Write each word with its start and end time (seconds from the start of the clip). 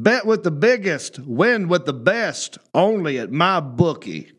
Bet 0.00 0.24
with 0.24 0.44
the 0.44 0.52
biggest, 0.52 1.18
win 1.18 1.66
with 1.66 1.84
the 1.84 1.92
best, 1.92 2.56
only 2.72 3.18
at 3.18 3.32
my 3.32 3.58
bookie. 3.58 4.30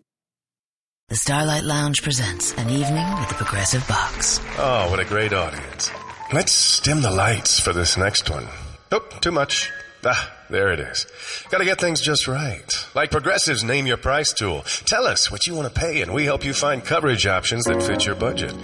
The 1.10 1.18
Starlight 1.18 1.66
Lounge 1.66 2.02
presents 2.02 2.54
an 2.54 2.70
evening 2.70 3.06
with 3.20 3.28
the 3.28 3.36
Progressive 3.36 3.86
Box. 3.86 4.40
Oh, 4.58 4.90
what 4.90 5.02
a 5.02 5.04
great 5.04 5.34
audience. 5.34 5.92
Let's 6.32 6.80
dim 6.80 7.02
the 7.02 7.12
lights 7.12 7.60
for 7.60 7.74
this 7.74 7.98
next 7.98 8.30
one. 8.30 8.48
Oh, 8.94 9.06
too 9.20 9.34
much. 9.34 9.70
Ah, 10.06 10.34
there 10.50 10.72
it 10.72 10.80
is. 10.80 11.06
Gotta 11.50 11.66
get 11.66 11.82
things 11.82 12.00
just 12.00 12.26
right. 12.26 12.88
Like 12.96 13.12
Progressive's 13.12 13.62
Name 13.62 13.86
Your 13.86 13.98
Price 13.98 14.32
tool. 14.32 14.62
Tell 14.86 15.06
us 15.06 15.30
what 15.30 15.46
you 15.46 15.56
want 15.56 15.74
to 15.74 15.78
pay 15.78 16.02
and 16.02 16.14
we 16.14 16.24
help 16.24 16.46
you 16.46 16.54
find 16.54 16.86
coverage 16.86 17.28
options 17.28 17.66
that 17.66 17.84
fit 17.84 18.06
your 18.06 18.16
budget. 18.16 18.56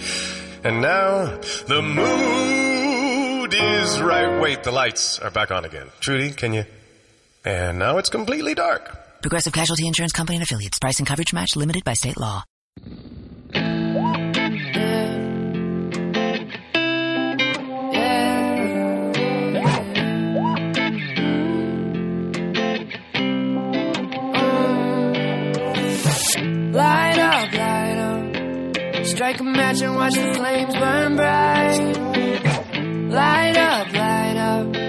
And 0.63 0.81
now, 0.81 1.25
the 1.67 1.81
mood 1.81 3.53
is 3.53 4.01
right. 4.01 4.39
Wait, 4.41 4.63
the 4.63 4.71
lights 4.71 5.19
are 5.19 5.29
back 5.29 5.51
on 5.51 5.65
again. 5.65 5.87
Trudy, 5.99 6.31
can 6.31 6.53
you? 6.53 6.63
And 7.45 7.77
now 7.77 7.99
it's 7.99 8.09
completely 8.09 8.55
dark. 8.55 9.21
Progressive 9.21 9.53
Casualty 9.53 9.85
Insurance 9.87 10.11
Company 10.11 10.37
and 10.37 10.43
affiliates. 10.43 10.79
Price 10.79 10.97
and 10.99 11.07
coverage 11.07 11.31
match 11.31 11.55
limited 11.55 11.83
by 11.83 11.93
state 11.93 12.17
law. 12.17 12.43
Light 26.73 27.19
up, 27.19 27.53
light 27.53 27.97
up. 27.99 29.05
Strike 29.05 29.39
a 29.39 29.43
match 29.43 29.81
and 29.81 29.95
watch 29.95 30.13
the 30.15 30.33
flames 30.33 30.73
burn 30.75 31.15
bright. 31.15 31.79
Light 33.11 33.55
up, 33.55 33.93
light 33.93 34.37
up. 34.37 34.84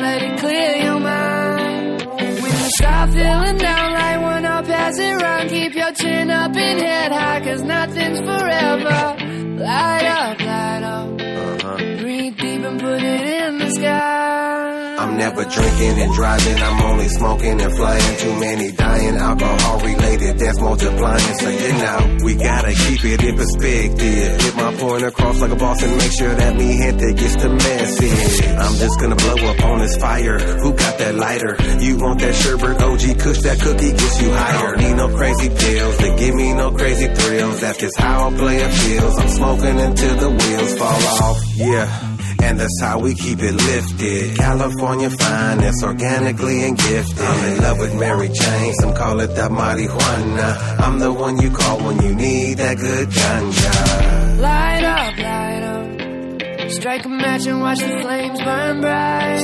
Breathe 0.00 0.18
deep 0.18 0.20
and 0.20 0.20
let 0.20 0.22
it 0.22 0.38
clear 0.40 0.76
your 0.84 1.00
mind. 1.00 2.02
When 2.42 2.52
you 2.52 2.70
start 2.70 3.10
feeling 3.10 3.58
down, 3.58 3.92
light 3.92 4.18
one 4.18 4.44
up 4.44 4.68
as 4.68 4.98
it 4.98 5.14
run. 5.14 5.48
Keep 5.48 5.74
your 5.74 5.92
chin 5.92 6.30
up 6.30 6.56
and 6.56 6.80
head 6.80 7.12
high, 7.12 7.40
cause 7.40 7.62
nothing's 7.62 8.20
forever. 8.20 9.16
Light 9.62 10.06
up, 10.06 10.40
light 10.40 10.82
up. 10.82 11.20
Uh-huh. 11.20 11.76
Breathe 11.98 12.36
deep 12.38 12.62
and 12.62 12.80
put 12.80 13.02
it 13.02 13.44
in 13.44 13.58
the 13.58 13.70
sky. 13.70 14.79
I'm 15.00 15.16
never 15.16 15.44
drinking 15.46 15.98
and 15.98 16.12
driving, 16.12 16.62
I'm 16.62 16.82
only 16.82 17.08
smoking 17.08 17.58
and 17.58 17.72
flying. 17.74 18.16
Too 18.18 18.38
many 18.38 18.70
dying, 18.72 19.16
alcohol 19.16 19.80
related, 19.80 20.38
that's 20.38 20.60
multiplying. 20.60 21.38
So 21.40 21.48
you 21.48 21.72
know, 21.72 22.18
we 22.22 22.34
gotta 22.34 22.72
keep 22.74 23.02
it 23.06 23.24
in 23.24 23.34
perspective. 23.34 24.38
Get 24.40 24.56
my 24.56 24.74
point 24.74 25.04
across 25.04 25.40
like 25.40 25.52
a 25.52 25.56
boss 25.56 25.82
and 25.82 25.96
make 25.96 26.12
sure 26.12 26.34
that 26.34 26.54
me 26.54 26.76
gente 26.76 27.14
gets 27.14 27.36
the 27.36 27.48
message. 27.48 28.44
I'm 28.44 28.76
just 28.76 29.00
gonna 29.00 29.16
blow 29.16 29.48
up 29.48 29.64
on 29.64 29.78
this 29.78 29.96
fire. 29.96 30.38
Who 30.38 30.74
got 30.74 30.98
that 30.98 31.14
lighter? 31.14 31.56
You 31.78 31.96
want 31.96 32.20
that 32.20 32.34
sherbet 32.34 32.82
OG 32.82 33.20
kush, 33.20 33.38
that 33.38 33.58
cookie 33.58 33.92
gets 33.92 34.20
you 34.20 34.30
higher. 34.30 34.76
Need 34.76 34.96
no 34.96 35.08
crazy 35.16 35.48
pills, 35.48 35.96
they 35.96 36.16
give 36.16 36.34
me 36.34 36.52
no 36.52 36.72
crazy 36.72 37.06
thrills. 37.06 37.60
That's 37.62 37.78
just 37.78 37.98
how 37.98 38.28
a 38.28 38.32
player 38.36 38.68
feels. 38.68 39.18
I'm 39.18 39.28
smoking 39.30 39.80
until 39.80 40.16
the 40.16 40.28
wheels 40.28 40.78
fall 40.78 41.24
off. 41.24 41.38
Yeah. 41.56 42.19
That's 42.56 42.80
how 42.80 42.98
we 42.98 43.14
keep 43.14 43.38
it 43.40 43.54
lifted. 43.54 44.36
California 44.36 45.10
fine, 45.10 45.50
finest, 45.58 45.82
organically 45.82 46.64
and 46.64 46.76
gifted. 46.76 47.20
I'm 47.20 47.52
in 47.52 47.62
love 47.62 47.78
with 47.78 47.94
Mary 47.98 48.28
Jane, 48.28 48.74
some 48.74 48.94
call 48.94 49.20
it 49.20 49.28
that 49.28 49.50
marijuana. 49.50 50.78
I'm 50.78 50.98
the 50.98 51.12
one 51.12 51.40
you 51.40 51.50
call 51.50 51.78
when 51.84 52.02
you 52.02 52.14
need 52.14 52.58
that 52.58 52.76
good 52.78 53.08
ganja. 53.08 54.40
Light 54.40 54.84
up, 54.84 55.18
light 55.18 55.62
up. 55.62 56.70
Strike 56.70 57.04
a 57.04 57.08
match 57.08 57.46
and 57.46 57.60
watch 57.60 57.80
the 57.80 57.98
flames 58.02 58.40
burn 58.40 58.80
bright. 58.80 59.42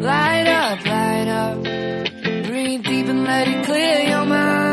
Light 0.00 0.46
up, 0.46 0.86
light 0.86 1.28
up. 1.28 1.62
Breathe 2.46 2.84
deep 2.84 3.06
and 3.06 3.24
let 3.24 3.48
it 3.48 3.64
clear 3.66 4.00
your 4.10 4.24
mind. 4.26 4.65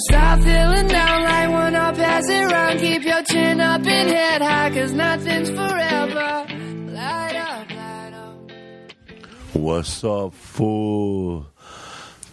When 0.00 0.18
start 0.18 0.42
feeling 0.42 0.86
down, 0.86 1.24
light 1.24 1.48
one 1.48 1.74
up 1.74 1.98
as 1.98 2.26
it 2.26 2.44
run. 2.46 2.78
Keep 2.78 3.02
your 3.02 3.22
chin 3.22 3.60
up 3.60 3.84
and 3.84 4.08
head 4.08 4.40
high, 4.40 4.70
cause 4.70 4.92
nothing's 4.92 5.50
forever. 5.50 6.46
Light 6.90 7.36
up, 7.36 7.70
light 7.70 8.12
up. 8.14 8.50
What's 9.52 10.02
up, 10.02 10.32
fool? 10.32 11.48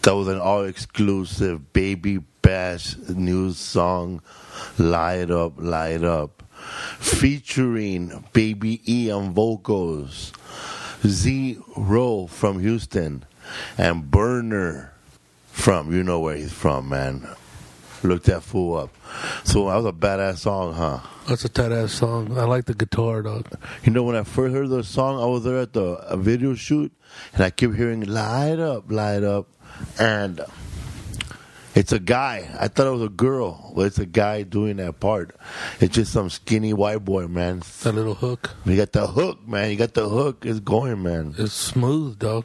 That 0.00 0.14
was 0.14 0.28
an 0.28 0.38
all 0.38 0.64
exclusive 0.64 1.74
Baby 1.74 2.20
Bash 2.40 2.96
new 3.06 3.52
song, 3.52 4.22
Light 4.78 5.30
Up, 5.30 5.52
Light 5.58 6.04
Up, 6.04 6.42
featuring 7.00 8.24
Baby 8.32 8.80
E 8.90 9.10
on 9.10 9.34
vocals, 9.34 10.32
Z 11.04 11.58
Rowe 11.76 12.28
from 12.28 12.60
Houston, 12.60 13.26
and 13.76 14.10
Burner 14.10 14.94
from, 15.48 15.92
you 15.92 16.02
know 16.02 16.20
where 16.20 16.36
he's 16.36 16.52
from, 16.52 16.88
man. 16.88 17.28
Look 18.02 18.24
that 18.24 18.42
fool 18.42 18.76
up. 18.76 18.90
So 19.44 19.68
that 19.68 19.76
was 19.76 19.86
a 19.86 19.92
badass 19.92 20.38
song, 20.38 20.74
huh? 20.74 21.00
That's 21.28 21.44
a 21.44 21.48
tight 21.48 21.72
ass 21.72 21.92
song. 21.92 22.38
I 22.38 22.44
like 22.44 22.64
the 22.64 22.74
guitar, 22.74 23.22
dog. 23.22 23.50
You 23.84 23.92
know, 23.92 24.02
when 24.02 24.16
I 24.16 24.22
first 24.22 24.54
heard 24.54 24.70
the 24.70 24.82
song, 24.82 25.20
I 25.20 25.26
was 25.26 25.44
there 25.44 25.58
at 25.58 25.74
the 25.74 25.98
a 26.08 26.16
video 26.16 26.54
shoot, 26.54 26.90
and 27.34 27.42
I 27.42 27.50
kept 27.50 27.74
hearing 27.74 28.02
"Light 28.02 28.58
Up, 28.58 28.90
Light 28.90 29.24
Up," 29.24 29.46
and 29.98 30.40
it's 31.74 31.92
a 31.92 31.98
guy. 31.98 32.48
I 32.58 32.68
thought 32.68 32.86
it 32.86 32.92
was 32.92 33.02
a 33.02 33.10
girl, 33.10 33.72
but 33.76 33.82
it's 33.82 33.98
a 33.98 34.06
guy 34.06 34.42
doing 34.42 34.76
that 34.76 35.00
part. 35.00 35.36
It's 35.80 35.94
just 35.94 36.12
some 36.12 36.30
skinny 36.30 36.72
white 36.72 37.04
boy, 37.04 37.28
man. 37.28 37.62
That 37.82 37.94
little 37.94 38.14
hook. 38.14 38.54
You 38.64 38.76
got 38.76 38.92
the 38.92 39.06
hook, 39.06 39.46
man. 39.46 39.70
You 39.70 39.76
got 39.76 39.92
the 39.92 40.08
hook. 40.08 40.46
It's 40.46 40.60
going, 40.60 41.02
man. 41.02 41.34
It's 41.36 41.52
smooth, 41.52 42.18
dog. 42.18 42.44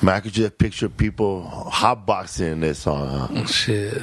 Man, 0.00 0.14
I 0.14 0.20
could 0.20 0.32
just 0.32 0.58
picture 0.58 0.88
people 0.88 1.70
hotboxing 1.72 2.60
this 2.60 2.78
song. 2.78 3.08
Huh? 3.08 3.46
Shit. 3.46 4.00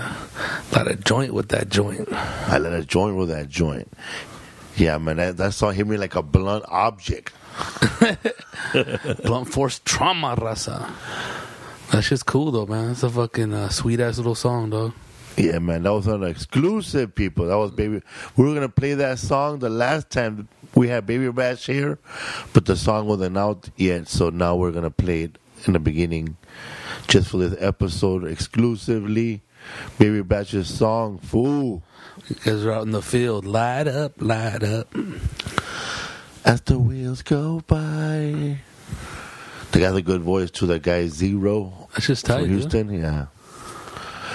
Light 0.74 0.88
a 0.88 0.96
joint 0.96 1.34
with 1.34 1.48
that 1.50 1.70
joint. 1.70 2.12
I 2.12 2.58
let 2.58 2.74
a 2.74 2.84
joint 2.84 3.16
with 3.16 3.30
that 3.30 3.48
joint. 3.48 3.90
Yeah, 4.76 4.98
man, 4.98 5.16
that, 5.18 5.38
that 5.38 5.54
song 5.54 5.74
hit 5.74 5.88
me 5.88 5.96
like 5.96 6.16
a 6.16 6.22
blunt 6.22 6.66
object. 6.68 7.34
Blunt 9.24 9.48
force 9.48 9.80
trauma, 9.86 10.36
rasa. 10.36 10.94
That 11.92 12.02
shit's 12.02 12.24
cool, 12.24 12.52
though, 12.52 12.66
man. 12.66 12.92
It's 12.92 13.04
a 13.04 13.10
fucking 13.10 13.54
uh, 13.54 13.70
sweet 13.70 14.02
ass 14.02 14.18
little 14.18 14.36
song, 14.36 14.72
dog. 14.72 14.94
Yeah, 15.38 15.60
man, 15.60 15.84
that 15.84 15.94
was 15.94 16.08
an 16.08 16.24
exclusive, 16.24 17.16
people. 17.16 17.48
That 17.48 17.58
was 17.58 17.72
baby. 17.72 18.02
We 18.36 18.46
were 18.46 18.54
gonna 18.54 18.68
play 18.68 18.96
that 18.96 19.20
song 19.20 19.60
the 19.60 19.70
last 19.70 20.10
time 20.10 20.50
we 20.76 20.90
had 20.90 21.06
Baby 21.06 21.32
Bash 21.32 21.68
here, 21.68 22.00
but 22.52 22.66
the 22.66 22.76
song 22.76 23.08
wasn't 23.08 23.38
out 23.38 23.70
yet, 23.78 24.10
so 24.10 24.30
now 24.30 24.58
we're 24.58 24.72
gonna 24.72 24.92
play 24.92 25.24
it 25.24 25.38
in 25.66 25.74
the 25.74 25.80
beginning. 25.80 26.38
just 27.08 27.30
for 27.30 27.38
this 27.38 27.56
episode 27.62 28.24
exclusively. 28.26 29.42
Baby 29.98 30.22
Bash's 30.22 30.68
song, 30.68 31.18
Fool. 31.20 31.84
Because 32.28 32.64
we're 32.64 32.72
out 32.72 32.84
in 32.84 32.92
the 32.92 33.02
field. 33.02 33.46
Light 33.46 33.88
up, 33.88 34.14
light 34.22 34.64
up. 34.64 34.94
As 36.46 36.62
the 36.62 36.78
wheels 36.78 37.22
go 37.24 37.62
by. 37.66 38.58
They 39.72 39.80
got 39.80 39.96
a 39.96 40.02
good 40.02 40.22
voice 40.22 40.52
too. 40.52 40.68
That 40.68 40.84
guy 40.84 41.08
Z-Ro 41.08 41.90
That's 41.94 42.08
just 42.08 42.26
from 42.28 42.36
tight, 42.36 42.42
dude. 42.44 42.52
Houston. 42.52 42.94
Yeah, 42.94 43.26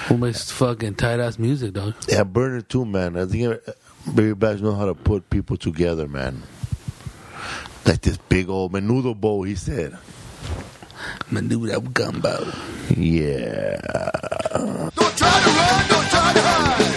Who 0.08 0.18
makes 0.18 0.50
fucking 0.50 0.96
tight 0.96 1.20
ass 1.20 1.38
music, 1.38 1.72
dog? 1.74 1.94
yeah. 2.08 2.24
Burner 2.24 2.60
too, 2.62 2.84
man. 2.84 3.16
I 3.16 3.24
think 3.26 3.46
uh, 3.66 3.72
Baby 4.12 4.34
Batch 4.34 4.60
know 4.60 4.74
how 4.74 4.86
to 4.86 4.94
put 4.94 5.30
people 5.30 5.56
together, 5.56 6.08
man. 6.08 6.42
Like 7.86 8.00
this 8.02 8.18
big 8.28 8.48
old 8.50 8.72
menudo 8.72 9.18
bowl, 9.18 9.44
he 9.44 9.54
said. 9.54 9.96
Manu 11.30 11.66
that 11.66 11.94
gumbo. 11.94 12.52
Yeah. 12.96 13.80
Don't 14.52 15.16
try 15.16 15.40
to 15.44 15.50
run, 15.58 15.88
don't 15.88 16.08
try 16.10 16.32
to 16.32 16.40
hide. 16.42 16.89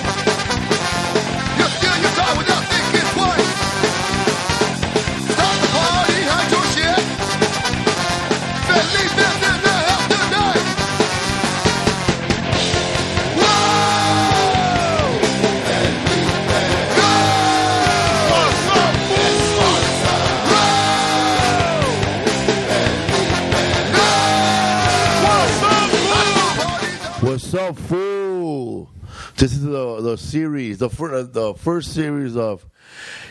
What's 27.53 27.69
up, 27.69 27.85
fool? 27.85 28.89
This 29.35 29.53
is 29.53 29.61
the 29.61 30.01
the 30.01 30.17
series, 30.17 30.79
the 30.79 30.89
first 30.89 31.33
the 31.33 31.53
first 31.53 31.94
series 31.94 32.35
of 32.35 32.65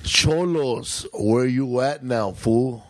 Cholos. 0.04 1.08
Where 1.12 1.44
you 1.44 1.80
at 1.80 2.04
now, 2.04 2.30
fool? 2.30 2.86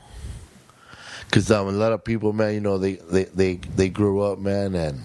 Because 1.25 1.50
um, 1.50 1.69
a 1.69 1.73
lot 1.73 1.93
of 1.93 2.05
people, 2.05 2.34
man, 2.34 2.52
you 2.52 2.61
know, 2.61 2.76
they 2.76 2.96
they 2.96 3.25
they 3.25 3.55
they 3.55 3.88
grew 3.88 4.20
up, 4.20 4.40
man, 4.40 4.75
and 4.75 5.00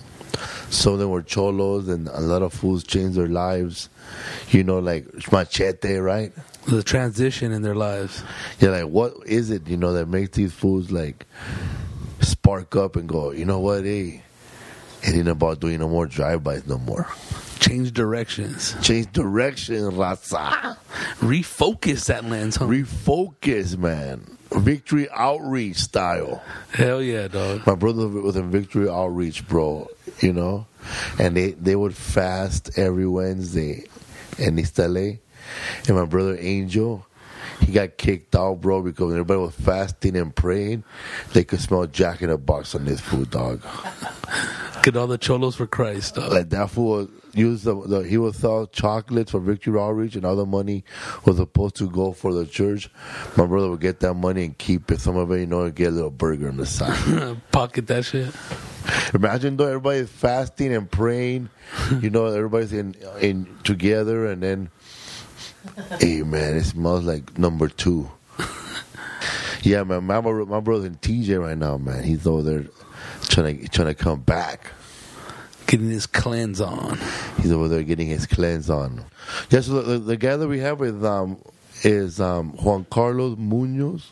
some 0.69 0.91
of 0.91 0.99
them 0.99 1.11
were 1.11 1.23
cholos, 1.23 1.87
and 1.87 2.09
a 2.09 2.19
lot 2.19 2.41
of 2.41 2.51
fools 2.51 2.83
changed 2.83 3.17
their 3.17 3.27
lives. 3.27 3.87
You 4.49 4.65
know, 4.65 4.79
like 4.79 5.05
machete, 5.31 5.95
right? 5.95 6.33
The 6.67 6.83
transition 6.83 7.53
in 7.53 7.61
their 7.61 7.75
lives. 7.75 8.21
You're 8.59 8.73
like, 8.73 8.91
what 8.91 9.13
is 9.25 9.49
it, 9.49 9.65
you 9.69 9.77
know, 9.77 9.93
that 9.93 10.07
makes 10.07 10.35
these 10.35 10.51
fools 10.51 10.91
like 10.91 11.25
spark 12.19 12.75
up 12.75 12.97
and 12.97 13.07
go, 13.07 13.31
you 13.31 13.45
know 13.45 13.59
what, 13.59 13.85
hey, 13.85 14.23
it 15.03 15.15
ain't 15.15 15.27
about 15.27 15.59
doing 15.59 15.79
no 15.79 15.87
more 15.87 16.07
drive-bys 16.07 16.67
no 16.67 16.77
more. 16.77 17.07
Change 17.59 17.91
directions. 17.91 18.75
Change 18.81 19.11
direction, 19.11 19.77
raza. 19.91 20.77
Refocus 21.19 22.05
that 22.05 22.25
lens, 22.25 22.55
huh? 22.55 22.65
Refocus, 22.65 23.77
man. 23.77 24.37
Victory 24.51 25.09
outreach 25.11 25.77
style. 25.77 26.41
Hell 26.71 27.01
yeah, 27.01 27.27
dog. 27.27 27.65
My 27.67 27.75
brother 27.75 28.07
was 28.07 28.35
in 28.35 28.49
Victory 28.49 28.89
Outreach, 28.89 29.45
bro. 29.47 29.89
You 30.21 30.33
know, 30.33 30.67
and 31.19 31.35
they 31.35 31.51
they 31.51 31.75
would 31.75 31.95
fast 31.95 32.77
every 32.77 33.07
Wednesday 33.07 33.83
in 34.37 34.57
East 34.57 34.77
LA. 34.77 35.17
And 35.87 35.97
my 35.97 36.05
brother 36.05 36.37
Angel, 36.39 37.05
he 37.59 37.71
got 37.71 37.97
kicked 37.97 38.35
out, 38.35 38.61
bro, 38.61 38.81
because 38.81 39.11
everybody 39.11 39.39
was 39.39 39.55
fasting 39.55 40.15
and 40.15 40.35
praying, 40.35 40.83
they 41.33 41.43
could 41.43 41.59
smell 41.59 41.85
Jack 41.87 42.21
in 42.21 42.29
the 42.29 42.37
Box 42.37 42.75
on 42.75 42.85
this 42.85 43.01
food, 43.01 43.31
dog. 43.31 43.61
Get 44.87 44.95
all 44.95 45.07
the 45.07 45.17
cholos 45.17 45.57
for 45.57 45.67
Christ, 45.67 46.15
dog. 46.15 46.31
Like 46.31 46.49
that 46.51 46.69
fool 46.69 46.91
was 46.91 47.09
use 47.33 47.63
the, 47.63 47.75
the 47.75 47.99
he 48.07 48.17
would 48.17 48.35
sell 48.35 48.67
chocolates 48.67 49.31
for 49.31 49.41
Victory 49.41 49.77
Outreach, 49.77 50.15
and 50.15 50.23
all 50.23 50.37
the 50.37 50.45
money 50.45 50.85
was 51.25 51.35
supposed 51.35 51.75
to 51.75 51.89
go 51.89 52.13
for 52.13 52.33
the 52.33 52.45
church. 52.45 52.89
My 53.35 53.45
brother 53.45 53.69
would 53.69 53.81
get 53.81 53.99
that 53.99 54.13
money 54.13 54.45
and 54.45 54.57
keep 54.57 54.89
it. 54.89 55.01
Some 55.01 55.17
of 55.17 55.29
it, 55.33 55.41
you 55.41 55.45
know, 55.45 55.63
and 55.63 55.75
get 55.75 55.89
a 55.89 55.91
little 55.91 56.09
burger 56.09 56.47
on 56.47 56.55
the 56.55 56.65
side. 56.65 57.35
Pocket 57.51 57.87
that 57.87 58.05
shit. 58.05 58.33
Imagine 59.13 59.57
though 59.57 59.67
everybody's 59.67 60.07
fasting 60.07 60.73
and 60.73 60.89
praying, 60.89 61.49
you 61.99 62.09
know, 62.09 62.27
everybody's 62.27 62.71
in 62.71 62.95
in 63.19 63.57
together, 63.65 64.25
and 64.27 64.41
then, 64.41 64.69
hey 65.99 66.21
man, 66.21 66.55
it 66.55 66.63
smells 66.63 67.03
like 67.03 67.37
number 67.37 67.67
two. 67.67 68.09
yeah, 69.63 69.83
man, 69.83 70.05
my 70.05 70.21
my 70.21 70.61
brother's 70.61 70.85
in 70.85 70.95
TJ 70.95 71.41
right 71.41 71.57
now, 71.57 71.77
man. 71.77 72.05
He's 72.05 72.25
over 72.25 72.41
there 72.41 72.65
trying 73.23 73.59
to 73.59 73.67
trying 73.67 73.89
to 73.89 73.93
come 73.93 74.21
back. 74.21 74.71
Getting 75.67 75.89
his 75.89 76.07
cleanse 76.07 76.61
on. 76.61 76.97
He's 77.41 77.51
over 77.51 77.67
there 77.67 77.83
getting 77.83 78.07
his 78.07 78.25
cleanse 78.25 78.69
on. 78.69 79.03
Yeah, 79.49 79.59
so 79.61 79.81
the, 79.81 79.99
the 79.99 80.17
guy 80.17 80.37
that 80.37 80.47
we 80.47 80.59
have 80.59 80.79
with 80.79 81.03
um 81.03 81.37
is 81.83 82.19
um 82.19 82.51
Juan 82.53 82.85
Carlos 82.89 83.37
Munoz. 83.37 84.09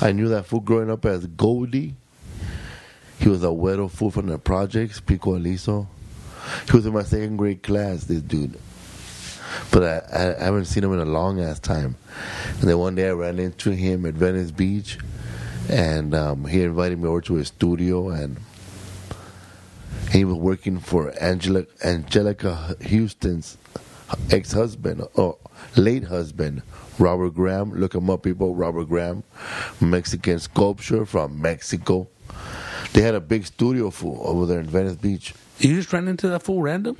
I 0.00 0.12
knew 0.12 0.28
that 0.28 0.46
fool 0.46 0.60
growing 0.60 0.90
up 0.90 1.04
as 1.06 1.26
Goldie. 1.26 1.94
He 3.20 3.28
was 3.28 3.44
a 3.44 3.48
weirdo 3.48 3.90
fool 3.90 4.10
from 4.10 4.26
the 4.26 4.38
projects, 4.38 5.00
Pico 5.00 5.36
Aliso. 5.36 5.86
He 6.66 6.76
was 6.76 6.84
in 6.84 6.92
my 6.92 7.04
second 7.04 7.36
grade 7.36 7.62
class, 7.62 8.04
this 8.04 8.20
dude. 8.20 8.58
But 9.70 9.82
I, 9.82 10.16
I, 10.16 10.40
I 10.40 10.44
haven't 10.44 10.64
seen 10.66 10.84
him 10.84 10.92
in 10.92 10.98
a 10.98 11.04
long 11.04 11.40
ass 11.40 11.60
time. 11.60 11.96
And 12.60 12.68
then 12.68 12.78
one 12.78 12.96
day 12.96 13.08
I 13.08 13.12
ran 13.12 13.38
into 13.38 13.70
him 13.70 14.04
at 14.04 14.14
Venice 14.14 14.50
Beach, 14.50 14.98
and 15.70 16.14
um, 16.14 16.44
he 16.44 16.62
invited 16.62 16.98
me 16.98 17.08
over 17.08 17.20
to 17.22 17.34
his 17.34 17.48
studio, 17.48 18.10
and 18.10 18.36
he 20.14 20.24
was 20.24 20.36
working 20.36 20.78
for 20.78 21.12
Angela, 21.20 21.64
Anjelica 21.82 22.80
Huston's 22.88 23.58
ex-husband 24.30 25.04
or 25.14 25.36
late 25.76 26.04
husband, 26.04 26.62
Robert 27.00 27.30
Graham. 27.30 27.72
Look 27.72 27.96
him 27.96 28.08
up, 28.08 28.22
people. 28.22 28.54
Robert 28.54 28.84
Graham, 28.84 29.24
Mexican 29.80 30.38
sculpture 30.38 31.04
from 31.04 31.42
Mexico. 31.42 32.06
They 32.92 33.02
had 33.02 33.16
a 33.16 33.20
big 33.20 33.44
studio 33.44 33.90
full 33.90 34.20
over 34.24 34.46
there 34.46 34.60
in 34.60 34.66
Venice 34.66 34.94
Beach. 34.94 35.34
You 35.58 35.74
just 35.74 35.92
ran 35.92 36.06
into 36.06 36.28
that 36.28 36.44
fool 36.44 36.62
random? 36.62 36.96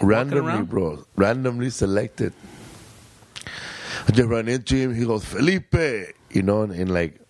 Randomly, 0.00 0.62
bro. 0.62 1.04
Randomly 1.16 1.68
selected. 1.68 2.32
I 4.08 4.12
just 4.12 4.28
ran 4.28 4.48
into 4.48 4.76
him. 4.76 4.94
He 4.94 5.04
goes, 5.04 5.26
Felipe, 5.26 5.74
you 6.30 6.42
know, 6.42 6.62
and, 6.62 6.72
and 6.72 6.90
like, 6.90 7.20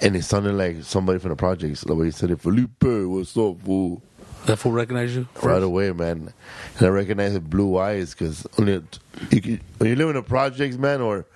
and 0.00 0.16
it 0.16 0.24
sounded 0.24 0.54
like 0.54 0.82
somebody 0.82 1.20
from 1.20 1.30
the 1.30 1.36
projects. 1.36 1.82
The 1.82 1.94
way 1.94 2.06
he 2.06 2.10
said 2.10 2.32
it, 2.32 2.40
Felipe, 2.40 2.82
what's 2.82 3.36
up, 3.36 3.60
fool? 3.60 4.02
That 4.46 4.56
fool 4.56 4.72
recognize 4.72 5.14
you? 5.14 5.28
right 5.42 5.62
away, 5.62 5.92
man. 5.92 6.32
And 6.78 6.86
I 6.86 6.90
recognize 6.90 7.32
his 7.32 7.40
blue 7.40 7.78
eyes 7.78 8.14
because 8.14 8.46
only 8.58 8.82
you 9.30 9.40
can, 9.40 9.60
when 9.78 9.90
you 9.90 9.96
live 9.96 10.08
in 10.08 10.14
the 10.16 10.22
projects, 10.22 10.76
man, 10.76 11.00
or 11.00 11.26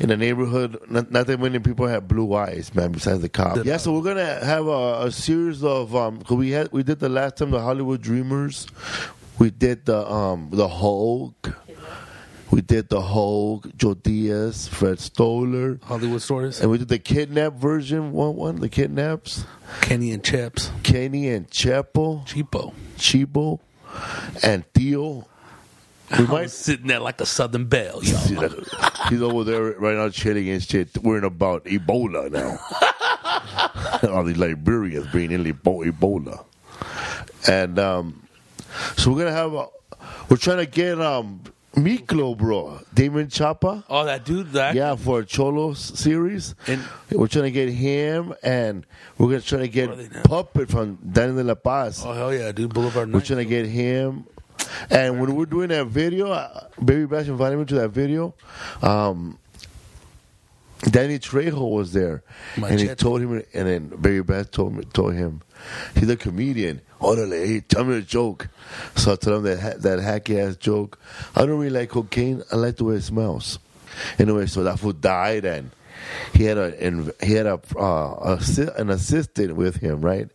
in 0.00 0.10
a 0.10 0.16
neighborhood, 0.16 0.78
not, 0.88 1.10
not 1.10 1.26
that 1.26 1.38
many 1.38 1.58
people 1.58 1.86
have 1.86 2.08
blue 2.08 2.34
eyes, 2.34 2.74
man. 2.74 2.92
Besides 2.92 3.20
the 3.20 3.28
cop. 3.28 3.64
Yeah, 3.64 3.76
so 3.76 3.92
we're 3.92 4.02
gonna 4.02 4.44
have 4.44 4.66
a, 4.66 5.02
a 5.06 5.10
series 5.12 5.62
of 5.62 5.94
um. 5.94 6.22
Cause 6.22 6.38
we 6.38 6.50
had 6.50 6.72
we 6.72 6.82
did 6.82 6.98
the 6.98 7.08
last 7.10 7.36
time 7.36 7.50
the 7.50 7.60
Hollywood 7.60 8.00
Dreamers. 8.00 8.66
We 9.38 9.50
did 9.50 9.84
the 9.84 10.10
um 10.10 10.48
the 10.50 10.66
Hulk. 10.68 11.54
We 12.50 12.60
did 12.60 12.88
the 12.88 13.00
Hulk, 13.00 13.66
Joe 13.76 13.94
Diaz, 13.94 14.68
Fred 14.68 14.98
Stoller, 15.00 15.78
Hollywood 15.82 16.22
stories? 16.22 16.60
and 16.60 16.70
we 16.70 16.78
did 16.78 16.88
the 16.88 16.98
kidnap 16.98 17.54
version. 17.54 18.12
One, 18.12 18.36
one, 18.36 18.56
the 18.60 18.68
kidnaps. 18.68 19.44
Kenny 19.80 20.12
and 20.12 20.22
Chaps. 20.22 20.70
Kenny 20.84 21.28
and 21.28 21.48
Chepo. 21.50 22.24
Cheapo. 22.26 22.72
Chibo 22.96 23.60
and 24.42 24.64
Theo. 24.72 25.26
We 26.12 26.18
I'm 26.18 26.30
might 26.30 26.50
sitting 26.50 26.86
there 26.86 27.00
like 27.00 27.20
a 27.20 27.26
Southern 27.26 27.64
Belle, 27.64 28.00
yo. 28.04 28.16
He's 29.08 29.20
over 29.22 29.42
there 29.42 29.72
right 29.72 29.96
now 29.96 30.08
chilling 30.08 30.48
and 30.50 30.62
shit, 30.62 30.96
worrying 30.98 31.24
about 31.24 31.64
Ebola 31.64 32.30
now. 32.30 32.60
All 34.12 34.22
these 34.22 34.36
Liberians 34.36 35.10
bringing 35.10 35.44
in 35.44 35.52
Ebola. 35.54 36.44
And 37.48 37.78
um, 37.80 38.22
so 38.96 39.10
we're 39.10 39.18
gonna 39.18 39.32
have 39.32 39.52
a, 39.54 39.66
we're 40.28 40.36
trying 40.36 40.58
to 40.58 40.66
get 40.66 41.00
um 41.00 41.40
Miklo, 41.76 42.36
bro, 42.36 42.80
Damian 42.94 43.28
Chapa. 43.28 43.84
Oh, 43.90 44.04
that 44.06 44.24
dude, 44.24 44.52
that 44.52 44.74
Yeah, 44.74 44.96
for 44.96 45.20
a 45.20 45.24
Cholo 45.26 45.74
series. 45.74 46.54
And- 46.66 46.82
we're 47.12 47.26
trying 47.28 47.44
to 47.44 47.50
get 47.50 47.68
him, 47.68 48.32
and 48.42 48.86
we're 49.18 49.28
gonna 49.28 49.40
try 49.42 49.58
to 49.58 49.68
get 49.68 49.90
Where 49.90 49.98
are 49.98 50.02
they 50.02 50.08
now? 50.16 50.22
Puppet 50.22 50.70
from 50.70 50.98
Danny 51.12 51.34
de 51.36 51.44
la 51.44 51.54
Paz. 51.54 52.02
Oh 52.04 52.12
hell 52.14 52.32
yeah, 52.32 52.50
dude! 52.52 52.72
Boulevard 52.72 53.12
We're 53.12 53.20
trying 53.20 53.38
to 53.38 53.44
get 53.44 53.66
him. 53.66 54.24
And 54.90 55.20
when 55.20 55.36
we're 55.36 55.44
doing 55.46 55.68
that 55.68 55.86
video, 55.88 56.30
uh, 56.32 56.68
Baby 56.82 57.04
Bash 57.06 57.28
invited 57.28 57.58
me 57.58 57.66
to 57.66 57.74
that 57.76 57.90
video. 57.90 58.34
Um, 58.82 59.38
Danny 60.90 61.18
Trejo 61.18 61.70
was 61.70 61.92
there, 61.92 62.22
and 62.56 62.80
he 62.80 62.88
told 62.94 63.20
him, 63.20 63.42
and 63.52 63.68
then 63.68 63.88
Baby 63.88 64.22
Bash 64.22 64.46
told 64.50 64.74
me, 64.74 64.84
told 64.84 65.14
him, 65.14 65.42
he's 65.94 66.08
a 66.08 66.16
comedian. 66.16 66.80
Orale, 67.00 67.46
hey, 67.46 67.60
tell 67.60 67.84
me 67.84 67.98
a 67.98 68.02
joke. 68.02 68.48
So 68.96 69.12
I 69.12 69.16
told 69.16 69.38
him 69.38 69.42
that 69.44 69.60
ha- 69.60 69.78
that 69.78 69.98
hacky 69.98 70.38
ass 70.38 70.56
joke. 70.56 70.98
I 71.34 71.40
don't 71.40 71.58
really 71.58 71.70
like 71.70 71.90
cocaine. 71.90 72.42
I 72.52 72.56
like 72.56 72.76
the 72.76 72.84
way 72.84 72.96
it 72.96 73.02
smells. 73.02 73.58
Anyway, 74.18 74.46
so 74.46 74.62
that 74.64 74.78
fool 74.78 74.92
died, 74.92 75.44
and 75.44 75.70
he 76.34 76.44
had 76.44 76.58
a 76.58 76.70
he 77.22 77.32
had 77.32 77.46
a 77.46 77.60
uh, 77.78 78.38
an 78.76 78.90
assistant 78.90 79.56
with 79.56 79.76
him, 79.76 80.00
right? 80.00 80.28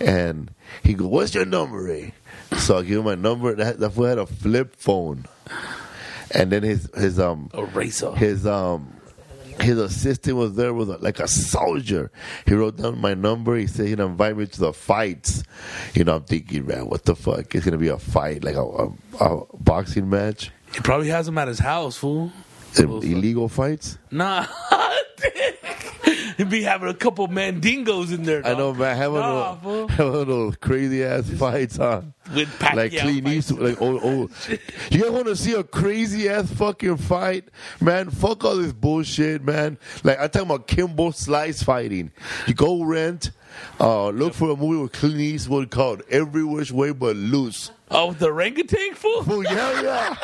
And 0.00 0.50
he 0.82 0.94
go, 0.94 1.06
"What's 1.08 1.34
your 1.34 1.44
number, 1.46 1.82
Ray?" 1.82 2.14
So 2.58 2.78
I 2.78 2.82
give 2.82 2.98
him 2.98 3.04
my 3.04 3.14
number. 3.14 3.54
That, 3.54 3.78
that 3.80 3.90
fool 3.90 4.06
had 4.06 4.18
a 4.18 4.26
flip 4.26 4.76
phone, 4.76 5.26
and 6.30 6.50
then 6.52 6.62
his 6.62 6.88
his 6.96 7.18
um 7.18 7.50
A 7.54 7.64
racer. 7.64 8.12
his 8.12 8.46
um 8.46 8.92
his 9.60 9.78
assistant 9.78 10.36
was 10.36 10.54
there 10.56 10.72
with 10.74 10.90
a, 10.90 10.98
like 10.98 11.20
a 11.20 11.28
soldier. 11.28 12.10
He 12.46 12.54
wrote 12.54 12.76
down 12.76 13.00
my 13.00 13.14
number. 13.14 13.56
He 13.56 13.66
said 13.66 13.86
he'd 13.88 14.00
invite 14.00 14.36
me 14.36 14.46
to 14.46 14.60
the 14.60 14.72
fights. 14.72 15.42
You 15.94 16.04
know, 16.04 16.16
I'm 16.16 16.24
thinking, 16.24 16.66
man, 16.66 16.86
what 16.88 17.04
the 17.04 17.14
fuck? 17.16 17.54
It's 17.54 17.64
gonna 17.64 17.78
be 17.78 17.88
a 17.88 17.98
fight, 17.98 18.44
like 18.44 18.56
a, 18.56 18.62
a, 18.62 18.92
a 19.20 19.42
boxing 19.58 20.08
match, 20.10 20.50
He 20.72 20.80
probably 20.80 21.08
has 21.08 21.28
him 21.28 21.38
at 21.38 21.48
his 21.48 21.58
house, 21.60 21.96
fool. 21.96 22.32
illegal 22.76 23.48
fights. 23.48 23.98
Nah. 24.10 24.46
He'd 26.36 26.50
be 26.50 26.62
having 26.62 26.88
a 26.88 26.94
couple 26.94 27.28
mandingos 27.28 28.12
in 28.12 28.24
there. 28.24 28.44
I 28.44 28.54
know, 28.54 28.74
man. 28.74 28.96
Having 28.96 29.18
Nah, 29.20 29.52
a, 29.56 29.56
fool. 29.56 29.88
having 29.88 30.24
those 30.26 30.56
crazy 30.56 31.04
ass 31.04 31.30
fights, 31.30 31.76
huh? 31.76 32.02
With 32.34 32.48
Pacquiao 32.58 32.74
like 32.76 32.92
Clint 32.96 33.24
fights. 33.24 33.36
Eastwood, 33.36 33.60
like 33.70 33.82
oh, 33.82 34.00
oh. 34.02 34.30
You 34.90 35.02
guys 35.02 35.10
want 35.10 35.26
to 35.26 35.36
see 35.36 35.52
a 35.54 35.62
crazy 35.62 36.28
ass 36.28 36.50
fucking 36.52 36.96
fight, 36.98 37.44
man? 37.80 38.10
Fuck 38.10 38.44
all 38.44 38.56
this 38.56 38.72
bullshit, 38.72 39.44
man. 39.44 39.78
Like 40.02 40.18
I'm 40.20 40.28
talking 40.30 40.48
about 40.48 40.66
Kimbo 40.66 41.10
Slice 41.12 41.62
fighting. 41.62 42.10
You 42.46 42.54
go 42.54 42.82
rent, 42.82 43.30
uh, 43.78 44.08
look 44.08 44.34
for 44.34 44.50
a 44.50 44.56
movie 44.56 44.82
with 44.82 44.92
Clint 44.92 45.16
Eastwood 45.20 45.70
called 45.70 46.02
Every 46.10 46.44
Which 46.44 46.72
Way 46.72 46.92
But 46.92 47.16
Loose. 47.16 47.70
Oh, 47.90 48.12
the 48.12 48.26
orangutan, 48.28 48.94
fool? 48.94 49.24
Oh 49.28 49.40
yeah, 49.42 50.16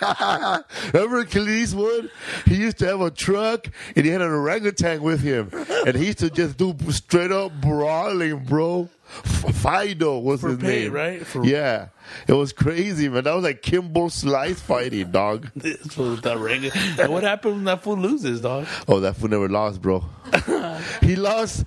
yeah. 0.00 0.58
Remember 0.92 1.24
Clint 1.24 1.48
Eastwood? 1.48 2.10
He 2.46 2.56
used 2.56 2.78
to 2.78 2.86
have 2.86 3.00
a 3.00 3.10
truck 3.10 3.66
and 3.96 4.04
he 4.04 4.10
had 4.12 4.20
an 4.20 4.28
orangutan 4.30 5.02
with 5.02 5.20
him, 5.20 5.50
and 5.86 5.96
he 5.96 6.06
used 6.06 6.18
to 6.18 6.30
just 6.30 6.56
do 6.58 6.76
straight 6.90 7.32
up 7.32 7.52
brawling, 7.60 8.44
bro. 8.44 8.88
Fido 9.08 10.18
was 10.18 10.42
For 10.42 10.50
his 10.50 10.58
pay, 10.58 10.82
name, 10.82 10.92
right? 10.92 11.26
For- 11.26 11.42
yeah, 11.42 11.88
it 12.26 12.34
was 12.34 12.52
crazy, 12.52 13.08
man. 13.08 13.24
That 13.24 13.34
was 13.34 13.42
like 13.44 13.62
Kimbo 13.62 14.08
Slice 14.08 14.60
fighting, 14.60 15.10
dog. 15.10 15.48
This 15.56 15.78
fool 15.86 16.10
with 16.10 16.22
the 16.22 16.36
orangutan. 16.36 17.00
And 17.00 17.12
what 17.12 17.22
happens 17.22 17.54
when 17.54 17.64
that 17.64 17.82
fool 17.82 17.96
loses, 17.96 18.42
dog? 18.42 18.66
Oh, 18.86 19.00
that 19.00 19.16
fool 19.16 19.30
never 19.30 19.48
lost, 19.48 19.80
bro. 19.80 20.04
he 21.00 21.16
lost. 21.16 21.64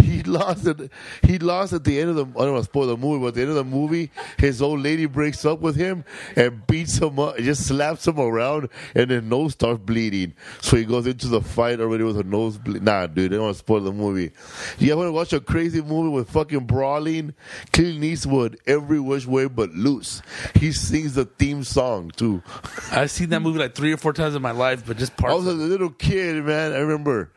He 0.00 0.24
lost. 0.24 0.66
At, 0.66 0.80
he 1.22 1.38
lost 1.38 1.72
at 1.74 1.84
the 1.84 2.00
end 2.00 2.10
of 2.10 2.16
the. 2.16 2.24
I 2.24 2.44
don't 2.44 2.54
want 2.54 2.64
to 2.64 2.70
spoil 2.70 2.88
the 2.88 2.96
movie, 2.96 3.20
but 3.22 3.28
at 3.28 3.34
the 3.34 3.40
end 3.42 3.50
of 3.50 3.56
the 3.56 3.64
movie, 3.64 4.10
his 4.36 4.60
old 4.60 4.79
lady 4.80 5.06
breaks 5.06 5.44
up 5.44 5.60
with 5.60 5.76
him 5.76 6.04
and 6.36 6.66
beats 6.66 6.98
him 6.98 7.18
up, 7.18 7.36
just 7.38 7.66
slaps 7.66 8.06
him 8.06 8.18
around, 8.18 8.68
and 8.94 9.10
his 9.10 9.22
nose 9.22 9.52
starts 9.52 9.80
bleeding. 9.80 10.34
So 10.60 10.76
he 10.76 10.84
goes 10.84 11.06
into 11.06 11.28
the 11.28 11.40
fight 11.40 11.80
already 11.80 12.04
with 12.04 12.18
a 12.18 12.24
nose 12.24 12.58
bleed. 12.58 12.82
Nah, 12.82 13.06
dude, 13.06 13.32
I 13.32 13.36
don't 13.36 13.44
want 13.44 13.54
to 13.54 13.58
spoil 13.58 13.80
the 13.80 13.92
movie. 13.92 14.32
You 14.78 14.96
want 14.96 15.08
to 15.08 15.12
watch 15.12 15.32
a 15.32 15.40
crazy 15.40 15.82
movie 15.82 16.10
with 16.10 16.30
fucking 16.30 16.66
brawling? 16.66 17.34
Clint 17.72 18.02
Eastwood, 18.02 18.58
every 18.66 19.00
which 19.00 19.26
way 19.26 19.46
but 19.46 19.70
loose. 19.70 20.22
He 20.54 20.72
sings 20.72 21.14
the 21.14 21.24
theme 21.24 21.64
song 21.64 22.10
too. 22.10 22.42
I've 22.90 23.10
seen 23.10 23.30
that 23.30 23.40
movie 23.40 23.58
like 23.58 23.74
three 23.74 23.92
or 23.92 23.96
four 23.96 24.12
times 24.12 24.34
in 24.34 24.42
my 24.42 24.50
life, 24.50 24.84
but 24.86 24.96
just 24.96 25.16
part. 25.16 25.32
I 25.32 25.36
was 25.36 25.46
a 25.46 25.52
little 25.52 25.90
kid, 25.90 26.44
man. 26.44 26.72
I 26.72 26.78
remember 26.78 27.30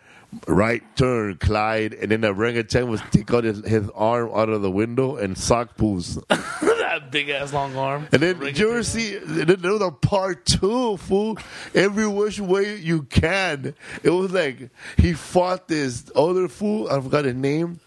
right 0.47 0.83
turn, 0.95 1.37
Clyde, 1.37 1.93
and 1.93 2.11
then 2.11 2.21
the 2.21 2.29
orangutan 2.29 2.89
would 2.89 2.99
stick 2.99 3.33
out 3.33 3.43
his, 3.43 3.65
his 3.65 3.89
arm 3.95 4.31
out 4.33 4.49
of 4.49 4.61
the 4.61 4.71
window 4.71 5.17
and 5.17 5.37
sock 5.37 5.77
poos. 5.77 6.21
that 6.93 7.11
big 7.11 7.29
ass 7.29 7.53
long 7.53 7.75
arm. 7.75 8.07
And 8.11 8.21
then 8.21 8.39
did 8.39 8.57
you 8.57 8.69
ever 8.71 8.83
see 8.83 9.17
and 9.17 9.47
then 9.47 9.61
there 9.61 9.71
was 9.71 9.81
a 9.81 9.91
part 9.91 10.45
two, 10.45 10.97
fool? 10.97 11.37
Every 11.73 12.07
which 12.07 12.39
way 12.39 12.75
you 12.75 13.03
can. 13.03 13.73
It 14.03 14.09
was 14.09 14.31
like 14.31 14.69
he 14.97 15.13
fought 15.13 15.67
this 15.67 16.09
other 16.15 16.47
fool, 16.47 16.89
I 16.89 17.01
forgot 17.01 17.25
his 17.25 17.35
name, 17.35 17.79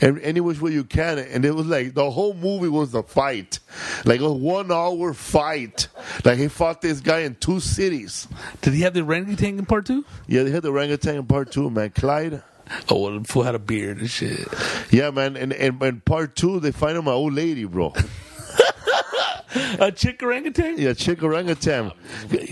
and 0.00 0.20
any 0.20 0.40
which 0.40 0.60
way 0.60 0.72
you 0.72 0.84
can. 0.84 1.18
And 1.18 1.44
it 1.44 1.54
was 1.54 1.66
like 1.66 1.94
the 1.94 2.10
whole 2.10 2.34
movie 2.34 2.68
was 2.68 2.94
a 2.94 3.02
fight. 3.02 3.58
Like 4.04 4.20
a 4.20 4.32
one 4.32 4.72
hour 4.72 5.14
fight. 5.14 5.88
Like 6.24 6.38
he 6.38 6.48
fought 6.48 6.80
this 6.80 7.00
guy 7.00 7.20
in 7.20 7.34
two 7.36 7.60
cities. 7.60 8.28
Did 8.60 8.74
he 8.74 8.82
have 8.82 8.94
the 8.94 9.02
orangutan 9.02 9.58
in 9.58 9.66
part 9.66 9.86
two? 9.86 10.04
Yeah, 10.26 10.42
they 10.42 10.50
had 10.50 10.62
the 10.62 10.70
orangutan 10.70 11.16
in 11.16 11.26
part 11.26 11.52
two, 11.52 11.70
man. 11.70 11.90
Clyde. 11.90 12.42
Oh, 12.90 13.00
well, 13.00 13.18
the 13.18 13.24
fool 13.26 13.44
had 13.44 13.54
a 13.54 13.58
beard 13.58 13.98
and 13.98 14.10
shit. 14.10 14.46
Yeah, 14.90 15.10
man, 15.10 15.36
and, 15.36 15.52
and, 15.52 15.82
and 15.82 16.04
part 16.04 16.36
two, 16.36 16.60
they 16.60 16.70
find 16.70 16.98
him 16.98 17.06
an 17.06 17.14
old 17.14 17.32
lady, 17.32 17.64
bro. 17.64 17.94
A 19.78 19.92
chick 19.92 20.22
orangutan? 20.22 20.78
Yeah, 20.78 20.92
chick 20.92 21.22
orangutan. 21.22 21.92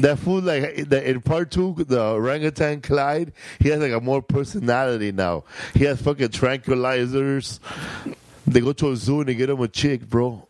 That 0.01 0.19
fool, 0.19 0.41
like 0.41 0.89
the, 0.89 1.09
in 1.09 1.21
part 1.21 1.51
two, 1.51 1.75
the 1.87 2.03
orangutan 2.03 2.81
Clyde, 2.81 3.33
he 3.59 3.69
has 3.69 3.81
like 3.81 3.93
a 3.93 4.01
more 4.01 4.23
personality 4.23 5.13
now. 5.13 5.45
He 5.75 5.85
has 5.85 6.01
fucking 6.01 6.29
tranquilizers. 6.29 7.61
They 8.47 8.61
go 8.61 8.73
to 8.73 8.93
a 8.93 8.97
zoo 8.97 9.21
and 9.21 9.29
they 9.29 9.35
get 9.35 9.51
him 9.51 9.61
a 9.61 9.69
chick, 9.69 10.09
bro. 10.09 10.49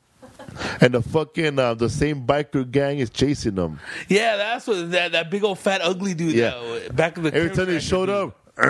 And 0.80 0.94
the 0.94 1.02
fucking 1.02 1.58
uh, 1.58 1.74
the 1.74 1.90
same 1.90 2.26
biker 2.26 2.70
gang 2.70 2.98
is 2.98 3.10
chasing 3.10 3.56
them. 3.56 3.80
Yeah, 4.08 4.36
that's 4.36 4.66
what 4.66 4.90
that, 4.92 5.12
that 5.12 5.30
big 5.30 5.44
old 5.44 5.58
fat 5.58 5.80
ugly 5.82 6.14
dude. 6.14 6.34
Yeah. 6.34 6.50
though, 6.50 6.88
back 6.90 7.16
in 7.16 7.24
the 7.24 7.34
Every 7.34 7.54
time 7.54 7.66
they 7.66 7.80
showed 7.80 8.08
up, 8.08 8.38
the 8.56 8.66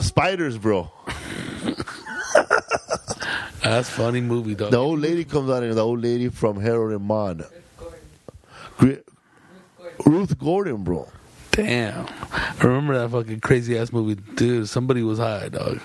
spiders, 0.00 0.58
bro. 0.58 0.90
That's 3.62 3.88
a 3.88 3.92
funny 3.92 4.20
movie, 4.20 4.54
dog. 4.54 4.70
The 4.72 4.78
old 4.78 5.00
lady 5.00 5.24
comes 5.24 5.50
out 5.50 5.62
and 5.62 5.72
the 5.74 5.80
old 5.84 6.02
lady 6.02 6.28
from 6.28 6.60
Harold 6.60 6.92
and 6.92 7.04
Maude. 7.04 7.46
Ruth 10.06 10.38
Gordon, 10.38 10.82
bro. 10.82 11.08
Damn, 11.52 12.06
I 12.32 12.54
remember 12.62 12.98
that 12.98 13.10
fucking 13.10 13.40
crazy 13.40 13.78
ass 13.78 13.92
movie, 13.92 14.14
dude. 14.36 14.68
Somebody 14.70 15.02
was 15.02 15.18
high, 15.18 15.50
dog. 15.50 15.80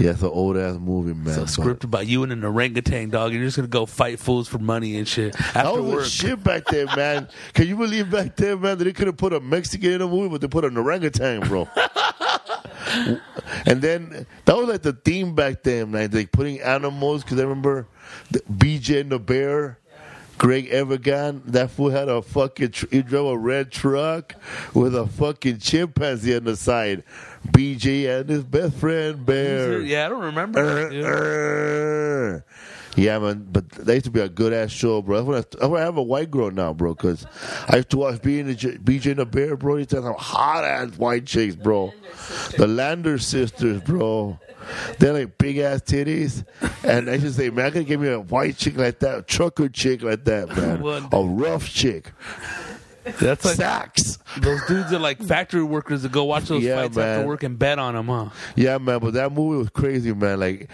Yeah, 0.00 0.10
it's 0.10 0.22
an 0.22 0.28
old 0.28 0.56
ass 0.56 0.76
movie, 0.76 1.14
man. 1.14 1.34
So 1.34 1.62
scripted 1.62 1.88
by 1.88 2.02
you 2.02 2.24
and 2.24 2.32
an 2.32 2.44
orangutan, 2.44 3.08
dog. 3.10 3.32
You're 3.32 3.44
just 3.44 3.56
gonna 3.56 3.68
go 3.68 3.86
fight 3.86 4.18
fools 4.18 4.48
for 4.48 4.58
money 4.58 4.98
and 4.98 5.06
shit 5.06 5.34
That 5.34 5.66
after 5.66 5.82
was 5.82 5.92
work. 5.94 6.04
shit 6.04 6.42
back 6.42 6.64
then, 6.66 6.86
man. 6.96 7.28
Can 7.54 7.68
you 7.68 7.76
believe 7.76 8.10
back 8.10 8.34
then, 8.34 8.60
man, 8.60 8.76
that 8.78 8.84
they 8.84 8.92
could 8.92 9.06
have 9.06 9.16
put 9.16 9.32
a 9.32 9.38
Mexican 9.40 9.92
in 9.92 10.02
a 10.02 10.08
movie, 10.08 10.28
but 10.30 10.40
they 10.40 10.48
put 10.48 10.64
an 10.64 10.76
orangutan, 10.76 11.40
bro. 11.42 11.68
and 13.66 13.82
then 13.82 14.26
that 14.44 14.56
was 14.56 14.68
like 14.68 14.82
the 14.82 14.92
theme 14.92 15.34
back 15.34 15.62
then, 15.62 15.92
like, 15.92 16.12
like 16.12 16.32
putting 16.32 16.60
animals. 16.60 17.22
Because 17.22 17.38
I 17.38 17.42
remember 17.42 17.86
the 18.30 18.40
BJ 18.40 19.00
and 19.00 19.10
the 19.10 19.18
bear. 19.18 19.78
Greg 20.38 20.68
Evigan, 20.70 21.42
that 21.46 21.68
fool 21.72 21.90
had 21.90 22.08
a 22.08 22.22
fucking, 22.22 22.70
tr- 22.70 22.86
he 22.92 23.02
drove 23.02 23.26
a 23.26 23.36
red 23.36 23.72
truck 23.72 24.36
with 24.72 24.94
a 24.94 25.04
fucking 25.04 25.58
chimpanzee 25.58 26.36
on 26.36 26.44
the 26.44 26.54
side. 26.54 27.02
BJ 27.48 28.20
and 28.20 28.28
his 28.28 28.44
best 28.44 28.76
friend 28.76 29.26
Bear. 29.26 29.80
Yeah, 29.80 30.06
I 30.06 30.08
don't 30.08 30.22
remember. 30.22 30.88
that, 30.88 30.90
dude. 30.92 31.04
Uh, 31.04 32.40
Yeah, 32.96 33.18
man, 33.18 33.46
but 33.50 33.68
that 33.70 33.92
used 33.94 34.06
to 34.06 34.10
be 34.10 34.20
a 34.20 34.28
good 34.28 34.52
ass 34.52 34.70
show, 34.70 35.02
bro. 35.02 35.22
That's 35.24 35.54
I, 35.56 35.58
that's 35.58 35.70
when 35.70 35.82
I 35.82 35.84
have 35.84 35.96
a 35.96 36.02
white 36.02 36.30
girl 36.30 36.50
now, 36.50 36.72
bro. 36.72 36.94
Because 36.94 37.26
I 37.68 37.76
used 37.76 37.90
to 37.90 37.98
watch 37.98 38.22
being 38.22 38.46
BJ 38.46 39.10
and 39.10 39.20
the 39.20 39.26
Bear, 39.26 39.56
bro. 39.56 39.76
He 39.76 39.82
had 39.82 39.90
some 39.90 40.14
hot 40.18 40.64
ass 40.64 40.96
white 40.96 41.26
chicks, 41.26 41.54
bro. 41.54 41.92
The 42.56 42.66
Lander 42.66 43.18
sisters, 43.18 43.80
bro. 43.82 44.38
They're 44.98 45.12
like 45.12 45.38
big 45.38 45.58
ass 45.58 45.80
titties, 45.80 46.44
and 46.84 47.08
I 47.08 47.18
just 47.18 47.36
say, 47.36 47.48
man, 47.50 47.66
I 47.66 47.70
could 47.70 47.86
give 47.86 48.00
me 48.00 48.08
a 48.08 48.20
white 48.20 48.56
chick 48.56 48.76
like 48.76 48.98
that, 48.98 49.18
a 49.18 49.22
trucker 49.22 49.68
chick 49.68 50.02
like 50.02 50.24
that, 50.24 50.48
man, 50.48 51.08
a 51.12 51.22
rough 51.22 51.68
chick, 51.68 52.12
That's 53.20 53.44
like 53.44 53.56
sacks. 53.56 54.18
those 54.38 54.60
dudes 54.66 54.92
are 54.92 54.98
like 54.98 55.22
factory 55.22 55.62
workers 55.62 56.02
that 56.02 56.12
go 56.12 56.24
watch 56.24 56.44
those 56.44 56.62
Yeah, 56.62 56.76
fights 56.82 56.96
man. 56.96 57.08
after 57.20 57.26
work 57.26 57.42
and 57.42 57.58
bet 57.58 57.78
on 57.78 57.94
them, 57.94 58.06
huh? 58.08 58.28
Yeah, 58.56 58.78
man, 58.78 58.98
but 59.00 59.14
that 59.14 59.32
movie 59.32 59.58
was 59.58 59.70
crazy, 59.70 60.12
man. 60.12 60.40
Like, 60.40 60.68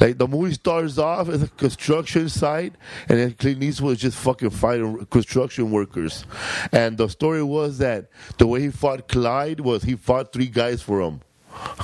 like 0.00 0.18
the 0.18 0.26
movie 0.28 0.54
starts 0.54 0.98
off 0.98 1.28
as 1.28 1.42
a 1.42 1.48
construction 1.48 2.28
site, 2.28 2.74
and 3.08 3.18
then 3.18 3.32
Clint 3.34 3.62
Eastwood 3.62 3.96
is 3.96 4.00
just 4.02 4.16
fucking 4.18 4.50
fighting 4.50 5.04
construction 5.06 5.70
workers. 5.70 6.24
And 6.72 6.96
the 6.98 7.08
story 7.08 7.42
was 7.42 7.78
that 7.78 8.06
the 8.38 8.46
way 8.46 8.60
he 8.62 8.70
fought 8.70 9.08
Clyde 9.08 9.60
was 9.60 9.82
he 9.84 9.94
fought 9.96 10.32
three 10.32 10.46
guys 10.48 10.82
for 10.82 11.00
him. 11.00 11.20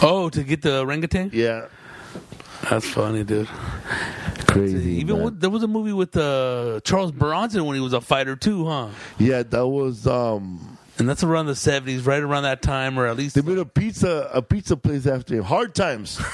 Oh, 0.03 0.29
to 0.31 0.43
get 0.43 0.63
the 0.63 0.81
orangutan? 0.81 1.31
Yeah, 1.33 1.67
That's 2.69 2.89
funny, 2.89 3.25
dude. 3.25 3.49
crazy. 4.47 4.91
Even 5.01 5.17
man. 5.17 5.25
with, 5.25 5.41
there 5.41 5.51
was 5.51 5.63
a 5.63 5.69
movie 5.69 5.93
with 5.93 6.17
uh, 6.17 6.81
Charles 6.85 7.13
Bronson 7.13 7.65
when 7.65 7.75
he 7.75 7.81
was 7.81 7.93
a 7.93 8.01
fighter 8.01 8.37
too, 8.37 8.67
huh? 8.67 8.89
yeah, 9.19 9.43
that 9.43 9.67
was 9.67 10.07
um. 10.07 10.77
And 10.99 11.09
that's 11.09 11.25
around 11.25 11.47
the 11.47 11.57
seventies, 11.57 12.05
right 12.05 12.23
around 12.23 12.43
that 12.43 12.61
time, 12.61 12.99
or 12.99 13.07
at 13.07 13.17
least 13.17 13.35
They 13.35 13.41
made 13.41 13.57
a 13.57 13.65
pizza 13.65 14.29
a 14.35 14.43
pizza 14.43 14.77
place 14.77 15.07
after 15.07 15.35
him. 15.35 15.45
Hard 15.45 15.75
times. 15.75 16.19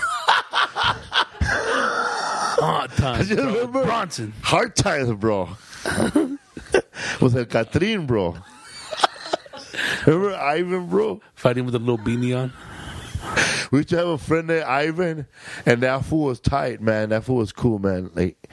hard 1.47 2.91
times. 2.93 3.29
just 3.29 3.41
bro. 3.41 3.53
remember- 3.55 3.85
Bronson. 3.85 4.33
Hard 4.43 4.75
times, 4.75 5.13
bro. 5.13 5.49
With 7.21 7.37
a 7.37 7.47
Catherine, 7.49 8.07
bro. 8.07 8.37
Remember 10.07 10.35
Ivan, 10.35 10.87
bro? 10.87 11.21
Fighting 11.35 11.65
with 11.67 11.75
a 11.75 11.79
little 11.79 11.99
beanie 11.99 12.37
on. 12.37 12.53
We 13.73 13.79
used 13.79 13.89
to 13.89 13.97
have 13.97 14.07
a 14.07 14.17
friend 14.19 14.47
named 14.47 14.63
Ivan, 14.63 15.27
and 15.67 15.83
that 15.83 16.05
fool 16.05 16.27
was 16.27 16.39
tight, 16.39 16.81
man. 16.81 17.09
That 17.09 17.25
fool 17.25 17.39
was 17.39 17.51
cool, 17.51 17.81
man. 17.81 18.11
Like 18.15 18.49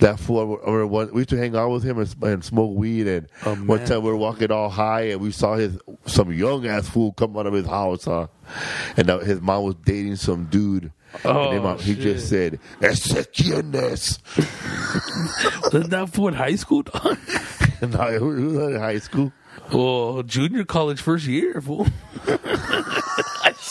that 0.00 0.20
fool. 0.20 0.60
Or, 0.62 0.86
we 0.86 1.20
used 1.20 1.30
to 1.30 1.38
hang 1.38 1.56
out 1.56 1.70
with 1.70 1.82
him 1.82 1.98
and, 1.98 2.14
and 2.22 2.44
smoke 2.44 2.76
weed. 2.76 3.06
And 3.08 3.28
Oh, 3.46 3.54
one 3.54 3.86
time 3.86 4.02
we 4.02 4.10
were 4.10 4.16
walking 4.16 4.52
all 4.52 4.68
high, 4.68 5.04
and 5.04 5.22
we 5.22 5.30
saw 5.32 5.56
his 5.56 5.78
some 6.04 6.30
young 6.32 6.66
ass 6.66 6.86
fool 6.86 7.12
come 7.12 7.34
out 7.38 7.46
of 7.46 7.54
his 7.54 7.66
house, 7.66 8.04
huh? 8.04 8.26
And 8.98 9.06
that, 9.08 9.22
his 9.22 9.40
mom 9.40 9.62
was 9.64 9.74
dating 9.86 10.16
some 10.16 10.44
dude. 10.50 10.92
Oh, 11.24 11.50
and 11.50 11.64
my- 11.64 11.76
he 11.76 11.94
just 11.94 12.28
said, 12.28 12.60
"Ezequielness." 12.82 14.18
Wasn't 15.72 15.90
that 15.90 16.10
for 16.10 16.28
in 16.28 16.34
high 16.34 16.56
school, 16.56 16.82
dog? 16.82 17.16
And 17.80 17.94
I, 17.94 18.14
who, 18.18 18.32
who 18.32 18.58
was 18.58 18.74
in 18.74 18.80
high 18.80 18.98
school? 18.98 19.32
well, 19.72 20.22
junior 20.24 20.64
college 20.64 21.00
first 21.00 21.26
year, 21.26 21.60
fool. 21.60 21.86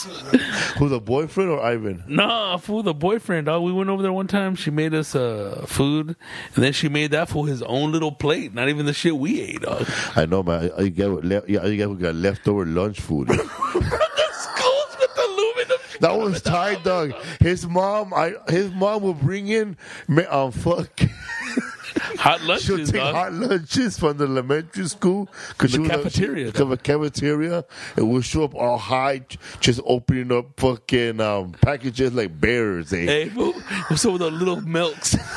Who's 0.77 0.91
a 0.91 0.99
boyfriend 0.99 1.49
or 1.49 1.61
Ivan? 1.61 2.03
Nah, 2.07 2.57
fool, 2.57 2.83
the 2.83 2.93
boyfriend, 2.93 3.47
dog. 3.47 3.63
We 3.63 3.71
went 3.71 3.89
over 3.89 4.01
there 4.01 4.13
one 4.13 4.27
time. 4.27 4.55
She 4.55 4.69
made 4.71 4.93
us 4.93 5.15
uh, 5.15 5.65
food, 5.67 6.15
and 6.55 6.63
then 6.63 6.73
she 6.73 6.89
made 6.89 7.11
that 7.11 7.29
for 7.29 7.47
his 7.47 7.61
own 7.63 7.91
little 7.91 8.11
plate. 8.11 8.53
Not 8.53 8.69
even 8.69 8.85
the 8.85 8.93
shit 8.93 9.17
we 9.17 9.41
ate, 9.41 9.61
dog. 9.61 9.87
I 10.15 10.25
know, 10.25 10.43
man. 10.43 10.71
You 10.79 10.89
got 10.89 11.11
what 11.11 11.23
le- 11.25 11.43
yeah, 11.47 11.65
you 11.65 11.89
what 11.89 11.99
got 11.99 12.15
leftover 12.15 12.65
lunch 12.65 12.99
food. 12.99 13.29
Schools 13.31 14.97
with 14.99 15.17
aluminum. 15.17 15.77
That 16.01 16.17
was 16.17 16.41
tight, 16.41 16.83
dog. 16.83 17.13
His 17.39 17.67
mom, 17.67 18.13
I 18.13 18.35
his 18.49 18.71
mom 18.71 19.03
would 19.03 19.19
bring 19.19 19.47
in, 19.47 19.77
um, 20.29 20.51
fuck. 20.51 20.99
Hot 22.19 22.39
She'll 22.39 22.47
lunches, 22.47 22.91
take 22.91 23.01
dog. 23.01 23.15
hot 23.15 23.33
lunches 23.33 23.97
from 23.97 24.17
the 24.17 24.25
elementary 24.25 24.87
school 24.87 25.27
because 25.49 25.73
The 25.73 25.87
cafeteria, 25.87 26.51
from 26.51 26.71
a 26.71 26.77
cafeteria, 26.77 27.65
and 27.95 28.09
we'll 28.11 28.21
show 28.21 28.43
up 28.43 28.55
all 28.55 28.77
high, 28.77 29.21
just 29.59 29.79
opening 29.85 30.31
up 30.31 30.59
fucking 30.59 31.19
um, 31.21 31.51
packages 31.53 32.13
like 32.13 32.39
bears. 32.39 32.93
Eh? 32.93 33.05
Hey, 33.05 33.29
up 34.05 34.13
with 34.13 34.21
the 34.21 34.31
little 34.31 34.61
milks? 34.61 35.15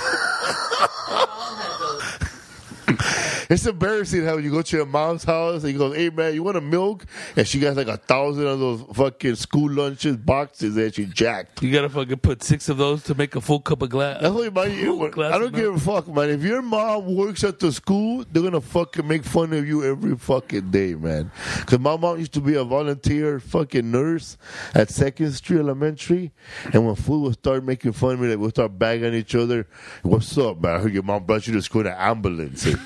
It's 3.51 3.67
embarrassing 3.67 4.25
how 4.25 4.37
you 4.37 4.49
go 4.49 4.63
to 4.63 4.77
your 4.77 4.87
mom's 4.87 5.25
house 5.25 5.65
and 5.65 5.73
you 5.73 5.79
go, 5.79 5.91
"Hey 5.91 6.09
man, 6.09 6.35
you 6.35 6.45
want 6.45 6.57
a 6.57 6.61
milk?" 6.61 7.05
And 7.35 7.49
she 7.49 7.59
got 7.59 7.75
like 7.75 7.89
a 7.89 7.97
thousand 7.97 8.47
of 8.47 8.61
those 8.61 8.83
fucking 8.95 9.35
school 9.35 9.69
lunches 9.69 10.17
boxes 10.17 10.77
that 10.77 10.95
she 10.95 11.07
jacked. 11.07 11.61
You 11.61 11.73
gotta 11.73 11.89
fucking 11.89 12.19
put 12.19 12.45
six 12.45 12.69
of 12.69 12.77
those 12.77 13.03
to 13.05 13.17
make 13.17 13.35
a 13.35 13.41
full 13.41 13.59
cup 13.59 13.83
of 13.83 13.91
glass. 13.91 14.21
That's 14.21 14.33
what 14.33 15.11
Glass 15.11 15.35
I 15.35 15.39
don't 15.39 15.53
give 15.53 15.75
a 15.75 15.81
fuck, 15.81 16.07
man. 16.07 16.31
If 16.31 16.45
your 16.45 16.63
mom 16.63 17.13
works 17.17 17.43
at 17.43 17.59
the 17.59 17.73
school, 17.73 18.25
they're 18.31 18.45
gonna 18.45 18.61
fucking 18.61 19.09
make 19.09 19.25
fun 19.25 19.53
of 19.53 19.67
you 19.67 19.83
every 19.83 20.17
fucking 20.17 20.71
day, 20.71 20.95
man. 20.95 21.33
Cause 21.67 21.81
my 21.81 21.97
mom 21.97 22.21
used 22.21 22.35
to 22.35 22.41
be 22.41 22.55
a 22.55 22.63
volunteer 22.63 23.41
fucking 23.41 23.91
nurse 23.91 24.39
at 24.77 24.91
Second 24.91 25.33
Street 25.33 25.59
Elementary, 25.59 26.31
and 26.73 26.87
when 26.87 26.95
food 26.95 27.23
would 27.23 27.35
start 27.35 27.65
making 27.65 27.95
fun 27.95 28.13
of 28.13 28.21
me, 28.21 28.29
like 28.29 28.39
we'll 28.39 28.51
start 28.51 28.79
bagging 28.79 29.15
each 29.15 29.35
other. 29.35 29.67
What's 30.03 30.39
up, 30.39 30.61
man? 30.63 30.77
I 30.77 30.79
heard 30.79 30.95
your 30.95 31.03
mom 31.03 31.25
brought 31.25 31.49
you 31.49 31.55
to 31.55 31.63
school 31.63 31.81
in 31.81 31.89
an 31.89 31.95
ambulance. 31.99 32.69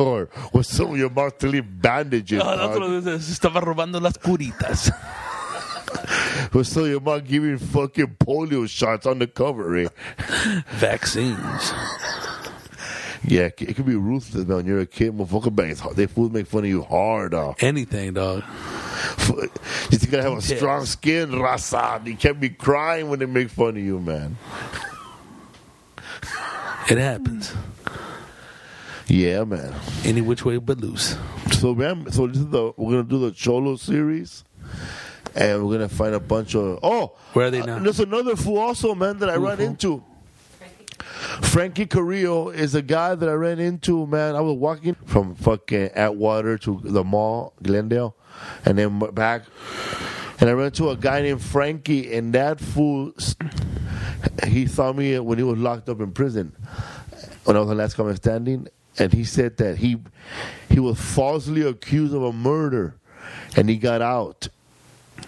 or 0.00 0.28
with 0.52 0.78
your 0.78 1.10
mom 1.10 1.30
to 1.38 1.46
leave 1.46 1.64
bandages? 1.80 2.42
Oh, 2.42 2.56
that's 2.56 2.78
what 2.78 2.90
it 2.90 3.06
is. 3.06 3.24
Se 3.26 3.32
estaba 3.32 3.60
robando 3.60 4.00
las 4.00 4.14
curitas. 4.14 4.90
What's 6.52 6.76
up, 6.76 6.86
your 6.86 7.00
mom 7.00 7.20
giving 7.20 7.58
fucking 7.58 8.16
polio 8.18 8.68
shots 8.68 9.06
on 9.06 9.18
the 9.18 9.26
cover, 9.26 9.76
eh? 9.76 9.88
Vaccines. 10.70 11.72
Yeah, 13.22 13.50
it 13.56 13.76
could 13.76 13.86
be 13.86 13.96
ruthless, 13.96 14.46
man. 14.46 14.66
You're 14.66 14.80
a 14.80 14.86
kid, 14.86 15.12
motherfucker, 15.12 15.78
hard. 15.78 15.96
they 15.96 16.06
fools 16.06 16.30
make 16.30 16.46
fun 16.46 16.60
of 16.60 16.70
you 16.70 16.82
hard, 16.82 17.32
dog. 17.32 17.62
Anything, 17.62 18.14
dog. 18.14 18.42
You 19.28 19.98
gotta 20.10 20.22
have 20.22 20.38
a 20.38 20.42
strong 20.42 20.86
skin, 20.86 21.38
Rasa. 21.38 22.02
You 22.04 22.16
can't 22.16 22.40
be 22.40 22.48
crying 22.48 23.08
when 23.08 23.18
they 23.18 23.26
make 23.26 23.50
fun 23.50 23.70
of 23.70 23.78
you, 23.78 24.00
man. 24.00 24.36
It 26.88 26.98
happens. 26.98 27.54
Yeah, 29.10 29.42
man. 29.42 29.74
Any 30.04 30.20
which 30.20 30.44
way 30.44 30.58
but 30.58 30.78
loose. 30.80 31.16
So, 31.50 31.74
man, 31.74 32.12
so 32.12 32.28
this 32.28 32.38
is 32.38 32.46
the 32.46 32.72
we're 32.76 32.92
gonna 32.92 33.02
do 33.02 33.18
the 33.18 33.32
Cholo 33.32 33.74
series, 33.74 34.44
and 35.34 35.66
we're 35.66 35.74
gonna 35.74 35.88
find 35.88 36.14
a 36.14 36.20
bunch 36.20 36.54
of 36.54 36.78
oh, 36.84 37.16
Where 37.32 37.48
are 37.48 37.50
they 37.50 37.60
uh, 37.60 37.66
now? 37.66 37.78
there's 37.80 37.98
another 37.98 38.36
fool 38.36 38.58
also, 38.58 38.94
man, 38.94 39.18
that 39.18 39.28
I 39.28 39.34
Who, 39.34 39.46
ran 39.48 39.56
fool? 39.56 39.66
into. 39.66 40.04
Frankie 41.42 41.86
Carrillo 41.86 42.50
is 42.50 42.76
a 42.76 42.82
guy 42.82 43.16
that 43.16 43.28
I 43.28 43.32
ran 43.32 43.58
into, 43.58 44.06
man. 44.06 44.36
I 44.36 44.40
was 44.42 44.56
walking 44.56 44.94
from 45.06 45.34
fucking 45.34 45.90
Atwater 45.94 46.56
to 46.58 46.80
the 46.84 47.02
mall, 47.02 47.54
Glendale, 47.60 48.14
and 48.64 48.78
then 48.78 49.00
back. 49.12 49.42
And 50.38 50.48
I 50.48 50.52
ran 50.52 50.66
into 50.66 50.88
a 50.90 50.96
guy 50.96 51.22
named 51.22 51.42
Frankie, 51.42 52.14
and 52.14 52.32
that 52.34 52.60
fool, 52.60 53.12
he 54.46 54.66
saw 54.68 54.92
me 54.92 55.18
when 55.18 55.36
he 55.36 55.44
was 55.44 55.58
locked 55.58 55.88
up 55.88 56.00
in 56.00 56.12
prison 56.12 56.54
when 57.44 57.56
I 57.56 57.60
was 57.60 57.68
the 57.68 57.74
last 57.74 57.94
comic 57.96 58.16
standing, 58.16 58.68
and 59.00 59.12
he 59.12 59.24
said 59.24 59.56
that 59.56 59.78
he 59.78 59.96
he 60.68 60.78
was 60.78 61.00
falsely 61.00 61.62
accused 61.62 62.14
of 62.14 62.22
a 62.22 62.32
murder, 62.32 62.94
and 63.56 63.68
he 63.68 63.76
got 63.76 64.00
out, 64.02 64.46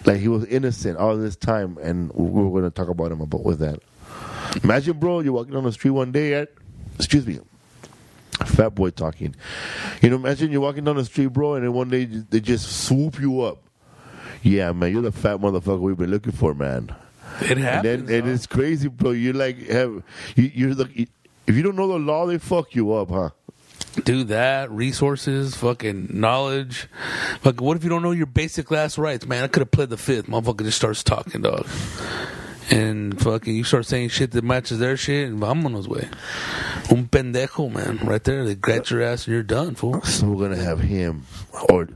like 0.05 0.19
he 0.21 0.27
was 0.29 0.45
innocent 0.45 0.97
all 0.97 1.17
this 1.17 1.35
time, 1.35 1.77
and 1.81 2.11
we 2.13 2.27
are 2.41 2.49
going 2.51 2.63
to 2.63 2.69
talk 2.69 2.87
about 2.87 3.11
him 3.11 3.19
about 3.21 3.43
with 3.43 3.59
that. 3.59 3.79
Imagine, 4.63 4.97
bro, 4.99 5.19
you're 5.19 5.33
walking 5.33 5.55
on 5.55 5.63
the 5.63 5.71
street 5.71 5.91
one 5.91 6.11
day 6.11 6.35
at, 6.35 6.49
excuse 6.97 7.25
me, 7.25 7.39
fat 8.45 8.69
boy 8.75 8.91
talking. 8.91 9.35
You 10.01 10.09
know, 10.11 10.15
imagine 10.17 10.51
you're 10.51 10.61
walking 10.61 10.83
down 10.83 10.95
the 10.97 11.05
street, 11.05 11.27
bro, 11.27 11.55
and 11.55 11.65
then 11.65 11.73
one 11.73 11.89
day 11.89 12.05
they 12.05 12.39
just 12.39 12.85
swoop 12.85 13.19
you 13.19 13.41
up. 13.41 13.59
Yeah, 14.43 14.71
man, 14.73 14.91
you're 14.91 15.01
the 15.01 15.11
fat 15.11 15.37
motherfucker 15.37 15.79
we've 15.79 15.97
been 15.97 16.11
looking 16.11 16.33
for, 16.33 16.53
man. 16.53 16.93
It 17.41 17.51
And 17.51 17.59
happens. 17.61 18.07
then 18.07 18.19
and 18.21 18.29
it's 18.29 18.45
crazy, 18.45 18.89
bro. 18.89 19.11
You 19.11 19.33
like 19.33 19.57
have 19.69 20.03
you, 20.35 20.51
you're 20.53 20.75
the 20.75 21.07
if 21.47 21.55
you 21.55 21.63
don't 21.63 21.75
know 21.75 21.87
the 21.87 21.97
law, 21.97 22.27
they 22.27 22.37
fuck 22.37 22.75
you 22.75 22.93
up, 22.93 23.09
huh? 23.09 23.29
Do 24.01 24.23
that. 24.25 24.71
Resources, 24.71 25.55
fucking 25.55 26.09
knowledge. 26.11 26.87
Fuck, 27.41 27.61
what 27.61 27.77
if 27.77 27.83
you 27.83 27.89
don't 27.89 28.03
know 28.03 28.11
your 28.11 28.25
basic 28.25 28.71
last 28.71 28.97
rights, 28.97 29.25
man? 29.25 29.43
I 29.43 29.47
could 29.47 29.61
have 29.61 29.71
played 29.71 29.89
the 29.89 29.97
fifth. 29.97 30.27
Motherfucker 30.27 30.63
just 30.63 30.77
starts 30.77 31.03
talking, 31.03 31.41
dog. 31.41 31.67
And 32.69 33.19
fucking, 33.21 33.55
you 33.55 33.63
start 33.63 33.85
saying 33.85 34.09
shit 34.09 34.31
that 34.31 34.43
matches 34.43 34.79
their 34.79 34.95
shit, 34.97 35.27
and 35.29 35.39
vámonos, 35.39 35.87
way. 35.87 36.07
Un 36.89 37.07
pendejo, 37.07 37.71
man. 37.71 37.97
Right 38.03 38.23
there, 38.23 38.45
they 38.45 38.55
grab 38.55 38.85
your 38.87 39.01
ass 39.01 39.25
and 39.25 39.33
you're 39.33 39.43
done, 39.43 39.75
fool. 39.75 40.01
So 40.01 40.27
we're 40.27 40.47
gonna 40.47 40.61
have 40.61 40.79
him, 40.79 41.25
or 41.69 41.89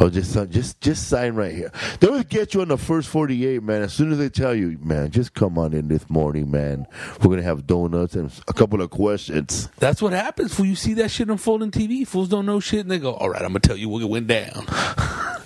or 0.00 0.10
just 0.10 0.32
sign- 0.32 0.50
just 0.50 0.80
just 0.80 1.08
sign 1.08 1.34
right 1.34 1.54
here. 1.54 1.72
They 2.00 2.08
will 2.08 2.22
get 2.22 2.54
you 2.54 2.60
on 2.62 2.68
the 2.68 2.78
first 2.78 3.08
forty 3.08 3.46
eight, 3.46 3.62
man. 3.62 3.82
As 3.82 3.92
soon 3.92 4.12
as 4.12 4.18
they 4.18 4.28
tell 4.28 4.54
you, 4.54 4.78
man, 4.82 5.10
just 5.10 5.34
come 5.34 5.58
on 5.58 5.72
in 5.72 5.88
this 5.88 6.08
morning, 6.08 6.50
man. 6.50 6.86
We're 7.20 7.30
gonna 7.30 7.42
have 7.42 7.66
donuts 7.66 8.14
and 8.14 8.30
a 8.48 8.52
couple 8.52 8.80
of 8.82 8.90
questions. 8.90 9.68
That's 9.78 10.00
what 10.02 10.12
happens, 10.12 10.54
fool. 10.54 10.66
You 10.66 10.76
see 10.76 10.94
that 10.94 11.10
shit 11.10 11.28
unfold 11.28 11.62
on 11.62 11.70
TV. 11.70 12.06
Fools 12.06 12.28
don't 12.28 12.46
know 12.46 12.60
shit, 12.60 12.80
and 12.80 12.90
they 12.90 12.98
go, 12.98 13.14
all 13.14 13.28
right, 13.28 13.42
I'm 13.42 13.52
to 13.54 13.60
tell 13.60 13.76
you 13.76 13.88
what 13.88 14.02
went 14.08 14.26
down. 14.26 14.66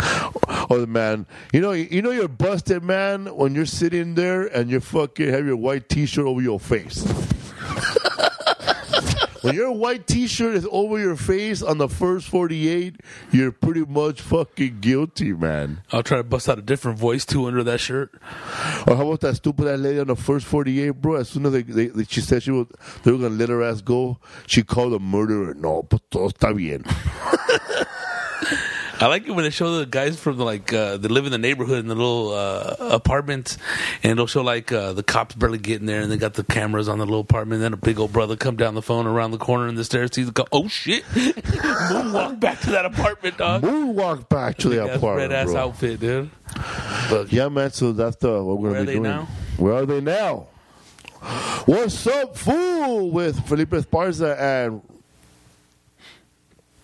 Oh 0.75 0.87
man, 0.87 1.27
you 1.53 1.61
know 1.61 1.73
you 1.73 2.01
know 2.01 2.13
you're 2.13 2.29
busted, 2.29 2.83
man, 2.83 3.27
when 3.27 3.55
you're 3.55 3.67
sitting 3.67 4.15
there 4.15 4.47
and 4.47 4.71
you 4.71 4.81
fucking 4.81 5.29
have 5.29 5.45
your 5.45 5.57
white 5.57 5.91
t 5.91 6.07
shirt 6.07 6.25
over 6.25 6.41
your 6.41 6.59
face. 6.59 7.05
when 9.43 9.55
your 9.55 9.71
white 9.73 10.07
t 10.07 10.27
shirt 10.27 10.55
is 10.55 10.67
over 10.71 10.99
your 10.99 11.17
face 11.17 11.61
on 11.63 11.77
the 11.77 11.91
first 11.91 12.27
forty 12.27 12.71
eight, 12.71 12.97
you're 13.33 13.53
pretty 13.53 13.85
much 13.85 14.23
fucking 14.23 14.81
guilty, 14.81 15.35
man. 15.35 15.83
I'll 15.93 16.03
try 16.03 16.17
to 16.17 16.25
bust 16.25 16.49
out 16.49 16.59
a 16.59 16.63
different 16.63 16.99
voice, 16.99 17.27
too, 17.27 17.45
under 17.47 17.63
that 17.65 17.79
shirt. 17.81 18.15
Or 18.87 18.97
how 18.97 19.07
about 19.07 19.21
that 19.21 19.37
stupid 19.37 19.69
ass 19.69 19.79
lady 19.79 19.99
on 20.01 20.07
the 20.07 20.17
first 20.17 20.47
48, 20.47 20.91
bro? 21.03 21.17
As 21.17 21.29
soon 21.29 21.45
as 21.45 21.53
they, 21.53 21.61
they, 21.63 21.89
they- 21.89 22.05
she 22.05 22.23
said 22.23 22.43
she 22.45 22.51
was, 22.51 22.67
they 23.03 23.13
were 23.13 23.19
to 23.19 23.29
let 23.29 23.51
her 23.51 23.63
ass 23.63 23.83
go, 23.83 24.19
she 24.47 24.63
called 24.63 24.95
a 24.95 24.99
murderer. 24.99 25.53
No, 25.53 25.83
but 25.83 26.01
todo 26.11 26.31
está 26.31 26.57
bien. 26.57 26.83
I 29.03 29.07
like 29.07 29.27
it 29.27 29.33
when 29.33 29.43
they 29.43 29.51
show 29.51 29.79
the 29.79 29.85
guys 29.87 30.17
from 30.17 30.37
the, 30.37 30.45
like 30.45 30.73
uh, 30.73 30.97
they 30.97 31.09
live 31.09 31.27
in 31.27 31.33
the 31.33 31.39
neighborhood 31.39 31.81
in 31.81 31.89
the 31.89 31.95
little 31.97 32.33
uh, 32.33 32.77
apartments, 32.79 33.59
and 34.05 34.17
they'll 34.17 34.29
show 34.29 34.43
like 34.43 34.71
uh, 34.71 34.93
the 34.93 35.03
cops 35.03 35.35
barely 35.35 35.59
getting 35.59 35.87
there, 35.89 36.03
and 36.03 36.13
they 36.13 36.17
got 36.17 36.35
the 36.35 36.45
cameras 36.45 36.89
on 36.89 36.99
the 36.99 37.05
little 37.05 37.21
apartment. 37.21 37.55
And 37.55 37.65
then 37.65 37.73
a 37.73 37.77
big 37.77 37.99
old 37.99 38.13
brother 38.13 38.37
come 38.37 38.55
down 38.55 38.75
the 38.75 38.83
phone 38.83 39.09
around 39.09 39.33
the 39.33 39.39
corner 39.39 39.67
in 39.67 39.75
the 39.75 39.83
stairs, 39.83 40.11
sees 40.15 40.27
the 40.27 40.33
cop. 40.33 40.49
Oh 40.53 40.69
shit! 40.69 41.03
Moonwalk 41.15 42.39
back 42.39 42.61
to 42.61 42.71
that 42.71 42.85
apartment, 42.87 43.39
dog. 43.39 43.63
Moonwalk 43.63 44.29
back 44.29 44.59
to 44.59 44.69
the 44.69 44.85
apartment, 44.85 45.31
red 45.31 45.33
ass 45.33 45.53
outfit, 45.53 45.99
dude. 45.99 46.31
But 47.11 47.33
Yeah, 47.33 47.49
man, 47.49 47.73
so 47.73 47.91
that's 47.93 48.17
the, 48.17 48.43
what 48.43 48.61
we're 48.61 48.71
Where 48.71 48.85
going 48.85 48.87
to 48.87 48.93
are 48.93 48.95
be 48.95 49.01
they 49.01 49.03
doing. 49.03 49.03
now? 49.03 49.29
Where 49.57 49.75
are 49.75 49.87
they 49.87 50.01
now? 50.01 50.47
What's 51.67 52.07
up, 52.07 52.37
fool? 52.37 53.11
With 53.11 53.47
Felipe 53.49 53.71
Esparza 53.71 54.39
and 54.39 54.81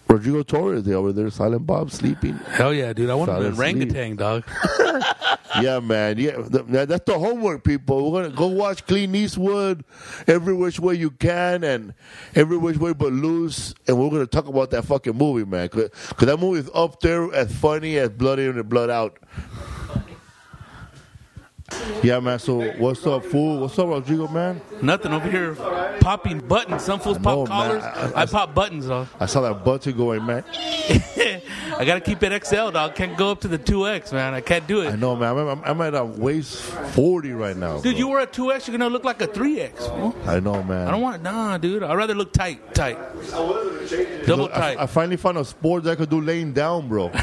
Rodrigo 0.09 0.42
Torres. 0.42 0.85
They 0.85 0.94
over 0.94 1.12
there, 1.12 1.31
Silent 1.31 1.66
Bob, 1.66 1.90
sleeping. 1.90 2.35
hell 2.35 2.73
yeah, 2.73 2.92
dude! 2.92 3.11
I 3.11 3.14
want 3.14 3.31
to 3.31 3.38
be 3.38 3.44
sleep. 3.55 3.59
orangutan, 3.59 4.16
dog. 4.16 4.44
yeah, 5.61 5.81
man. 5.81 6.18
Yeah, 6.18 6.37
th- 6.37 6.64
that- 6.68 6.88
that's 6.88 7.05
the 7.05 7.18
homework, 7.18 7.62
people. 7.64 8.11
We're 8.11 8.23
gonna 8.23 8.35
go 8.35 8.47
watch 8.47 8.87
Clint 8.87 9.14
Eastwood 9.14 9.85
every 10.27 10.55
which 10.55 10.81
way 10.81 10.94
you 10.94 11.11
can 11.11 11.62
and 11.64 11.94
every 12.35 12.57
which 12.57 12.79
way 12.79 12.92
but 12.94 13.12
loose, 13.12 13.75
and 13.87 13.99
we're 13.99 14.11
gonna 14.11 14.27
talk 14.27 14.47
about 14.49 14.71
that 14.71 14.85
fucking 14.85 15.16
movie, 15.16 15.44
man. 15.44 15.66
because 15.68 15.90
that 16.21 16.38
movie 16.38 16.61
is 16.61 16.71
up 16.75 17.01
there 17.01 17.33
as 17.35 17.55
funny 17.55 17.99
as 17.99 18.09
Blood 18.11 18.38
In 18.38 18.59
and 18.59 18.68
Blood 18.68 18.90
Out. 18.90 19.18
Yeah, 22.02 22.20
man. 22.20 22.38
So 22.38 22.70
what's 22.78 23.07
up, 23.07 23.24
fool? 23.24 23.61
What's 23.61 23.78
up, 23.78 23.88
Rodrigo, 23.88 24.28
man? 24.28 24.61
Nothing 24.81 25.12
over 25.12 25.31
here 25.31 25.54
popping 26.00 26.38
buttons. 26.40 26.83
Some 26.83 27.00
fools 27.00 27.18
pop 27.18 27.38
know, 27.38 27.46
collars. 27.46 27.83
I- 27.83 28.12
I, 28.14 28.22
I- 28.22 28.26
pop 28.26 28.54
buttons, 28.54 28.87
dog. 28.87 29.09
I 29.20 29.26
saw 29.26 29.40
that 29.42 29.64
button 29.64 29.96
going, 29.96 30.24
man. 30.24 30.44
I 31.78 31.85
gotta 31.85 32.00
keep 32.00 32.22
it 32.22 32.44
XL, 32.46 32.70
dog. 32.70 32.94
Can't 32.94 33.16
go 33.16 33.31
up 33.31 33.40
to 33.42 33.48
the 33.48 33.59
2X, 33.59 34.12
man. 34.12 34.35
I 34.35 34.40
can't 34.40 34.66
do 34.66 34.81
it. 34.83 34.92
I 34.92 34.96
know, 34.96 35.14
man. 35.14 35.37
I'm, 35.37 35.48
I'm, 35.48 35.62
I'm 35.64 35.81
at 35.83 35.94
a 35.94 36.04
waist 36.04 36.61
40 36.62 37.33
right 37.33 37.57
now. 37.57 37.74
Dude, 37.81 37.92
bro. 37.94 37.98
you 37.98 38.09
were 38.09 38.20
a 38.20 38.26
2X, 38.26 38.66
you're 38.66 38.76
gonna 38.78 38.90
look 38.90 39.04
like 39.04 39.20
a 39.22 39.28
3X. 39.28 39.76
fool. 39.88 40.16
I 40.26 40.40
know, 40.40 40.62
man. 40.62 40.88
I 40.88 40.90
don't 40.90 41.02
want, 41.02 41.16
it. 41.16 41.22
nah, 41.22 41.59
dude. 41.59 41.83
I'd 41.83 41.94
rather 41.96 42.14
look 42.14 42.33
tight, 42.33 42.74
tight. 42.74 42.98
Double 43.31 44.44
Look, 44.44 44.52
I, 44.52 44.59
tight. 44.74 44.78
I 44.78 44.87
finally 44.87 45.16
found 45.16 45.38
a 45.38 45.44
sport 45.44 45.85
that 45.85 45.92
I 45.92 45.94
could 45.96 46.11
do 46.11 46.20
laying 46.20 46.52
down, 46.52 46.88
bro. 46.88 47.09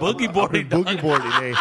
boogie 0.00 0.32
boarding, 0.32 0.68
dog. 0.68 0.86
Boogie 0.86 1.00
boarding, 1.00 1.32
eh? 1.32 1.54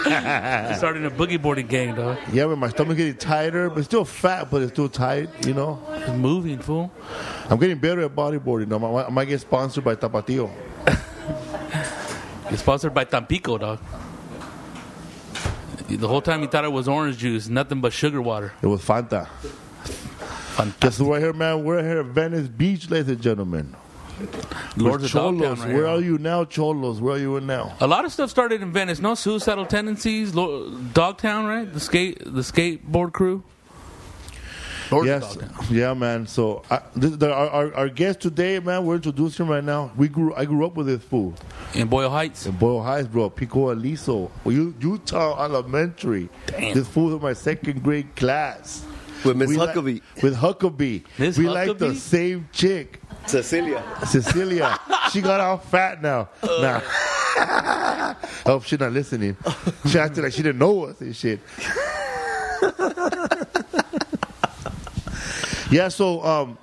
Starting 0.76 1.04
a 1.04 1.10
boogie 1.10 1.40
boarding 1.40 1.66
gang, 1.86 1.94
dog. 1.94 2.18
Yeah, 2.32 2.46
but 2.46 2.56
My 2.56 2.68
stomach 2.68 2.96
getting 2.96 3.16
tighter, 3.16 3.70
but 3.70 3.84
still 3.84 4.04
fat, 4.04 4.50
but 4.50 4.62
it's 4.62 4.72
still 4.72 4.88
tight. 4.88 5.28
You 5.46 5.54
know. 5.54 5.82
It's 5.92 6.10
moving, 6.10 6.58
fool. 6.58 6.90
I'm 7.48 7.58
getting 7.58 7.78
better 7.78 8.02
at 8.02 8.14
bodyboarding. 8.14 8.68
Now. 8.68 8.76
I 8.76 8.92
might- 8.92 9.06
I 9.06 9.10
might 9.10 9.24
get 9.26 9.40
sponsored 9.40 9.84
by 9.84 9.94
Tapatio. 9.96 10.50
It's 12.50 12.62
sponsored 12.62 12.92
by 12.92 13.04
Tampico, 13.04 13.58
dog. 13.58 13.78
The 15.88 16.08
whole 16.08 16.20
time 16.20 16.42
you 16.42 16.48
thought 16.48 16.64
it 16.64 16.72
was 16.72 16.88
orange 16.88 17.18
juice, 17.18 17.48
nothing 17.48 17.80
but 17.80 17.92
sugar 17.92 18.20
water. 18.22 18.52
It 18.62 18.66
was 18.66 18.80
Fanta. 18.82 19.28
Guess 20.80 20.98
who 20.98 21.10
right 21.12 21.22
here, 21.22 21.32
man? 21.32 21.64
We're 21.64 21.82
here 21.82 22.00
at 22.00 22.06
Venice 22.06 22.48
Beach, 22.48 22.90
ladies 22.90 23.08
and 23.08 23.20
gentlemen. 23.22 23.74
Lords 24.76 25.02
With 25.02 25.04
of 25.06 25.12
Dogtown 25.12 25.38
Cholos. 25.38 25.58
right 25.60 25.68
Where 25.68 25.76
here. 25.76 25.86
are 25.86 26.00
you 26.00 26.18
now, 26.18 26.44
Cholos? 26.44 27.00
Where 27.00 27.14
are 27.14 27.18
you 27.18 27.36
in 27.36 27.46
now? 27.46 27.74
A 27.80 27.86
lot 27.86 28.04
of 28.04 28.12
stuff 28.12 28.30
started 28.30 28.62
in 28.62 28.72
Venice. 28.72 29.00
No 29.00 29.14
suicidal 29.14 29.66
tendencies. 29.66 30.34
Lo- 30.34 30.70
Dogtown, 30.92 31.46
right? 31.46 31.72
The 31.72 31.80
skate, 31.80 32.18
the 32.24 32.42
skateboard 32.42 33.12
crew. 33.12 33.42
Lords 34.90 35.06
yes, 35.06 35.38
yeah, 35.70 35.94
man. 35.94 36.26
So 36.26 36.62
I, 36.68 36.80
this, 36.96 37.12
the, 37.16 37.32
our, 37.32 37.48
our, 37.48 37.74
our 37.74 37.88
guest 37.88 38.18
today, 38.20 38.58
man, 38.58 38.84
we're 38.84 38.96
introducing 38.96 39.46
him 39.46 39.52
right 39.52 39.62
now. 39.62 39.92
We 39.96 40.08
grew, 40.08 40.34
I 40.34 40.44
grew 40.46 40.66
up 40.66 40.74
with 40.76 40.86
this 40.88 41.00
fool 41.04 41.34
in 41.74 41.86
Boyle 41.86 42.10
Heights. 42.10 42.46
in 42.46 42.56
Boyle 42.56 42.82
Heights, 42.82 43.06
bro. 43.06 43.30
Pico 43.30 43.72
Aliso, 43.72 44.32
well, 44.42 44.52
Utah 44.80 45.44
Elementary. 45.44 46.28
Damn. 46.46 46.74
This 46.74 46.88
fool 46.88 47.14
in 47.14 47.22
my 47.22 47.34
second 47.34 47.84
grade 47.84 48.16
class. 48.16 48.84
With 49.24 49.36
Miss 49.36 49.48
We 49.50 49.58
li- 49.58 49.66
Huckabee. 49.66 50.02
with 50.24 50.34
Huckabee. 50.36 51.04
Miss 51.18 51.38
we 51.38 51.48
like 51.48 51.78
the 51.78 51.94
same 51.94 52.48
chick. 52.52 52.99
Cecilia. 53.30 53.82
Cecilia. 54.06 54.78
she 55.12 55.20
got 55.20 55.40
all 55.40 55.58
fat 55.58 56.02
now. 56.02 56.28
Nah. 56.42 56.80
I 57.36 58.16
hope 58.44 58.64
she's 58.64 58.80
not 58.80 58.92
listening. 58.92 59.36
She 59.88 59.98
acted 59.98 60.24
like 60.24 60.32
she 60.32 60.42
didn't 60.42 60.58
know 60.58 60.84
us 60.84 61.00
and 61.00 61.14
shit. 61.14 61.40
yeah, 65.70 65.88
so 65.88 66.22
um, 66.24 66.58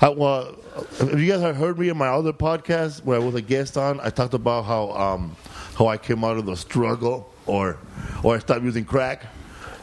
I, 0.00 0.08
well, 0.08 0.56
if 1.00 1.18
you 1.18 1.26
guys 1.30 1.40
have 1.40 1.56
heard 1.56 1.78
me 1.78 1.90
in 1.90 1.96
my 1.96 2.08
other 2.08 2.32
podcast 2.32 3.04
where 3.04 3.20
I 3.20 3.22
was 3.22 3.34
a 3.34 3.42
guest 3.42 3.76
on, 3.76 4.00
I 4.00 4.10
talked 4.10 4.34
about 4.34 4.64
how 4.64 4.90
um, 4.92 5.36
how 5.76 5.86
I 5.88 5.98
came 5.98 6.24
out 6.24 6.38
of 6.38 6.46
the 6.46 6.56
struggle 6.56 7.30
or 7.46 7.76
or 8.24 8.34
I 8.36 8.38
stopped 8.38 8.62
using 8.62 8.84
crack 8.84 9.26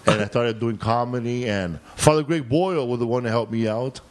and 0.07 0.21
I 0.21 0.25
started 0.25 0.59
doing 0.59 0.77
comedy 0.77 1.47
and 1.47 1.79
Father 1.95 2.23
Greg 2.23 2.49
Boyle 2.49 2.87
was 2.87 2.99
the 2.99 3.07
one 3.07 3.23
that 3.23 3.29
helped 3.29 3.51
me 3.51 3.67
out. 3.67 4.01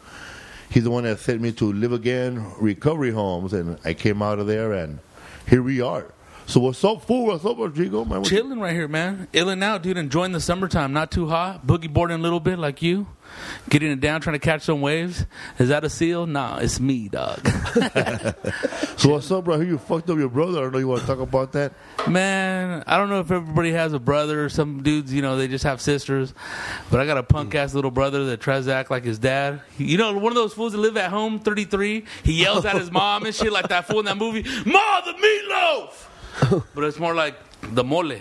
He's 0.71 0.85
the 0.85 0.91
one 0.91 1.05
that 1.05 1.19
sent 1.21 1.41
me 1.41 1.53
to 1.53 1.73
Live 1.73 1.93
Again 1.93 2.45
Recovery 2.59 3.11
Homes, 3.11 3.53
and 3.53 3.79
I 3.85 3.95
came 3.95 4.23
out 4.23 4.39
of 4.39 4.47
there, 4.47 4.73
and 4.73 4.99
here 5.49 5.63
we 5.63 5.81
are. 5.81 6.13
So 6.47 6.61
what's 6.61 6.83
up, 6.85 7.05
fool? 7.05 7.27
What's 7.27 7.45
up, 7.45 7.59
Rodrigo? 7.59 8.05
Man, 8.05 8.23
Chilling 8.25 8.61
right 8.61 8.73
here, 8.73 8.87
man. 8.87 9.27
Illing 9.33 9.65
out, 9.65 9.83
dude. 9.83 9.97
Enjoying 9.97 10.31
the 10.33 10.41
summertime. 10.41 10.93
Not 10.93 11.11
too 11.11 11.29
hot. 11.29 11.67
Boogie 11.67 11.93
boarding 11.93 12.21
a 12.21 12.23
little 12.23 12.39
bit 12.41 12.59
like 12.59 12.83
you. 12.83 13.09
Getting 13.69 13.91
it 13.91 14.01
down, 14.01 14.21
trying 14.21 14.35
to 14.35 14.41
catch 14.41 14.63
some 14.63 14.81
waves. 14.81 15.27
Is 15.59 15.69
that 15.69 15.85
a 15.85 15.91
seal? 15.91 16.27
Nah, 16.27 16.59
it's 16.59 16.81
me, 16.81 17.09
dog. 17.09 17.41
So 18.97 19.11
what's 19.11 19.31
up, 19.31 19.45
bro? 19.45 19.59
Who 19.59 19.65
you 19.65 19.77
fucked 19.77 20.09
up 20.09 20.17
your 20.17 20.31
brother? 20.31 20.59
I 20.59 20.63
don't 20.63 20.73
know 20.73 20.79
you 20.79 20.89
want 20.89 21.03
to 21.03 21.07
talk 21.07 21.19
about 21.19 21.53
that. 21.53 21.75
Man, 22.09 22.83
I 22.87 22.97
don't 22.97 23.11
know 23.11 23.21
if 23.21 23.31
everybody 23.31 23.73
has 23.73 23.93
a 23.93 23.99
brother. 23.99 24.49
Some 24.49 24.83
dudes, 24.83 25.13
you 25.13 25.21
know, 25.21 25.37
they 25.37 25.49
just 25.49 25.65
have 25.65 25.83
sisters. 25.83 26.33
But 26.91 27.01
I 27.01 27.07
got 27.07 27.19
a 27.19 27.23
punk 27.23 27.53
mm. 27.53 27.57
ass 27.57 27.75
little 27.75 27.91
brother 27.91 28.25
that 28.27 28.41
tries 28.41 28.65
to 28.65 28.75
act 28.75 28.91
like 28.91 29.05
his 29.05 29.19
dad. 29.19 29.61
You 29.77 29.99
know, 29.99 30.15
one 30.15 30.33
of 30.33 30.35
those 30.35 30.55
fools 30.55 30.73
that 30.73 30.79
live 30.79 30.97
at 30.97 31.11
home, 31.11 31.41
33. 31.41 32.07
He 32.25 32.33
yells 32.33 32.65
at 32.65 32.77
his 32.77 32.91
mom 32.91 33.27
and 33.27 33.35
shit 33.35 33.53
like 33.53 33.69
that 33.69 33.87
fool 33.87 33.99
in 33.99 34.07
that 34.07 34.17
movie. 34.17 34.45
Ma, 34.65 35.03
the 35.03 35.13
meatloaf! 35.13 36.65
but 36.75 36.85
it's 36.85 36.99
more 36.99 37.15
like 37.15 37.37
the 37.75 37.85
mole. 37.85 38.13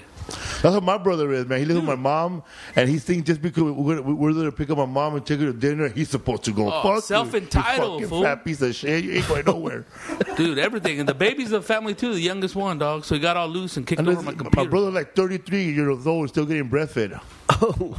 That's 0.62 0.74
what 0.76 0.84
my 0.84 0.98
brother 0.98 1.32
is, 1.34 1.46
man. 1.46 1.60
He 1.60 1.66
lives 1.66 1.80
with 1.80 1.88
my 1.88 1.96
hmm. 1.96 2.02
mom, 2.02 2.44
and 2.76 2.90
he 2.90 3.00
thinks 3.00 3.28
just 3.28 3.42
because 3.42 3.64
we're, 3.64 4.02
we're 4.02 4.34
there 4.34 4.46
to 4.46 4.52
pick 4.52 4.70
up 4.70 4.78
my 4.78 4.86
mom 4.86 5.16
and 5.16 5.26
take 5.26 5.40
her 5.40 5.48
to 5.48 5.54
dinner, 5.54 5.90
he's 5.90 6.10
supposed 6.10 6.44
to 6.46 6.52
go. 6.52 6.72
Oh, 6.72 6.82
Fuck 6.82 6.96
you, 6.96 7.02
self-entitled, 7.02 8.02
you 8.02 8.08
fool. 8.08 8.24
fucking 8.24 8.38
fat 8.38 8.46
piece 8.46 8.62
of 8.62 8.76
shit. 8.76 9.04
You 9.04 9.14
ain't 9.14 9.28
going 9.28 9.46
nowhere. 9.46 9.86
Dude, 10.38 10.58
everything. 10.60 11.00
And 11.00 11.08
the 11.08 11.14
baby's 11.14 11.50
the 11.50 11.62
family 11.62 11.94
too, 11.94 12.14
the 12.14 12.22
youngest 12.22 12.56
one, 12.56 12.78
dog. 12.78 13.06
So 13.06 13.16
he 13.16 13.22
got 13.22 13.38
all 13.38 13.48
loose 13.48 13.78
and 13.78 13.86
kicked 13.86 14.00
And 14.00 14.08
over 14.08 14.18
this- 14.18 14.26
my 14.26 14.32
my, 14.32 14.38
computer. 14.38 14.70
brother, 14.70 14.92
like 14.92 15.16
33 15.16 15.72
years 15.72 16.08
old, 16.08 16.30
still 16.30 16.46
getting 16.46 16.70
breastfed. 16.70 17.20
Oh. 17.50 17.98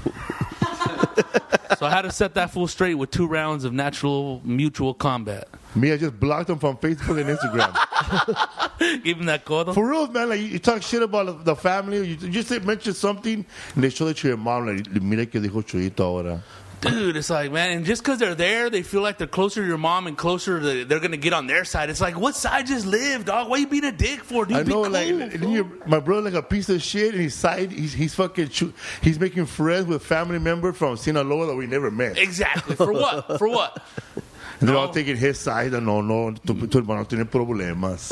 So 1.79 1.85
I 1.85 1.91
had 1.91 2.03
to 2.03 2.11
set 2.11 2.35
that 2.35 2.51
fool 2.53 2.69
straight 2.69 2.95
with 2.95 3.11
two 3.11 3.27
rounds 3.27 3.65
of 3.65 3.73
natural 3.73 4.41
mutual 4.45 4.95
combat. 4.95 5.49
Me, 5.75 5.93
I 5.93 5.99
just 5.99 6.19
blocked 6.19 6.49
him 6.49 6.59
from 6.59 6.79
Facebook 6.79 7.21
and 7.21 7.37
Instagram. 7.37 9.03
Give 9.05 9.19
him 9.19 9.27
that 9.27 9.45
codo. 9.45 9.75
For 9.75 9.87
real, 9.87 10.07
man. 10.07 10.31
Like 10.31 10.41
you, 10.41 10.47
you 10.47 10.59
talk 10.59 10.81
shit 10.83 11.03
about 11.03 11.45
the 11.45 11.55
family, 11.55 11.99
you, 11.99 12.15
you 12.15 12.31
just 12.31 12.51
mention 12.65 12.95
something, 12.95 13.45
and 13.75 13.85
they 13.85 13.91
show 13.91 14.07
it 14.07 14.17
to 14.19 14.29
your 14.29 14.39
mom. 14.39 14.67
Like, 14.67 14.91
mira 15.03 15.27
que 15.27 15.39
dijo 15.39 15.63
Chuyito 15.63 16.01
ahora. 16.01 16.43
Dude, 16.89 17.17
it's 17.17 17.31
like, 17.31 17.53
man, 17.53 17.71
and 17.71 17.87
just 17.87 18.03
because 18.03 18.19
they're 18.19 18.35
there, 18.35 18.71
they 18.71 18.83
feel 18.83 19.03
like 19.03 19.19
they're 19.19 19.27
closer 19.27 19.63
to 19.63 19.67
your 19.67 19.79
mom 19.79 20.07
and 20.07 20.17
closer 20.17 20.61
to, 20.61 20.85
they're 20.85 20.99
going 20.99 21.11
to 21.13 21.17
get 21.17 21.33
on 21.33 21.47
their 21.47 21.65
side. 21.65 21.91
It's 21.91 22.01
like, 22.01 22.19
what 22.19 22.35
side 22.35 22.67
just 22.67 22.87
live, 22.87 23.25
dog? 23.25 23.49
Why 23.49 23.59
you 23.59 23.67
being 23.67 23.85
a 23.85 23.93
dick 23.93 24.25
for, 24.25 24.47
dude? 24.47 24.57
I 24.57 24.63
know, 24.63 24.85
cool, 24.85 24.91
like, 24.91 25.09
and 25.09 25.33
then 25.33 25.51
your, 25.51 25.71
my 25.87 26.01
brother, 26.01 26.23
like 26.23 26.35
a 26.35 26.43
piece 26.43 26.69
of 26.69 26.83
shit, 26.83 27.13
and 27.13 27.23
he's 27.23 27.35
side, 27.35 27.73
he's, 27.73 27.93
he's 27.93 28.15
fucking, 28.15 28.51
he's 29.03 29.19
making 29.19 29.47
friends 29.47 29.87
with 29.87 30.03
family 30.03 30.39
members 30.39 30.77
from 30.77 30.97
Sinaloa 30.97 31.47
that 31.47 31.57
we 31.57 31.67
never 31.67 31.91
met. 31.91 32.19
Exactly. 32.19 32.77
For 32.77 32.93
what? 32.93 33.39
For 33.39 33.49
what? 33.49 33.85
And 34.61 34.69
they're 34.69 34.77
all 34.77 34.87
No. 34.87 34.93
taking 34.93 35.17
his 35.17 35.39
side, 35.39 35.75
and 35.75 35.85
no, 35.87 36.01
no, 36.01 36.31
tu, 36.33 36.67
tu 36.67 36.79
hermano 36.79 37.05
tiene 37.05 37.25
problemas. 37.27 38.11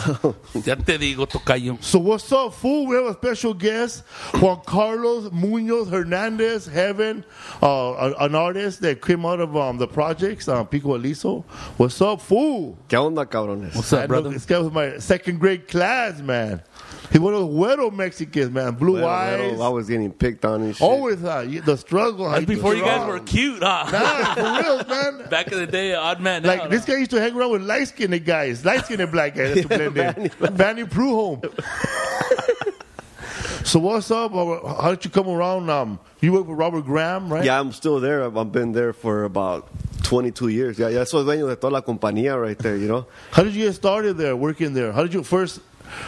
Ya 0.66 0.74
te 0.76 0.98
digo, 0.98 1.26
tocayo. 1.26 1.82
so 1.82 1.98
what's 1.98 2.30
up, 2.32 2.52
fool? 2.54 2.86
We 2.86 2.96
have 2.96 3.06
a 3.06 3.14
special 3.14 3.54
guest, 3.54 4.04
Juan 4.40 4.60
Carlos 4.66 5.30
Munoz 5.32 5.88
Hernandez, 5.88 6.66
Heaven, 6.66 7.24
uh, 7.62 8.12
an 8.20 8.34
artist 8.34 8.80
that 8.82 9.00
came 9.00 9.24
out 9.24 9.40
of 9.40 9.56
um, 9.56 9.78
the 9.78 9.86
projects, 9.88 10.46
um, 10.48 10.66
Pico 10.66 10.96
Aliso. 10.96 11.44
What's 11.76 12.00
up, 12.02 12.20
fool? 12.20 12.76
¿Qué 12.88 12.96
onda, 12.98 13.24
cabrones? 13.26 13.74
What's 13.74 13.92
I 13.92 13.98
up, 13.98 14.02
know 14.02 14.08
brother? 14.08 14.30
This 14.30 14.44
guy 14.46 14.58
was 14.58 14.70
my 14.72 14.98
second 14.98 15.38
grade 15.40 15.66
class, 15.68 16.20
man. 16.20 16.62
He's 17.12 17.20
one 17.20 17.34
of 17.34 17.40
those 17.40 17.54
güero 17.54 17.92
Mexicans, 17.92 18.50
man. 18.50 18.74
Blue 18.74 18.92
Bueno, 18.94 19.06
eyes. 19.08 19.50
bueno, 19.52 19.62
I 19.62 19.68
was 19.68 19.88
getting 19.88 20.10
picked 20.12 20.44
on 20.44 20.62
and 20.62 20.74
shit. 20.74 20.82
Always 20.82 21.22
uh, 21.22 21.44
you- 21.48 21.60
the 21.60 21.76
struggle. 21.76 22.30
That's 22.30 22.46
the 22.46 22.54
before 22.54 22.74
you 22.74 22.82
guys 22.82 23.06
were 23.06 23.20
cute, 23.20 23.62
huh? 23.62 23.88
Nah, 23.92 24.34
for 24.34 24.62
real, 24.62 24.84
man. 24.88 25.26
Back 25.30 25.52
in 25.52 25.58
the 25.58 25.66
day, 25.66 25.94
odd 25.94 26.20
man. 26.20 26.42
Like 26.42 26.62
out, 26.62 26.70
this 26.70 26.86
huh? 26.86 26.92
guy 26.94 26.98
used 26.98 27.10
to 27.12 27.20
hang 27.20 27.36
around 27.36 27.52
with 27.52 27.62
light 27.62 27.88
skinned 27.88 28.24
guys, 28.24 28.64
light 28.64 28.84
skinned 28.86 29.10
black 29.12 29.34
guys 29.34 29.62
to 29.62 29.68
blend 29.68 29.96
in. 29.96 30.28
Vanny 30.56 30.84
Prudhomme. 30.84 31.42
so 33.64 33.78
what's 33.80 34.10
up? 34.10 34.32
How 34.32 34.90
did 34.90 35.04
you 35.04 35.10
come 35.10 35.28
around? 35.28 35.70
Um, 35.70 35.98
you 36.20 36.32
work 36.32 36.46
with 36.46 36.58
Robert 36.58 36.82
Graham, 36.84 37.32
right? 37.32 37.44
Yeah, 37.44 37.60
I'm 37.60 37.72
still 37.72 38.00
there. 38.00 38.24
I've 38.24 38.36
I've 38.36 38.52
been 38.52 38.72
there 38.72 38.92
for 38.92 39.24
about 39.24 39.68
22 40.04 40.48
years. 40.48 40.78
Yeah, 40.78 40.88
ya 40.88 41.04
soy 41.04 41.24
dueño 41.24 41.48
de 41.48 41.56
toda 41.56 41.72
la 41.74 41.80
compañía 41.82 42.40
right 42.40 42.58
there, 42.58 42.76
you 42.76 42.88
know? 42.88 43.06
How 43.32 43.42
did 43.42 43.54
you 43.54 43.66
get 43.66 43.74
started 43.74 44.16
there, 44.16 44.36
working 44.36 44.74
there? 44.74 44.92
How 44.92 45.02
did 45.02 45.14
you 45.14 45.22
first? 45.22 45.60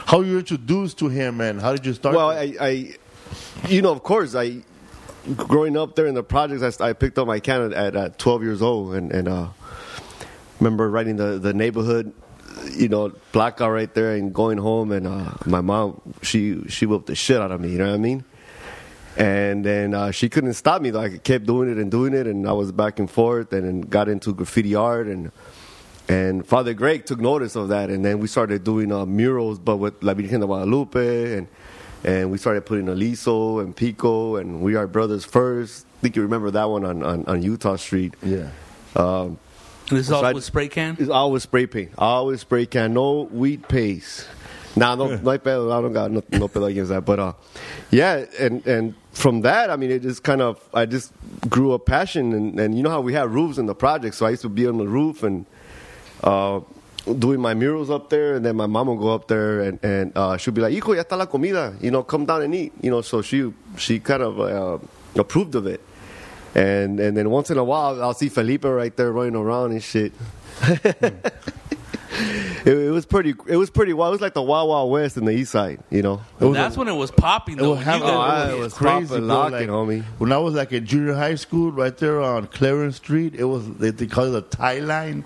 How 0.06 0.20
you 0.20 0.38
introduced 0.38 0.98
to 0.98 1.08
him, 1.08 1.40
and 1.40 1.60
how 1.60 1.72
did 1.72 1.86
you 1.86 1.94
start? 1.94 2.14
Well, 2.14 2.30
I, 2.30 2.54
I, 2.60 2.94
you 3.68 3.82
know, 3.82 3.92
of 3.92 4.02
course, 4.02 4.34
I, 4.34 4.62
growing 5.36 5.76
up 5.76 5.96
there 5.96 6.06
in 6.06 6.14
the 6.14 6.22
projects, 6.22 6.80
I, 6.80 6.90
I 6.90 6.92
picked 6.92 7.18
up 7.18 7.26
my 7.26 7.40
can 7.40 7.72
at, 7.72 7.96
at 7.96 8.18
12 8.18 8.42
years 8.42 8.62
old, 8.62 8.94
and, 8.94 9.10
and 9.12 9.28
uh, 9.28 9.48
remember 10.60 10.88
writing 10.88 11.16
the, 11.16 11.38
the 11.38 11.52
neighborhood, 11.52 12.12
you 12.72 12.88
know, 12.88 13.08
black 13.08 13.58
blackout 13.58 13.72
right 13.72 13.92
there, 13.94 14.14
and 14.14 14.34
going 14.34 14.58
home, 14.58 14.92
and 14.92 15.06
uh, 15.06 15.32
my 15.44 15.60
mom, 15.60 16.00
she 16.22 16.62
she 16.68 16.86
whooped 16.86 17.06
the 17.06 17.14
shit 17.14 17.40
out 17.40 17.50
of 17.50 17.60
me. 17.60 17.70
You 17.70 17.78
know 17.78 17.88
what 17.88 17.94
I 17.94 17.98
mean? 17.98 18.24
And 19.16 19.64
then 19.64 19.94
uh, 19.94 20.10
she 20.10 20.28
couldn't 20.28 20.54
stop 20.54 20.82
me. 20.82 20.90
Like 20.92 21.14
I 21.14 21.18
kept 21.18 21.46
doing 21.46 21.70
it 21.70 21.78
and 21.78 21.90
doing 21.90 22.12
it, 22.12 22.26
and 22.26 22.46
I 22.48 22.52
was 22.52 22.72
back 22.72 22.98
and 22.98 23.10
forth, 23.10 23.52
and 23.52 23.64
then 23.64 23.80
got 23.82 24.08
into 24.08 24.34
graffiti 24.34 24.74
art 24.74 25.06
and. 25.06 25.32
And 26.08 26.46
Father 26.46 26.72
Greg 26.72 27.04
took 27.04 27.18
notice 27.20 27.56
of 27.56 27.68
that, 27.68 27.90
and 27.90 28.04
then 28.04 28.20
we 28.20 28.28
started 28.28 28.62
doing 28.62 28.92
uh, 28.92 29.04
murals, 29.06 29.58
but 29.58 29.78
with 29.78 30.00
La 30.02 30.14
Virgen 30.14 30.40
de 30.40 30.46
Guadalupe, 30.46 31.36
and 31.36 31.48
and 32.04 32.30
we 32.30 32.38
started 32.38 32.64
putting 32.64 32.88
Aliso 32.88 33.58
and 33.58 33.74
Pico, 33.74 34.36
and 34.36 34.62
We 34.62 34.76
Are 34.76 34.86
Brothers 34.86 35.24
First. 35.24 35.84
I 35.98 36.02
think 36.02 36.14
you 36.14 36.22
remember 36.22 36.50
that 36.52 36.64
one 36.70 36.84
on, 36.84 37.02
on, 37.02 37.24
on 37.24 37.42
Utah 37.42 37.74
Street. 37.76 38.14
yeah. 38.22 38.50
Um, 38.94 39.38
This 39.90 40.00
is 40.06 40.12
all 40.12 40.24
I- 40.24 40.32
with 40.32 40.44
spray 40.44 40.68
can? 40.68 40.96
it's 41.00 41.10
always 41.10 41.42
spray 41.42 41.66
paint, 41.66 41.90
always 41.98 42.40
spray 42.42 42.66
can, 42.66 42.94
no 42.94 43.24
wheat 43.24 43.66
paste, 43.68 44.26
Nah, 44.76 44.94
no, 44.94 45.06
no 45.16 45.30
hay 45.32 45.38
pedo. 45.38 45.72
I 45.72 45.80
don't 45.80 45.92
got 45.94 46.10
no, 46.10 46.22
no 46.32 46.48
pedo 46.48 46.68
against 46.70 46.90
that. 46.90 47.04
But 47.04 47.18
uh, 47.18 47.32
yeah, 47.90 48.26
and 48.38 48.64
and 48.66 48.94
from 49.12 49.40
that, 49.40 49.70
I 49.70 49.76
mean, 49.76 49.90
it 49.90 50.02
just 50.02 50.22
kind 50.22 50.42
of 50.42 50.60
I 50.72 50.84
just 50.86 51.12
grew 51.48 51.72
a 51.72 51.78
passion, 51.78 52.32
and, 52.34 52.60
and 52.60 52.76
you 52.76 52.82
know 52.84 52.90
how 52.90 53.00
we 53.00 53.14
have 53.14 53.34
roofs 53.34 53.58
in 53.58 53.66
the 53.66 53.74
project, 53.74 54.14
so 54.14 54.26
I 54.26 54.30
used 54.30 54.42
to 54.42 54.48
be 54.50 54.66
on 54.68 54.76
the 54.78 54.86
roof 54.86 55.22
and 55.24 55.46
uh, 56.22 56.60
doing 57.18 57.40
my 57.40 57.54
murals 57.54 57.90
up 57.90 58.10
there, 58.10 58.36
and 58.36 58.44
then 58.44 58.56
my 58.56 58.66
mom 58.66 58.88
will 58.88 58.96
go 58.96 59.14
up 59.14 59.28
there 59.28 59.60
and 59.60 59.78
and 59.82 60.12
uh, 60.16 60.36
she'll 60.36 60.54
be 60.54 60.60
like, 60.60 60.72
"Hijo, 60.72 60.94
ya 60.94 61.02
está 61.02 61.16
la 61.16 61.26
comida. 61.26 61.76
You 61.80 61.90
know, 61.90 62.02
come 62.02 62.26
down 62.26 62.42
and 62.42 62.54
eat." 62.54 62.72
You 62.80 62.90
know, 62.90 63.00
so 63.02 63.22
she 63.22 63.52
she 63.76 64.00
kind 64.00 64.22
of 64.22 64.40
uh, 64.40 64.78
approved 65.18 65.54
of 65.54 65.66
it. 65.66 65.80
And 66.54 66.98
and 67.00 67.16
then 67.16 67.30
once 67.30 67.50
in 67.50 67.58
a 67.58 67.64
while, 67.64 68.02
I'll 68.02 68.14
see 68.14 68.28
Felipe 68.28 68.64
right 68.64 68.96
there 68.96 69.12
running 69.12 69.36
around 69.36 69.72
and 69.72 69.82
shit. 69.82 70.12
it, 72.18 72.66
it 72.66 72.90
was 72.90 73.06
pretty. 73.06 73.34
It 73.46 73.56
was 73.56 73.70
pretty 73.70 73.92
wild. 73.92 74.12
It 74.12 74.16
was 74.16 74.20
like 74.20 74.34
the 74.34 74.42
Wild 74.42 74.68
Wild 74.68 74.90
West 74.90 75.16
in 75.16 75.24
the 75.24 75.32
East 75.32 75.52
Side. 75.52 75.80
You 75.90 76.02
know, 76.02 76.20
it 76.40 76.44
was 76.44 76.56
That's 76.56 76.76
when 76.76 76.88
it 76.88 76.94
was 76.94 77.10
popping. 77.10 77.56
It 77.56 77.62
Though. 77.62 77.70
was 77.70 77.78
when 77.78 77.86
you 77.86 77.92
happening. 77.92 78.14
guys- 78.14 78.50
Oh, 78.52 78.56
it 78.56 78.60
was 78.60 78.74
crazy, 78.74 79.06
popping, 79.08 79.26
bro. 79.26 79.36
locking, 79.36 79.52
Like, 79.58 79.68
homie. 79.68 80.02
When 80.18 80.32
I 80.32 80.38
was 80.38 80.54
like 80.54 80.72
in 80.72 80.86
junior 80.86 81.14
high 81.14 81.34
school, 81.36 81.70
right 81.72 81.96
there 81.96 82.20
on 82.20 82.46
Clarence 82.48 82.96
Street, 82.96 83.34
it 83.34 83.44
was 83.44 83.68
they, 83.76 83.90
they 83.90 84.06
call 84.06 84.24
it 84.24 84.30
the 84.30 84.42
Thai 84.56 84.78
line, 84.80 85.24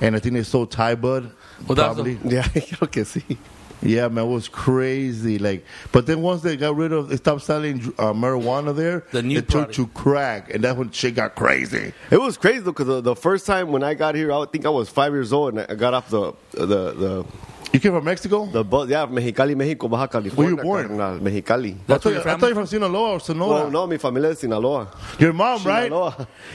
and 0.00 0.16
I 0.16 0.18
think 0.18 0.34
they 0.34 0.42
sold 0.42 0.70
Thai 0.70 0.94
bud. 0.96 1.30
Well, 1.66 1.76
that 1.76 1.88
was 1.88 1.94
probably. 1.96 2.18
yeah, 2.24 2.42
creo 2.42 2.90
que 2.90 3.04
sí. 3.04 3.36
Yeah, 3.82 4.08
man, 4.08 4.26
it 4.26 4.28
was 4.28 4.48
crazy. 4.48 5.38
Like, 5.38 5.64
but 5.90 6.06
then 6.06 6.22
once 6.22 6.42
they 6.42 6.56
got 6.56 6.76
rid 6.76 6.92
of, 6.92 7.08
they 7.08 7.16
stopped 7.16 7.42
selling 7.42 7.92
uh, 7.98 8.12
marijuana 8.12 8.74
there. 8.74 9.04
The 9.10 9.22
new 9.22 9.38
it 9.38 9.48
turned 9.48 9.72
to 9.74 9.86
crack, 9.88 10.52
and 10.54 10.62
that's 10.64 10.78
when 10.78 10.90
shit 10.92 11.16
got 11.16 11.34
crazy. 11.34 11.92
It 12.10 12.20
was 12.20 12.36
crazy 12.36 12.60
though, 12.60 12.72
because 12.72 12.86
the, 12.86 13.00
the 13.00 13.16
first 13.16 13.46
time 13.46 13.72
when 13.72 13.82
I 13.82 13.94
got 13.94 14.14
here, 14.14 14.32
I 14.32 14.44
think 14.46 14.66
I 14.66 14.70
was 14.70 14.88
five 14.88 15.12
years 15.12 15.32
old, 15.32 15.54
and 15.54 15.66
I 15.68 15.74
got 15.74 15.94
off 15.94 16.10
the 16.10 16.32
the 16.52 16.92
the 16.92 17.26
You 17.72 17.80
came 17.80 17.92
from 17.92 18.04
Mexico? 18.04 18.46
the. 18.46 18.64
Yeah, 18.88 19.06
Mexicali, 19.06 19.56
Mexico, 19.56 19.88
Baja 19.88 20.06
California. 20.06 20.36
Where 20.36 20.48
you 20.50 20.56
born? 20.56 20.88
carnal, 20.88 21.18
Mexicali. 21.20 21.72
I 21.72 21.78
That's 21.86 22.02
thought, 22.02 22.04
where 22.04 22.14
you, 22.14 22.20
your 22.20 22.28
I 22.28 22.32
thought 22.32 22.40
family 22.40 22.48
you 22.48 22.54
from 22.54 22.66
Sinaloa 22.66 23.10
or 23.12 23.20
Sonora. 23.20 23.50
Well, 23.50 23.70
no, 23.70 23.86
mi 23.86 23.96
familia 23.96 24.30
es 24.30 24.40
Sinaloa. 24.40 24.88
Your 25.18 25.32
mom, 25.32 25.64
right? 25.64 25.90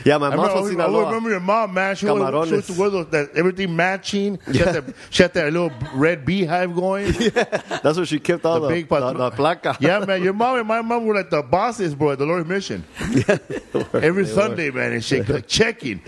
Yeah, 0.05 0.17
my 0.17 0.29
mom 0.29 0.37
mom's 0.37 0.69
remember, 0.69 0.83
from 0.83 0.95
I 0.95 1.07
remember 1.07 1.29
your 1.31 1.39
mom, 1.39 1.73
man. 1.73 1.95
She 1.95 2.05
she 2.05 2.05
Camarones. 2.05 2.77
wear 2.77 2.89
those, 2.89 3.07
that, 3.07 3.31
everything 3.35 3.75
matching. 3.75 4.39
She, 4.51 4.59
had 4.59 4.75
that, 4.75 4.95
she 5.09 5.23
had 5.23 5.33
that 5.33 5.51
little 5.51 5.71
red 5.93 6.25
beehive 6.25 6.75
going. 6.75 7.11
That's 7.83 7.97
what 7.97 8.07
she 8.07 8.19
kept 8.19 8.45
all 8.45 8.59
the, 8.59 8.67
the 8.67 8.73
big 8.73 8.89
the, 8.89 9.13
the 9.13 9.31
placa. 9.31 9.77
Yeah, 9.79 10.05
man. 10.05 10.23
Your 10.23 10.33
mom 10.33 10.57
and 10.57 10.67
my 10.67 10.81
mom 10.81 11.05
were 11.05 11.15
like 11.15 11.29
the 11.29 11.41
bosses, 11.41 11.95
bro, 11.95 12.11
at 12.11 12.19
the 12.19 12.25
Lord's 12.25 12.47
Mission. 12.47 12.83
Every 13.93 14.23
They 14.23 14.33
Sunday, 14.33 14.71
man, 14.71 14.93
and 14.93 15.03
shit, 15.03 15.27
like 15.27 15.47
checking. 15.47 16.01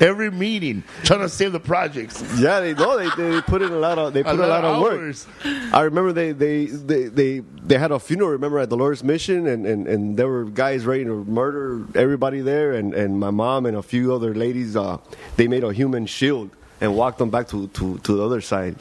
Every 0.00 0.30
meeting, 0.30 0.84
trying 1.04 1.20
to 1.20 1.28
save 1.28 1.52
the 1.52 1.60
projects. 1.60 2.22
Yeah, 2.38 2.60
they 2.60 2.74
know 2.74 2.98
they, 2.98 3.08
they 3.16 3.40
put 3.42 3.62
in 3.62 3.72
a 3.72 3.76
lot 3.78 3.98
of 3.98 4.12
they 4.12 4.22
put 4.22 4.38
a, 4.38 4.46
lot, 4.46 4.64
of 4.64 4.82
work. 4.82 5.00
hours. 5.00 5.26
I 5.72 5.82
remember 5.82 6.12
they 6.12 6.32
they, 6.32 6.66
they 6.66 7.04
they 7.04 7.38
they 7.40 7.78
had 7.78 7.90
a 7.92 7.98
funeral. 7.98 8.30
Remember 8.30 8.58
at 8.58 8.68
Dolores 8.68 9.02
Mission, 9.02 9.46
and, 9.46 9.66
and, 9.66 9.86
and 9.86 10.16
there 10.16 10.28
were 10.28 10.44
guys 10.44 10.84
ready 10.84 11.04
to 11.04 11.24
murder 11.24 11.84
everybody 11.94 12.40
there, 12.40 12.72
and, 12.72 12.94
and 12.94 13.18
my 13.18 13.30
mom 13.30 13.66
and 13.66 13.76
a 13.76 13.82
few 13.82 14.14
other 14.14 14.34
ladies. 14.34 14.76
Uh, 14.76 14.98
they 15.36 15.48
made 15.48 15.64
a 15.64 15.72
human 15.72 16.06
shield 16.06 16.50
and 16.80 16.94
walked 16.96 17.18
them 17.18 17.30
back 17.30 17.48
to, 17.48 17.68
to, 17.68 17.98
to 17.98 18.16
the 18.16 18.22
other 18.24 18.40
side. 18.40 18.76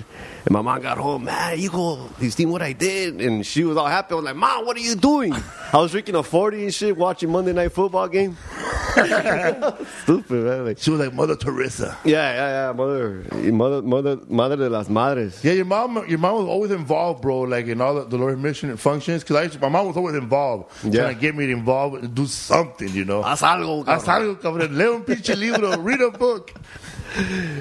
And 0.45 0.51
my 0.51 0.61
mom 0.61 0.81
got 0.81 0.97
home, 0.97 1.23
man, 1.25 1.57
you 1.59 1.69
go, 1.69 2.07
you 2.19 2.29
seen 2.29 2.49
what 2.51 2.61
I 2.61 2.73
did? 2.73 3.21
And 3.21 3.45
she 3.45 3.63
was 3.63 3.77
all 3.77 3.87
happy. 3.87 4.11
I 4.13 4.15
was 4.15 4.25
like, 4.25 4.35
Mom, 4.35 4.65
what 4.65 4.77
are 4.77 4.81
you 4.81 4.95
doing? 4.95 5.33
I 5.73 5.77
was 5.77 5.91
drinking 5.91 6.15
a 6.15 6.23
40 6.23 6.63
and 6.65 6.73
shit, 6.73 6.95
watching 6.97 7.31
Monday 7.31 7.53
Night 7.53 7.71
Football 7.71 8.07
game. 8.09 8.37
Stupid, 10.03 10.31
man. 10.45 10.65
Like, 10.65 10.77
She 10.77 10.89
was 10.91 10.99
like 10.99 11.13
Mother 11.13 11.35
Teresa. 11.35 11.97
yeah, 12.05 12.31
yeah, 12.33 12.67
yeah, 12.67 12.71
mother, 12.73 13.23
mother, 13.51 13.81
mother, 13.81 14.17
madre 14.29 14.55
de 14.57 14.69
las 14.69 14.87
madres. 14.89 15.43
Yeah, 15.43 15.53
your 15.53 15.65
mom, 15.65 16.05
your 16.07 16.19
mom 16.19 16.35
was 16.37 16.45
always 16.45 16.71
involved, 16.71 17.21
bro. 17.21 17.41
Like 17.41 17.65
in 17.67 17.81
all 17.81 17.95
the, 17.95 18.05
the 18.05 18.17
Lord's 18.17 18.39
Mission 18.41 18.69
and 18.69 18.79
functions. 18.79 19.23
Because 19.23 19.35
I, 19.37 19.43
used 19.43 19.55
to- 19.55 19.59
my 19.61 19.69
mom 19.69 19.87
was 19.87 19.97
always 19.97 20.15
involved, 20.15 20.71
Yeah. 20.83 21.01
trying 21.01 21.15
to 21.15 21.21
get 21.21 21.35
me 21.35 21.51
involved 21.51 22.03
and 22.03 22.13
do 22.15 22.25
something, 22.25 22.89
you 22.89 23.03
know. 23.05 23.21
Haz 23.23 23.41
algo, 23.41 23.85
Haz 23.85 24.03
cabrón. 24.03 24.37
algo, 24.37 24.41
cabrón. 24.41 24.77
Leo 24.77 24.95
un 24.95 25.03
pinche 25.03 25.35
libro. 25.35 25.75
Read 25.77 26.01
a 26.01 26.11
book. 26.11 26.53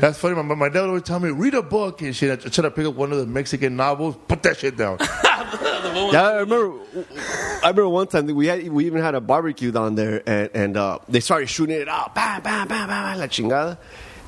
That's 0.01 0.19
funny. 0.19 0.35
My, 0.35 0.43
my 0.55 0.69
dad 0.69 0.81
would 0.83 0.89
always 0.89 1.03
tell 1.03 1.21
me, 1.21 1.31
read 1.31 1.55
a 1.55 1.63
book 1.63 2.03
and 2.03 2.15
shit. 2.15 2.45
I 2.45 2.49
try 2.49 2.63
to 2.63 2.71
pick 2.71 2.87
up 2.87 2.95
one 2.95 3.13
of 3.13 3.19
the 3.19 3.27
Mexican 3.27 3.77
novels. 3.77 4.17
Put 4.29 4.43
that 4.43 4.57
shit 4.59 4.77
down. 4.77 4.99
Yeah, 5.95 6.23
I 6.23 6.37
remember. 6.41 6.81
I 7.63 7.69
remember 7.69 7.89
one 7.89 8.09
time 8.09 8.27
we 8.27 8.49
had 8.49 8.67
we 8.69 8.87
even 8.87 9.01
had 9.01 9.15
a 9.15 9.21
barbecue 9.21 9.71
down 9.71 9.95
there, 9.95 10.29
and 10.29 10.51
and 10.53 10.77
uh, 10.77 10.99
they 11.09 11.21
started 11.21 11.47
shooting 11.49 11.77
it 11.77 11.89
out, 11.89 12.17
bam, 12.17 12.43
bam, 12.43 12.67
bam, 12.67 12.89
bam, 12.89 13.13
bam, 13.13 13.19
la 13.21 13.27
chingada. 13.27 13.79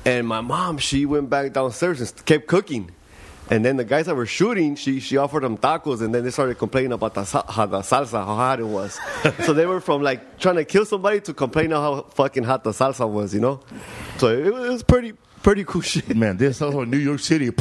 And 0.04 0.28
my 0.28 0.40
mom, 0.42 0.78
she 0.78 1.06
went 1.06 1.28
back 1.28 1.52
downstairs 1.52 2.00
and 2.00 2.24
kept 2.24 2.46
cooking. 2.46 2.92
And 3.48 3.64
then 3.64 3.76
the 3.76 3.84
guys 3.84 4.06
that 4.06 4.16
were 4.16 4.26
shooting, 4.26 4.74
she 4.74 4.98
she 5.00 5.16
offered 5.16 5.42
them 5.44 5.56
tacos, 5.56 6.00
and 6.02 6.12
then 6.14 6.24
they 6.24 6.30
started 6.30 6.58
complaining 6.58 6.92
about 6.92 7.14
the, 7.14 7.24
how 7.24 7.66
the 7.66 7.78
salsa, 7.80 8.12
how 8.24 8.34
hot 8.34 8.58
it 8.60 8.66
was. 8.66 8.98
so 9.44 9.52
they 9.52 9.66
were 9.66 9.80
from 9.80 10.02
like 10.02 10.38
trying 10.38 10.56
to 10.56 10.64
kill 10.64 10.84
somebody 10.84 11.20
to 11.20 11.32
complain 11.34 11.70
how 11.70 12.02
fucking 12.14 12.42
hot 12.42 12.64
the 12.64 12.70
salsa 12.72 13.08
was, 13.08 13.32
you 13.32 13.40
know. 13.40 13.60
So 14.18 14.28
it, 14.28 14.52
was- 14.52 14.64
it 14.66 14.70
was 14.72 14.82
pretty 14.82 15.12
pretty 15.44 15.62
cool 15.64 15.80
shit. 15.92 16.16
Man, 16.16 16.36
this 16.38 16.60
also 16.60 16.80
in 16.80 16.90
New 16.90 16.96
York 16.98 17.20
City. 17.20 17.50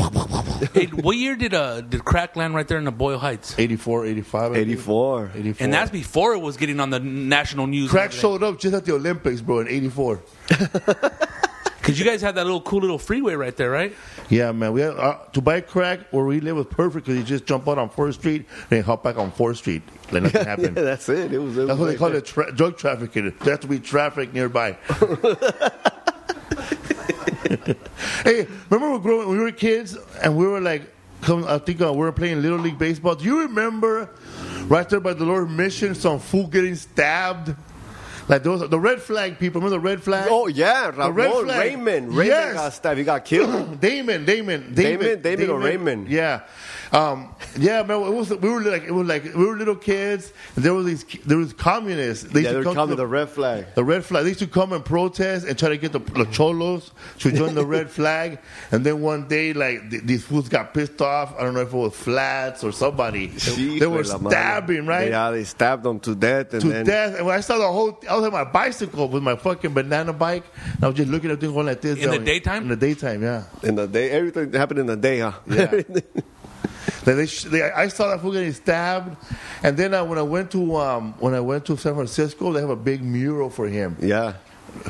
Hey, 0.73 0.85
what 0.87 1.17
year 1.17 1.35
did 1.35 1.53
uh 1.53 1.81
did 1.81 2.03
crack 2.05 2.35
land 2.37 2.55
right 2.55 2.65
there 2.67 2.77
in 2.77 2.85
the 2.85 2.91
Boyle 2.91 3.17
Heights? 3.19 3.53
84, 3.59 4.05
85. 4.05 4.55
84. 4.55 5.31
84. 5.35 5.63
And 5.63 5.73
that's 5.73 5.91
before 5.91 6.33
it 6.33 6.39
was 6.39 6.55
getting 6.57 6.79
on 6.79 6.89
the 6.89 6.99
national 6.99 7.67
news. 7.67 7.91
Crack 7.91 8.13
showed 8.13 8.41
up 8.41 8.57
just 8.57 8.73
at 8.73 8.85
the 8.85 8.93
Olympics, 8.93 9.41
bro, 9.41 9.59
in 9.59 9.67
84. 9.67 10.21
Because 11.85 11.99
you 11.99 12.05
guys 12.05 12.19
had 12.19 12.33
that 12.33 12.45
little 12.45 12.61
cool 12.61 12.79
little 12.79 12.97
freeway 12.97 13.35
right 13.35 13.55
there, 13.55 13.69
right? 13.69 13.93
Yeah, 14.31 14.51
man. 14.53 14.73
We 14.73 14.81
had, 14.81 14.97
uh, 14.97 15.19
to 15.33 15.39
buy 15.39 15.61
crack 15.61 15.99
where 16.09 16.25
we 16.25 16.39
live 16.39 16.55
was 16.55 16.65
perfect 16.65 17.05
because 17.05 17.19
you 17.19 17.23
just 17.23 17.45
jump 17.45 17.67
out 17.67 17.77
on 17.77 17.91
4th 17.91 18.15
Street 18.15 18.47
and 18.61 18.69
then 18.69 18.83
hop 18.83 19.03
back 19.03 19.19
on 19.19 19.31
4th 19.31 19.57
Street. 19.57 19.83
Like 20.11 20.23
nothing 20.23 20.41
yeah, 20.41 20.47
happened. 20.47 20.75
that's 20.77 21.07
it. 21.09 21.31
It 21.31 21.37
was. 21.37 21.55
It 21.55 21.67
That's 21.67 21.77
was 21.77 21.79
what 21.79 21.85
they 21.85 21.95
call 21.95 22.09
there. 22.09 22.17
it, 22.17 22.25
tra- 22.25 22.51
drug 22.51 22.77
trafficking. 22.77 23.31
There 23.41 23.51
has 23.51 23.59
to 23.59 23.67
be 23.67 23.79
traffic 23.79 24.33
nearby. 24.33 24.71
hey, 28.23 28.47
remember 28.71 28.97
we, 28.97 28.99
growing, 29.03 29.29
we 29.29 29.37
were 29.37 29.51
kids 29.51 29.95
and 30.23 30.35
we 30.35 30.47
were 30.47 30.61
like, 30.61 30.91
come, 31.21 31.45
I 31.47 31.59
think 31.59 31.81
uh, 31.81 31.93
we 31.93 31.99
were 31.99 32.11
playing 32.11 32.41
Little 32.41 32.57
League 32.57 32.79
Baseball. 32.79 33.13
Do 33.13 33.25
you 33.25 33.41
remember 33.41 34.09
right 34.63 34.89
there 34.89 34.99
by 34.99 35.13
the 35.13 35.25
Lord 35.25 35.51
Mission, 35.51 35.93
some 35.93 36.17
fool 36.17 36.47
getting 36.47 36.73
stabbed? 36.73 37.55
Like 38.27 38.41
those, 38.43 38.67
the 38.67 38.79
red 38.79 39.01
flag 39.01 39.37
people. 39.37 39.61
Remember 39.61 39.75
the 39.77 39.79
red 39.87 40.01
flag? 40.01 40.27
Oh 40.31 40.47
yeah, 40.47 40.89
The 40.91 41.11
red 41.11 41.27
Ramon, 41.29 41.45
flag. 41.45 41.59
Raymond. 41.59 42.07
Raymond 42.09 42.27
Yes. 42.27 42.53
got 42.55 42.73
stabbed. 42.73 42.97
He 42.97 43.03
got 43.03 43.23
killed. 43.23 43.79
Damon, 43.81 44.25
Damon, 44.25 44.73
Damon, 44.73 45.21
Damon 45.21 45.49
or 45.51 45.59
Raymond? 45.59 46.07
Yeah, 46.09 46.41
um, 46.95 47.35
yeah, 47.57 47.83
man. 47.83 48.01
It 48.01 48.13
was 48.13 48.29
we 48.29 48.49
were 48.49 48.61
like 48.61 48.83
it 48.83 48.91
was 48.91 49.05
like 49.05 49.23
we 49.23 49.45
were 49.45 49.57
little 49.57 49.75
kids. 49.75 50.31
And 50.55 50.63
there 50.63 50.73
was 50.73 50.85
these 50.85 51.03
there 51.25 51.37
was 51.37 51.51
communists. 51.51 52.23
They 52.23 52.39
used 52.39 52.45
yeah, 52.45 52.49
to 52.49 52.53
they're 52.53 52.63
come 52.63 52.73
to 52.73 52.75
calling 52.75 52.89
the, 52.91 52.95
the 52.95 53.07
red 53.07 53.29
flag. 53.29 53.65
the 53.75 53.83
red 53.83 54.05
flag. 54.05 54.23
They 54.23 54.29
used 54.29 54.39
to 54.39 54.47
come 54.47 54.71
and 54.71 54.83
protest 54.83 55.45
and 55.45 55.59
try 55.59 55.69
to 55.69 55.77
get 55.77 55.91
the, 55.91 55.99
the 55.99 56.25
cholos 56.25 56.91
to 57.19 57.31
join 57.33 57.53
the 57.53 57.65
red 57.65 57.89
flag. 57.89 58.39
And 58.71 58.85
then 58.85 59.01
one 59.01 59.27
day, 59.27 59.51
like 59.51 59.89
th- 59.89 60.03
these 60.03 60.23
fools 60.23 60.47
got 60.47 60.73
pissed 60.73 61.01
off. 61.01 61.35
I 61.37 61.43
don't 61.43 61.53
know 61.53 61.61
if 61.61 61.73
it 61.73 61.77
was 61.77 61.93
Flats 61.93 62.63
or 62.63 62.71
somebody. 62.71 63.27
They, 63.27 63.79
they 63.79 63.87
were 63.87 64.03
Hijo 64.03 64.19
de 64.19 64.29
stabbing 64.29 64.85
right 64.85 65.09
Yeah, 65.09 65.31
they 65.31 65.43
stabbed 65.43 65.83
them 65.83 65.99
to 66.01 66.15
death, 66.15 66.53
and 66.53 66.61
to 66.61 66.67
then 66.69 66.85
death. 66.85 67.15
And 67.17 67.25
when 67.25 67.35
I 67.35 67.41
saw 67.41 67.57
the 67.57 67.67
whole, 67.67 67.99
I 68.09 68.15
was 68.15 68.25
on 68.25 68.31
my 68.31 68.45
bicycle 68.45 69.09
with 69.09 69.21
my 69.21 69.35
fucking 69.35 69.73
banana 69.73 70.13
bike. 70.13 70.45
And 70.75 70.83
I 70.83 70.87
was 70.87 70.95
just 70.95 71.09
looking 71.09 71.29
at 71.29 71.41
things 71.41 71.51
going 71.51 71.65
like 71.65 71.81
this. 71.81 71.99
In 71.99 72.09
the 72.09 72.19
daytime? 72.19 72.63
In 72.63 72.69
the 72.69 72.77
daytime, 72.77 73.21
yeah. 73.21 73.43
in 73.63 73.75
the 73.75 73.87
day, 73.87 74.11
everything 74.11 74.53
happened 74.53 74.79
in 74.79 74.85
the 74.85 74.95
day, 74.95 75.19
huh? 75.19 75.33
Yeah. 75.47 75.81
They, 77.05 77.25
they, 77.25 77.61
I 77.71 77.87
saw 77.87 78.09
that 78.09 78.19
fool 78.21 78.33
getting 78.33 78.51
stabbed, 78.53 79.15
and 79.63 79.77
then 79.77 79.93
uh, 79.93 80.03
when 80.03 80.17
I 80.17 80.23
went 80.23 80.49
to 80.51 80.75
um, 80.77 81.13
when 81.19 81.33
I 81.35 81.39
went 81.39 81.65
to 81.67 81.77
San 81.77 81.93
Francisco, 81.93 82.51
they 82.51 82.59
have 82.61 82.69
a 82.71 82.75
big 82.75 83.03
mural 83.03 83.49
for 83.49 83.67
him, 83.67 83.95
yeah. 84.01 84.33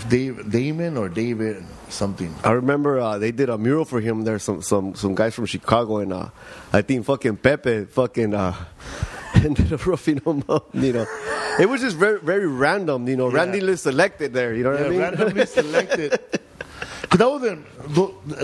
Dave, 0.10 0.50
Damon 0.50 0.98
or 0.98 1.10
David 1.10 1.64
something. 1.90 2.34
I 2.44 2.52
remember 2.54 2.98
uh, 3.00 3.20
they 3.20 3.32
did 3.32 3.50
a 3.50 3.58
mural 3.58 3.86
for 3.86 4.00
him. 4.02 4.24
There's 4.24 4.44
some 4.44 4.62
some 4.62 4.96
some 4.96 5.14
guys 5.14 5.36
from 5.36 5.46
Chicago, 5.46 5.98
and 5.98 6.12
uh, 6.14 6.30
I 6.74 6.82
think 6.82 7.06
fucking 7.06 7.38
Pepe 7.38 7.86
fucking 7.86 8.34
uh, 8.34 8.56
ended 9.36 9.72
up 9.74 9.86
roughing 9.86 10.20
him 10.26 10.44
up. 10.50 10.74
You 10.74 10.94
know, 10.94 11.06
it 11.60 11.68
was 11.70 11.82
just 11.82 11.98
very 11.98 12.20
very 12.20 12.48
random. 12.48 13.08
You 13.08 13.18
know, 13.18 13.30
Yeah. 13.30 13.36
randomly 13.44 13.76
selected 13.76 14.34
there. 14.34 14.56
You 14.56 14.64
know 14.64 14.72
what 14.72 14.80
Yeah, 14.80 14.86
I 14.86 14.90
mean? 14.90 15.00
randomly 15.02 15.46
selected. 15.46 16.20
'Cause 17.10 17.20
that 17.20 17.30
wasn't 17.30 17.66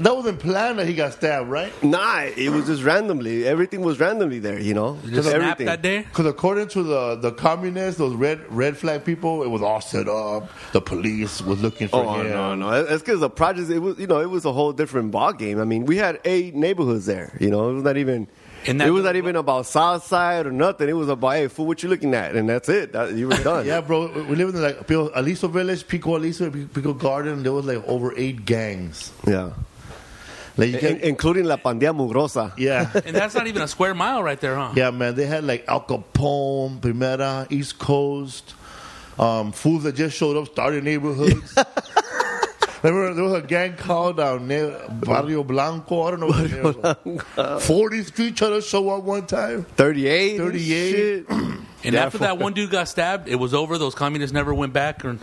that 0.04 0.16
wasn't 0.16 0.40
planned 0.40 0.80
that 0.80 0.88
he 0.88 0.94
got 0.94 1.14
stabbed, 1.14 1.50
right? 1.50 1.72
nah, 1.84 2.22
it 2.22 2.50
was 2.52 2.66
just 2.68 2.84
randomly. 2.84 3.46
Everything 3.46 3.82
was 3.82 4.00
randomly 4.00 4.40
there. 4.40 4.60
You 4.60 4.74
know, 4.74 4.98
Just 5.10 5.30
everything. 5.30 5.66
that 5.66 5.82
day. 5.82 6.00
Because 6.04 6.26
according 6.28 6.68
to 6.70 6.84
the 6.84 7.16
the 7.16 7.32
communists, 7.32 7.98
those 7.98 8.14
red 8.16 8.40
red 8.50 8.78
flag 8.78 9.04
people, 9.04 9.44
it 9.44 9.50
was 9.50 9.62
all 9.62 9.82
set 9.82 10.08
up. 10.08 10.50
The 10.74 10.82
police 10.82 11.42
was 11.42 11.62
looking 11.62 11.88
for 11.88 12.04
Oh 12.06 12.14
him. 12.22 12.30
no, 12.30 12.56
no! 12.56 12.84
That's 12.84 13.02
because 13.02 13.20
the 13.20 13.30
projects. 13.30 13.70
It 13.70 13.80
was, 13.80 13.98
you 14.00 14.08
know, 14.08 14.20
it 14.22 14.30
was 14.30 14.46
a 14.46 14.52
whole 14.54 14.74
different 14.74 15.12
ball 15.12 15.34
game. 15.34 15.60
I 15.60 15.66
mean, 15.66 15.86
we 15.86 15.98
had 15.98 16.20
eight 16.26 16.56
neighborhoods 16.56 17.06
there. 17.06 17.36
You 17.40 17.50
know, 17.50 17.70
it 17.70 17.74
was 17.74 17.84
not 17.84 17.98
even. 17.98 18.28
And 18.68 18.80
that- 18.80 18.88
it 18.88 18.92
was 18.92 19.04
not 19.04 19.16
even 19.16 19.36
about 19.36 19.66
South 19.66 20.06
Side 20.06 20.46
or 20.46 20.52
nothing. 20.52 20.88
It 20.90 20.94
was 20.94 21.10
about, 21.10 21.30
hey, 21.32 21.48
fool, 21.48 21.66
what 21.66 21.82
you 21.84 21.90
looking 21.90 22.14
at? 22.14 22.36
And 22.36 22.48
that's 22.50 22.70
it. 22.70 22.94
That, 22.94 23.14
you 23.14 23.28
were 23.28 23.38
done. 23.44 23.66
Yeah, 23.66 23.82
bro. 23.82 24.08
We 24.26 24.36
live 24.36 24.50
in 24.54 24.62
like 24.62 24.86
Pico- 24.88 25.12
Aliso 25.16 25.48
Village, 25.48 25.88
Pico 25.88 26.16
Aliso, 26.18 26.50
Pico 26.50 26.94
Garden. 26.94 27.44
There 27.44 27.54
was 27.54 27.66
like 27.66 27.84
over 27.88 28.14
eight 28.18 28.46
gangs. 28.46 29.12
yeah. 29.28 29.52
Like 30.58 30.70
you 30.72 30.80
In- 30.80 31.00
including 31.00 31.46
La 31.46 31.56
Pandilla 31.58 31.96
Mugrosa. 31.96 32.52
yeah. 32.58 32.92
And 33.06 33.16
that's 33.16 33.34
not 33.34 33.48
even 33.48 33.62
a 33.62 33.68
square 33.68 33.94
mile 33.96 34.22
right 34.22 34.40
there, 34.40 34.56
huh? 34.56 34.74
Yeah, 34.76 34.92
man, 34.92 35.16
they 35.16 35.26
had 35.26 35.46
like 35.46 35.64
Al 35.68 35.82
Capone, 35.82 36.82
Primera, 36.82 37.48
East 37.50 37.80
Coast, 37.80 38.54
um, 39.18 39.54
fools 39.54 39.84
that 39.84 39.96
just 39.96 40.16
showed 40.18 40.36
up, 40.38 40.48
started 40.50 40.84
neighborhoods. 40.84 41.58
Remember, 42.84 43.14
there 43.14 43.24
was 43.24 43.34
a 43.34 43.42
gang 43.46 43.76
called 43.76 44.18
down 44.18 44.48
Ne- 44.48 44.76
Barrio 44.90 45.44
Blanco. 45.44 46.04
I 46.04 46.12
don't 46.12 46.20
know 46.22 46.28
what 46.28 46.50
the 46.50 46.98
name 47.06 47.16
was. 47.36 47.64
40th 47.68 48.06
Street 48.08 48.36
tried 48.36 48.50
to 48.50 48.62
show 48.62 48.90
up 48.90 49.04
one 49.04 49.28
time. 49.28 49.64
38. 49.76 50.38
38. 50.38 51.26
And 51.84 51.94
Yeah, 51.96 52.06
after 52.06 52.20
that 52.20 52.38
one 52.38 52.54
dude 52.54 52.70
got 52.70 52.88
stabbed, 52.88 53.28
it 53.28 53.38
was 53.38 53.56
over. 53.56 53.80
Those 53.80 53.96
communists 53.96 54.34
never 54.34 54.54
went 54.54 54.72
back. 54.72 55.04
Or 55.04 55.18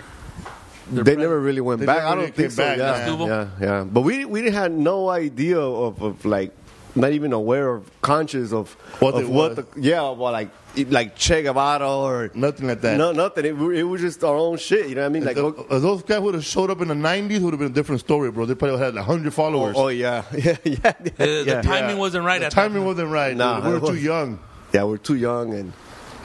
They 0.91 1.15
never 1.15 1.39
really 1.39 1.61
went 1.61 1.79
They 1.79 1.87
back. 1.87 1.99
never 1.99 2.09
I 2.09 2.15
don't 2.17 2.35
think 2.35 2.51
so. 2.51 2.65
back, 2.65 2.79
yeah, 2.79 3.17
yeah, 3.27 3.49
yeah. 3.61 3.85
But 3.85 4.01
we 4.01 4.25
we 4.25 4.41
didn't 4.43 4.55
had 4.55 4.73
no 4.73 5.09
idea 5.09 5.61
of, 5.61 6.03
of 6.03 6.25
like 6.25 6.53
not 7.01 7.13
even 7.13 7.33
aware 7.33 7.69
of 7.75 7.91
conscious 8.03 8.53
of 8.53 8.73
What 9.01 9.15
of 9.15 9.29
what 9.29 9.57
was. 9.57 9.67
the 9.67 9.81
yeah 9.81 10.03
well 10.11 10.33
like 10.33 10.51
like 10.89 11.17
Che 11.17 11.43
Guevara 11.43 11.89
or 11.91 12.31
Nothing 12.35 12.69
like 12.69 12.81
that. 12.83 12.97
no 12.99 13.11
nothing. 13.13 13.45
It, 13.47 13.55
it 13.55 13.83
was 13.83 14.01
just 14.01 14.23
our 14.23 14.37
own 14.37 14.59
shit. 14.59 14.89
You 14.89 14.95
know 14.95 15.01
what 15.03 15.07
I 15.07 15.09
mean? 15.11 15.25
Like 15.25 15.37
If 15.37 15.43
oh, 15.71 15.79
those 15.81 16.03
guys 16.03 16.21
would 16.21 16.35
have 16.35 16.45
showed 16.45 16.71
up 16.71 16.81
in 16.81 16.89
the 16.89 16.95
90s, 16.95 17.41
would 17.41 17.53
have 17.53 17.59
been 17.59 17.71
a 17.71 17.75
different 17.75 18.01
story, 18.01 18.31
bro. 18.31 18.45
They 18.47 18.55
probably 18.55 18.79
had 18.79 18.95
like 18.95 19.07
100 19.07 19.35
followers. 19.35 19.75
oh, 19.77 19.85
oh 19.85 19.89
yeah 19.89 20.23
yeah 20.33 20.57
yeah 20.65 20.77
yeah. 20.85 20.93
the, 21.01 21.45
yeah. 21.47 21.55
the 21.57 21.63
timing 21.63 21.99
wasn't 21.99 22.25
right. 22.25 22.39
the 22.39 22.47
at 22.47 22.53
timing 22.53 22.81
that 22.83 22.87
wasn't 22.87 23.11
right. 23.11 23.37
Nah, 23.37 23.61
dude. 23.61 23.71
we 23.71 23.77
it 23.77 23.83
were 23.83 23.89
too 23.89 23.99
young. 23.99 24.39
Yeah, 24.73 24.85
we're 24.85 24.99
too 24.99 25.17
young 25.17 25.55
and 25.55 25.73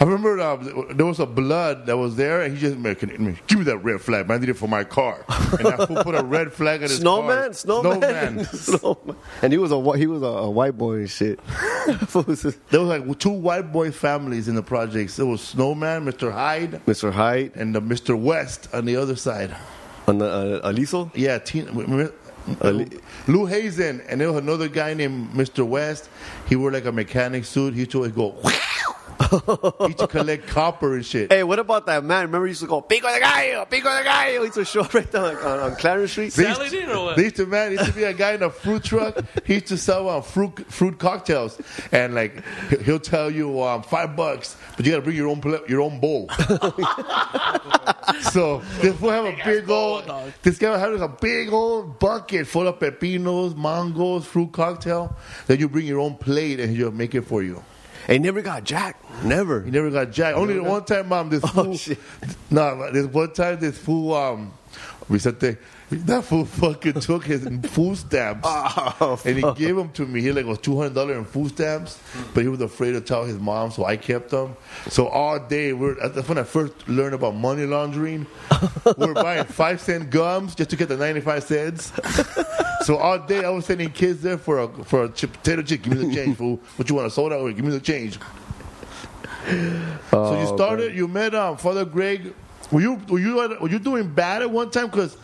I 0.04 0.06
remember 0.06 0.38
uh, 0.38 0.58
there 0.96 1.06
was 1.06 1.22
a 1.22 1.26
blood 1.26 1.86
that 1.86 1.96
was 1.96 2.18
there, 2.18 2.42
and 2.42 2.54
he 2.54 2.60
just 2.60 2.78
man, 2.78 2.94
can, 2.96 3.40
give 3.48 3.60
me 3.60 3.64
that 3.64 3.78
red 3.78 4.02
flag, 4.02 4.28
man. 4.28 4.36
I 4.36 4.40
need 4.42 4.50
it 4.50 4.56
for 4.56 4.68
my 4.68 4.84
car. 4.84 5.24
And 5.58 5.66
I 5.66 5.86
put 5.86 6.14
a 6.14 6.22
red 6.26 6.52
flag 6.52 6.84
on 6.84 6.90
his 6.90 6.98
snowman, 6.98 7.44
car. 7.44 7.54
snowman, 7.54 8.44
snowman. 8.52 9.16
And 9.42 9.54
he 9.54 9.58
was 9.58 9.72
a 9.72 9.98
he 9.98 10.08
was 10.08 10.22
a, 10.22 10.26
a 10.26 10.52
white 10.52 10.78
boy 10.78 10.96
and 10.96 11.10
shit. 11.10 11.40
Was 12.14 12.42
There 12.70 12.82
was 12.82 12.90
like 12.90 13.18
two 13.20 13.30
white 13.30 13.72
boy 13.72 13.92
families 13.92 14.50
in 14.50 14.56
the 14.56 14.64
projects. 14.64 15.16
There 15.16 15.26
was 15.26 15.40
Snowman, 15.42 16.04
Mr. 16.06 16.32
Hyde, 16.34 16.82
Mr. 16.86 17.10
Hyde 17.12 17.54
and 17.56 17.74
the 17.74 17.82
Mr. 17.82 18.20
West 18.20 18.68
on 18.74 18.84
the 18.86 18.98
other 18.98 19.16
side. 19.16 19.56
on 20.08 20.18
the 20.18 20.26
uh, 20.64 20.70
Aliso. 20.70 21.12
Yeah, 21.16 21.38
teen, 21.40 21.66
remember- 21.68 22.14
Ali- 22.62 23.00
Lou 23.28 23.46
Hazen, 23.46 24.02
and 24.10 24.20
there 24.20 24.30
was 24.32 24.42
another 24.42 24.68
guy 24.68 24.94
named 24.94 25.32
Mr. 25.32 25.66
West. 25.66 26.10
He 26.50 26.58
wore 26.58 26.72
like 26.72 26.84
a 26.86 26.92
mechanic 26.92 27.46
suit. 27.46 27.74
He 27.74 27.80
used 27.82 27.92
to 27.92 28.00
always 28.00 28.12
go. 28.12 28.36
he 29.80 29.86
used 29.86 29.98
to 30.00 30.08
collect 30.08 30.48
copper 30.48 30.96
and 30.96 31.06
shit. 31.06 31.32
Hey, 31.32 31.44
what 31.44 31.60
about 31.60 31.86
that 31.88 32.04
man? 32.04 32.26
Remember, 32.26 32.46
he 32.48 32.52
used 32.52 32.62
to 32.62 32.68
go 32.68 32.82
Pico 32.82 33.08
de 33.14 33.20
Gallo, 33.20 33.66
Pico 33.66 33.90
de 33.98 34.04
Gallo. 34.04 34.28
He 34.40 34.46
used 34.46 34.54
to 34.56 34.66
show 34.66 34.82
up 34.82 34.94
right 34.94 35.10
there 35.12 35.40
on, 35.48 35.60
on 35.60 35.76
Clarence 35.76 36.12
Street. 36.12 36.34
They 36.34 36.44
used, 36.48 36.56
Sally 36.58 36.70
did 36.70 36.90
or 36.90 37.06
what? 37.06 37.16
they 37.18 37.24
used 37.24 37.36
to 37.38 37.46
man, 37.46 37.72
he 37.72 37.78
used 37.78 37.90
to 37.90 37.96
be 37.96 38.04
a 38.04 38.14
guy 38.14 38.34
in 38.34 38.44
a 38.44 38.50
fruit 38.50 38.84
truck. 38.84 39.18
He 39.46 39.56
used 39.56 39.68
to 39.68 39.78
sell 39.78 40.10
um, 40.10 40.22
fruit 40.24 40.66
fruit 40.72 40.98
cocktails, 41.00 41.60
and 41.92 42.16
like 42.16 42.44
he- 42.70 42.78
he'll 42.84 43.00
tell 43.00 43.30
you 43.32 43.62
um, 43.64 43.84
five 43.84 44.16
bucks, 44.16 44.56
but 44.76 44.86
you 44.86 44.92
got 44.92 44.98
to 44.98 45.04
bring 45.04 45.16
your 45.18 45.28
own 45.30 45.42
pla- 45.42 45.66
your 45.68 45.82
own 45.82 46.00
bowl. 46.00 46.30
so 48.32 48.62
this 48.82 49.00
will 49.00 49.12
have 49.12 49.26
a 49.26 49.36
big 49.44 49.70
old. 49.70 50.12
This 50.42 50.58
guy 50.58 50.78
has 50.78 51.02
a 51.02 51.08
big 51.08 51.52
old 51.52 52.00
bucket 52.00 52.48
full 52.48 52.68
of 52.68 52.80
pepinos, 52.80 53.56
mangoes, 53.56 54.26
fruit 54.26 54.52
cocktail. 54.52 55.16
Then 55.48 55.60
you 55.60 55.70
bring 55.70 55.86
your 55.86 56.00
own 56.00 56.16
plate, 56.16 56.60
and 56.60 56.76
he'll 56.76 56.92
make 56.92 57.16
it 57.16 57.22
for 57.24 57.44
you. 57.44 57.64
He 58.08 58.20
never 58.20 58.42
got 58.42 58.64
jacked. 58.64 59.24
Never. 59.24 59.62
He 59.62 59.72
never 59.72 59.90
got 59.90 60.12
jacked. 60.12 60.38
Only 60.38 60.56
the 60.56 60.64
one 60.64 60.86
time, 60.86 61.10
mom. 61.10 61.30
This 61.30 61.42
fool. 61.52 61.70
Oh, 61.70 61.76
shit. 61.76 62.00
No, 62.50 62.92
this 62.92 63.06
one 63.08 63.34
time, 63.34 63.60
this 63.60 63.78
fool. 63.78 64.14
Um, 64.14 64.54
Vicente, 65.10 65.58
that 65.98 66.24
fool 66.24 66.46
fucking 66.46 66.94
took 66.94 67.24
his 67.26 67.48
food 67.70 67.98
stamps 67.98 68.42
Oh, 68.48 69.20
and 69.26 69.38
he 69.38 69.54
gave 69.54 69.76
them 69.76 69.90
to 69.94 70.06
me. 70.06 70.22
He 70.22 70.32
like 70.32 70.46
was 70.46 70.60
two 70.60 70.78
hundred 70.78 70.96
dollars 70.96 71.18
in 71.18 71.26
food 71.26 71.50
stamps, 71.50 72.00
but 72.34 72.44
he 72.44 72.50
was 72.50 72.62
afraid 72.62 72.92
to 72.92 73.02
tell 73.02 73.24
his 73.26 73.38
mom, 73.38 73.72
so 73.72 73.86
I 73.86 73.98
kept 73.98 74.30
them. 74.30 74.56
So 74.90 75.08
all 75.08 75.40
day, 75.40 75.74
we're 75.74 75.96
that's 76.10 76.28
when 76.28 76.38
I 76.38 76.44
first 76.44 76.74
learned 76.88 77.16
about 77.16 77.36
money 77.36 77.66
laundering. 77.66 78.26
we're 78.98 79.14
buying 79.14 79.46
five 79.46 79.82
cent 79.82 80.10
gums 80.10 80.56
just 80.56 80.70
to 80.72 80.76
get 80.76 80.90
the 80.90 80.98
ninety 80.98 81.22
five 81.22 81.44
cents. 81.44 81.92
So 82.86 82.98
all 82.98 83.20
day 83.20 83.44
I 83.46 83.50
was 83.50 83.66
sending 83.66 83.92
kids 83.92 84.22
there 84.22 84.38
for 84.38 84.60
a 84.60 84.68
for 84.84 85.06
a 85.06 85.10
chip, 85.10 85.34
potato 85.34 85.62
chip. 85.62 85.84
Give 85.84 85.94
me 85.98 86.06
the 86.08 86.14
change, 86.14 86.38
fool. 86.38 86.60
What 86.76 86.90
you 86.90 86.96
want, 86.96 87.08
a 87.08 87.12
soda? 87.12 87.36
Or 87.36 87.52
give 87.52 87.64
me 87.66 87.72
the 87.72 87.80
change. 87.80 88.20
so 90.12 90.40
you 90.40 90.48
started. 90.56 90.96
You 90.96 91.08
met 91.08 91.34
um, 91.36 91.58
Father 91.58 91.86
Greg. 91.86 92.34
Were 92.72 92.82
you 92.82 92.96
were 93.08 93.20
you 93.20 93.36
were 93.36 93.70
you 93.70 93.80
doing 93.80 94.10
bad 94.14 94.42
at 94.42 94.50
one 94.52 94.72
time? 94.72 94.88
Because 94.88 95.18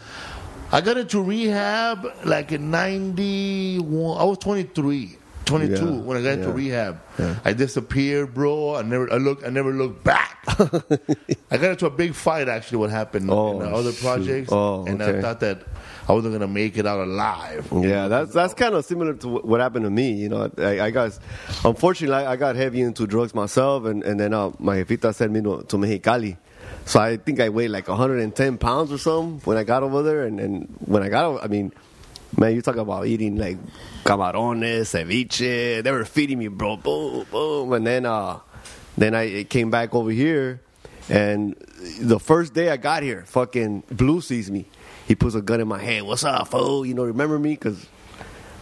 I 0.71 0.81
got 0.81 0.97
into 0.97 1.21
rehab 1.21 2.05
like 2.25 2.51
in 2.51 2.69
'91. 2.71 4.17
I 4.19 4.23
was 4.23 4.37
23, 4.37 5.17
22 5.45 5.73
Yeah, 5.73 5.91
when 6.01 6.17
I 6.17 6.21
got 6.21 6.29
into 6.33 6.49
yeah, 6.49 6.53
rehab. 6.53 7.01
I 7.43 7.53
disappeared, 7.53 8.33
bro. 8.35 8.75
I 8.75 8.83
never 8.83 9.11
I 9.11 9.17
look 9.17 9.43
I 9.45 9.49
never 9.49 9.71
looked 9.71 10.03
back. 10.03 10.37
I 11.51 11.57
got 11.57 11.71
into 11.71 11.85
a 11.87 11.89
big 11.89 12.13
fight 12.13 12.47
actually. 12.47 12.77
What 12.77 12.91
happened 12.91 13.29
Oh, 13.31 13.53
in 13.53 13.59
the 13.59 13.75
other 13.75 13.91
shoot. 13.91 14.01
projects? 14.01 14.49
Oh, 14.51 14.85
and 14.85 15.01
okay. 15.01 15.17
I 15.17 15.21
thought 15.21 15.39
that 15.39 15.63
I 16.07 16.13
wasn't 16.13 16.33
gonna 16.35 16.47
make 16.47 16.77
it 16.77 16.85
out 16.85 16.99
alive. 16.99 17.67
Yeah, 17.73 18.07
that's 18.07 18.31
that's 18.33 18.53
kind 18.53 18.75
of 18.75 18.85
similar 18.85 19.15
to 19.15 19.27
what 19.27 19.45
what 19.45 19.59
happened 19.61 19.85
to 19.85 19.91
me. 19.91 20.11
You 20.13 20.29
know, 20.29 20.51
I, 20.59 20.81
I 20.81 20.91
got, 20.91 21.17
unfortunately, 21.65 22.15
I, 22.15 22.33
I 22.33 22.35
got 22.35 22.55
heavy 22.55 22.81
into 22.81 23.07
drugs 23.07 23.33
myself, 23.33 23.85
and, 23.85 24.03
and 24.03 24.19
then 24.19 24.33
uh, 24.35 24.51
my 24.59 24.77
jefita 24.83 25.13
sent 25.15 25.31
me 25.33 25.41
to, 25.41 25.63
to 25.63 25.77
Mexicali. 25.77 26.37
So 26.89 26.99
I 26.99 27.17
think 27.17 27.39
I 27.39 27.49
weighed 27.49 27.69
like 27.69 27.87
110 27.87 28.57
pounds 28.57 28.91
or 28.91 28.97
something 28.97 29.41
when 29.45 29.57
I 29.57 29.63
got 29.63 29.83
over 29.83 30.01
there, 30.01 30.23
and, 30.23 30.39
and 30.39 30.75
when 30.79 31.03
I 31.03 31.09
got 31.09 31.23
over, 31.23 31.39
I 31.39 31.45
mean, 31.45 31.71
man, 32.35 32.55
you 32.55 32.63
talk 32.63 32.77
about 32.77 33.05
eating 33.05 33.35
like 33.35 33.59
camarones, 34.03 34.89
ceviche. 34.89 35.83
They 35.83 35.91
were 35.91 36.03
feeding 36.03 36.39
me, 36.39 36.47
bro, 36.47 36.77
boom, 36.77 37.27
boom, 37.29 37.73
and 37.73 37.85
then 37.85 38.07
uh, 38.07 38.39
then 38.97 39.13
I 39.13 39.43
came 39.43 39.69
back 39.69 39.93
over 39.93 40.09
here, 40.09 40.61
and 41.09 41.55
the 42.01 42.19
first 42.19 42.55
day 42.55 42.71
I 42.71 42.77
got 42.77 43.03
here, 43.03 43.23
fucking 43.27 43.83
Blue 43.91 44.19
sees 44.19 44.49
me. 44.49 44.65
He 45.07 45.13
puts 45.13 45.35
a 45.35 45.43
gun 45.43 45.61
in 45.61 45.67
my 45.67 45.83
hand. 45.83 46.07
What's 46.07 46.23
up, 46.23 46.47
fool? 46.47 46.87
You 46.87 46.95
know, 46.95 47.03
remember 47.03 47.37
me? 47.37 47.51
Because 47.51 47.85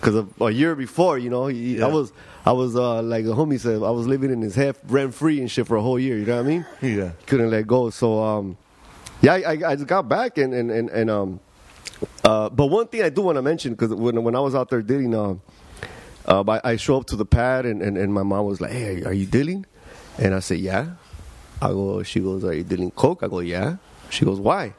because 0.07 0.25
a 0.39 0.49
year 0.51 0.73
before, 0.75 1.17
you 1.17 1.29
know, 1.29 1.47
he, 1.47 1.81
I 1.81 1.87
was 1.87 2.13
I 2.45 2.53
was 2.53 2.77
uh, 2.77 3.01
like 3.01 3.25
a 3.25 3.29
homie 3.29 3.59
said, 3.59 3.83
I 3.83 3.89
was 3.89 4.07
living 4.07 4.31
in 4.31 4.41
his 4.41 4.55
head 4.55 4.77
rent 4.87 5.13
free 5.13 5.41
and 5.41 5.51
shit 5.51 5.67
for 5.67 5.75
a 5.75 5.81
whole 5.81 5.99
year. 5.99 6.17
You 6.17 6.25
know 6.25 6.37
what 6.37 6.45
I 6.45 6.47
mean? 6.47 6.65
Yeah. 6.81 7.11
Couldn't 7.25 7.49
let 7.49 7.67
go. 7.67 7.89
So 7.89 8.23
um, 8.23 8.57
yeah, 9.21 9.33
I, 9.33 9.37
I, 9.37 9.51
I 9.71 9.75
just 9.75 9.87
got 9.87 10.07
back 10.07 10.37
and 10.37 10.53
and 10.53 10.71
and, 10.71 10.89
and 10.89 11.09
um, 11.09 11.39
uh, 12.23 12.49
but 12.49 12.67
one 12.67 12.87
thing 12.87 13.01
I 13.01 13.09
do 13.09 13.21
want 13.21 13.35
to 13.35 13.41
mention 13.41 13.73
because 13.73 13.93
when 13.93 14.23
when 14.23 14.35
I 14.35 14.39
was 14.39 14.55
out 14.55 14.69
there 14.69 14.81
dealing, 14.81 15.13
um, 15.13 15.41
uh, 16.25 16.43
I, 16.47 16.71
I 16.71 16.75
show 16.77 16.97
up 16.97 17.07
to 17.07 17.17
the 17.17 17.25
pad 17.25 17.65
and, 17.65 17.81
and, 17.81 17.97
and 17.97 18.13
my 18.13 18.23
mom 18.23 18.45
was 18.45 18.61
like, 18.61 18.71
"Hey, 18.71 19.03
are 19.03 19.13
you 19.13 19.25
dealing?" 19.25 19.65
And 20.17 20.33
I 20.33 20.39
said, 20.39 20.59
"Yeah." 20.59 20.91
I 21.61 21.69
go. 21.69 22.01
She 22.03 22.21
goes, 22.21 22.45
"Are 22.45 22.53
you 22.53 22.63
dealing 22.63 22.91
coke?" 22.91 23.23
I 23.23 23.27
go, 23.27 23.39
"Yeah." 23.39 23.75
She 24.09 24.23
goes, 24.23 24.39
"Why?" 24.39 24.73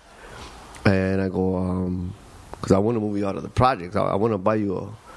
And 0.86 1.20
I 1.20 1.28
go, 1.28 1.56
um, 1.56 2.14
because 2.52 2.72
I 2.72 2.78
want 2.78 2.96
to 2.96 3.00
move 3.00 3.18
you 3.18 3.26
out 3.26 3.36
of 3.36 3.42
the 3.42 3.48
projects. 3.48 3.94
I, 3.94 4.02
I 4.02 4.14
want 4.14 4.32
to 4.32 4.38
buy 4.38 4.54
you 4.54 4.76
a, 4.76 5.07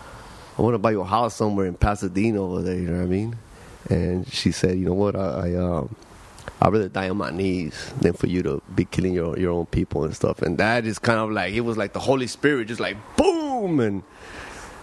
I 0.58 0.62
want 0.62 0.74
to 0.74 0.80
buy 0.80 0.92
you 0.92 1.02
a 1.02 1.06
house 1.06 1.36
somewhere 1.36 1.66
in 1.66 1.76
Pasadena 1.76 2.42
over 2.42 2.62
there. 2.62 2.76
You 2.76 2.88
know 2.92 2.98
what 2.98 3.04
I 3.04 3.08
mean? 3.08 3.38
And 3.90 4.28
she 4.32 4.52
said, 4.52 4.78
you 4.78 4.86
know 4.86 4.94
what? 4.94 5.16
I, 5.16 5.50
I 5.52 5.56
um, 5.56 5.96
I'd 6.62 6.72
rather 6.74 6.90
die 6.90 7.10
on 7.10 7.18
my 7.18 7.32
knees 7.32 7.92
than 8.02 8.14
for 8.14 8.28
you 8.28 8.44
to 8.44 8.62
be 8.76 8.86
killing 8.86 9.14
your 9.14 9.38
your 9.40 9.52
own 9.52 9.66
people 9.68 10.04
and 10.04 10.16
stuff. 10.16 10.42
And 10.42 10.58
that 10.58 10.86
is 10.86 11.00
kind 11.00 11.20
of 11.20 11.32
like 11.32 11.54
it 11.54 11.62
was 11.62 11.78
like 11.78 11.94
the 11.94 12.00
Holy 12.00 12.28
Spirit, 12.28 12.68
just 12.68 12.80
like 12.82 12.98
boom 13.18 13.80
and. 13.80 14.04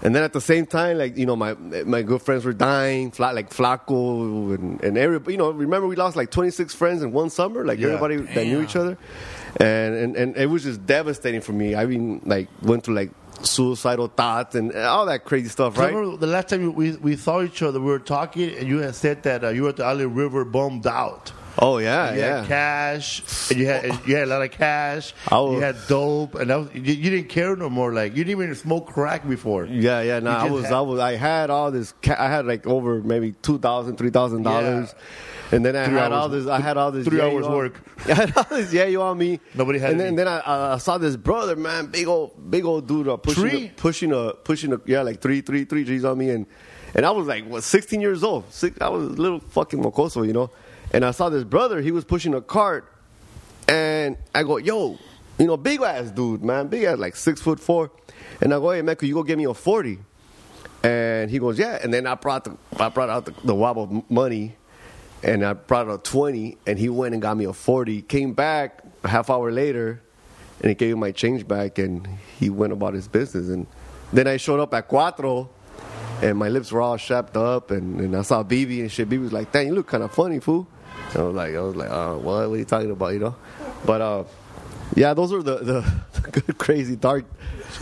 And 0.00 0.14
then 0.14 0.22
at 0.22 0.32
the 0.32 0.40
same 0.40 0.64
time, 0.64 0.96
like 0.96 1.16
you 1.16 1.26
know, 1.26 1.34
my 1.34 1.54
my 1.54 2.02
good 2.02 2.22
friends 2.22 2.44
were 2.44 2.52
dying, 2.52 3.10
flat 3.10 3.34
like 3.34 3.50
Flaco 3.50 4.54
and 4.54 4.80
and 4.80 4.96
everybody. 4.96 5.32
You 5.32 5.38
know, 5.38 5.50
remember 5.50 5.88
we 5.88 5.96
lost 5.96 6.14
like 6.14 6.30
26 6.30 6.72
friends 6.72 7.02
in 7.02 7.10
one 7.10 7.30
summer, 7.30 7.64
like 7.64 7.80
Yeah. 7.80 7.88
everybody 7.88 8.18
that 8.18 8.46
knew 8.46 8.62
each 8.62 8.76
other, 8.76 8.96
and, 9.56 9.94
and 9.96 10.14
and 10.16 10.36
it 10.36 10.46
was 10.46 10.62
just 10.62 10.86
devastating 10.86 11.40
for 11.40 11.52
me. 11.52 11.74
I 11.74 11.84
mean, 11.86 12.20
like 12.24 12.46
went 12.62 12.84
through 12.84 12.94
like 12.94 13.10
suicidal 13.44 14.08
thoughts 14.08 14.54
and 14.54 14.74
all 14.74 15.06
that 15.06 15.24
crazy 15.24 15.48
stuff, 15.48 15.78
right? 15.78 15.92
remember 15.94 16.16
the 16.16 16.26
last 16.26 16.48
time 16.48 16.74
we 16.74 16.92
we 16.96 17.16
saw 17.16 17.42
each 17.42 17.62
other, 17.62 17.80
we 17.80 17.86
were 17.86 17.98
talking, 17.98 18.50
and 18.56 18.66
you 18.68 18.78
had 18.78 18.94
said 18.94 19.22
that 19.24 19.44
uh, 19.44 19.48
you 19.48 19.62
were 19.64 19.70
at 19.70 19.76
the 19.76 19.84
Olive 19.86 20.14
River 20.16 20.44
bummed 20.44 20.86
out. 20.86 21.32
Oh 21.60 21.78
yeah, 21.78 22.12
you 22.14 22.20
yeah. 22.20 22.38
had 22.40 22.46
cash, 22.46 23.50
and 23.50 23.58
you 23.58 23.66
had 23.66 23.84
you 24.06 24.14
had 24.14 24.28
a 24.28 24.30
lot 24.30 24.42
of 24.42 24.50
cash. 24.52 25.12
Was- 25.30 25.54
you 25.54 25.60
had 25.60 25.76
dope, 25.88 26.36
and 26.36 26.50
that 26.50 26.56
was, 26.56 26.68
you, 26.72 26.82
you 26.82 27.10
didn't 27.10 27.28
care 27.30 27.56
no 27.56 27.68
more. 27.68 27.92
Like 27.92 28.14
you 28.16 28.22
didn't 28.22 28.42
even 28.42 28.54
smoke 28.54 28.86
crack 28.86 29.26
before. 29.28 29.64
Yeah, 29.66 30.00
yeah. 30.02 30.20
No, 30.20 30.30
You 30.30 30.36
I 30.36 30.50
was, 30.50 30.64
had- 30.66 30.72
I 30.74 30.80
was, 30.82 31.00
I 31.00 31.16
had 31.16 31.50
all 31.50 31.72
this. 31.72 31.92
Ca- 32.02 32.16
I 32.18 32.28
had 32.28 32.46
like 32.46 32.64
over 32.66 33.00
maybe 33.02 33.32
two 33.42 33.58
thousand, 33.58 33.96
three 33.96 34.10
thousand 34.10 34.44
dollars, 34.44 34.94
and 35.52 35.64
then 35.64 35.76
I 35.76 35.84
Three 35.86 35.94
had 35.94 36.12
hours- 36.12 36.12
all 36.12 36.28
this. 36.28 36.46
I 36.58 36.60
had 36.60 36.76
all 36.76 36.92
this. 36.92 37.06
three 37.06 37.18
yayo 37.18 37.32
hours 37.34 37.46
on- 37.46 37.52
work. 37.56 37.80
I 38.08 38.14
had 38.14 38.36
all 38.36 38.44
this 38.50 38.72
yayo 38.72 39.00
on 39.02 39.18
me. 39.18 39.40
Nobody 39.54 39.78
had 39.78 39.92
And 39.92 40.00
then, 40.00 40.06
any. 40.08 40.16
then 40.16 40.28
I, 40.28 40.74
I 40.74 40.78
saw 40.78 40.98
this 40.98 41.16
brother, 41.16 41.56
man, 41.56 41.86
big 41.86 42.06
old, 42.06 42.50
big 42.50 42.64
old 42.64 42.86
dude, 42.86 43.08
uh, 43.08 43.16
pushing? 43.16 43.46
A, 43.46 43.68
pushing 43.76 44.12
a, 44.12 44.32
pushing 44.34 44.72
a, 44.72 44.80
yeah, 44.86 45.02
like 45.02 45.20
three, 45.20 45.40
three, 45.40 45.64
three 45.64 45.84
G's 45.84 46.04
on 46.04 46.18
me, 46.18 46.30
and 46.30 46.46
and 46.94 47.04
I 47.06 47.10
was 47.10 47.26
like, 47.26 47.44
what, 47.46 47.62
sixteen 47.64 48.00
years 48.00 48.22
old. 48.24 48.50
Six, 48.52 48.80
I 48.80 48.88
was 48.88 49.04
a 49.04 49.10
little 49.10 49.40
fucking 49.40 49.82
mocoso, 49.82 50.26
you 50.26 50.32
know. 50.32 50.50
And 50.92 51.04
I 51.04 51.10
saw 51.10 51.28
this 51.28 51.44
brother. 51.44 51.82
He 51.82 51.90
was 51.92 52.04
pushing 52.04 52.32
a 52.34 52.40
cart, 52.40 52.90
and 53.68 54.16
I 54.34 54.42
go, 54.42 54.56
yo, 54.56 54.98
you 55.38 55.46
know, 55.46 55.56
big 55.56 55.80
ass 55.82 56.10
dude, 56.10 56.42
man, 56.42 56.68
big 56.68 56.84
ass, 56.84 56.98
like 56.98 57.14
six 57.14 57.40
foot 57.40 57.60
four. 57.60 57.90
And 58.40 58.54
I 58.54 58.58
go, 58.58 58.70
hey, 58.70 58.82
man, 58.82 58.96
could 58.96 59.08
you 59.08 59.14
go 59.14 59.22
get 59.22 59.36
me 59.38 59.44
a 59.44 59.54
40? 59.54 59.98
And 60.82 61.30
he 61.30 61.38
goes, 61.38 61.58
yeah. 61.58 61.78
And 61.82 61.92
then 61.92 62.06
I 62.06 62.14
brought 62.14 62.44
the 62.44 62.56
I 62.78 62.88
brought 62.88 63.10
out 63.10 63.24
the, 63.26 63.34
the 63.44 63.54
wad 63.54 63.76
of 63.76 64.10
money, 64.10 64.56
and 65.22 65.44
I 65.44 65.52
brought 65.52 65.88
a 65.88 65.98
twenty, 65.98 66.58
and 66.66 66.78
he 66.78 66.88
went 66.88 67.14
and 67.14 67.22
got 67.22 67.36
me 67.36 67.44
a 67.44 67.52
forty. 67.52 68.02
Came 68.02 68.32
back 68.32 68.82
a 69.04 69.08
half 69.08 69.30
hour 69.30 69.50
later, 69.50 70.00
and 70.60 70.68
he 70.68 70.74
gave 70.74 70.94
me 70.94 71.00
my 71.00 71.12
change 71.12 71.46
back, 71.46 71.78
and 71.78 72.06
he 72.38 72.50
went 72.50 72.72
about 72.72 72.94
his 72.94 73.08
business. 73.08 73.48
And 73.48 73.66
then 74.12 74.26
I 74.26 74.36
showed 74.36 74.60
up 74.60 74.72
at 74.74 74.88
Cuatro, 74.88 75.48
and 76.22 76.38
my 76.38 76.48
lips 76.48 76.72
were 76.72 76.80
all 76.80 76.98
chapped 76.98 77.36
up, 77.36 77.70
and, 77.70 78.00
and 78.00 78.16
I 78.16 78.22
saw 78.22 78.42
BB 78.42 78.80
and 78.80 78.90
shit. 78.90 79.08
BB 79.08 79.20
was 79.22 79.32
like, 79.32 79.52
"Dang, 79.52 79.68
you 79.68 79.74
look 79.74 79.86
kind 79.86 80.02
of 80.02 80.12
funny, 80.12 80.40
fool." 80.40 80.66
And 81.10 81.18
I 81.18 81.22
was 81.22 81.34
like, 81.34 81.54
"I 81.54 81.60
was 81.60 81.76
like, 81.76 81.90
uh, 81.90 82.14
what? 82.14 82.48
What 82.48 82.54
are 82.54 82.58
you 82.58 82.64
talking 82.64 82.90
about?" 82.90 83.12
You 83.12 83.18
know, 83.20 83.36
but 83.84 84.00
uh, 84.00 84.24
yeah, 84.94 85.14
those 85.14 85.32
are 85.32 85.42
the 85.42 85.56
the, 85.56 85.92
the 86.20 86.30
good, 86.40 86.58
crazy 86.58 86.96
dark 86.96 87.24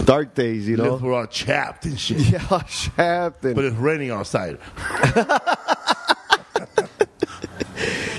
dark 0.04 0.34
days. 0.34 0.68
You 0.68 0.76
know, 0.76 0.92
Lips 0.92 1.02
were 1.02 1.14
all 1.14 1.26
chapped 1.26 1.84
and 1.86 1.98
shit. 1.98 2.18
yeah, 2.32 2.62
chapped 2.68 3.44
and 3.44 3.54
But 3.54 3.64
it's 3.64 3.76
raining 3.76 4.10
outside. 4.10 4.58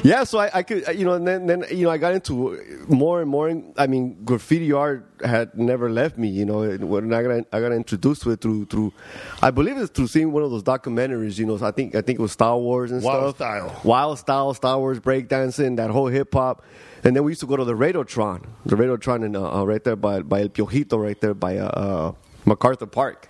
Yeah, 0.08 0.24
so 0.24 0.40
I, 0.40 0.50
I 0.54 0.64
could, 0.64 0.88
you 0.98 1.04
know, 1.04 1.16
and 1.20 1.28
then, 1.28 1.48
then, 1.48 1.66
you 1.70 1.84
know, 1.84 1.90
I 1.90 1.98
got 1.98 2.14
into 2.14 2.58
more 2.88 3.20
and 3.20 3.30
more. 3.30 3.62
I 3.76 3.88
mean, 3.88 4.24
graffiti 4.24 4.72
art 4.72 5.04
had 5.24 5.58
never 5.58 5.90
left 5.90 6.18
me. 6.18 6.30
You 6.30 6.46
know, 6.46 6.78
when 6.78 7.14
I 7.14 7.24
got, 7.24 7.46
I 7.52 7.60
got 7.60 7.74
introduced 7.74 8.22
to 8.22 8.32
it 8.32 8.40
through, 8.40 8.68
through, 8.68 8.94
I 9.42 9.52
believe 9.52 9.76
it's 9.76 9.92
through 9.92 10.08
seeing 10.08 10.32
one 10.32 10.44
of 10.44 10.52
those 10.52 10.64
documentaries. 10.64 11.38
You 11.38 11.46
know, 11.46 11.58
so 11.58 11.66
I 11.66 11.72
think, 11.72 11.94
I 11.94 12.02
think 12.02 12.20
it 12.20 12.22
was 12.22 12.32
Style 12.32 12.62
Wars 12.62 12.92
and 12.92 13.04
Wild 13.04 13.36
stuff. 13.36 13.36
Style. 13.36 13.82
Wild 13.84 14.20
Style, 14.20 14.54
Star 14.54 14.80
Wars 14.80 15.00
breakdancing, 15.02 15.76
that 15.76 15.90
whole 15.90 16.08
hip 16.08 16.34
hop. 16.34 16.64
And 17.04 17.14
then 17.14 17.26
we 17.26 17.32
used 17.32 17.42
to 17.42 17.48
go 17.48 17.58
to 17.58 17.66
the 17.66 17.76
Radiotron, 17.76 18.46
the 18.66 18.78
Radiotron, 18.78 19.26
in, 19.26 19.36
uh, 19.36 19.60
uh, 19.60 19.66
right 19.66 19.84
there 19.84 19.98
by 19.98 20.22
by 20.22 20.42
El 20.42 20.50
Piojito, 20.50 20.98
right 20.98 21.20
there 21.20 21.34
by 21.34 21.58
uh, 21.58 21.68
uh, 21.68 22.12
MacArthur 22.46 22.86
Park. 22.86 23.30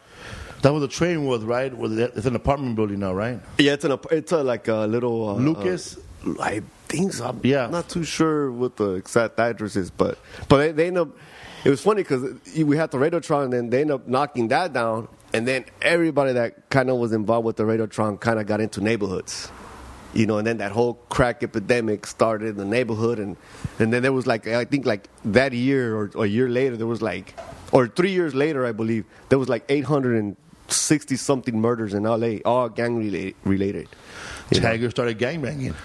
That 0.61 0.73
was 0.73 0.82
the 0.82 0.88
train 0.88 1.25
was 1.25 1.43
right. 1.43 1.71
It's 1.73 2.25
an 2.25 2.36
apartment 2.36 2.75
building 2.75 2.99
now, 2.99 3.13
right? 3.13 3.39
Yeah, 3.57 3.73
it's 3.73 3.86
an, 3.86 3.97
it's 4.11 4.32
a, 4.32 4.43
like 4.43 4.67
a 4.67 4.88
little 4.88 5.30
uh, 5.30 5.34
Lucas. 5.36 5.97
uh, 5.97 6.01
I 6.39 6.61
think 6.88 7.13
so. 7.13 7.25
I'm 7.28 7.39
Yeah. 7.43 7.67
not 7.67 7.89
too 7.89 8.03
sure 8.03 8.51
what 8.51 8.75
the 8.78 8.91
exact 8.93 9.39
address 9.39 9.75
is, 9.75 9.89
but 9.91 10.17
but 10.49 10.57
they, 10.57 10.71
they 10.71 10.88
end 10.88 10.97
up. 10.97 11.09
It 11.65 11.69
was 11.69 11.82
funny 11.82 12.03
because 12.03 12.23
we 12.55 12.78
had 12.78 12.91
the 12.91 12.97
Radiotron, 12.97 13.45
and 13.45 13.53
then 13.53 13.69
they 13.69 13.82
end 13.82 13.91
up 13.91 14.07
knocking 14.07 14.47
that 14.49 14.73
down, 14.73 15.07
and 15.34 15.47
then 15.47 15.65
everybody 15.82 16.34
that 16.34 16.69
kind 16.69 16.89
of 16.89 16.97
was 16.97 17.11
involved 17.11 17.45
with 17.45 17.55
the 17.57 17.63
Radiotron 17.63 18.19
kind 18.19 18.39
of 18.39 18.45
got 18.45 18.61
into 18.61 18.80
neighborhoods, 18.80 19.51
you 20.13 20.25
know, 20.25 20.38
and 20.38 20.45
then 20.47 20.57
that 20.59 20.71
whole 20.71 20.93
crack 21.09 21.43
epidemic 21.43 22.05
started 22.05 22.49
in 22.49 22.57
the 22.57 22.65
neighborhood, 22.65 23.19
and 23.19 23.36
and 23.80 23.91
then 23.91 24.01
there 24.03 24.13
was 24.13 24.25
like 24.28 24.47
I 24.47 24.65
think 24.65 24.86
like 24.86 25.09
that 25.25 25.51
year 25.53 25.95
or, 25.97 26.11
or 26.15 26.25
a 26.25 26.28
year 26.28 26.47
later 26.47 26.78
there 26.78 26.88
was 26.88 27.01
like, 27.01 27.34
or 27.71 27.88
three 27.88 28.11
years 28.11 28.34
later 28.36 28.65
I 28.65 28.71
believe 28.71 29.03
there 29.30 29.39
was 29.39 29.49
like 29.49 29.65
eight 29.67 29.86
hundred 29.86 30.17
and 30.23 30.38
sixty 30.69 31.15
something 31.17 31.59
murders 31.59 31.93
in 31.93 32.05
L.A. 32.05 32.41
all 32.43 32.69
gang 32.69 32.95
related. 33.43 33.88
You 34.52 34.62
know? 34.62 34.68
Tiger 34.70 34.89
started 34.89 35.20
gangbanging. 35.20 35.76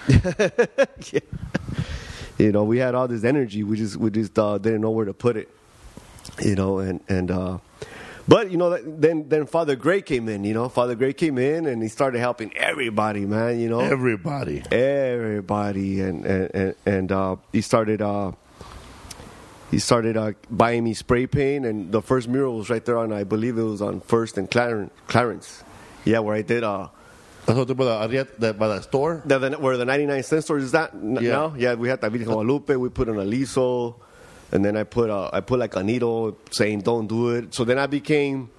you 2.37 2.51
know, 2.51 2.63
we 2.63 2.77
had 2.77 2.95
all 2.95 3.07
this 3.07 3.23
energy. 3.23 3.63
We 3.63 3.77
just 3.77 3.97
we 3.97 4.09
just 4.09 4.37
uh, 4.39 4.57
didn't 4.57 4.81
know 4.81 4.91
where 4.91 5.05
to 5.05 5.13
put 5.13 5.37
it. 5.37 5.49
You 6.41 6.55
know, 6.55 6.79
and 6.79 7.01
and 7.09 7.29
uh, 7.29 7.57
but 8.27 8.51
you 8.51 8.57
know, 8.57 8.77
then 8.81 9.27
then 9.27 9.45
Father 9.45 9.75
Greg 9.75 10.05
came 10.05 10.29
in. 10.29 10.43
You 10.45 10.53
know, 10.53 10.69
Father 10.69 10.95
Greg 10.95 11.17
came 11.17 11.37
in 11.37 11.65
and 11.65 11.81
he 11.83 11.89
started 11.89 12.19
helping 12.19 12.55
everybody, 12.55 13.25
man. 13.25 13.59
You 13.59 13.69
know, 13.69 13.81
Everybody. 13.81 14.63
everybody, 14.71 15.99
and 16.01 16.25
and 16.25 16.51
and, 16.55 16.75
and 16.85 17.11
uh, 17.11 17.35
he 17.51 17.61
started. 17.61 18.01
Uh, 18.01 18.31
he 19.71 19.79
started 19.79 20.15
uh, 20.15 20.33
buying 20.51 20.83
me 20.83 20.93
spray 20.93 21.25
paint, 21.25 21.65
and 21.65 21.91
the 21.91 21.99
first 22.01 22.27
mural 22.27 22.57
was 22.57 22.69
right 22.69 22.85
there 22.85 22.97
on, 22.99 23.11
I 23.11 23.23
believe 23.23 23.57
it 23.57 23.63
was 23.63 23.81
on 23.81 24.01
First 24.01 24.37
and 24.37 24.49
Clarence. 24.49 24.93
Clarence. 25.07 25.63
Yeah, 26.05 26.19
where 26.19 26.35
I 26.35 26.43
did 26.43 26.63
uh, 26.63 26.89
That's 27.45 27.57
what 27.57 27.67
by 27.75 27.83
the, 27.85 28.07
Arriet- 28.07 28.37
that- 28.39 28.57
by 28.57 28.67
the 28.69 28.81
store. 28.81 29.21
the, 29.25 29.37
the, 29.39 29.51
where 29.59 29.75
the 29.77 29.85
99 29.85 30.23
cent 30.23 30.43
store 30.43 30.57
is 30.59 30.71
that 30.71 30.93
n- 30.93 31.17
Yeah. 31.21 31.31
now? 31.31 31.53
Yeah, 31.57 31.73
we 31.75 31.89
had 31.89 31.99
that 32.01 32.11
Virgen 32.11 32.25
Guadalupe. 32.27 32.75
We 32.75 32.89
put 32.89 33.09
an 33.09 33.17
aliso, 33.17 33.97
and 34.51 34.63
then 34.63 34.77
I 34.77 34.83
put 34.83 35.09
uh, 35.09 35.29
I 35.33 35.41
put 35.41 35.59
like 35.59 35.75
a 35.75 35.83
needle 35.83 36.37
saying 36.51 36.81
"Don't 36.81 37.07
do 37.07 37.29
it." 37.31 37.53
So 37.53 37.65
then 37.65 37.77
I 37.79 37.87
became 37.87 38.49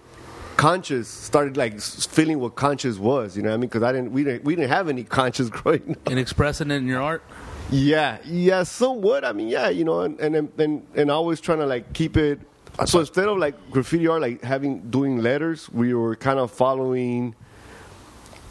conscious. 0.57 1.09
Started 1.09 1.57
like 1.57 1.81
feeling 1.81 2.39
what 2.41 2.55
conscious 2.57 2.99
was. 2.99 3.37
You 3.37 3.43
know 3.43 3.51
what 3.51 3.55
I 3.55 3.59
mean? 3.59 3.69
Because 3.69 3.83
I 3.83 3.93
didn't 3.93 4.13
we 4.13 4.25
didn't 4.25 4.45
we 4.45 4.55
didn't 4.57 4.71
have 4.71 4.89
any 4.89 5.05
conscious 5.05 5.49
growing 5.57 5.93
up. 5.93 6.09
And 6.11 6.19
expressing 6.19 6.71
it 6.71 6.75
in 6.75 6.87
your 6.87 7.01
art. 7.03 7.23
Yeah, 7.71 8.19
yeah, 8.25 8.63
somewhat. 8.65 9.25
I 9.25 9.33
mean, 9.33 9.49
yeah, 9.49 9.69
you 9.71 9.85
know, 9.85 10.01
and 10.01 10.21
and 10.21 10.51
and, 10.59 10.87
and 10.95 11.11
always 11.11 11.41
trying 11.41 11.59
to 11.59 11.67
like 11.67 11.93
keep 11.95 12.17
it. 12.17 12.41
So 12.87 12.99
instead 13.01 13.29
of 13.29 13.39
like 13.39 13.55
graffiti 13.71 14.07
art, 14.09 14.21
like 14.21 14.43
having 14.43 14.91
doing 14.91 15.19
letters, 15.19 15.71
we 15.71 15.95
were 15.95 16.17
kind 16.17 16.39
of 16.41 16.51
following, 16.51 17.35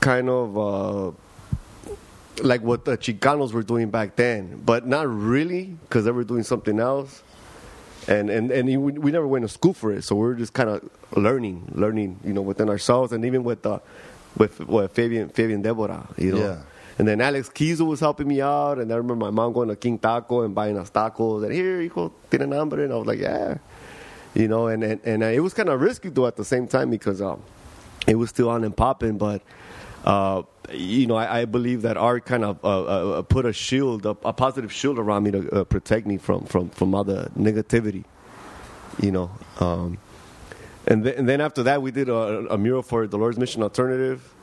kind 0.03 0.29
of 0.29 0.57
uh, 0.57 1.11
like 2.43 2.61
what 2.61 2.85
the 2.85 2.97
Chicanos 2.97 3.53
were 3.53 3.63
doing 3.63 3.89
back 3.89 4.15
then, 4.15 4.61
but 4.65 4.85
not 4.85 5.07
really 5.07 5.77
because 5.87 6.05
they 6.05 6.11
were 6.11 6.25
doing 6.25 6.43
something 6.43 6.79
else. 6.79 7.23
And 8.07 8.29
and 8.29 8.51
and 8.51 8.67
we, 8.67 8.91
we 8.91 9.11
never 9.11 9.25
went 9.25 9.43
to 9.43 9.49
school 9.49 9.73
for 9.73 9.93
it, 9.93 10.03
so 10.03 10.15
we 10.15 10.23
were 10.23 10.35
just 10.35 10.51
kind 10.51 10.69
of 10.69 10.89
learning, 11.15 11.71
learning, 11.73 12.19
you 12.25 12.33
know, 12.33 12.41
within 12.41 12.67
ourselves, 12.67 13.13
and 13.13 13.23
even 13.23 13.45
with 13.45 13.65
uh, 13.65 13.79
with 14.37 14.59
with 14.59 14.91
Fabian 14.91 15.29
Fabian 15.29 15.63
Debora, 15.63 16.05
you 16.17 16.33
know. 16.33 16.39
Yeah. 16.39 16.57
And 16.99 17.07
then 17.07 17.21
Alex 17.21 17.49
Kiesel 17.49 17.87
was 17.87 18.01
helping 18.01 18.27
me 18.27 18.41
out, 18.41 18.77
and 18.77 18.91
I 18.91 18.97
remember 18.97 19.25
my 19.25 19.31
mom 19.31 19.53
going 19.53 19.69
to 19.69 19.75
King 19.77 19.97
Taco 19.97 20.41
and 20.41 20.53
buying 20.53 20.77
us 20.77 20.91
tacos, 20.91 21.43
and 21.43 21.51
here, 21.51 21.81
hijo, 21.81 22.11
tienen 22.29 22.53
hambre, 22.53 22.83
and 22.83 22.93
I 22.93 22.97
was 22.97 23.07
like, 23.07 23.19
yeah, 23.19 23.57
you 24.35 24.49
know, 24.49 24.67
and 24.67 24.83
and, 24.83 24.99
and 25.05 25.23
uh, 25.23 25.27
it 25.27 25.39
was 25.39 25.53
kind 25.53 25.69
of 25.69 25.79
risky 25.79 26.09
though 26.09 26.27
at 26.27 26.35
the 26.35 26.45
same 26.45 26.67
time 26.67 26.89
because 26.89 27.21
um, 27.21 27.41
it 28.05 28.15
was 28.15 28.29
still 28.29 28.49
on 28.49 28.65
and 28.65 28.75
popping, 28.75 29.17
but 29.17 29.41
uh, 30.03 30.43
you 30.71 31.07
know, 31.07 31.15
I, 31.15 31.41
I 31.41 31.45
believe 31.45 31.83
that 31.83 31.97
art 31.97 32.25
kind 32.25 32.43
of 32.43 32.63
uh, 32.63 32.83
uh, 32.83 33.21
put 33.21 33.45
a 33.45 33.53
shield, 33.53 34.05
a, 34.05 34.15
a 34.23 34.33
positive 34.33 34.71
shield 34.71 34.99
around 34.99 35.23
me 35.23 35.31
to 35.31 35.49
uh, 35.51 35.63
protect 35.63 36.05
me 36.07 36.17
from 36.17 36.45
from 36.45 36.69
from 36.69 36.91
the 36.91 37.31
negativity, 37.37 38.03
you 39.01 39.11
know. 39.11 39.31
Um, 39.59 39.97
and, 40.85 41.03
then, 41.05 41.13
and 41.15 41.29
then 41.29 41.41
after 41.41 41.63
that, 41.63 41.81
we 41.81 41.91
did 41.91 42.09
a, 42.09 42.53
a 42.53 42.57
mural 42.57 42.81
for 42.81 43.03
the 43.03 43.07
Dolores 43.07 43.37
Mission 43.37 43.63
Alternative. 43.63 44.33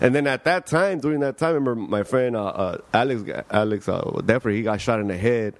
And 0.00 0.14
then 0.14 0.26
at 0.26 0.44
that 0.44 0.66
time, 0.66 0.98
during 0.98 1.20
that 1.20 1.38
time, 1.38 1.50
I 1.50 1.52
remember 1.52 1.76
my 1.76 2.02
friend 2.02 2.34
uh, 2.34 2.46
uh, 2.46 2.78
Alex, 2.92 3.22
Alex 3.50 3.88
uh, 3.88 4.00
Deffer, 4.02 4.52
he 4.52 4.62
got 4.62 4.80
shot 4.80 4.98
in 4.98 5.08
the 5.08 5.16
head, 5.16 5.54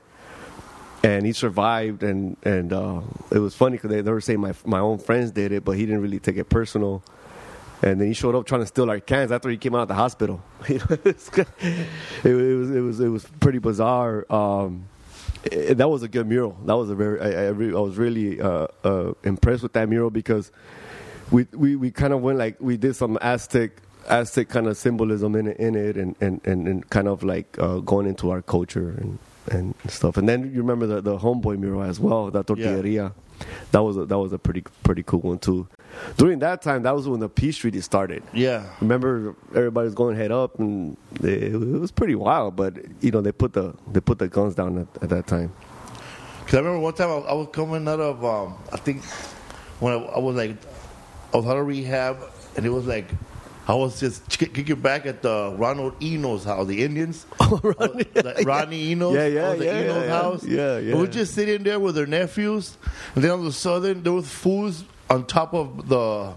and 1.05 1.25
he 1.25 1.33
survived. 1.33 2.03
And 2.03 2.37
and 2.43 2.73
uh, 2.73 3.03
it 3.31 3.39
was 3.39 3.55
funny 3.55 3.77
because 3.77 3.91
they, 3.91 4.01
they 4.01 4.11
were 4.11 4.21
saying 4.21 4.41
my 4.41 4.55
my 4.65 4.81
own 4.81 4.99
friends 4.99 5.31
did 5.31 5.53
it, 5.53 5.65
but 5.65 5.77
he 5.77 5.87
didn't 5.87 6.01
really 6.01 6.19
take 6.19 6.39
it 6.39 6.49
personal. 6.49 7.05
And 7.83 8.01
then 8.01 8.07
he 8.09 8.15
showed 8.15 8.35
up 8.37 8.47
trying 8.47 8.61
to 8.61 8.67
steal 8.67 8.89
our 8.89 9.01
cans 9.01 9.33
after 9.33 9.49
he 9.51 9.57
came 9.57 9.75
out 9.75 9.83
of 9.83 9.89
the 9.89 9.95
hospital. 9.95 10.41
You 10.69 10.79
know, 10.79 10.99
it's 11.05 11.29
good. 11.29 11.49
it, 11.61 12.33
was 12.33 12.71
it 12.71 12.81
was 12.81 13.01
it 13.01 13.09
was 13.09 13.27
pretty 13.41 13.59
bizarre. 13.59 14.25
Um, 14.31 14.85
it- 15.45 15.79
that 15.79 15.89
was 15.89 16.03
a 16.05 16.09
good 16.09 16.29
mural. 16.29 16.57
That 16.67 16.77
was 16.77 16.91
a 16.91 16.95
very 16.95 17.21
I, 17.21 17.47
I, 17.47 17.49
re- 17.49 17.75
I 17.75 17.81
was 17.81 17.97
really 17.99 18.41
uh, 18.41 18.69
uh, 18.85 19.13
impressed 19.25 19.63
with 19.65 19.73
that 19.73 19.89
mural 19.89 20.11
because 20.11 20.53
we 21.33 21.47
we, 21.53 21.75
we 21.77 21.91
kind 21.91 22.13
of 22.13 22.21
went 22.23 22.39
like 22.39 22.57
we 22.61 22.77
did 22.77 22.95
some 22.95 23.19
Aztec 23.21 23.73
Aztec 24.09 24.49
kind 24.49 24.67
of 24.69 24.77
symbolism 24.77 25.35
in 25.35 25.47
it, 25.49 25.57
in 25.59 25.75
it 25.75 25.97
and, 25.97 26.15
and, 26.21 26.41
and, 26.45 26.69
and 26.69 26.91
kind 26.91 27.09
of 27.09 27.23
like 27.25 27.57
uh, 27.59 27.79
going 27.79 28.07
into 28.07 28.31
our 28.31 28.43
culture 28.43 28.91
and, 29.01 29.19
and 29.51 29.75
stuff. 29.89 30.17
And 30.17 30.29
then 30.29 30.53
you 30.53 30.59
remember 30.63 30.87
the, 30.87 31.01
the 31.01 31.19
homeboy 31.19 31.59
mural 31.59 31.83
as 31.83 31.99
well, 32.01 32.31
that 32.31 32.47
tortilleria. 32.47 33.13
That 33.73 33.83
was 33.83 33.97
a, 33.97 34.05
that 34.07 34.19
was 34.19 34.33
a 34.33 34.39
pretty 34.39 34.63
pretty 34.83 35.03
cool 35.03 35.21
one 35.21 35.39
too. 35.39 35.67
During 36.17 36.39
that 36.41 36.63
time, 36.63 36.83
that 36.85 36.95
was 36.95 37.09
when 37.09 37.21
the 37.21 37.29
peace 37.29 37.57
treaty 37.57 37.81
started. 37.81 38.23
Yeah. 38.33 38.67
Remember, 38.81 39.35
everybody 39.55 39.87
was 39.87 39.95
going 39.95 40.17
head 40.17 40.33
up, 40.33 40.59
and 40.59 40.97
it, 41.23 41.55
it 41.55 41.57
was 41.57 41.91
pretty 41.91 42.15
wild. 42.15 42.57
But 42.57 42.77
you 43.03 43.11
know, 43.11 43.21
they 43.21 43.33
put 43.33 43.53
the 43.53 43.75
they 43.91 44.01
put 44.01 44.19
the 44.19 44.29
guns 44.29 44.55
down 44.55 44.79
at, 44.79 45.03
at 45.03 45.09
that 45.11 45.27
time. 45.27 45.53
Cause 46.47 46.55
I 46.55 46.59
remember 46.59 46.81
one 46.81 46.95
time 46.95 47.09
I, 47.09 47.15
I 47.29 47.33
was 47.35 47.49
coming 47.53 47.87
out 47.89 48.01
of, 48.01 48.25
um, 48.25 48.57
I 48.73 48.77
think 48.77 49.05
when 49.81 49.93
I, 49.93 49.97
I 49.97 50.19
was 50.19 50.37
like, 50.37 50.57
I 51.33 51.37
was 51.37 51.47
out 51.47 51.57
of 51.57 51.67
rehab, 51.67 52.19
and 52.57 52.67
it 52.67 52.69
was 52.69 52.87
like, 52.87 53.07
I 53.69 53.75
was 53.75 54.01
just 54.01 54.29
kicking 54.29 54.81
back 54.81 55.07
at 55.07 55.23
the 55.23 55.55
Ronald 55.57 55.95
Eno's 56.03 56.45
house, 56.45 56.67
the 56.67 56.83
Indians. 56.83 57.27
Oh, 57.41 57.61
Ronnie, 57.63 58.07
oh, 58.17 58.43
Ronnie 58.45 58.93
Eno's. 58.93 59.15
Yeah, 59.15 59.27
yeah, 59.27 59.41
oh, 59.47 59.51
was 59.53 59.61
at 59.61 59.67
yeah, 59.67 59.81
Eno's 59.83 59.95
yeah, 59.95 60.05
yeah. 60.05 60.23
house. 60.23 60.45
Yeah, 60.45 60.79
yeah. 60.79 60.95
we 60.95 61.01
were 61.01 61.07
just 61.07 61.35
sitting 61.35 61.63
there 61.63 61.79
with 61.79 61.95
their 61.95 62.07
nephews, 62.07 62.79
and 63.15 63.23
then 63.23 63.31
all 63.31 63.41
of 63.41 63.47
a 63.47 63.53
sudden 63.53 64.03
there 64.03 64.13
was 64.13 64.29
fools 64.29 64.85
on 65.11 65.27
top 65.27 65.53
of 65.55 65.89
the 65.89 66.35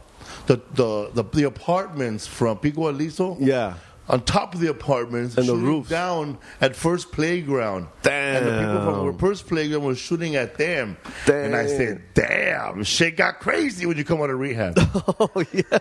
the 0.48 0.62
the 0.74 1.12
the, 1.14 1.24
the 1.24 1.44
apartments 1.44 2.28
from 2.28 2.58
Pico 2.58 2.90
Aliso. 2.90 3.38
Yeah. 3.40 3.76
On 4.08 4.22
top 4.24 4.54
of 4.54 4.60
the 4.60 4.68
apartments 4.70 5.36
And 5.36 5.48
the 5.48 5.56
roof 5.56 5.90
down 5.90 6.38
at 6.62 6.76
First 6.76 7.12
Playground. 7.12 7.88
And 8.08 8.46
the 8.46 8.52
people 8.52 8.82
from 8.84 9.06
Damn. 9.12 9.18
First 9.18 9.48
Playground 9.48 9.84
were 9.84 9.96
shooting 9.96 10.36
at 10.36 10.56
them. 10.60 10.98
And 11.28 11.56
I 11.56 11.66
said, 11.68 12.02
damn, 12.14 12.84
shit 12.84 13.18
got 13.18 13.40
crazy 13.40 13.86
when 13.88 13.98
you 13.98 14.04
come 14.04 14.22
out 14.22 14.30
of 14.30 14.40
rehab. 14.40 14.78
Oh 15.20 15.44
yeah. 15.54 15.80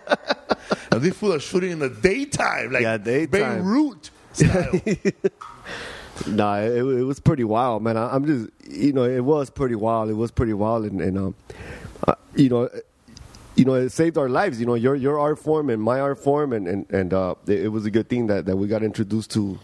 and 0.90 1.02
these 1.02 1.14
fools 1.14 1.34
are 1.34 1.40
shooting 1.40 1.72
in 1.72 1.78
the 1.80 1.90
daytime, 1.90 2.72
like 2.72 2.82
Yeah, 2.82 2.96
daytime. 2.96 3.28
Beirut 3.62 4.10
style. 4.32 4.80
Nah, 6.28 6.58
it, 6.60 6.76
it 6.78 7.02
was 7.02 7.18
pretty 7.18 7.42
wild, 7.42 7.82
man. 7.82 7.96
I, 7.96 8.14
I'm 8.14 8.24
just, 8.24 8.48
you 8.70 8.92
know, 8.92 9.02
it 9.02 9.20
was 9.20 9.50
pretty 9.50 9.74
wild. 9.74 10.10
It 10.10 10.14
was 10.14 10.30
pretty 10.30 10.52
wild, 10.52 10.84
and, 10.84 11.00
and 11.00 11.18
um, 11.18 11.34
uh, 12.06 12.14
you 12.36 12.48
know, 12.48 12.68
you 13.56 13.64
know, 13.64 13.74
it 13.74 13.90
saved 13.90 14.18
our 14.18 14.28
lives. 14.28 14.60
You 14.60 14.66
know, 14.66 14.74
your 14.74 14.94
your 14.94 15.18
art 15.18 15.38
form 15.38 15.70
and 15.70 15.80
my 15.80 16.00
art 16.00 16.18
form, 16.18 16.52
and 16.52 16.66
and 16.66 16.90
and 16.90 17.12
uh, 17.14 17.34
it, 17.46 17.64
it 17.64 17.68
was 17.68 17.86
a 17.86 17.90
good 17.90 18.08
thing 18.08 18.26
that, 18.28 18.46
that 18.46 18.56
we 18.56 18.66
got 18.68 18.82
introduced 18.82 19.30
to 19.32 19.58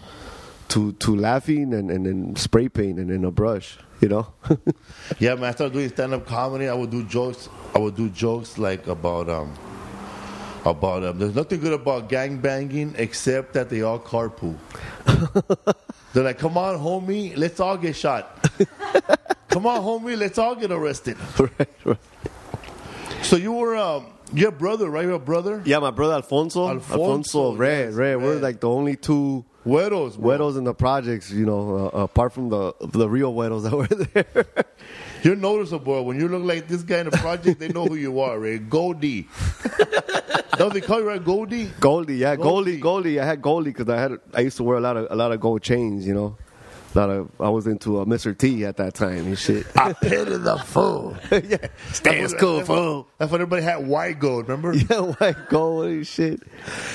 to 0.69 0.93
to 0.93 1.17
laughing 1.17 1.75
and 1.75 1.91
and, 1.91 2.07
and 2.07 2.39
spray 2.39 2.69
paint 2.69 2.99
and 2.99 3.11
in 3.11 3.25
a 3.25 3.31
brush. 3.31 3.79
You 4.01 4.09
know, 4.09 4.27
Yeah, 5.19 5.35
man. 5.35 5.45
I 5.45 5.51
started 5.51 5.75
doing 5.75 5.89
stand 5.91 6.15
up 6.15 6.25
comedy. 6.27 6.69
I 6.69 6.75
would 6.75 6.91
do 6.91 7.05
jokes. 7.05 7.49
I 7.75 7.79
would 7.79 7.97
do 7.97 8.09
jokes 8.09 8.57
like 8.57 8.87
about 8.87 9.29
um 9.29 9.53
about 10.65 11.05
um. 11.05 11.19
There's 11.19 11.35
nothing 11.35 11.61
good 11.61 11.75
about 11.75 12.09
gang 12.09 12.39
banging 12.39 12.95
except 12.97 13.53
that 13.55 13.69
they 13.69 13.83
all 13.83 13.99
carpool. 13.99 14.57
They're 16.15 16.25
like, 16.25 16.39
"Come 16.39 16.57
on, 16.57 16.79
homie, 16.79 17.37
let's 17.37 17.61
all 17.61 17.77
get 17.77 17.95
shot. 17.95 18.49
Come 19.49 19.67
on, 19.67 19.83
homie, 19.83 20.17
let's 20.17 20.39
all 20.39 20.55
get 20.55 20.71
arrested." 20.73 21.17
right, 21.39 21.69
right. 21.85 21.99
So 23.23 23.37
you 23.37 23.53
were 23.53 23.77
um 23.77 24.07
your 24.33 24.51
brother, 24.53 24.89
right? 24.91 25.05
Your 25.05 25.19
brother, 25.19 25.63
Yeah, 25.65 25.79
my 25.81 25.91
brother 25.91 26.15
Alfonso, 26.15 26.69
Alfonso, 26.69 26.93
Alfonso, 27.03 27.57
Red, 27.57 27.87
yes, 27.91 27.95
Red. 27.95 28.17
We're 28.23 28.37
like 28.41 28.61
the 28.61 28.69
only 28.69 28.97
two 28.97 29.45
Güeros, 29.67 30.17
bro. 30.19 30.49
in 30.57 30.65
the 30.65 30.75
projects. 30.75 31.31
You 31.31 31.45
know, 31.47 31.91
uh, 31.93 32.03
apart 32.03 32.33
from 32.33 32.49
the 32.49 32.73
the 32.81 33.09
real 33.09 33.35
widows 33.35 33.65
that 33.65 33.73
were 33.77 33.87
there. 33.87 34.47
You're 35.23 35.37
noticeable 35.37 36.05
when 36.05 36.19
you 36.19 36.29
look 36.29 36.43
like 36.45 36.67
this 36.67 36.83
guy 36.83 37.01
in 37.01 37.11
the 37.11 37.17
project. 37.19 37.61
They 37.61 37.69
know 37.69 37.85
who 37.87 37.95
you 37.97 38.21
are, 38.21 38.39
right? 38.39 38.69
Goldie. 38.71 39.29
Don't 40.57 40.73
they 40.73 40.81
call 40.81 41.01
you 41.01 41.09
right, 41.09 41.23
Goldie? 41.25 41.71
Goldie, 41.81 42.17
yeah, 42.17 42.37
Goldie. 42.37 42.79
Goldie, 42.79 42.81
Goldie. 42.81 43.21
I 43.21 43.25
had 43.27 43.43
Goldie 43.43 43.71
because 43.71 43.89
I 43.89 44.01
had 44.01 44.13
I 44.35 44.41
used 44.41 44.57
to 44.59 44.65
wear 44.65 44.77
a 44.79 44.81
lot 44.81 44.97
of 44.97 45.07
a 45.11 45.15
lot 45.17 45.33
of 45.33 45.41
gold 45.41 45.63
chains. 45.63 46.07
You 46.07 46.15
know, 46.15 46.37
lot 46.99 47.11
of 47.11 47.31
I 47.41 47.49
was 47.49 47.67
into 47.67 48.01
uh, 48.01 48.05
Mr. 48.05 48.37
T 48.37 48.65
at 48.65 48.77
that 48.79 48.95
time 48.95 49.27
and 49.27 49.39
shit. 49.39 49.67
I 49.77 49.93
pity 49.93 50.37
the 50.37 50.57
fool. 50.59 51.17
yeah, 51.31 51.69
stay 51.93 52.21
That's 52.21 52.35
cool, 52.35 52.57
what- 52.59 52.67
fool. 52.67 53.07
That's 53.19 53.31
when 53.31 53.41
everybody 53.41 53.63
had 53.63 53.87
white 53.87 54.19
gold. 54.19 54.49
Remember? 54.49 54.75
Yeah, 54.91 55.01
white 55.01 55.49
gold 55.49 55.87
and 55.87 56.07
shit. 56.07 56.41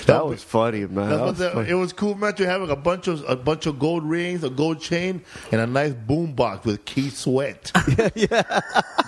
That 0.08 0.26
was 0.26 0.44
funny, 0.44 0.86
man. 0.88 1.10
That 1.10 1.22
was 1.22 1.38
the, 1.38 1.52
funny. 1.52 1.70
it 1.70 1.76
was 1.76 1.94
cool, 1.94 2.16
man. 2.16 2.34
To 2.36 2.46
have 2.46 2.68
a 2.70 2.76
bunch 2.76 3.08
of 3.08 3.24
a 3.28 3.36
bunch 3.36 3.66
of 3.68 3.80
gold 3.80 4.04
rings, 4.04 4.44
a 4.44 4.50
gold 4.50 4.82
chain, 4.82 5.24
and 5.52 5.62
a 5.62 5.68
nice 5.68 5.94
boom 5.94 6.34
box 6.34 6.66
with 6.66 6.84
Keith 6.86 7.16
Sweat. 7.16 7.72
Yeah 8.16 8.44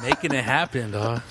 making 0.02 0.34
it 0.34 0.44
happen, 0.44 0.92
dog. 0.92 1.22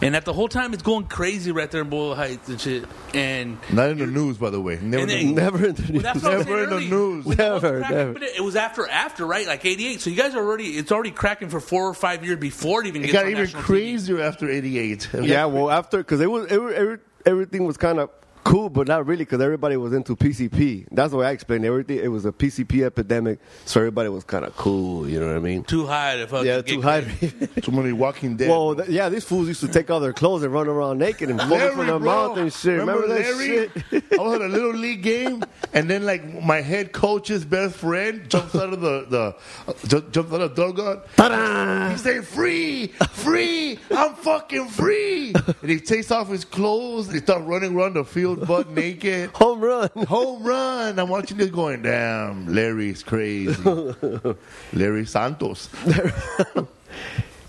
And 0.00 0.14
at 0.14 0.24
the 0.24 0.32
whole 0.32 0.46
time, 0.48 0.74
it's 0.74 0.82
going 0.84 1.06
crazy 1.06 1.50
right 1.50 1.68
there 1.70 1.80
in 1.82 1.88
Boyle 1.88 2.14
Heights 2.14 2.48
and 2.48 2.60
shit. 2.60 2.84
And 3.14 3.58
Not 3.72 3.90
in 3.90 3.98
the 3.98 4.06
news, 4.06 4.38
by 4.38 4.50
the 4.50 4.60
way. 4.60 4.78
Never. 4.80 5.02
In 5.02 5.08
then- 5.08 5.34
the 5.34 5.40
Never 5.42 5.66
in 5.66 5.74
the 5.74 5.92
news. 5.92 6.02
that's 6.04 6.22
what 6.22 6.32
I 6.32 6.36
was 6.38 6.46
Never 6.46 6.66
saying 6.68 6.82
in 6.84 6.90
the 6.90 6.96
news. 6.96 7.24
When 7.24 7.36
Never, 7.36 7.80
whole 7.80 7.80
never. 7.80 8.12
But 8.12 8.22
it, 8.22 8.36
it 8.36 8.40
was 8.42 8.54
after, 8.54 8.86
after, 8.88 9.26
right? 9.26 9.46
Like 9.46 9.64
'88. 9.64 10.00
So 10.00 10.10
you 10.10 10.16
guys 10.16 10.34
are 10.36 10.38
already, 10.44 10.66
it's 10.78 10.92
already 10.92 11.10
cracking 11.10 11.48
for 11.48 11.58
four 11.58 11.88
or 11.88 11.94
five 11.94 12.24
years 12.24 12.38
before 12.38 12.82
it 12.82 12.86
even 12.86 13.02
it 13.02 13.06
gets 13.06 13.12
got 13.14 13.24
on 13.24 13.30
even 13.32 13.42
national 13.44 13.62
TV. 13.62 13.66
crazier 13.66 14.20
after 14.20 14.48
'88. 14.48 15.08
Yeah, 15.22 15.46
well, 15.46 15.68
after 15.70 15.98
because 15.98 16.20
it 16.20 16.30
was 16.30 16.46
every, 16.50 16.74
every, 16.76 16.98
everything 17.26 17.64
was 17.64 17.76
kind 17.76 17.98
of 17.98 18.10
cool, 18.48 18.70
but 18.70 18.88
not 18.88 19.06
really 19.06 19.24
because 19.24 19.40
everybody 19.40 19.76
was 19.76 19.92
into 19.92 20.16
PCP. 20.16 20.86
That's 20.90 21.10
the 21.10 21.18
way 21.18 21.26
I 21.26 21.30
explained 21.32 21.64
everything. 21.66 21.98
It 21.98 22.08
was 22.08 22.24
a 22.24 22.32
PCP 22.32 22.82
epidemic, 22.84 23.38
so 23.66 23.80
everybody 23.80 24.08
was 24.08 24.24
kind 24.24 24.44
of 24.44 24.56
cool. 24.56 25.08
You 25.08 25.20
know 25.20 25.26
what 25.26 25.36
I 25.36 25.40
mean? 25.40 25.64
Too 25.64 25.86
high 25.86 26.16
to 26.16 26.26
fucking 26.26 26.46
Yeah, 26.46 26.62
get 26.62 26.66
too 26.66 26.80
high. 26.82 27.00
Too 27.62 27.72
many 27.72 27.92
Walking 27.92 28.36
Dead. 28.36 28.48
well, 28.48 28.74
th- 28.74 28.88
yeah, 28.88 29.08
these 29.08 29.24
fools 29.24 29.48
used 29.48 29.60
to 29.60 29.68
take 29.68 29.90
off 29.90 30.00
their 30.00 30.12
clothes 30.12 30.42
and 30.42 30.52
run 30.52 30.66
around 30.68 30.98
naked 30.98 31.28
and 31.30 31.38
fold 31.40 31.60
it 31.60 31.72
from 31.74 31.86
their 31.86 31.98
bro. 31.98 32.28
mouth 32.28 32.38
and 32.38 32.52
shit. 32.52 32.78
Remember, 32.78 33.06
that 33.08 33.20
Larry? 33.20 33.70
shit? 33.90 34.04
I 34.18 34.22
was 34.22 34.34
at 34.36 34.40
a 34.42 34.48
little 34.48 34.72
league 34.72 35.02
game, 35.02 35.42
and 35.74 35.88
then 35.90 36.06
like 36.06 36.24
my 36.42 36.60
head 36.62 36.92
coach's 36.92 37.44
best 37.44 37.76
friend 37.76 38.28
jumps 38.30 38.54
out 38.54 38.72
of 38.72 38.80
the 38.80 39.06
the 39.08 39.36
uh, 39.70 39.72
ju- 39.86 40.08
jumps 40.10 40.32
out 40.32 40.40
of 40.40 40.54
the 40.56 40.62
dugout. 40.66 41.06
Ta-da! 41.16 41.90
He 41.90 41.98
said, 41.98 42.26
"Free, 42.26 42.86
free! 43.12 43.78
I'm 43.90 44.14
fucking 44.14 44.68
free!" 44.68 45.34
And 45.62 45.70
he 45.70 45.80
takes 45.80 46.10
off 46.10 46.28
his 46.28 46.44
clothes. 46.44 47.06
And 47.08 47.14
he 47.16 47.20
starts 47.20 47.44
running 47.44 47.74
around 47.76 47.94
the 47.94 48.04
field 48.04 48.37
butt 48.38 48.70
naked. 48.70 49.30
Home 49.34 49.60
run. 49.60 49.90
Home 50.08 50.42
run! 50.42 50.98
I'm 50.98 51.08
watching 51.08 51.36
this 51.36 51.50
going. 51.50 51.82
Damn, 51.82 52.46
Larry's 52.46 53.02
crazy. 53.02 53.62
Larry 54.72 55.06
Santos. 55.06 55.68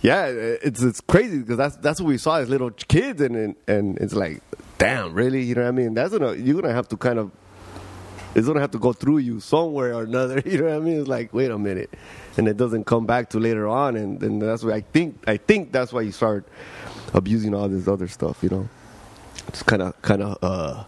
Yeah, 0.01 0.27
it's 0.27 0.81
it's 0.81 1.01
crazy 1.01 1.39
because 1.39 1.57
that's 1.57 1.75
that's 1.77 1.99
what 1.99 2.07
we 2.07 2.17
saw 2.17 2.37
as 2.37 2.49
little 2.49 2.71
kids, 2.71 3.21
and 3.21 3.35
and, 3.35 3.55
and 3.67 3.97
it's 3.97 4.13
like, 4.13 4.41
damn, 4.77 5.13
really? 5.13 5.43
You 5.43 5.55
know 5.55 5.63
what 5.63 5.67
I 5.67 5.71
mean? 5.71 5.93
That's 5.93 6.17
gonna 6.17 6.35
you're 6.35 6.61
gonna 6.61 6.73
have 6.73 6.87
to 6.89 6.97
kind 6.97 7.19
of 7.19 7.31
it's 8.33 8.47
gonna 8.47 8.61
have 8.61 8.71
to 8.71 8.79
go 8.79 8.93
through 8.93 9.17
you 9.17 9.41
somewhere 9.41 9.93
or 9.93 10.03
another. 10.03 10.41
You 10.45 10.59
know 10.59 10.65
what 10.65 10.75
I 10.75 10.79
mean? 10.79 10.99
It's 10.99 11.09
like, 11.09 11.33
wait 11.33 11.51
a 11.51 11.57
minute, 11.57 11.93
and 12.37 12.47
it 12.47 12.55
doesn't 12.55 12.85
come 12.85 13.05
back 13.05 13.29
to 13.31 13.39
later 13.39 13.67
on, 13.67 13.97
and 13.97 14.21
then 14.21 14.39
that's 14.39 14.63
why 14.63 14.75
I 14.75 14.81
think 14.81 15.21
I 15.27 15.35
think 15.35 15.73
that's 15.73 15.91
why 15.91 16.01
you 16.01 16.13
start 16.13 16.47
abusing 17.13 17.53
all 17.53 17.67
this 17.67 17.87
other 17.87 18.07
stuff. 18.07 18.41
You 18.41 18.49
know, 18.49 18.69
just 19.49 19.65
kind 19.65 19.81
of 19.81 20.01
kind 20.01 20.21
of 20.21 20.37
uh, 20.41 20.83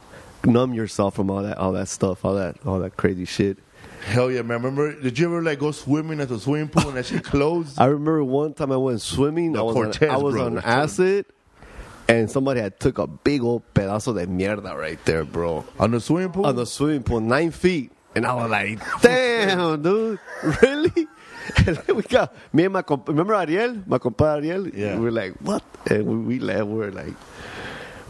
numb 0.45 0.73
yourself 0.73 1.15
from 1.15 1.29
all 1.29 1.43
that 1.43 1.57
all 1.57 1.71
that 1.73 1.87
stuff, 1.87 2.23
all 2.25 2.35
that 2.35 2.57
all 2.65 2.79
that 2.79 2.97
crazy 2.97 3.25
shit. 3.25 3.57
Hell 4.05 4.31
yeah, 4.31 4.41
man! 4.41 4.61
Remember? 4.63 4.99
Did 4.99 5.19
you 5.19 5.27
ever 5.27 5.41
like 5.43 5.59
go 5.59 5.71
swimming 5.71 6.19
at 6.21 6.29
the 6.29 6.39
swimming 6.39 6.69
pool 6.69 6.89
and 6.89 6.97
that 6.97 7.05
shit 7.05 7.23
closed? 7.23 7.79
I 7.79 7.85
remember 7.85 8.23
one 8.23 8.53
time 8.53 8.71
I 8.71 8.77
went 8.77 9.01
swimming. 9.01 9.53
The 9.53 9.59
I 9.59 9.61
was 9.63 9.73
Cortez 9.75 10.09
on, 10.09 10.15
I 10.15 10.17
was 10.17 10.35
on 10.37 10.57
acid, 10.59 11.25
and 12.07 12.29
somebody 12.29 12.61
had 12.61 12.79
took 12.79 12.97
a 12.97 13.05
big 13.05 13.43
old 13.43 13.61
pedazo 13.75 14.15
de 14.15 14.25
mierda 14.25 14.75
right 14.75 15.03
there, 15.05 15.23
bro, 15.23 15.63
On 15.79 15.91
the 15.91 15.99
swimming 16.01 16.31
pool? 16.31 16.45
on 16.47 16.55
the 16.55 16.65
swimming 16.65 17.03
pool, 17.03 17.19
nine 17.19 17.51
feet, 17.51 17.91
and 18.15 18.25
I 18.25 18.33
was 18.33 18.49
like, 18.49 18.79
"Damn, 19.01 19.81
dude, 19.83 20.19
really?" 20.61 21.07
And 21.65 21.75
then 21.75 21.95
we 21.97 22.03
got 22.03 22.33
me 22.53 22.63
and 22.65 22.73
my 22.73 22.81
comp- 22.83 23.07
remember 23.07 23.33
Ariel, 23.33 23.77
my 23.85 23.97
compadre 23.97 24.47
Ariel. 24.49 24.67
Yeah. 24.69 24.95
we 24.95 25.01
were 25.05 25.11
like, 25.11 25.33
"What?" 25.41 25.63
And 25.89 26.05
we, 26.05 26.15
we 26.17 26.39
left. 26.39 26.65
We 26.67 26.75
were 26.77 26.91
like, 26.91 27.13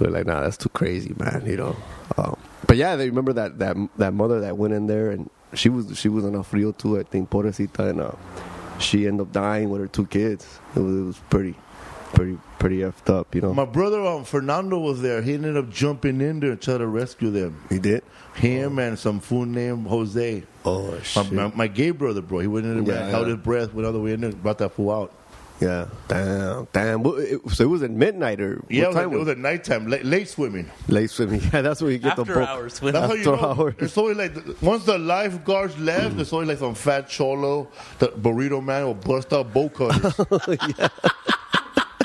we 0.02 0.08
were 0.08 0.18
like, 0.18 0.26
"Nah, 0.26 0.42
that's 0.42 0.58
too 0.58 0.70
crazy, 0.70 1.14
man." 1.18 1.44
You 1.46 1.58
know. 1.58 1.76
Um, 2.18 2.38
but 2.68 2.78
yeah, 2.78 2.96
they 2.96 3.08
remember 3.10 3.34
that 3.34 3.60
that 3.60 3.78
that 3.98 4.14
mother 4.14 4.42
that 4.42 4.58
went 4.58 4.74
in 4.74 4.88
there 4.88 5.12
and 5.12 5.30
she 5.54 5.70
was 5.70 5.98
she 5.98 6.10
was 6.10 6.24
on 6.26 6.36
a 6.36 6.44
frio 6.44 6.72
too. 6.72 7.00
I 7.00 7.04
think 7.04 7.30
pobrecita, 7.30 7.90
and 7.90 8.02
uh, 8.02 8.12
she 8.80 9.08
ended 9.08 9.28
up 9.28 9.32
dying 9.34 9.70
with 9.70 9.82
her 9.82 9.88
two 9.88 10.06
kids. 10.08 10.46
It 10.76 10.80
was, 10.80 10.96
it 10.98 11.02
was 11.04 11.18
pretty, 11.30 11.56
pretty, 12.14 12.38
pretty 12.60 12.78
effed 12.80 13.10
up. 13.14 13.36
You 13.36 13.42
know. 13.42 13.54
My 13.54 13.66
brother 13.66 14.02
um, 14.06 14.24
Fernando 14.24 14.80
was 14.80 15.02
there. 15.02 15.22
He 15.22 15.34
ended 15.34 15.58
up 15.58 15.70
jumping 15.70 16.22
in 16.22 16.40
there 16.40 16.52
and 16.52 16.62
trying 16.62 16.80
to 16.80 16.88
rescue 16.88 17.30
them. 17.32 17.62
he 17.70 17.80
did. 17.80 18.04
Him 18.36 18.80
and 18.80 18.98
some 18.98 19.20
fool 19.20 19.46
named 19.46 19.88
Jose. 19.88 20.44
Oh 20.64 20.92
My, 20.92 21.00
shit. 21.02 21.32
my, 21.34 21.48
my 21.54 21.68
gay 21.68 21.92
brother, 21.92 22.22
bro. 22.22 22.40
He 22.40 22.48
went 22.48 22.66
in 22.66 22.86
there, 22.86 22.96
Yeah, 22.96 23.10
held 23.10 23.28
yeah. 23.28 23.34
his 23.36 23.44
breath, 23.44 23.74
went 23.74 23.86
all 23.86 23.92
the 23.94 24.00
way 24.00 24.14
in 24.14 24.22
there, 24.22 24.32
brought 24.32 24.58
that 24.60 24.72
fool 24.72 24.90
out. 24.92 25.14
Yeah. 25.62 25.88
Damn. 26.08 26.68
Damn. 26.74 27.04
Well, 27.04 27.16
it- 27.16 27.40
So 27.52 27.64
it 27.64 27.68
was 27.70 27.84
at 27.84 27.92
midnight 27.92 28.42
or 28.42 28.62
Yeah, 28.70 28.84
it 28.84 28.88
what 28.88 28.90
was, 28.90 28.96
at, 28.98 29.02
time 29.04 29.14
it 29.14 29.18
was 29.20 29.28
at 29.30 29.38
nighttime, 29.38 29.88
late, 29.88 30.04
late 30.06 30.28
swimming. 30.28 30.70
late 30.88 31.10
swimming. 31.10 31.42
Yeah, 31.54 31.62
that's 31.62 31.82
where 31.82 31.92
you 31.92 31.98
get 32.00 32.16
the 32.16 32.24
After 32.24 32.42
hours. 32.42 32.82
When 32.82 32.94
That's 32.94 33.08
how 33.08 33.14
you 33.14 33.20
After 33.20 33.36
know. 33.46 33.54
hours. 33.64 33.76
It's 33.80 33.98
always 33.98 34.18
like 34.18 34.34
once 34.62 34.84
the 34.86 34.98
lifeguards 34.98 35.78
left, 35.78 36.16
there's 36.18 36.34
always 36.34 36.48
like 36.50 36.58
some 36.58 36.76
fat 36.76 37.08
cholo, 37.08 37.68
the 38.00 38.08
burrito 38.10 38.64
man 38.64 38.86
will 38.86 38.94
bust 38.96 39.32
out 39.34 39.54
boat 39.54 39.74
cutters. 39.74 40.16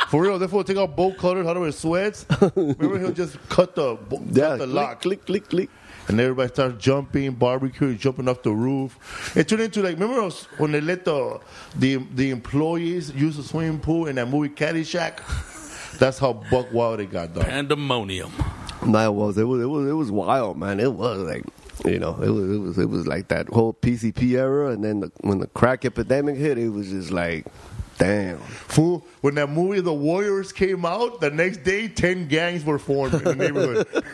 For 0.09 0.23
real, 0.23 0.39
therefore 0.39 0.63
take 0.63 0.77
out 0.77 0.95
boat 0.95 1.19
cutters 1.19 1.47
out 1.49 1.57
of 1.57 1.65
his 1.65 1.77
sweats. 1.77 2.27
Remember, 2.55 2.99
he'll 2.99 3.11
just 3.13 3.37
cut 3.49 3.75
the 3.75 3.97
bo- 4.09 4.23
Yeah. 4.31 4.51
cut 4.51 4.59
the 4.59 4.65
click, 4.67 4.75
lock, 4.75 5.01
click, 5.03 5.27
click, 5.27 5.49
click. 5.49 5.71
And 6.09 6.21
everybody 6.21 6.49
starts 6.53 6.83
jumping, 6.83 7.33
barbecue, 7.33 7.95
jumping 7.97 8.29
off 8.29 8.43
the 8.43 8.53
roof. 8.53 9.37
It 9.37 9.49
turned 9.49 9.63
into 9.63 9.83
like 9.83 9.99
remember 9.99 10.29
when 10.59 10.73
they 10.73 10.81
let 10.81 11.05
the 11.05 11.41
the 11.75 11.97
the 12.15 12.31
employees 12.31 13.11
use 13.13 13.37
the 13.37 13.43
swimming 13.43 13.81
pool 13.81 14.07
in 14.07 14.17
that 14.17 14.29
movie 14.29 14.49
Caddyshack. 14.49 15.21
That's 15.99 16.19
how 16.19 16.35
buck 16.51 16.73
wild 16.73 17.01
it 17.01 17.11
got, 17.11 17.33
dog. 17.35 17.45
pandemonium. 17.45 18.31
No, 18.85 18.99
it 19.11 19.15
was. 19.15 19.39
It 19.39 19.45
was. 19.45 19.63
It 19.63 19.67
was. 19.67 19.89
It 19.89 19.95
was 19.95 20.11
wild, 20.11 20.59
man. 20.59 20.79
It 20.79 20.93
was 20.93 21.19
like, 21.21 21.45
you 21.85 21.99
know, 21.99 22.21
it 22.23 22.29
was. 22.29 22.51
It 22.51 22.59
was. 22.59 22.79
It 22.79 22.89
was 22.91 23.07
like 23.07 23.29
that 23.29 23.49
whole 23.49 23.73
PCP 23.73 24.33
era, 24.39 24.71
and 24.71 24.85
then 24.85 25.01
the, 25.01 25.13
when 25.23 25.39
the 25.39 25.47
crack 25.49 25.85
epidemic 25.85 26.37
hit, 26.37 26.59
it 26.59 26.69
was 26.69 26.91
just 26.91 27.11
like, 27.11 27.47
damn. 27.99 28.39
Fool, 28.39 29.07
when 29.23 29.35
that 29.37 29.49
movie 29.49 29.81
The 29.81 29.93
Warriors 29.95 30.53
came 30.53 30.85
out, 30.85 31.21
the 31.21 31.31
next 31.31 31.65
day 31.65 31.89
ten 31.89 32.29
gangs 32.29 32.65
were 32.65 32.79
formed 32.79 33.15
in 33.15 33.25
the 33.25 33.35
neighborhood. 33.35 33.87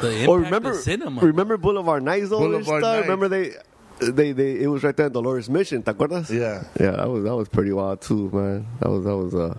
The 0.00 0.26
Or 0.28 0.40
remember, 0.40 0.70
of 0.70 0.76
cinema. 0.76 1.20
remember 1.20 1.56
Boulevard 1.56 2.02
Nights 2.02 2.28
though 2.30 2.38
and 2.42 2.50
Boulevard 2.52 2.82
stuff? 2.82 2.96
Nights. 2.96 3.02
Remember 3.08 3.28
they, 3.28 3.52
they, 4.00 4.32
they. 4.32 4.60
It 4.60 4.66
was 4.66 4.82
right 4.82 4.96
there 4.96 5.06
in 5.06 5.12
Dolores 5.12 5.48
Mission. 5.48 5.82
¿Te 5.82 5.92
acuerdas? 5.92 6.28
Yeah. 6.30 6.64
Yeah, 6.80 6.92
that 6.96 7.08
was 7.08 7.24
that 7.24 7.36
was 7.36 7.48
pretty 7.48 7.72
wild 7.72 8.00
too, 8.00 8.28
man. 8.32 8.66
That 8.80 8.90
was 8.90 9.04
that 9.04 9.16
was 9.16 9.34
uh, 9.34 9.56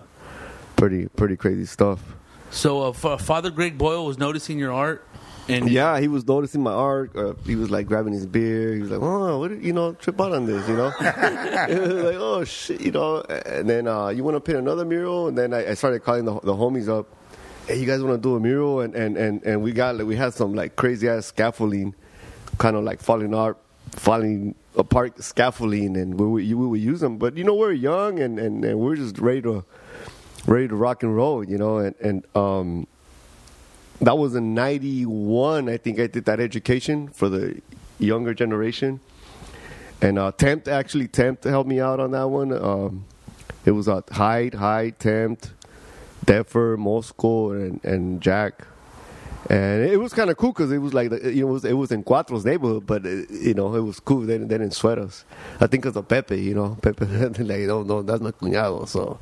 pretty 0.76 1.06
pretty 1.08 1.36
crazy 1.36 1.64
stuff. 1.66 2.00
so, 2.50 2.82
uh, 2.82 2.92
Fa- 2.92 3.18
Father 3.18 3.50
Greg 3.50 3.78
Boyle 3.78 4.04
was 4.04 4.18
noticing 4.18 4.58
your 4.58 4.72
art, 4.72 5.06
and 5.48 5.70
Yeah, 5.70 5.98
he 5.98 6.08
was 6.08 6.26
noticing 6.26 6.62
my 6.62 6.72
art. 6.72 7.16
Uh, 7.16 7.32
he 7.46 7.56
was 7.56 7.70
like 7.70 7.86
grabbing 7.86 8.12
his 8.12 8.26
beer. 8.26 8.74
He 8.74 8.80
was 8.82 8.90
like, 8.90 9.00
"Oh, 9.00 9.38
what 9.38 9.48
did, 9.48 9.64
you 9.64 9.72
know, 9.72 9.94
trip 9.94 10.20
out 10.20 10.32
on 10.34 10.44
this, 10.46 10.68
you 10.68 10.76
know?" 10.76 10.92
Like, 11.00 12.18
"Oh 12.20 12.44
shit," 12.44 12.82
you 12.82 12.90
know. 12.92 13.22
And 13.22 13.68
then 13.68 13.88
uh, 13.88 14.08
you 14.08 14.22
want 14.24 14.36
to 14.36 14.40
paint 14.40 14.58
another 14.58 14.84
mural, 14.84 15.28
and 15.28 15.38
then 15.38 15.54
I, 15.54 15.70
I 15.70 15.74
started 15.74 16.04
calling 16.04 16.26
the, 16.26 16.34
the 16.40 16.52
homies 16.54 16.88
up. 16.88 17.06
Hey, 17.66 17.78
you 17.80 17.86
guys 17.86 18.02
want 18.02 18.14
to 18.14 18.20
do 18.20 18.36
a 18.36 18.40
mural? 18.40 18.80
And 18.80 18.94
and 18.94 19.16
and 19.16 19.42
and 19.42 19.62
we 19.62 19.72
got 19.72 19.96
like, 19.96 20.06
we 20.06 20.16
had 20.16 20.34
some 20.34 20.52
like 20.52 20.76
crazy 20.76 21.08
ass 21.08 21.24
scaffolding, 21.24 21.94
kind 22.58 22.76
of 22.76 22.84
like 22.84 23.00
falling 23.00 23.32
art, 23.32 23.56
falling 23.92 24.54
apart 24.76 25.22
scaffolding, 25.24 25.96
and 25.96 26.20
we 26.20 26.26
we, 26.26 26.54
we 26.54 26.66
would 26.66 26.80
use 26.80 27.00
them. 27.00 27.16
But 27.16 27.38
you 27.38 27.44
know, 27.44 27.54
we're 27.54 27.72
young 27.72 28.20
and 28.20 28.38
and, 28.38 28.62
and 28.66 28.78
we're 28.78 28.96
just 28.96 29.18
ready 29.18 29.40
to 29.42 29.64
ready 30.46 30.68
to 30.68 30.76
rock 30.76 31.02
and 31.02 31.16
roll, 31.16 31.42
you 31.42 31.56
know, 31.56 31.78
and 31.78 31.94
and 32.02 32.36
um, 32.36 32.86
that 34.02 34.18
was 34.18 34.34
in 34.34 34.52
'91. 34.52 35.70
I 35.70 35.78
think 35.78 35.98
I 35.98 36.06
did 36.06 36.26
that 36.26 36.40
education 36.40 37.08
for 37.08 37.30
the 37.30 37.62
younger 37.98 38.34
generation, 38.34 39.00
and 40.02 40.18
uh, 40.18 40.32
Tempt 40.32 40.68
actually 40.68 41.08
Tempt 41.08 41.44
helped 41.44 41.70
me 41.70 41.80
out 41.80 41.98
on 41.98 42.10
that 42.10 42.28
one. 42.28 42.52
Um, 42.52 43.06
it 43.64 43.70
was 43.70 43.88
uh, 43.88 44.02
Hyde, 44.12 44.52
Hyde, 44.52 44.98
Tempt, 44.98 45.52
Defer, 46.24 46.76
Moscow, 46.76 47.52
and 47.52 47.80
and 47.84 48.20
Jack. 48.20 48.66
And 49.50 49.84
it 49.84 49.98
was 50.00 50.12
kind 50.14 50.30
of 50.30 50.36
cool 50.36 50.52
because 50.52 50.72
it 50.72 50.78
was 50.78 50.94
like 50.94 51.10
the, 51.10 51.32
you 51.32 51.42
know 51.44 51.50
it 51.50 51.52
was, 51.52 51.64
it 51.64 51.72
was 51.74 51.92
in 51.92 52.02
Cuatro's 52.02 52.44
neighborhood, 52.44 52.86
but 52.86 53.04
it, 53.04 53.30
you 53.30 53.54
know 53.54 53.74
it 53.74 53.80
was 53.80 54.00
cool. 54.00 54.20
They, 54.20 54.38
they 54.38 54.58
didn't 54.58 54.72
sweat 54.72 54.98
us. 54.98 55.24
I 55.56 55.66
think 55.66 55.82
because 55.82 55.96
of 55.96 56.08
Pepe, 56.08 56.40
you 56.40 56.54
know, 56.54 56.78
Pepe 56.80 57.04
like 57.44 57.60
no 57.60 57.82
no 57.82 58.02
that's 58.02 58.22
my 58.22 58.30
cuñado. 58.30 58.88
So 58.88 59.18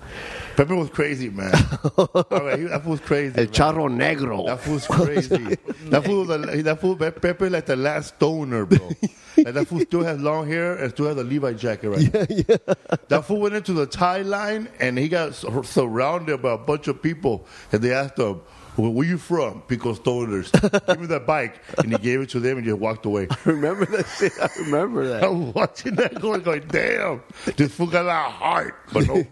Pepper 0.57 0.77
was 0.77 0.91
crazy, 0.91 1.29
man. 1.29 1.53
All 1.99 2.27
right, 2.31 2.59
he- 2.59 2.67
that 2.67 2.85
was 2.87 3.01
crazy. 3.01 3.37
El 3.37 3.45
man. 3.45 3.53
Charro 3.53 3.89
Negro. 3.89 4.47
That 4.47 4.61
fool's 4.61 4.87
crazy. 4.87 5.37
that 5.87 6.05
fool, 6.05 6.25
was 6.25 6.31
a- 6.31 6.63
that 6.63 6.81
fool, 6.81 6.97
Pepe, 6.97 7.49
like 7.49 7.67
the 7.67 7.77
last 7.77 8.15
stoner, 8.17 8.67
bro. 8.67 8.91
like 9.39 9.55
that 9.55 9.67
fool 9.67 9.81
still 9.81 10.05
has 10.05 10.21
long 10.21 10.47
hair 10.47 10.77
and 10.77 10.91
still 10.93 11.07
has 11.07 11.17
a 11.17 11.25
Levi 11.25 11.55
jacket 11.55 11.91
right 11.91 12.29
yeah, 12.31 12.57
now. 12.67 12.75
That 13.09 13.25
fool 13.25 13.41
went 13.41 13.55
into 13.55 13.73
the 13.73 13.87
tie 13.87 14.23
line 14.23 14.69
and 14.79 14.99
he 14.99 15.09
got 15.09 15.35
sur- 15.35 15.65
surrounded 15.65 16.43
by 16.43 16.53
a 16.53 16.59
bunch 16.59 16.87
of 16.89 17.03
people 17.03 17.47
and 17.73 17.83
they 17.83 17.93
asked 17.93 18.19
him, 18.19 18.41
well, 18.77 18.91
where 18.93 19.07
you 19.07 19.19
from? 19.19 19.63
Pico 19.63 19.95
Stoners. 19.95 20.51
Give 20.87 21.01
me 21.01 21.07
that 21.07 21.27
bike. 21.27 21.61
And 21.79 21.93
he 21.93 21.99
gave 21.99 22.21
it 22.21 22.31
to 22.31 22.41
them 22.41 22.59
and 22.59 22.67
just 22.67 22.79
walked 22.79 23.05
away. 23.07 23.29
I 23.31 23.37
remember 23.45 23.85
that 23.87 24.07
shit? 24.19 24.33
I 24.41 24.49
remember 24.61 25.07
that. 25.09 25.25
I 25.25 25.29
was 25.29 25.55
watching 25.55 25.95
that 25.97 26.21
going, 26.21 26.43
going, 26.43 26.67
damn, 26.69 27.23
this 27.57 27.75
fool 27.75 27.87
got 27.87 28.05
a 28.05 28.09
lot 28.09 28.27
of 28.27 28.33
heart. 28.33 28.75
But 28.93 29.07
no, 29.07 29.25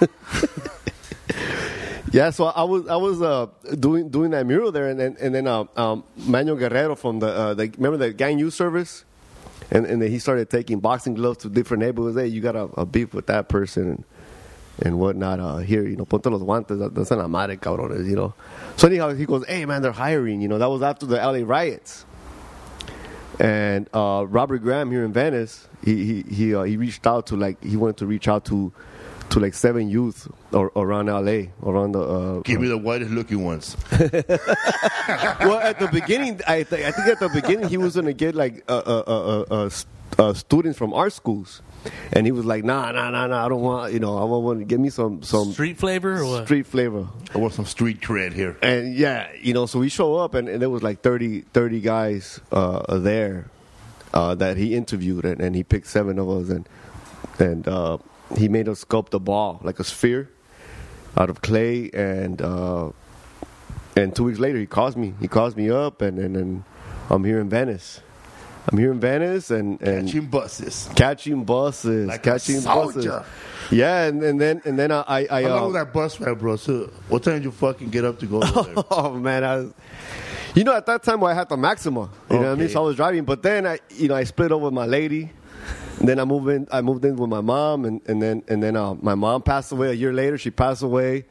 Yeah, 2.12 2.30
so 2.30 2.46
I 2.46 2.64
was 2.64 2.88
I 2.88 2.96
was 2.96 3.22
uh, 3.22 3.46
doing 3.78 4.08
doing 4.08 4.32
that 4.32 4.44
mural 4.44 4.72
there, 4.72 4.88
and 4.88 4.98
then 4.98 5.16
and 5.20 5.32
then 5.32 5.46
uh, 5.46 5.64
um, 5.76 6.02
Manuel 6.16 6.56
Guerrero 6.56 6.96
from 6.96 7.20
the 7.20 7.28
uh, 7.28 7.54
the 7.54 7.68
remember 7.76 7.98
the 7.98 8.12
gang 8.12 8.36
youth 8.40 8.52
service, 8.54 9.04
and 9.70 9.86
and 9.86 10.02
then 10.02 10.10
he 10.10 10.18
started 10.18 10.50
taking 10.50 10.80
boxing 10.80 11.14
gloves 11.14 11.38
to 11.38 11.48
different 11.48 11.84
neighborhoods. 11.84 12.16
Hey, 12.16 12.26
you 12.26 12.40
got 12.40 12.56
a, 12.56 12.64
a 12.76 12.84
beef 12.84 13.14
with 13.14 13.26
that 13.26 13.48
person 13.48 13.88
and, 13.90 14.04
and 14.82 14.98
whatnot. 14.98 15.40
Uh, 15.40 15.56
here, 15.58 15.86
you 15.86 15.96
know, 15.96 16.04
ponte 16.04 16.26
los 16.26 16.42
guantes. 16.42 16.78
that- 16.78 16.94
That's 16.94 17.10
an 17.10 17.20
amare, 17.20 17.56
cabrones. 17.56 18.08
You 18.08 18.16
know. 18.16 18.34
So 18.76 18.86
anyhow, 18.88 19.12
he 19.14 19.26
goes, 19.26 19.44
hey 19.46 19.64
man, 19.66 19.82
they're 19.82 19.92
hiring. 19.92 20.40
You 20.40 20.48
know, 20.48 20.58
that 20.58 20.68
was 20.70 20.82
after 20.82 21.06
the 21.06 21.16
LA 21.16 21.40
riots. 21.44 22.04
And 23.38 23.88
uh, 23.94 24.26
Robert 24.28 24.58
Graham 24.58 24.90
here 24.90 25.04
in 25.04 25.12
Venice, 25.12 25.66
he 25.84 26.04
he 26.04 26.22
he, 26.34 26.54
uh, 26.54 26.62
he 26.64 26.76
reached 26.76 27.06
out 27.06 27.26
to 27.28 27.36
like 27.36 27.62
he 27.62 27.76
wanted 27.76 27.96
to 27.98 28.06
reach 28.06 28.28
out 28.28 28.44
to 28.46 28.70
to 29.30 29.38
like 29.40 29.54
seven 29.54 29.88
youth 29.88 30.26
or, 30.52 30.72
around 30.76 31.06
LA, 31.06 31.44
around 31.62 31.92
the. 31.92 32.00
Uh, 32.00 32.40
give 32.40 32.60
me 32.60 32.68
the 32.68 32.76
whitest 32.76 33.12
looking 33.12 33.44
ones. 33.44 33.76
well, 33.92 35.60
at 35.60 35.78
the 35.78 35.88
beginning, 35.92 36.40
I, 36.46 36.64
th- 36.64 36.84
I 36.84 36.90
think 36.90 37.06
at 37.08 37.20
the 37.20 37.28
beginning 37.28 37.68
he 37.68 37.76
was 37.78 37.94
gonna 37.94 38.12
get 38.12 38.34
like 38.34 38.62
uh, 38.68 38.76
uh, 38.84 39.04
uh, 39.06 39.44
uh, 39.50 39.68
uh, 39.68 39.70
uh, 40.18 40.34
students 40.34 40.76
from 40.78 40.92
art 40.92 41.12
schools, 41.12 41.62
and 42.12 42.26
he 42.26 42.32
was 42.32 42.44
like, 42.44 42.64
"Nah, 42.64 42.92
nah, 42.92 43.10
nah, 43.10 43.26
nah. 43.26 43.46
I 43.46 43.48
don't 43.48 43.60
want. 43.62 43.92
You 43.92 44.00
know, 44.00 44.18
I 44.18 44.24
want 44.24 44.58
to 44.58 44.64
give 44.64 44.80
me 44.80 44.90
some 44.90 45.22
some 45.22 45.52
Street 45.52 45.78
flavor 45.78 46.18
or 46.18 46.26
what? 46.26 46.44
street 46.44 46.66
flavor." 46.66 47.08
I 47.34 47.38
want 47.38 47.54
some 47.54 47.64
street 47.66 48.00
cred 48.00 48.32
here. 48.32 48.56
And 48.62 48.94
yeah, 48.94 49.28
you 49.40 49.54
know, 49.54 49.66
so 49.66 49.78
we 49.78 49.88
show 49.88 50.16
up, 50.16 50.34
and, 50.34 50.48
and 50.48 50.60
there 50.60 50.70
was 50.70 50.82
like 50.82 51.00
30, 51.02 51.42
30 51.52 51.80
guys 51.80 52.40
uh, 52.50 52.98
there 52.98 53.50
uh, 54.12 54.34
that 54.36 54.56
he 54.56 54.74
interviewed, 54.74 55.24
and, 55.24 55.40
and 55.40 55.54
he 55.54 55.62
picked 55.62 55.86
seven 55.86 56.18
of 56.18 56.28
us, 56.28 56.48
and 56.48 56.68
and 57.38 57.66
uh, 57.68 57.98
he 58.36 58.48
made 58.48 58.68
us 58.68 58.84
sculpt 58.84 59.14
a 59.14 59.18
ball 59.18 59.60
like 59.62 59.78
a 59.80 59.84
sphere 59.84 60.30
out 61.16 61.30
of 61.30 61.42
clay, 61.42 61.90
and 61.92 62.42
uh, 62.42 62.90
and 63.96 64.14
two 64.14 64.24
weeks 64.24 64.38
later 64.38 64.58
he 64.58 64.66
calls 64.66 64.96
me. 64.96 65.14
He 65.20 65.28
calls 65.28 65.56
me 65.56 65.70
up, 65.70 66.02
and 66.02 66.18
and, 66.18 66.36
and 66.36 66.64
I'm 67.08 67.24
here 67.24 67.40
in 67.40 67.48
Venice. 67.48 68.00
I'm 68.70 68.78
here 68.78 68.92
in 68.92 69.00
Venice, 69.00 69.50
and 69.50 69.80
and 69.82 70.06
Catching 70.06 70.26
buses. 70.26 70.88
catching 70.94 71.44
buses, 71.44 72.06
Like 72.06 72.22
catching 72.22 72.62
buses. 72.62 73.06
Yeah, 73.70 74.04
and, 74.04 74.22
and 74.22 74.40
then 74.40 74.62
and 74.64 74.78
then 74.78 74.92
I 74.92 75.00
I, 75.06 75.26
I 75.30 75.42
How 75.42 75.48
long 75.56 75.76
uh, 75.76 75.84
that 75.84 75.92
bus 75.92 76.20
ride, 76.20 76.38
bro? 76.38 76.56
So, 76.56 76.90
what 77.08 77.22
time 77.22 77.34
did 77.34 77.44
you 77.44 77.50
fucking 77.50 77.90
get 77.90 78.04
up 78.04 78.18
to 78.20 78.26
go 78.26 78.40
there? 78.40 78.74
Oh 78.90 79.14
man, 79.14 79.44
I 79.44 79.56
was, 79.56 79.74
you 80.54 80.64
know, 80.64 80.74
at 80.74 80.86
that 80.86 81.02
time 81.02 81.22
I 81.24 81.34
had 81.34 81.48
the 81.48 81.56
Maxima. 81.56 82.10
You 82.30 82.36
know 82.36 82.42
what 82.42 82.52
I 82.52 82.54
mean? 82.56 82.68
So 82.68 82.80
I 82.80 82.86
was 82.86 82.96
driving, 82.96 83.24
but 83.24 83.42
then 83.42 83.66
I, 83.66 83.78
you 83.90 84.08
know, 84.08 84.14
I 84.14 84.24
split 84.24 84.52
up 84.52 84.60
with 84.60 84.72
my 84.72 84.86
lady. 84.86 85.30
And 85.98 86.08
then 86.08 86.18
I 86.18 86.24
moved 86.24 86.48
in. 86.48 86.66
I 86.72 86.80
moved 86.80 87.04
in 87.04 87.16
with 87.16 87.28
my 87.28 87.42
mom, 87.42 87.84
and, 87.84 88.00
and 88.06 88.22
then 88.22 88.42
and 88.48 88.62
then 88.62 88.74
uh, 88.74 88.94
my 88.94 89.14
mom 89.14 89.42
passed 89.42 89.70
away 89.70 89.90
a 89.90 89.92
year 89.92 90.14
later. 90.14 90.38
She 90.38 90.50
passed 90.50 90.82
away, 90.82 91.26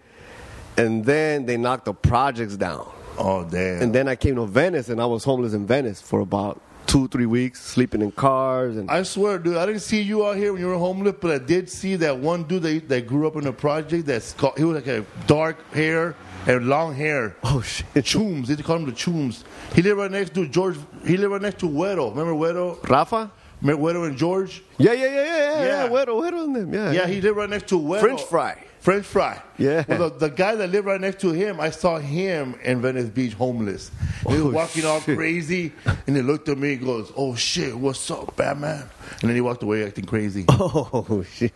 and 0.78 1.04
then 1.04 1.48
they 1.48 1.58
knocked 1.58 1.86
the 1.86 1.94
projects 1.94 2.56
down. 2.56 2.88
Oh, 3.18 3.44
damn. 3.44 3.82
And 3.82 3.96
then 3.96 4.08
I 4.08 4.16
came 4.16 4.36
to 4.36 4.46
Venice, 4.46 4.88
and 4.90 5.02
I 5.02 5.08
was 5.08 5.24
homeless 5.24 5.54
in 5.54 5.66
Venice 5.66 6.00
for 6.02 6.20
about 6.20 6.62
two, 6.90 7.08
three 7.08 7.28
weeks, 7.28 7.62
sleeping 7.64 8.02
in 8.02 8.12
cars. 8.12 8.76
And 8.76 8.90
I 8.90 9.04
swear, 9.04 9.38
dude, 9.38 9.58
I 9.58 9.66
didn't 9.68 9.82
see 9.82 10.02
you 10.02 10.26
out 10.26 10.38
here 10.38 10.52
when 10.52 10.62
you 10.62 10.68
were 10.68 10.78
homeless, 10.78 11.16
but 11.22 11.32
I 11.32 11.38
did 11.38 11.70
see 11.70 11.96
that 11.98 12.18
one 12.18 12.44
dude 12.44 12.64
that, 12.64 12.90
that 12.90 13.08
grew 13.08 13.28
up 13.28 13.36
in 13.36 13.44
the 13.44 13.54
project. 13.54 14.08
That's 14.08 14.34
called, 14.34 14.58
he 14.58 14.64
was 14.64 14.76
like 14.76 14.88
a 14.88 15.06
dark 15.28 15.72
hair 15.72 16.16
and 16.48 16.68
long 16.68 16.96
hair. 16.96 17.36
oh 17.44 17.62
shit, 17.62 17.86
Chooms, 17.94 18.48
they 18.48 18.56
call 18.64 18.78
him 18.78 18.86
the 18.86 18.92
Chooms. 18.92 19.44
He 19.76 19.84
lived 19.84 20.00
right 20.00 20.10
next 20.10 20.34
to 20.34 20.48
George. 20.48 20.78
He 21.06 21.16
lived 21.16 21.32
right 21.32 21.42
next 21.42 21.60
to 21.60 21.68
Wedo. 21.68 22.10
Remember 22.10 22.34
Wedo? 22.34 22.82
Rafa? 22.90 23.32
Remember 23.62 23.84
Wedo 23.84 24.08
and 24.08 24.18
George? 24.18 24.64
Yeah, 24.80 24.94
yeah, 24.94 25.06
yeah, 25.06 25.14
yeah, 25.14 25.36
yeah. 25.60 25.66
Yeah. 25.66 25.90
what 25.90 26.10
on 26.10 26.54
them? 26.54 26.74
Yeah, 26.74 26.92
Yeah, 26.92 27.08
he 27.08 27.22
lived 27.22 27.38
right 27.38 27.50
next 27.50 27.68
to 27.68 27.76
Wedo. 27.80 28.00
French 28.00 28.24
fry. 28.24 28.64
French 28.80 29.06
fry. 29.06 29.42
Yeah. 29.58 29.84
Well, 29.88 30.10
the, 30.10 30.28
the 30.28 30.30
guy 30.30 30.56
that 30.56 30.70
lived 30.70 30.88
right 30.88 31.02
next 31.02 31.20
to 31.22 31.32
him, 31.32 31.60
I 31.60 31.70
saw 31.70 32.00
him 32.00 32.56
in 32.64 32.82
Venice 32.82 33.10
Beach 33.10 33.34
homeless. 33.34 33.92
He 34.28 34.34
was 34.36 34.42
Oh, 34.42 34.50
walking 34.52 34.86
all 34.86 35.02
crazy, 35.02 35.74
and 36.08 36.16
he 36.16 36.22
looked 36.22 36.48
at 36.50 36.58
me 36.58 36.74
and 36.74 36.86
goes, 36.86 37.12
"Oh 37.16 37.36
shit, 37.36 37.76
what's 37.78 38.10
up, 38.10 38.36
Batman?" 38.38 38.86
And 39.22 39.30
then 39.30 39.36
he 39.36 39.42
walked 39.42 39.64
away 39.64 39.86
acting 39.86 40.06
crazy. 40.06 40.46
Oh 40.50 41.24
shit. 41.34 41.54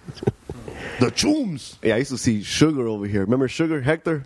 the 1.00 1.08
Chooms. 1.12 1.78
Yeah, 1.82 1.96
I 1.96 2.00
used 2.00 2.12
to 2.12 2.18
see 2.18 2.44
Sugar 2.44 2.88
over 2.88 3.06
here. 3.08 3.22
Remember 3.22 3.48
Sugar 3.48 3.82
Hector? 3.82 4.26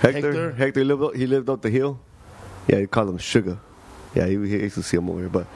Hector. 0.00 0.20
Hector? 0.32 0.52
Hector, 0.52 0.84
lived 0.84 1.02
up, 1.02 1.14
he 1.14 1.26
lived 1.26 1.48
up 1.50 1.62
the 1.62 1.70
hill. 1.70 2.00
Yeah, 2.68 2.78
you 2.78 2.88
call 2.88 3.08
him 3.08 3.18
Sugar. 3.18 3.58
Yeah, 4.14 4.26
he, 4.26 4.34
he 4.48 4.58
used 4.62 4.74
to 4.76 4.82
see 4.82 4.96
him 4.96 5.08
over 5.10 5.20
here. 5.20 5.28
But 5.28 5.46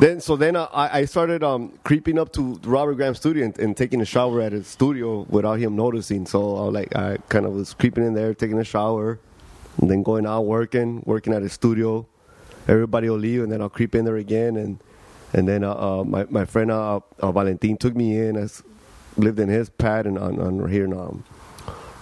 then, 0.00 0.20
so 0.20 0.36
then 0.36 0.56
I, 0.56 0.68
I 0.72 1.04
started 1.04 1.42
um, 1.42 1.78
creeping 1.84 2.18
up 2.18 2.32
to 2.34 2.60
Robert 2.64 2.94
Graham's 2.94 3.18
studio 3.18 3.44
and, 3.44 3.58
and 3.58 3.76
taking 3.76 4.00
a 4.00 4.04
shower 4.04 4.40
at 4.40 4.52
his 4.52 4.66
studio 4.66 5.26
without 5.28 5.58
him 5.58 5.76
noticing. 5.76 6.26
So 6.26 6.56
I 6.56 6.60
like, 6.70 6.94
I 6.94 7.18
kind 7.28 7.46
of 7.46 7.52
was 7.52 7.74
creeping 7.74 8.04
in 8.04 8.14
there, 8.14 8.34
taking 8.34 8.58
a 8.58 8.64
shower, 8.64 9.18
and 9.80 9.90
then 9.90 10.02
going 10.02 10.26
out 10.26 10.42
working, 10.42 11.02
working 11.06 11.32
at 11.32 11.42
his 11.42 11.52
studio. 11.52 12.06
Everybody 12.66 13.08
will 13.08 13.16
leave, 13.18 13.42
and 13.42 13.50
then 13.50 13.62
I'll 13.62 13.70
creep 13.70 13.94
in 13.94 14.04
there 14.04 14.16
again, 14.16 14.56
and 14.56 14.78
and 15.32 15.48
then 15.48 15.64
uh, 15.64 15.72
uh, 15.72 16.04
my 16.04 16.26
my 16.28 16.44
friend 16.44 16.70
uh, 16.70 17.00
uh, 17.20 17.32
Valentin 17.32 17.76
took 17.76 17.94
me 17.96 18.18
in. 18.18 18.36
I 18.36 18.46
lived 19.16 19.38
in 19.38 19.48
his 19.48 19.70
pad 19.70 20.06
and 20.06 20.18
on, 20.18 20.38
on 20.38 20.68
here 20.70 20.84
in 20.84 20.92
um, 20.92 21.24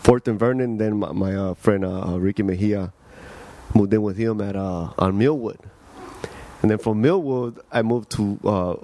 Fort 0.03 0.27
and 0.29 0.39
Vernon. 0.39 0.79
Then 0.79 0.99
my, 0.99 1.13
my 1.13 1.37
uh, 1.37 1.55
friend 1.55 1.85
uh, 1.85 2.19
Ricky 2.19 2.43
Mejia 2.43 2.93
moved 3.75 3.95
in 3.95 4.03
with 4.03 4.17
him 4.17 4.41
at 4.41 4.57
on 4.57 5.17
Millwood, 5.19 5.59
and 6.67 6.73
then 6.73 6.79
from 6.79 7.01
Millwood 7.01 7.61
I 7.71 7.83
moved 7.83 8.11
to 8.17 8.41
uh, 8.45 8.75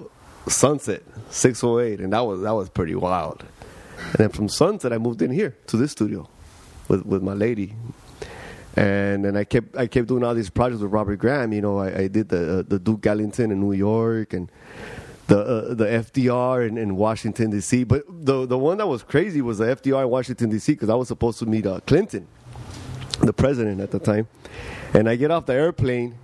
Sunset 0.49 1.03
608, 1.31 1.99
and 1.99 2.13
that 2.13 2.21
was 2.21 2.39
that 2.39 2.53
was 2.55 2.69
pretty 2.69 2.95
wild. 2.95 3.43
And 3.97 4.15
then 4.19 4.29
from 4.29 4.47
Sunset 4.47 4.93
I 4.93 4.97
moved 4.97 5.21
in 5.21 5.31
here 5.31 5.57
to 5.67 5.75
this 5.75 5.91
studio 5.91 6.29
with 6.87 7.05
with 7.05 7.21
my 7.21 7.33
lady. 7.33 7.75
And 8.77 9.25
then 9.25 9.35
I 9.35 9.43
kept 9.43 9.75
I 9.75 9.87
kept 9.87 10.07
doing 10.07 10.23
all 10.23 10.33
these 10.33 10.49
projects 10.49 10.81
with 10.81 10.93
Robert 10.93 11.17
Graham. 11.17 11.51
You 11.51 11.59
know, 11.59 11.77
I, 11.77 12.03
I 12.03 12.07
did 12.07 12.29
the 12.29 12.59
uh, 12.59 12.63
the 12.65 12.79
Duke 12.79 13.05
Ellington 13.05 13.51
in 13.51 13.59
New 13.59 13.73
York 13.73 14.31
and 14.31 14.49
the 15.27 15.39
uh, 15.39 15.73
the 15.73 15.83
FDR 15.83 16.65
in, 16.65 16.77
in 16.77 16.95
Washington 16.95 17.51
D.C. 17.51 17.83
But 17.83 18.03
the 18.07 18.45
the 18.45 18.57
one 18.57 18.77
that 18.77 18.87
was 18.87 19.03
crazy 19.03 19.41
was 19.41 19.57
the 19.57 19.65
FDR 19.65 20.03
in 20.03 20.09
Washington 20.09 20.49
D.C. 20.49 20.71
because 20.71 20.89
I 20.89 20.95
was 20.95 21.09
supposed 21.09 21.37
to 21.39 21.45
meet 21.45 21.65
uh, 21.65 21.81
Clinton, 21.81 22.29
the 23.19 23.33
president 23.33 23.81
at 23.81 23.91
the 23.91 23.99
time, 23.99 24.29
and 24.93 25.09
I 25.09 25.17
get 25.17 25.31
off 25.31 25.47
the 25.47 25.53
airplane, 25.53 26.15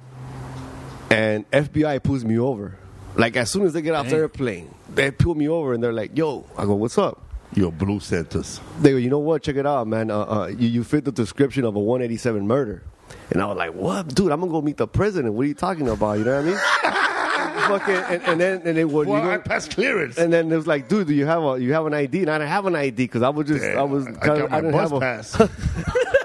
and 1.09 1.49
FBI 1.51 2.01
pulls 2.03 2.23
me 2.25 2.37
over. 2.39 2.77
Like 3.15 3.35
as 3.35 3.49
soon 3.49 3.63
as 3.65 3.73
they 3.73 3.81
get 3.81 3.95
off 3.95 4.07
the 4.09 4.15
airplane, 4.17 4.73
they 4.93 5.11
pull 5.11 5.35
me 5.35 5.47
over 5.49 5.73
and 5.73 5.83
they're 5.83 5.93
like, 5.93 6.17
"Yo," 6.17 6.45
I 6.57 6.65
go, 6.65 6.75
"What's 6.75 6.97
up?" 6.97 7.21
Your 7.55 7.71
blue 7.71 7.99
centers. 7.99 8.61
They 8.79 8.91
go, 8.91 8.97
"You 8.97 9.09
know 9.09 9.19
what? 9.19 9.41
Check 9.43 9.55
it 9.55 9.65
out, 9.65 9.87
man. 9.87 10.11
Uh, 10.11 10.19
uh, 10.19 10.47
you, 10.47 10.67
you 10.67 10.83
fit 10.83 11.03
the 11.05 11.11
description 11.11 11.65
of 11.65 11.75
a 11.75 11.79
187 11.79 12.47
murder." 12.47 12.83
And 13.31 13.41
I 13.41 13.45
was 13.47 13.57
like, 13.57 13.73
"What, 13.73 14.13
dude? 14.13 14.31
I'm 14.31 14.39
gonna 14.39 14.51
go 14.51 14.61
meet 14.61 14.77
the 14.77 14.87
president. 14.87 15.33
What 15.33 15.43
are 15.45 15.47
you 15.47 15.53
talking 15.55 15.87
about? 15.89 16.19
You 16.19 16.25
know 16.25 16.35
what 16.43 16.45
I 16.45 16.47
mean?" 16.47 16.59
Fucking, 17.69 17.95
and, 17.95 18.23
and 18.23 18.39
then 18.41 18.61
and 18.65 18.77
they 18.77 18.85
would. 18.85 19.07
Well, 19.07 19.19
you 19.19 19.25
know, 19.25 19.31
I 19.31 19.37
passed 19.37 19.71
clearance. 19.71 20.17
and 20.17 20.31
then 20.31 20.51
it 20.51 20.55
was 20.55 20.65
like, 20.67 20.87
dude, 20.87 21.07
do 21.07 21.13
you 21.13 21.25
have 21.25 21.43
a 21.43 21.61
you 21.61 21.73
have 21.73 21.85
an 21.87 21.93
ID? 21.93 22.21
And 22.21 22.29
I 22.29 22.37
didn't 22.37 22.49
have 22.49 22.65
an 22.67 22.75
ID 22.75 22.95
because 23.03 23.21
I 23.23 23.29
was 23.29 23.47
just 23.47 23.63
I 23.63 23.83
was 23.83 24.05
I 24.07 24.11
kinda, 24.11 24.39
got 24.41 24.51
my 24.51 24.61
didn't 24.61 24.71
bus 24.71 24.81
have 24.81 24.93
a, 24.93 24.99
pass. 24.99 25.35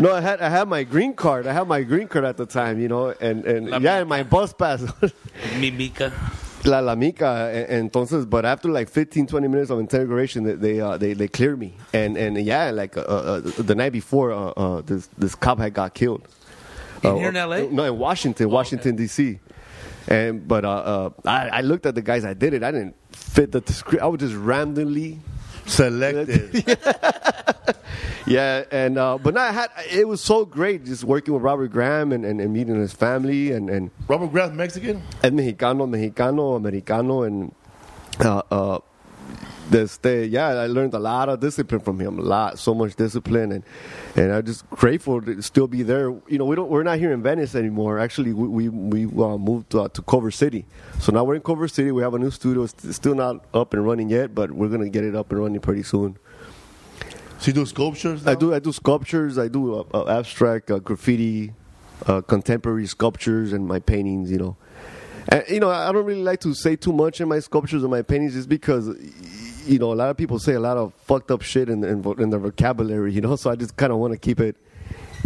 no 0.00 0.14
I 0.14 0.20
had 0.20 0.40
I 0.40 0.48
had 0.48 0.68
my 0.68 0.84
green 0.84 1.14
card 1.14 1.46
I 1.46 1.52
had 1.52 1.66
my 1.68 1.82
green 1.82 2.08
card 2.08 2.24
at 2.24 2.36
the 2.36 2.46
time 2.46 2.80
you 2.80 2.88
know 2.88 3.10
and 3.20 3.44
and 3.44 3.70
La 3.70 3.78
yeah 3.78 3.98
and 3.98 4.08
my 4.08 4.22
bus 4.22 4.52
pass 4.52 4.82
Mimica. 5.60 6.12
La 6.64 6.80
La 6.80 6.96
Mica, 6.96 7.52
e- 7.54 7.72
entonces, 7.72 8.28
but 8.28 8.44
after 8.44 8.68
like 8.68 8.88
15, 8.88 9.28
20 9.28 9.46
minutes 9.46 9.70
of 9.70 9.78
interrogation, 9.78 10.42
they 10.42 10.54
they 10.54 10.80
uh, 10.80 10.96
they, 10.96 11.12
they 11.12 11.28
cleared 11.28 11.60
me, 11.60 11.74
and 11.92 12.16
and 12.16 12.36
yeah, 12.38 12.70
like 12.72 12.96
uh, 12.96 13.02
uh, 13.02 13.40
the 13.40 13.74
night 13.76 13.92
before, 13.92 14.32
uh, 14.32 14.48
uh, 14.56 14.80
this 14.80 15.06
this 15.16 15.36
cop 15.36 15.58
had 15.60 15.74
got 15.74 15.94
killed. 15.94 16.26
In 17.04 17.10
Uh, 17.10 17.14
here 17.18 17.28
in 17.28 17.34
LA? 17.36 17.58
No, 17.70 17.84
in 17.84 17.96
Washington, 17.96 18.50
Washington 18.50 18.96
D.C. 18.96 19.38
And 20.08 20.48
but 20.48 20.64
uh, 20.64 20.70
uh, 20.70 21.10
I, 21.24 21.48
I 21.58 21.60
looked 21.60 21.86
at 21.86 21.94
the 21.94 22.02
guys 22.02 22.24
I 22.24 22.34
did 22.34 22.52
it. 22.52 22.64
I 22.64 22.72
didn't 22.72 22.96
fit 23.12 23.52
the 23.52 23.60
description. 23.60 24.00
I 24.02 24.06
was 24.06 24.18
just 24.18 24.34
randomly 24.34 25.20
Selected. 25.66 26.78
yeah, 28.26 28.64
and 28.70 28.98
uh, 28.98 29.18
but 29.18 29.34
no, 29.34 29.40
I 29.40 29.52
had 29.52 29.70
it 29.90 30.06
was 30.06 30.20
so 30.20 30.44
great 30.44 30.84
just 30.84 31.04
working 31.04 31.34
with 31.34 31.42
Robert 31.42 31.68
Graham 31.68 32.12
and, 32.12 32.24
and, 32.24 32.40
and 32.40 32.52
meeting 32.52 32.76
his 32.76 32.92
family 32.92 33.52
and 33.52 33.68
and 33.68 33.90
Robert 34.08 34.28
Graham 34.28 34.56
Mexican? 34.56 35.02
and 35.22 35.38
Mexicano, 35.38 35.88
Mexicano, 35.88 36.56
Americano, 36.56 37.22
and 37.22 37.54
uh, 38.20 38.42
uh, 38.50 38.78
this 39.70 39.98
day, 39.98 40.26
yeah, 40.26 40.48
I 40.48 40.66
learned 40.66 40.94
a 40.94 40.98
lot 40.98 41.28
of 41.28 41.40
discipline 41.40 41.80
from 41.80 42.00
him. 42.00 42.18
A 42.18 42.22
lot, 42.22 42.58
so 42.58 42.74
much 42.74 42.94
discipline, 42.96 43.52
and 43.52 43.64
and 44.14 44.32
I'm 44.32 44.44
just 44.44 44.68
grateful 44.70 45.20
to 45.22 45.42
still 45.42 45.66
be 45.66 45.82
there. 45.82 46.10
You 46.28 46.38
know, 46.38 46.44
we 46.44 46.56
don't, 46.56 46.70
we're 46.70 46.82
not 46.82 46.98
here 46.98 47.12
in 47.12 47.22
Venice 47.22 47.54
anymore. 47.54 47.98
Actually, 47.98 48.32
we 48.32 48.68
we, 48.68 48.68
we 48.68 49.22
uh, 49.22 49.36
moved 49.36 49.74
uh, 49.74 49.88
to 49.88 50.02
Culver 50.02 50.30
City, 50.30 50.64
so 51.00 51.12
now 51.12 51.24
we're 51.24 51.34
in 51.34 51.42
Culver 51.42 51.68
City. 51.68 51.90
We 51.92 52.02
have 52.02 52.14
a 52.14 52.18
new 52.18 52.30
studio. 52.30 52.64
It's 52.64 52.96
still 52.96 53.14
not 53.14 53.44
up 53.54 53.74
and 53.74 53.84
running 53.84 54.08
yet, 54.08 54.34
but 54.34 54.52
we're 54.52 54.68
gonna 54.68 54.88
get 54.88 55.04
it 55.04 55.14
up 55.14 55.30
and 55.30 55.40
running 55.40 55.60
pretty 55.60 55.82
soon. 55.82 56.18
So 57.38 57.48
you 57.48 57.52
do 57.52 57.66
sculptures? 57.66 58.26
I 58.26 58.34
do 58.34 58.54
I 58.54 58.58
do 58.58 58.72
sculptures. 58.72 59.38
I 59.38 59.48
do 59.48 59.80
uh, 59.80 59.84
uh, 59.92 60.18
abstract 60.18 60.70
uh, 60.70 60.78
graffiti, 60.78 61.52
uh, 62.06 62.20
contemporary 62.22 62.86
sculptures, 62.86 63.52
and 63.52 63.66
my 63.66 63.78
paintings. 63.78 64.30
You 64.30 64.38
know, 64.38 64.56
and 65.28 65.44
you 65.48 65.60
know 65.60 65.70
I 65.70 65.92
don't 65.92 66.04
really 66.04 66.22
like 66.22 66.40
to 66.40 66.54
say 66.54 66.76
too 66.76 66.92
much 66.92 67.20
in 67.20 67.28
my 67.28 67.40
sculptures 67.40 67.84
or 67.84 67.88
my 67.88 68.02
paintings, 68.02 68.34
just 68.34 68.48
because 68.48 68.88
you 69.66 69.78
know 69.78 69.92
a 69.92 69.94
lot 69.94 70.10
of 70.10 70.16
people 70.16 70.38
say 70.38 70.54
a 70.54 70.60
lot 70.60 70.76
of 70.76 70.94
fucked 70.94 71.30
up 71.30 71.42
shit 71.42 71.68
in 71.68 71.84
in, 71.84 72.04
in 72.18 72.30
their 72.30 72.40
vocabulary. 72.40 73.12
You 73.12 73.20
know, 73.20 73.36
so 73.36 73.50
I 73.50 73.56
just 73.56 73.76
kind 73.76 73.92
of 73.92 73.98
want 73.98 74.12
to 74.12 74.18
keep 74.18 74.40
it 74.40 74.56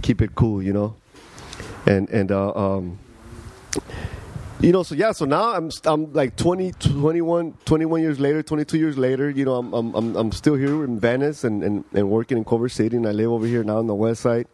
keep 0.03 0.23
it 0.23 0.35
cool. 0.35 0.63
You 0.63 0.73
know, 0.73 0.97
and 1.87 2.09
and 2.11 2.33
uh, 2.33 2.53
um. 2.55 2.99
You 4.63 4.73
know, 4.73 4.83
so 4.83 4.95
yeah, 4.95 5.13
so 5.13 5.25
now 5.25 5.55
I'm 5.55 5.71
I'm 5.87 6.13
like 6.13 6.37
20, 6.37 6.73
21, 6.73 7.55
21 7.65 8.03
years 8.03 8.21
later, 8.21 8.43
22 8.43 8.77
years 8.77 8.99
later, 8.99 9.31
you 9.31 9.47
know, 9.47 9.55
I'm 9.55 9.73
I'm 9.73 10.15
I'm, 10.15 10.33
still 10.33 10.55
here 10.55 10.85
in 10.85 11.01
Venice 11.01 11.45
and, 11.45 11.65
and, 11.65 11.83
and 11.95 12.11
working 12.11 12.37
in 12.37 12.45
Culver 12.45 12.69
City 12.69 12.99
and 12.99 13.07
I 13.09 13.13
live 13.13 13.31
over 13.31 13.47
here 13.47 13.65
now 13.65 13.79
on 13.79 13.87
the 13.87 13.95
west 13.95 14.21
side. 14.21 14.49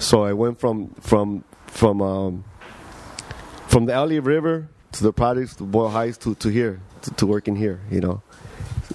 So 0.00 0.24
I 0.24 0.32
went 0.32 0.58
from 0.58 0.88
from 1.00 1.44
from 1.68 2.02
um 2.02 2.44
from 3.68 3.84
the 3.84 3.92
Elliott 3.92 4.24
River 4.24 4.68
to 4.92 5.02
the 5.04 5.12
projects 5.12 5.54
to 5.56 5.62
Boyle 5.62 5.90
Heights 5.90 6.18
to, 6.18 6.34
to 6.36 6.48
here 6.48 6.80
to, 7.02 7.10
to 7.12 7.26
working 7.26 7.54
here, 7.54 7.80
you 7.88 8.00
know. 8.00 8.22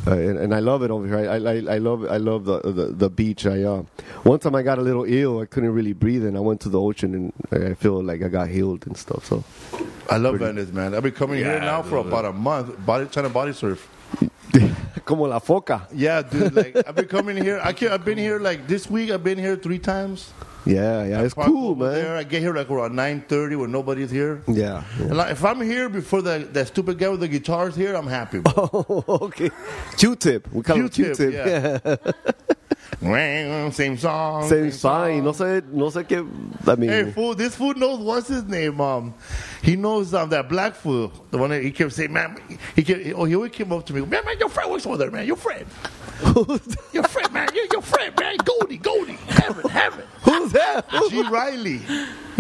Uh, 0.08 0.18
and, 0.18 0.38
and 0.40 0.56
I 0.56 0.60
love 0.60 0.82
it 0.84 0.92
over 0.92 1.08
here. 1.08 1.30
I, 1.30 1.36
I, 1.36 1.76
I 1.76 1.78
love 1.78 2.06
I 2.10 2.18
love 2.18 2.46
the 2.46 2.60
the, 2.62 2.86
the 2.88 3.10
beach. 3.10 3.46
I 3.46 3.64
uh, 3.64 3.84
one 4.24 4.40
time 4.40 4.56
I 4.56 4.64
got 4.64 4.80
a 4.80 4.82
little 4.82 5.06
ill. 5.06 5.40
I 5.40 5.46
couldn't 5.46 5.72
really 5.72 5.94
breathe, 5.94 6.26
and 6.26 6.36
I 6.36 6.40
went 6.40 6.60
to 6.62 6.70
the 6.70 6.80
ocean, 6.80 7.14
and 7.52 7.64
I 7.64 7.74
feel 7.76 8.02
like 8.04 8.24
I 8.24 8.28
got 8.28 8.50
healed 8.50 8.88
and 8.88 8.98
stuff. 8.98 9.26
So 9.26 9.44
I 10.10 10.18
love 10.18 10.40
Venice, 10.40 10.72
man. 10.72 10.96
I've 10.96 11.04
been 11.04 11.12
coming 11.14 11.38
here 11.38 11.60
now 11.60 11.84
for 11.84 11.98
about 11.98 12.26
a 12.26 12.34
month, 12.34 12.84
body, 12.86 13.06
trying 13.06 13.28
to 13.28 13.34
body 13.34 13.54
surf. 13.54 13.88
como 15.06 15.28
la 15.28 15.40
foca. 15.40 15.88
Yeah, 15.94 16.22
dude. 16.22 16.54
Like 16.54 16.76
I've 16.88 16.96
been 16.96 17.08
coming 17.08 17.38
here. 17.38 17.60
I 17.64 17.74
can't, 17.74 17.92
I've 17.92 18.06
been 18.06 18.18
here 18.18 18.40
like 18.40 18.68
this 18.68 18.90
week. 18.90 19.12
I've 19.12 19.24
been 19.24 19.38
here 19.38 19.56
three 19.56 19.80
times. 19.80 20.34
Yeah, 20.66 21.06
yeah, 21.06 21.22
it's 21.22 21.34
cool, 21.34 21.76
man. 21.76 21.94
There. 21.94 22.16
I 22.16 22.24
get 22.24 22.42
here 22.42 22.54
like 22.54 22.70
around 22.70 22.96
nine 22.96 23.22
thirty 23.22 23.56
when 23.56 23.72
nobody's 23.72 24.12
here. 24.12 24.42
Yeah. 24.48 24.84
And 25.00 25.18
like, 25.18 25.32
if 25.32 25.44
I'm 25.44 25.60
here 25.62 25.90
before 25.90 26.22
the 26.22 26.48
that 26.52 26.68
stupid 26.68 27.00
guy 27.00 27.10
with 27.10 27.22
the 27.22 27.28
guitars 27.28 27.76
here, 27.76 27.96
I'm 27.96 28.08
happy. 28.08 28.40
Bro. 28.40 29.04
okay. 29.08 29.50
Q-tip. 29.98 30.52
We 30.52 30.62
call 30.62 30.78
him 30.78 30.90
Q-tip, 30.90 31.18
Q-tip. 31.32 31.82
yeah. 31.86 31.96
Same 33.00 33.98
song. 33.98 34.48
Same 34.50 34.72
sign. 34.72 35.24
No 35.24 35.32
sé, 35.32 35.64
no 35.72 35.90
sé 35.90 36.04
qué. 36.08 36.20
I 36.68 36.76
mean, 36.76 36.90
Hey, 36.90 37.12
fool! 37.12 37.34
This 37.36 37.56
fool 37.56 37.74
knows 37.74 38.00
what's 38.00 38.28
his 38.28 38.44
name. 38.44 38.80
Um, 38.82 39.14
he 39.62 39.76
knows 39.76 40.14
um 40.14 40.30
that 40.30 40.50
black 40.50 40.76
fool, 40.76 41.12
the 41.32 41.38
one 41.38 41.50
that 41.52 41.64
he 41.64 41.72
kept 41.72 41.94
saying, 41.94 42.14
man. 42.14 42.38
He 42.76 42.84
kept, 42.84 43.02
oh, 43.16 43.26
he 43.26 43.36
always 43.36 43.52
came 43.52 43.72
up 43.72 43.86
to 43.88 43.94
me, 43.94 44.02
man, 44.02 44.24
man, 44.26 44.38
your 44.40 44.50
friend 44.50 44.72
works 44.72 44.86
over 44.86 44.98
there, 44.98 45.12
man. 45.12 45.26
Your 45.26 45.36
friend, 45.38 45.66
your 46.94 47.04
friend, 47.04 47.34
man, 47.34 47.50
your, 47.56 47.66
your 47.72 47.82
friend, 47.82 48.14
man. 48.20 48.36
Goldie, 48.44 48.78
Goldie, 48.78 49.14
heaven, 49.28 49.70
heaven. 49.70 50.06
who's 50.24 50.52
that? 50.52 50.86
G. 51.10 51.22
Riley. 51.30 51.82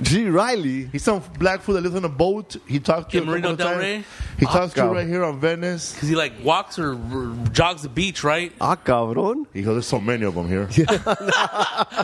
G. 0.01 0.27
Riley. 0.27 0.87
He's 0.91 1.03
some 1.03 1.21
black 1.37 1.61
fool 1.61 1.75
that 1.75 1.81
lives 1.81 1.95
on 1.95 2.05
a 2.05 2.09
boat. 2.09 2.55
He 2.67 2.79
talked 2.79 3.11
to 3.11 3.17
Yeah, 3.17 3.23
you 3.23 3.27
a 3.27 3.31
Marina 3.31 3.55
Del. 3.55 3.77
Rey? 3.77 4.03
He 4.39 4.45
talks 4.45 4.73
to 4.73 4.81
you 4.81 4.87
Acá. 4.87 4.93
right 4.95 5.07
here 5.07 5.23
on 5.23 5.39
Venice. 5.39 5.93
Because 5.93 6.09
he 6.09 6.15
like 6.15 6.33
walks 6.43 6.79
or, 6.79 6.93
or 6.93 7.35
jogs 7.51 7.83
the 7.83 7.89
beach, 7.89 8.23
right? 8.23 8.51
Ah, 8.59 8.75
cabrón. 8.75 9.45
He 9.53 9.61
goes, 9.61 9.75
there's 9.75 9.87
so 9.87 9.99
many 9.99 10.25
of 10.25 10.33
them 10.35 10.47
here. 10.47 10.67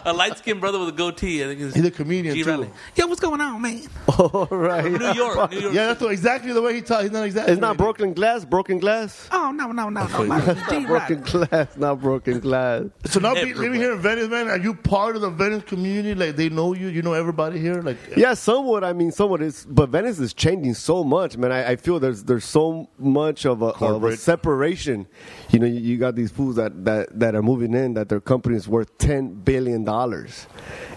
A 0.06 0.14
light 0.16 0.38
skinned 0.38 0.60
brother 0.60 0.80
with 0.80 0.90
a 0.90 0.92
goatee. 0.92 1.44
I 1.44 1.48
think 1.48 1.60
He's 1.74 1.86
a 1.86 1.92
comedian 1.92 2.36
G. 2.36 2.44
too. 2.44 2.50
Riley. 2.50 2.70
Yeah, 2.96 3.06
what's 3.06 3.20
going 3.20 3.42
on, 3.42 3.62
man? 3.62 3.82
All 4.20 4.48
right. 4.52 4.92
New 4.92 5.14
York, 5.14 5.52
New 5.52 5.60
York. 5.60 5.74
Yeah, 5.74 5.88
that's 5.88 6.02
what, 6.02 6.12
exactly 6.12 6.52
the 6.54 6.62
way 6.62 6.76
he 6.76 6.82
talks. 6.82 7.04
He's 7.04 7.12
not 7.12 7.24
exactly. 7.26 7.54
It's 7.54 7.62
not 7.62 7.78
broken 7.78 8.14
glass. 8.14 8.46
Broken 8.46 8.80
glass. 8.80 9.28
Oh 9.32 9.52
no, 9.52 9.72
no, 9.72 9.90
no, 9.90 10.06
no. 10.08 10.24
My 10.26 10.46
name's 10.46 10.62
G. 10.70 10.86
Broken 10.86 11.22
glass. 11.22 11.78
Not 11.78 12.02
broken 12.02 12.40
glass. 12.40 12.84
So 13.06 13.20
now 13.20 13.34
be, 13.34 13.54
living 13.54 13.80
here 13.80 13.94
in 13.94 14.00
Venice, 14.00 14.28
man, 14.30 14.48
are 14.50 14.58
you 14.58 14.74
part 14.74 15.16
of 15.16 15.22
the 15.22 15.30
Venice 15.30 15.64
community? 15.64 16.14
Like 16.14 16.36
they 16.36 16.50
know 16.50 16.74
you, 16.74 16.88
you 16.88 17.02
know 17.02 17.14
everybody 17.14 17.60
here. 17.60 17.82
Like 17.82 17.87
Yeah, 18.16 18.34
somewhat. 18.34 18.84
I 18.84 18.94
mean, 18.94 19.12
somewhat 19.12 19.42
is, 19.42 19.66
but 19.70 19.90
Venice 19.90 20.20
is 20.20 20.34
changing 20.34 20.74
so 20.74 21.04
much, 21.04 21.38
man. 21.38 21.52
I, 21.52 21.72
I 21.72 21.76
feel 21.76 22.00
there's 22.00 22.24
there's 22.24 22.46
so 22.46 22.90
much 22.98 23.46
of 23.46 23.62
a, 23.62 23.68
of 23.68 24.04
a 24.04 24.18
separation. 24.18 25.08
You 25.52 25.60
know, 25.60 25.66
you, 25.66 25.80
you 25.80 25.98
got 25.98 26.16
these 26.16 26.32
fools 26.32 26.56
that, 26.56 26.86
that 26.86 27.20
that 27.20 27.36
are 27.36 27.42
moving 27.42 27.74
in 27.74 27.94
that 27.96 28.10
their 28.10 28.20
company 28.20 28.56
is 28.56 28.68
worth 28.68 28.98
ten 28.98 29.34
billion 29.34 29.84
dollars, 29.84 30.48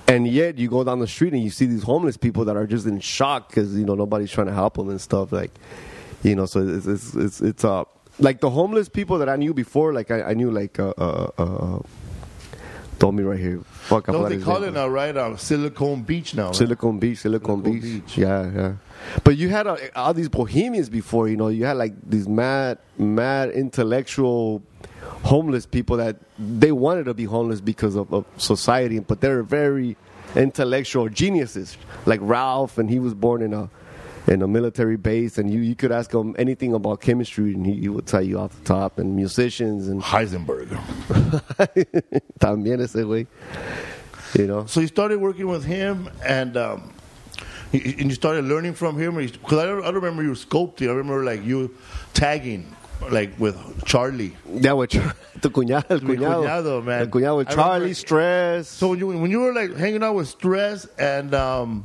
and 0.06 0.26
yet 0.26 0.58
you 0.58 0.68
go 0.68 0.84
down 0.84 0.98
the 0.98 1.06
street 1.06 1.32
and 1.32 1.42
you 1.42 1.50
see 1.50 1.66
these 1.66 1.82
homeless 1.82 2.16
people 2.16 2.44
that 2.46 2.56
are 2.56 2.66
just 2.66 2.86
in 2.86 3.00
shock 3.00 3.48
because 3.48 3.76
you 3.76 3.84
know 3.84 3.94
nobody's 3.94 4.30
trying 4.30 4.48
to 4.48 4.54
help 4.54 4.74
them 4.74 4.88
and 4.88 5.00
stuff. 5.00 5.32
Like, 5.32 5.52
you 6.22 6.34
know, 6.34 6.46
so 6.46 6.66
it's 6.66 6.86
it's 6.86 7.14
it's, 7.14 7.40
it's 7.40 7.64
uh 7.64 7.84
like 8.18 8.40
the 8.40 8.50
homeless 8.50 8.88
people 8.88 9.18
that 9.18 9.28
I 9.28 9.36
knew 9.36 9.54
before. 9.54 9.92
Like 9.92 10.10
I, 10.10 10.22
I 10.22 10.34
knew 10.34 10.50
like 10.50 10.78
uh 10.78 10.92
uh. 10.98 11.30
uh 11.38 11.78
Told 13.00 13.14
me 13.14 13.22
right 13.22 13.38
here. 13.38 13.60
Fuck, 13.64 14.10
I 14.10 14.12
forgot 14.12 14.28
they 14.28 14.38
call 14.38 14.62
it 14.62 14.74
now, 14.74 14.86
right? 14.86 15.16
Um, 15.16 15.38
Silicon 15.38 16.02
Beach 16.02 16.34
now. 16.34 16.48
right? 16.48 16.54
Silicon 16.54 16.98
Beach, 16.98 17.18
Silicon, 17.18 17.62
Silicon 17.62 17.80
Beach. 17.80 18.04
Beach. 18.06 18.18
Yeah, 18.18 18.50
yeah. 18.54 18.74
But 19.24 19.38
you 19.38 19.48
had 19.48 19.66
uh, 19.66 19.78
all 19.96 20.12
these 20.12 20.28
bohemians 20.28 20.90
before, 20.90 21.26
you 21.26 21.36
know. 21.38 21.48
You 21.48 21.64
had 21.64 21.78
like 21.78 21.94
these 22.08 22.28
mad, 22.28 22.76
mad 22.98 23.50
intellectual 23.50 24.62
homeless 25.24 25.64
people 25.64 25.96
that 25.96 26.16
they 26.38 26.72
wanted 26.72 27.04
to 27.04 27.14
be 27.14 27.24
homeless 27.24 27.62
because 27.62 27.96
of, 27.96 28.12
of 28.12 28.26
society, 28.36 28.98
but 28.98 29.22
they're 29.22 29.42
very 29.42 29.96
intellectual 30.36 31.08
geniuses, 31.08 31.78
like 32.04 32.20
Ralph, 32.22 32.76
and 32.76 32.90
he 32.90 32.98
was 32.98 33.14
born 33.14 33.40
in 33.40 33.54
a 33.54 33.70
in 34.30 34.42
a 34.42 34.48
military 34.48 34.96
base, 34.96 35.38
and 35.38 35.52
you 35.52 35.60
you 35.60 35.74
could 35.74 35.90
ask 35.90 36.14
him 36.14 36.34
anything 36.38 36.72
about 36.72 37.00
chemistry, 37.00 37.52
and 37.52 37.66
he, 37.66 37.74
he 37.80 37.88
would 37.88 38.06
tell 38.06 38.22
you 38.22 38.38
off 38.38 38.52
the 38.56 38.64
top, 38.64 38.98
and 38.98 39.16
musicians, 39.16 39.88
and 39.88 40.00
Heisenberg. 40.00 40.68
también 42.38 42.80
ese 42.80 43.04
güey, 43.04 43.26
you 44.38 44.46
know. 44.46 44.64
So 44.66 44.80
you 44.80 44.86
started 44.86 45.20
working 45.20 45.48
with 45.48 45.64
him, 45.64 46.08
and 46.24 46.56
um, 46.56 46.92
and 47.72 48.08
you 48.08 48.14
started 48.14 48.44
learning 48.44 48.74
from 48.74 48.96
him. 48.98 49.16
Because 49.16 49.58
I 49.58 49.66
don't, 49.66 49.82
I 49.82 49.86
don't 49.86 49.94
remember 49.96 50.22
you 50.22 50.32
sculpting. 50.32 50.88
I 50.88 50.92
remember 50.92 51.24
like 51.24 51.44
you 51.44 51.74
tagging, 52.14 52.72
like 53.10 53.38
with 53.40 53.56
Charlie. 53.84 54.36
Yeah, 54.48 54.74
with 54.74 54.90
Char- 54.90 55.16
tu 55.42 55.50
cuñado, 55.50 55.90
el 55.90 56.00
cuñado, 56.00 56.44
cuñado, 56.44 56.84
man. 56.84 57.00
el 57.00 57.08
cuñado 57.08 57.38
with 57.38 57.48
Charlie, 57.48 57.80
remember- 57.80 57.94
Stress. 57.94 58.68
So 58.68 58.90
when 58.90 59.00
you 59.00 59.08
when 59.08 59.30
you 59.32 59.40
were 59.40 59.52
like 59.52 59.74
hanging 59.76 60.04
out 60.04 60.14
with 60.14 60.28
Stress 60.28 60.86
and 60.98 61.34
um, 61.34 61.84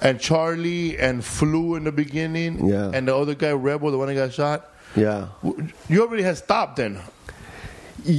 and 0.00 0.20
Charlie 0.20 0.98
and 0.98 1.24
Flew 1.24 1.74
in 1.76 1.84
the 1.84 1.92
beginning, 1.92 2.68
Yeah. 2.68 2.90
and 2.92 3.08
the 3.08 3.16
other 3.16 3.34
guy 3.34 3.52
Rebel, 3.52 3.90
the 3.90 3.98
one 3.98 4.08
that 4.08 4.14
got 4.14 4.32
shot, 4.32 4.70
yeah. 4.96 5.28
you 5.88 6.02
already 6.02 6.22
had 6.22 6.36
stopped 6.36 6.76
then. 6.76 7.00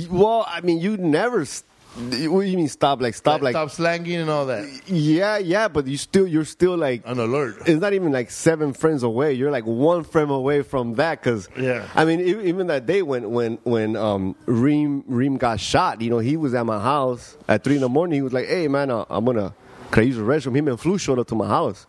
Well, 0.09 0.45
I 0.47 0.61
mean, 0.61 0.79
you 0.79 0.97
never. 0.97 1.41
s- 1.41 1.63
What 1.95 2.41
do 2.41 2.47
you 2.47 2.57
mean 2.57 2.67
stop? 2.67 3.01
Like 3.01 3.13
stop? 3.13 3.41
Like, 3.41 3.53
stop 3.53 3.69
slanging 3.69 4.15
and 4.19 4.29
all 4.29 4.47
that. 4.47 4.67
yeah, 4.89 5.37
yeah, 5.37 5.67
but 5.69 5.85
you 5.87 5.95
still, 5.95 6.27
you're 6.27 6.43
still 6.43 6.75
like 6.75 7.03
On 7.07 7.17
alert. 7.19 7.57
It's 7.67 7.79
not 7.79 7.93
even 7.93 8.11
like 8.11 8.31
seven 8.31 8.73
friends 8.73 9.03
away. 9.03 9.33
You're 9.33 9.51
like 9.51 9.65
one 9.65 10.03
frame 10.03 10.29
away 10.31 10.61
from 10.63 10.95
that. 10.95 11.21
Because 11.21 11.47
Yeah. 11.57 11.87
I 11.95 12.03
mean, 12.03 12.19
even 12.19 12.67
that 12.67 12.85
day 12.85 13.01
when 13.01 13.29
when 13.31 13.59
when 13.63 13.95
um 13.95 14.35
Reem 14.45 15.03
Reem 15.07 15.37
got 15.37 15.59
shot, 15.59 16.01
you 16.01 16.09
know, 16.09 16.19
he 16.19 16.35
was 16.35 16.53
at 16.53 16.65
my 16.65 16.81
house 16.81 17.37
at 17.47 17.63
three 17.63 17.75
in 17.75 17.81
the 17.81 17.89
morning. 17.89 18.15
He 18.17 18.21
was 18.23 18.33
like, 18.33 18.47
"Hey 18.47 18.67
man, 18.67 18.89
uh, 18.91 19.05
I'm 19.09 19.23
gonna 19.23 19.53
can 19.91 20.03
I 20.03 20.05
use 20.05 20.17
the 20.17 20.23
restroom?" 20.23 20.55
Him 20.55 20.67
and 20.67 20.79
Flu 20.79 20.97
showed 20.97 21.19
up 21.19 21.27
to 21.27 21.35
my 21.35 21.47
house. 21.47 21.87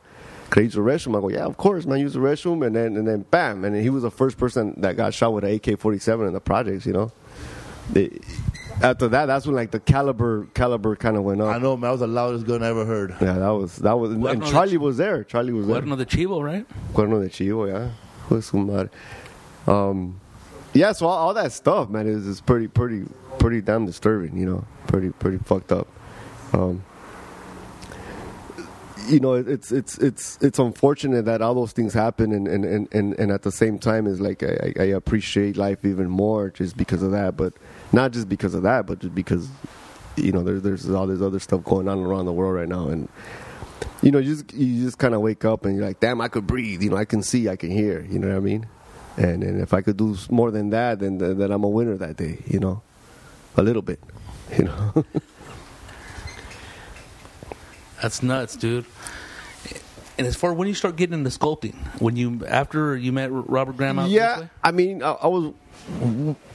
Can 0.50 0.60
I 0.60 0.64
use 0.64 0.74
the 0.74 0.80
restroom? 0.80 1.16
I 1.16 1.20
go, 1.20 1.28
"Yeah, 1.28 1.44
of 1.44 1.56
course, 1.56 1.86
man. 1.86 1.98
Use 1.98 2.14
the 2.14 2.20
restroom." 2.20 2.66
And 2.66 2.74
then 2.76 2.96
and 2.96 3.06
then 3.06 3.24
bam, 3.30 3.64
and 3.64 3.74
then 3.74 3.82
he 3.82 3.90
was 3.90 4.02
the 4.02 4.10
first 4.10 4.38
person 4.38 4.74
that 4.78 4.96
got 4.96 5.14
shot 5.14 5.32
with 5.32 5.44
an 5.44 5.54
AK-47 5.54 6.26
in 6.26 6.32
the 6.32 6.40
projects. 6.40 6.86
You 6.86 6.92
know. 6.92 7.12
They, 7.90 8.18
after 8.82 9.08
that, 9.08 9.26
that's 9.26 9.46
when 9.46 9.54
like 9.54 9.70
the 9.70 9.80
caliber 9.80 10.46
caliber 10.54 10.96
kind 10.96 11.16
of 11.16 11.22
went 11.22 11.40
up. 11.40 11.54
I 11.54 11.58
know, 11.58 11.76
man. 11.76 11.88
That 11.88 11.90
was 11.92 12.00
the 12.00 12.06
loudest 12.06 12.46
gun 12.46 12.62
I 12.62 12.68
ever 12.68 12.84
heard. 12.84 13.14
Yeah, 13.20 13.38
that 13.38 13.50
was 13.50 13.76
that 13.76 13.98
was, 13.98 14.10
Cuerno 14.10 14.30
and 14.32 14.46
Charlie 14.46 14.72
Chi- 14.72 14.84
was 14.84 14.96
there. 14.96 15.24
Charlie 15.24 15.52
was 15.52 15.66
there. 15.66 15.80
Cuerno 15.80 15.96
de 15.96 16.04
Chivo, 16.04 16.42
right? 16.42 16.66
Cuerno 16.92 17.22
de 17.22 17.28
Chivo, 17.28 17.68
yeah. 17.68 17.90
Hijo 18.28 18.36
de 18.36 18.42
su 18.42 18.58
madre. 18.58 18.90
Um, 19.66 20.20
yeah, 20.74 20.92
so 20.92 21.06
all, 21.06 21.28
all 21.28 21.34
that 21.34 21.52
stuff, 21.52 21.88
man, 21.88 22.06
is, 22.06 22.26
is 22.26 22.40
pretty, 22.40 22.68
pretty, 22.68 23.04
pretty 23.38 23.62
damn 23.62 23.86
disturbing. 23.86 24.36
You 24.36 24.46
know, 24.46 24.64
pretty, 24.88 25.10
pretty 25.10 25.38
fucked 25.38 25.72
up. 25.72 25.88
Um, 26.52 26.84
you 29.08 29.20
know, 29.20 29.34
it's 29.34 29.72
it's 29.72 29.98
it's 29.98 30.38
it's 30.40 30.58
unfortunate 30.58 31.24
that 31.24 31.42
all 31.42 31.54
those 31.54 31.72
things 31.72 31.94
happen, 31.94 32.32
and 32.32 32.46
and 32.48 32.64
and, 32.64 32.88
and, 32.92 33.18
and 33.18 33.30
at 33.30 33.42
the 33.42 33.52
same 33.52 33.78
time, 33.78 34.06
is 34.06 34.20
like 34.20 34.42
I, 34.42 34.72
I 34.78 34.84
appreciate 34.84 35.56
life 35.56 35.84
even 35.84 36.08
more 36.08 36.50
just 36.50 36.76
because 36.76 37.02
of 37.02 37.12
that, 37.12 37.36
but 37.36 37.52
not 37.92 38.12
just 38.12 38.28
because 38.28 38.54
of 38.54 38.62
that, 38.62 38.86
but 38.86 38.98
just 39.00 39.14
because 39.14 39.48
you 40.16 40.32
know 40.32 40.42
there's 40.42 40.62
there's 40.62 40.90
all 40.90 41.06
this 41.06 41.20
other 41.20 41.38
stuff 41.38 41.64
going 41.64 41.88
on 41.88 42.00
around 42.00 42.26
the 42.26 42.32
world 42.32 42.54
right 42.54 42.68
now, 42.68 42.88
and 42.88 43.08
you 44.02 44.10
know, 44.10 44.18
you 44.18 44.34
just 44.34 44.54
you 44.54 44.84
just 44.84 44.98
kind 44.98 45.14
of 45.14 45.20
wake 45.20 45.44
up 45.44 45.64
and 45.64 45.76
you're 45.76 45.86
like, 45.86 46.00
damn, 46.00 46.20
I 46.20 46.28
could 46.28 46.46
breathe. 46.46 46.82
You 46.82 46.90
know, 46.90 46.96
I 46.96 47.04
can 47.04 47.22
see, 47.22 47.48
I 47.48 47.56
can 47.56 47.70
hear. 47.70 48.06
You 48.08 48.18
know 48.18 48.28
what 48.28 48.36
I 48.36 48.40
mean? 48.40 48.66
And 49.16 49.42
and 49.42 49.60
if 49.60 49.72
I 49.72 49.80
could 49.80 49.96
do 49.96 50.16
more 50.30 50.50
than 50.50 50.70
that, 50.70 50.98
then 50.98 51.18
then 51.18 51.50
I'm 51.50 51.64
a 51.64 51.68
winner 51.68 51.96
that 51.96 52.16
day. 52.16 52.38
You 52.46 52.60
know, 52.60 52.82
a 53.56 53.62
little 53.62 53.82
bit. 53.82 54.00
You 54.56 54.64
know. 54.64 55.04
That's 58.00 58.22
nuts, 58.22 58.56
dude. 58.56 58.84
And 60.18 60.26
as 60.26 60.34
far 60.34 60.54
when 60.54 60.66
you 60.66 60.74
start 60.74 60.96
getting 60.96 61.18
into 61.18 61.30
sculpting, 61.30 61.74
when 62.00 62.16
you 62.16 62.40
after 62.46 62.96
you 62.96 63.12
met 63.12 63.28
Robert 63.30 63.76
Graham 63.76 63.98
out 63.98 64.08
yeah. 64.08 64.46
I 64.64 64.72
mean, 64.72 65.02
I, 65.02 65.12
I 65.12 65.26
was 65.26 65.52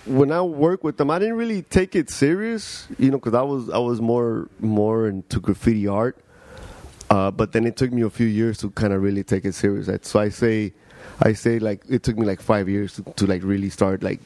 when 0.06 0.32
I 0.32 0.42
worked 0.42 0.84
with 0.84 0.98
them, 0.98 1.12
I 1.12 1.20
didn't 1.20 1.36
really 1.36 1.62
take 1.62 1.96
it 1.96 2.10
serious, 2.10 2.88
you 2.98 3.12
know, 3.12 3.18
because 3.18 3.36
I 3.36 3.44
was 3.44 3.70
I 3.70 3.78
was 3.78 4.02
more 4.02 4.50
more 4.60 5.08
into 5.08 5.40
graffiti 5.40 5.88
art. 5.88 6.18
Uh, 7.10 7.30
but 7.30 7.52
then 7.52 7.66
it 7.66 7.76
took 7.76 7.92
me 7.92 8.02
a 8.02 8.10
few 8.10 8.26
years 8.26 8.58
to 8.60 8.72
kind 8.72 8.94
of 8.94 9.02
really 9.02 9.24
take 9.24 9.44
it 9.44 9.54
serious. 9.54 9.90
So 10.08 10.20
I 10.20 10.30
say, 10.30 10.74
I 11.22 11.34
say 11.34 11.60
like 11.60 11.84
it 11.90 12.04
took 12.04 12.18
me 12.18 12.26
like 12.26 12.42
five 12.42 12.70
years 12.70 12.96
to, 12.96 13.04
to 13.04 13.28
like 13.28 13.44
really 13.44 13.70
start 13.70 14.02
like 14.02 14.22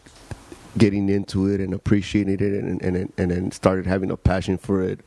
getting 0.78 1.10
into 1.10 1.48
it 1.48 1.60
and 1.60 1.74
appreciating 1.74 2.34
it 2.34 2.42
and 2.42 2.82
and 2.82 3.12
and 3.18 3.32
then 3.32 3.52
started 3.52 3.86
having 3.86 4.12
a 4.12 4.18
passion 4.18 4.58
for 4.58 4.82
it. 4.84 5.00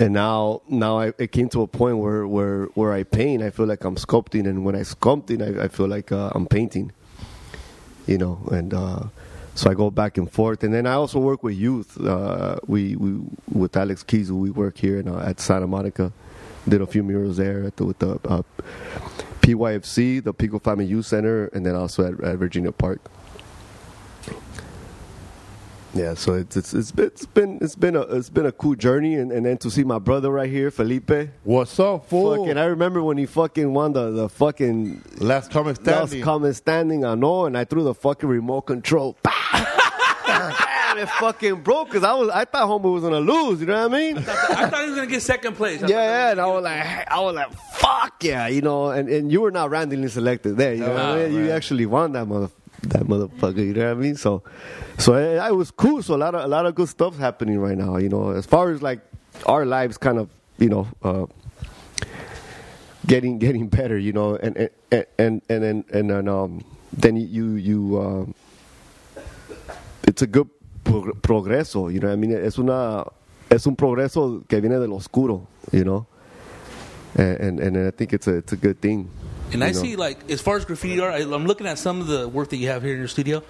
And 0.00 0.14
now 0.14 0.62
now 0.66 0.98
I, 0.98 1.12
it 1.18 1.30
came 1.30 1.50
to 1.50 1.60
a 1.60 1.66
point 1.66 1.98
where 1.98 2.26
where 2.26 2.64
where 2.72 2.90
I 2.90 3.02
paint, 3.02 3.42
I 3.42 3.50
feel 3.50 3.66
like 3.66 3.84
I'm 3.84 3.96
sculpting, 3.96 4.48
and 4.48 4.64
when 4.64 4.74
I 4.74 4.80
sculpting, 4.80 5.42
I, 5.42 5.64
I 5.64 5.68
feel 5.68 5.88
like 5.88 6.10
uh, 6.10 6.30
I'm 6.34 6.46
painting. 6.46 6.90
You 8.06 8.16
know, 8.16 8.40
and 8.50 8.72
uh, 8.72 9.02
so 9.54 9.70
I 9.70 9.74
go 9.74 9.90
back 9.90 10.16
and 10.16 10.32
forth, 10.32 10.64
and 10.64 10.72
then 10.72 10.86
I 10.86 10.94
also 10.94 11.18
work 11.18 11.42
with 11.42 11.54
youth. 11.54 12.00
Uh, 12.00 12.56
we 12.66 12.96
we 12.96 13.20
with 13.52 13.76
Alex 13.76 14.02
Keys, 14.02 14.32
we 14.32 14.50
work 14.50 14.78
here 14.78 14.98
in, 14.98 15.06
uh, 15.06 15.18
at 15.18 15.38
Santa 15.38 15.66
Monica. 15.66 16.12
Did 16.66 16.80
a 16.80 16.86
few 16.86 17.02
murals 17.02 17.36
there 17.36 17.70
the, 17.76 17.84
with 17.84 17.98
the 17.98 18.18
uh, 18.24 18.42
PYFC, 19.42 20.24
the 20.24 20.32
Pico 20.32 20.58
Family 20.58 20.86
Youth 20.86 21.06
Center, 21.06 21.48
and 21.48 21.66
then 21.66 21.74
also 21.74 22.06
at, 22.10 22.24
at 22.24 22.38
Virginia 22.38 22.72
Park. 22.72 23.00
Yeah, 25.92 26.14
so 26.14 26.34
it's 26.34 26.56
it's 26.56 26.72
it's 26.72 26.92
been 26.92 27.06
it's 27.06 27.26
been 27.26 27.58
it's 27.60 27.74
been 27.74 27.96
a 27.96 28.02
it's 28.02 28.30
been 28.30 28.46
a 28.46 28.52
cool 28.52 28.76
journey, 28.76 29.16
and, 29.16 29.32
and 29.32 29.44
then 29.44 29.58
to 29.58 29.70
see 29.70 29.82
my 29.82 29.98
brother 29.98 30.30
right 30.30 30.48
here, 30.48 30.70
Felipe. 30.70 31.10
What's 31.42 31.80
up, 31.80 32.08
fool? 32.08 32.36
Fucking, 32.36 32.58
I 32.58 32.66
remember 32.66 33.02
when 33.02 33.18
he 33.18 33.26
fucking 33.26 33.72
won 33.74 33.92
the 33.92 34.10
the 34.12 34.28
fucking 34.28 35.02
Last 35.18 35.50
comic 35.50 35.76
standing. 35.76 35.94
last 35.94 36.08
standing. 36.10 36.24
comic 36.24 36.54
standing. 36.54 37.04
I 37.04 37.16
know, 37.16 37.46
and 37.46 37.58
I 37.58 37.64
threw 37.64 37.82
the 37.82 37.94
fucking 37.94 38.28
remote 38.28 38.62
control. 38.62 39.16
Damn, 40.26 40.98
it 40.98 41.08
fucking 41.08 41.62
broke 41.62 41.88
because 41.88 42.04
I 42.04 42.14
was 42.14 42.28
I 42.28 42.44
thought 42.44 42.66
Homer 42.68 42.90
was 42.90 43.02
gonna 43.02 43.18
lose. 43.20 43.60
You 43.60 43.66
know 43.66 43.88
what 43.88 43.92
I 43.92 43.98
mean? 43.98 44.18
I 44.18 44.22
thought 44.22 44.82
he 44.84 44.90
was 44.90 44.94
gonna 44.96 45.10
get 45.10 45.22
second 45.22 45.56
place. 45.56 45.82
I 45.82 45.88
Yeah, 45.88 45.96
yeah, 45.96 46.30
and 46.30 46.40
I 46.40 46.46
was 46.46 46.62
like, 46.62 47.10
I 47.10 47.20
was 47.20 47.34
like, 47.34 47.52
fuck 47.74 48.22
yeah, 48.22 48.46
you 48.46 48.60
know, 48.62 48.90
and, 48.90 49.08
and 49.08 49.32
you 49.32 49.40
were 49.40 49.50
not 49.50 49.70
randomly 49.70 50.08
selected 50.08 50.56
there, 50.56 50.74
you 50.74 50.80
know 50.80 50.92
what 50.94 51.00
I 51.00 51.28
mean? 51.28 51.32
You 51.46 51.50
actually 51.50 51.86
won 51.86 52.12
that 52.12 52.26
mother, 52.26 52.48
that 52.82 53.02
motherfucker, 53.02 53.58
you 53.58 53.74
know 53.74 53.88
what 53.88 53.98
I 53.98 54.00
mean? 54.00 54.16
So, 54.16 54.42
so 54.98 55.14
it, 55.14 55.36
it 55.36 55.54
was 55.54 55.70
cool. 55.70 56.02
So 56.02 56.14
a 56.14 56.16
lot 56.16 56.34
of 56.34 56.44
a 56.44 56.48
lot 56.48 56.66
of 56.66 56.74
good 56.74 56.88
stuff 56.88 57.18
happening 57.18 57.58
right 57.58 57.76
now, 57.76 57.96
you 57.96 58.08
know, 58.08 58.30
as 58.30 58.46
far 58.46 58.70
as 58.70 58.82
like 58.82 59.00
our 59.46 59.66
lives, 59.66 59.98
kind 59.98 60.18
of, 60.18 60.28
you 60.58 60.68
know, 60.68 60.88
uh, 61.02 61.26
getting 63.06 63.38
getting 63.38 63.68
better, 63.68 63.98
you 63.98 64.12
know, 64.12 64.36
and 64.36 64.56
and 64.56 64.70
and 64.90 65.06
and 65.48 65.64
and 65.64 65.84
and, 65.90 66.10
and 66.10 66.28
um, 66.28 66.64
then 66.92 67.16
you 67.16 67.54
you 67.54 68.00
um, 68.00 68.34
it's 70.06 70.22
a 70.22 70.26
good 70.26 70.48
pro- 70.84 71.12
progreso, 71.14 71.92
you 71.92 72.00
know. 72.00 72.08
what 72.08 72.14
I 72.14 72.16
mean, 72.16 72.32
es 72.32 72.58
una 72.58 73.04
es 73.50 73.66
un 73.66 73.76
progreso 73.76 74.46
que 74.48 74.60
viene 74.60 74.78
del 74.78 74.92
oscuro, 74.92 75.46
you 75.72 75.84
know. 75.84 76.06
And 77.16 77.40
and, 77.40 77.60
and 77.60 77.88
I 77.88 77.90
think 77.90 78.12
it's 78.12 78.26
a 78.26 78.36
it's 78.36 78.52
a 78.52 78.56
good 78.56 78.80
thing. 78.80 79.10
And 79.52 79.64
I 79.64 79.68
know. 79.68 79.72
see, 79.72 79.96
like, 79.96 80.30
as 80.30 80.40
far 80.40 80.56
as 80.56 80.64
graffiti 80.64 81.00
art, 81.00 81.14
I, 81.14 81.18
I'm 81.18 81.46
looking 81.46 81.66
at 81.66 81.78
some 81.78 82.00
of 82.00 82.06
the 82.06 82.28
work 82.28 82.50
that 82.50 82.56
you 82.56 82.68
have 82.68 82.82
here 82.82 82.92
in 82.92 82.98
your 82.98 83.08
studio. 83.08 83.42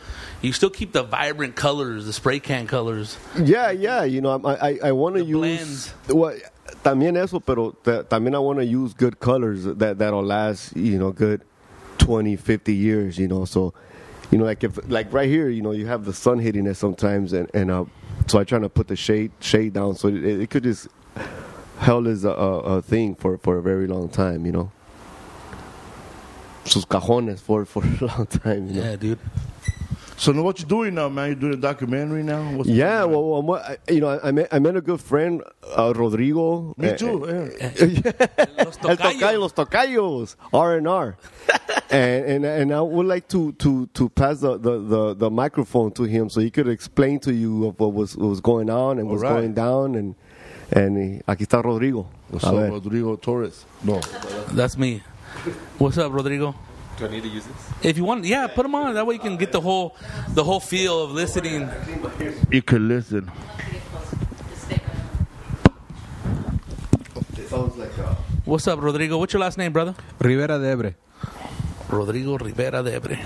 You 0.43 0.53
still 0.53 0.71
keep 0.71 0.93
the 0.93 1.03
vibrant 1.03 1.57
colors, 1.57 2.07
the 2.07 2.13
spray 2.13 2.41
can 2.41 2.67
colors. 2.67 3.19
Yeah, 3.39 3.71
yeah, 3.71 4.05
you 4.05 4.21
know, 4.21 4.41
I 4.45 4.71
I, 4.71 4.79
I 4.85 4.93
want 4.93 5.17
to 5.17 5.25
use 5.25 5.39
blends. 5.39 5.95
well, 6.09 6.37
también 6.85 7.17
eso, 7.17 7.41
pero 7.41 7.73
ta- 7.83 8.03
también 8.05 8.35
I 8.35 8.39
want 8.39 8.59
to 8.59 8.65
use 8.65 8.95
good 8.95 9.21
colors 9.21 9.65
that 9.65 9.99
that'll 9.99 10.23
last, 10.25 10.77
you 10.77 10.99
know, 10.99 11.13
good 11.13 11.43
20, 11.99 12.37
50 12.37 12.75
years, 12.75 13.19
you 13.19 13.29
know. 13.29 13.45
So, 13.45 13.75
you 14.31 14.39
know, 14.39 14.45
like 14.45 14.65
if 14.65 14.79
like 14.89 15.13
right 15.13 15.29
here, 15.29 15.49
you 15.49 15.63
know, 15.63 15.73
you 15.73 15.87
have 15.87 16.05
the 16.05 16.15
sun 16.15 16.39
hitting 16.39 16.67
it 16.67 16.75
sometimes, 16.75 17.33
and 17.33 17.51
and 17.53 17.71
uh, 17.71 17.85
so 18.27 18.39
I 18.39 18.45
try 18.45 18.59
to 18.59 18.69
put 18.69 18.89
the 18.89 18.97
shade 18.97 19.33
shade 19.41 19.75
down 19.75 19.97
so 19.97 20.09
it, 20.09 20.25
it 20.25 20.51
could 20.51 20.63
just 20.63 20.89
hell 21.79 22.07
is 22.07 22.25
a, 22.25 22.31
a, 22.31 22.59
a 22.77 22.83
thing 22.83 23.15
for 23.15 23.39
for 23.39 23.59
a 23.59 23.63
very 23.63 23.87
long 23.87 24.09
time, 24.09 24.47
you 24.47 24.53
know. 24.53 24.71
Sus 26.65 26.85
cajones 26.85 27.41
for 27.41 27.65
for 27.65 27.83
a 27.85 28.05
long 28.05 28.27
time, 28.27 28.69
you 28.69 28.75
know. 28.75 28.83
Yeah, 28.91 28.97
dude. 28.97 29.19
So 30.17 30.33
know 30.33 30.43
what 30.43 30.59
you're 30.61 30.69
doing 30.69 30.95
now, 30.95 31.09
man? 31.09 31.29
You're 31.29 31.35
doing 31.37 31.55
a 31.55 31.57
documentary 31.57 32.23
now? 32.23 32.43
What's 32.55 32.69
Yeah, 32.69 33.05
well, 33.05 33.25
well, 33.25 33.41
what- 33.43 33.63
I- 33.65 33.79
you 33.91 34.01
know, 34.03 34.21
I 34.23 34.31
met, 34.33 34.49
I 34.53 34.59
met 34.59 34.77
a 34.77 34.83
good 34.83 35.01
friend, 35.01 35.43
uh, 35.75 35.95
Rodrigo. 35.97 36.75
Me 36.77 36.89
Eh, 36.89 36.97
too. 36.97 37.27
eh, 37.27 37.87
yeah. 37.87 38.47
Los 38.65 38.77
El 38.85 38.97
tocayos. 38.99 38.99
tocayo, 38.99 39.41
los 39.41 39.53
tocayos, 39.55 40.37
R 40.53 40.77
and 40.77 40.87
R, 40.87 41.17
and 41.91 42.25
and 42.27 42.45
and 42.45 42.75
I 42.75 42.83
would 42.83 43.07
like 43.07 43.29
to 43.29 43.53
to 43.53 43.87
to 43.95 44.09
pass 44.11 44.41
the, 44.41 44.59
the, 44.59 44.79
the, 44.81 45.15
the 45.15 45.31
microphone 45.31 45.91
to 45.93 46.03
him 46.05 46.29
so 46.29 46.41
he 46.43 46.51
could 46.51 46.69
explain 46.69 47.19
to 47.21 47.33
you 47.33 47.67
of 47.69 47.81
what 47.81 47.95
was 47.95 48.15
what 48.15 48.29
was 48.29 48.43
going 48.43 48.69
on 48.69 48.99
and 48.99 49.09
what's 49.09 49.23
All 49.23 49.31
right. 49.31 49.41
going 49.41 49.55
down 49.55 49.95
and 49.95 50.15
and 50.71 50.99
eh, 50.99 51.23
aquí 51.27 51.47
está 51.47 51.65
Rodrigo. 51.65 52.07
What's 52.29 52.45
A 52.45 52.49
up. 52.51 52.71
Rodrigo 52.71 53.17
Torres? 53.17 53.65
No. 53.83 54.01
That's 54.53 54.77
me. 54.77 55.03
What's 55.79 55.97
up, 55.99 56.13
Rodrigo? 56.13 56.55
Do 56.99 57.07
I 57.07 57.09
need 57.09 57.23
to 57.23 57.29
use 57.29 57.47
this? 57.47 57.57
If 57.83 57.97
you 57.97 58.05
want, 58.05 58.25
yeah, 58.25 58.47
put 58.47 58.63
them 58.63 58.75
on. 58.75 58.95
That 58.95 59.07
way 59.07 59.15
you 59.15 59.21
can 59.21 59.37
get 59.39 59.53
the 59.53 59.61
whole, 59.61 59.97
the 60.35 60.45
whole 60.45 60.61
feel 60.61 61.03
of 61.05 61.13
listening. 61.13 61.69
You 62.51 62.61
can 62.63 62.89
listen. 62.89 63.31
It 67.39 67.49
sounds 67.49 67.77
like 67.77 67.99
uh, 67.99 68.15
What's 68.45 68.67
up, 68.69 68.81
Rodrigo? 68.83 69.19
What's 69.19 69.33
your 69.33 69.41
last 69.41 69.57
name, 69.59 69.73
brother? 69.73 69.95
Rivera 70.19 70.59
D'Ebre. 70.59 70.95
Rodrigo 71.89 72.37
Rivera 72.39 72.83
D'Ebre. 72.83 73.17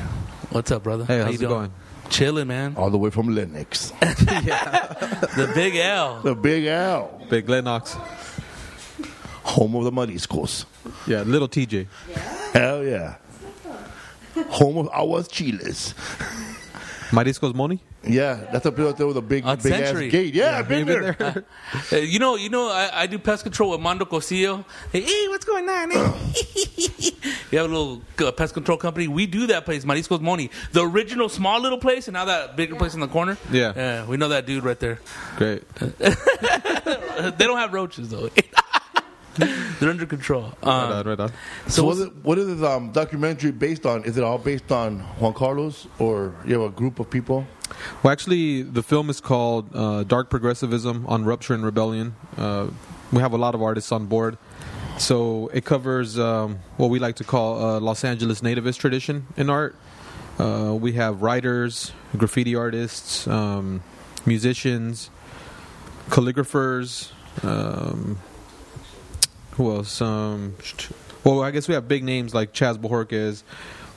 What's 0.51 0.71
up, 0.71 0.83
brother? 0.85 1.05
Hey, 1.05 1.19
How 1.19 1.25
how's 1.25 1.33
you 1.33 1.39
it 1.47 1.49
doing? 1.49 1.51
going? 1.61 1.73
Chilling, 2.11 2.47
man. 2.47 2.75
All 2.77 2.91
the 2.91 2.99
way 2.99 3.11
from 3.11 3.35
Lennox. 3.35 3.93
The 4.01 5.51
Big 5.55 5.75
L. 5.77 6.21
the 6.23 6.35
Big 6.37 6.65
L. 6.67 7.21
Big 7.29 7.49
Lennox. 7.49 7.97
Home 9.45 9.77
of 9.77 9.85
the 9.85 9.93
Mariscos. 9.93 10.65
Yeah, 11.07 11.23
little 11.23 11.49
TJ. 11.49 11.87
Hell 12.53 12.85
yeah. 12.85 13.17
Home 14.49 14.79
of 14.79 14.89
Aguas 14.89 15.29
Chiles. 15.29 15.95
Mariscos 17.11 17.55
Money? 17.55 17.81
Yeah, 18.07 18.35
that's 18.53 18.67
a 18.67 18.73
place 18.73 18.89
out 18.89 18.99
there 18.99 19.07
with 19.07 19.17
a 19.17 19.23
big, 19.23 19.45
On 19.47 19.57
big 19.57 19.73
ass 19.73 19.99
gate. 20.11 20.35
Yeah, 20.35 20.59
I've 20.59 20.69
been 20.69 20.81
You 20.81 20.85
been 20.85 21.17
there. 21.19 21.45
Uh, 21.93 21.97
you 21.97 22.19
know, 22.19 22.37
you 22.37 22.51
know, 22.51 22.69
I, 22.69 23.03
I 23.03 23.07
do 23.07 23.19
pest 23.19 23.45
control 23.45 23.71
with 23.71 23.81
Mondo 23.81 24.05
Cosillo. 24.05 24.65
Hey, 24.93 25.03
hey, 25.03 25.29
what's 25.29 25.45
going 25.45 25.69
on? 25.69 25.93
eh? 25.93 25.95
you 27.51 27.59
have 27.59 27.71
a 27.71 27.75
little 27.75 28.03
uh, 28.19 28.33
pest 28.33 28.53
control 28.53 28.77
company. 28.77 29.09
We 29.09 29.27
do 29.27 29.47
that 29.49 29.65
place, 29.65 29.85
Mariscos 29.85 30.21
Money, 30.21 30.51
the 30.73 30.87
original 30.87 31.29
small 31.29 31.61
little 31.61 31.79
place, 31.79 32.09
and 32.09 32.13
now 32.15 32.27
that 32.27 32.57
bigger 32.57 32.75
place 32.77 32.95
in 32.95 33.01
the 33.01 33.09
corner. 33.09 33.39
Yeah. 33.51 33.73
yeah, 33.75 34.07
we 34.07 34.17
know 34.17 34.29
that 34.29 34.45
dude 34.47 34.65
right 34.65 34.79
there. 34.79 35.01
Great. 35.37 35.63
they 35.77 37.37
don't 37.39 37.59
have 37.59 37.73
roaches 37.73 38.11
though. 38.11 38.29
They're 39.81 39.91
under 39.91 40.07
control. 40.07 40.53
Right 40.63 40.69
Um, 40.69 40.93
on, 40.93 41.07
right 41.07 41.21
on. 41.21 41.29
So, 41.29 41.35
so 41.69 41.85
what 41.85 41.89
what's- 41.97 42.01
is, 42.01 42.25
what 42.25 42.39
is 42.39 42.47
this 42.47 42.63
um, 42.69 42.93
documentary 42.93 43.51
based 43.51 43.85
on? 43.87 44.05
Is 44.05 44.17
it 44.17 44.25
all 44.25 44.39
based 44.39 44.71
on 44.71 45.01
Juan 45.21 45.33
Carlos, 45.35 45.87
or 45.99 46.35
you 46.47 46.55
have 46.61 46.71
a 46.71 46.75
group 46.75 46.99
of 47.01 47.11
people? 47.11 47.47
Well, 48.03 48.13
actually, 48.13 48.63
the 48.63 48.83
film 48.83 49.11
is 49.11 49.21
called 49.21 49.75
uh, 49.75 50.05
Dark 50.05 50.31
Progressivism 50.31 51.05
on 51.07 51.25
Rupture 51.25 51.55
and 51.55 51.65
Rebellion. 51.65 52.15
Uh, 52.37 52.69
we 53.13 53.21
have 53.21 53.33
a 53.33 53.39
lot 53.39 53.55
of 53.55 53.63
artists 53.63 53.91
on 53.93 54.07
board. 54.07 54.37
So 54.99 55.49
it 55.53 55.65
covers 55.65 56.19
um, 56.19 56.61
what 56.77 56.89
we 56.89 57.01
like 57.01 57.17
to 57.17 57.25
call 57.25 57.61
uh, 57.61 57.81
Los 57.81 58.05
Angeles 58.05 58.43
nativist 58.43 58.79
tradition 58.79 59.27
in 59.37 59.51
art. 59.51 59.75
Uh, 60.39 60.77
we 60.79 60.93
have 60.93 61.23
writers, 61.23 61.91
graffiti 62.17 62.55
artists, 62.55 63.27
um, 63.27 63.83
musicians, 64.25 65.11
calligraphers. 66.11 67.11
Um, 67.43 68.19
who 69.55 69.75
else? 69.75 70.01
Um, 70.01 70.57
well, 71.25 71.43
I 71.43 71.51
guess 71.51 71.69
we 71.69 71.75
have 71.75 71.89
big 71.89 72.05
names 72.05 72.35
like 72.35 72.53
Chaz 72.53 72.77
Bojorquez. 72.77 73.43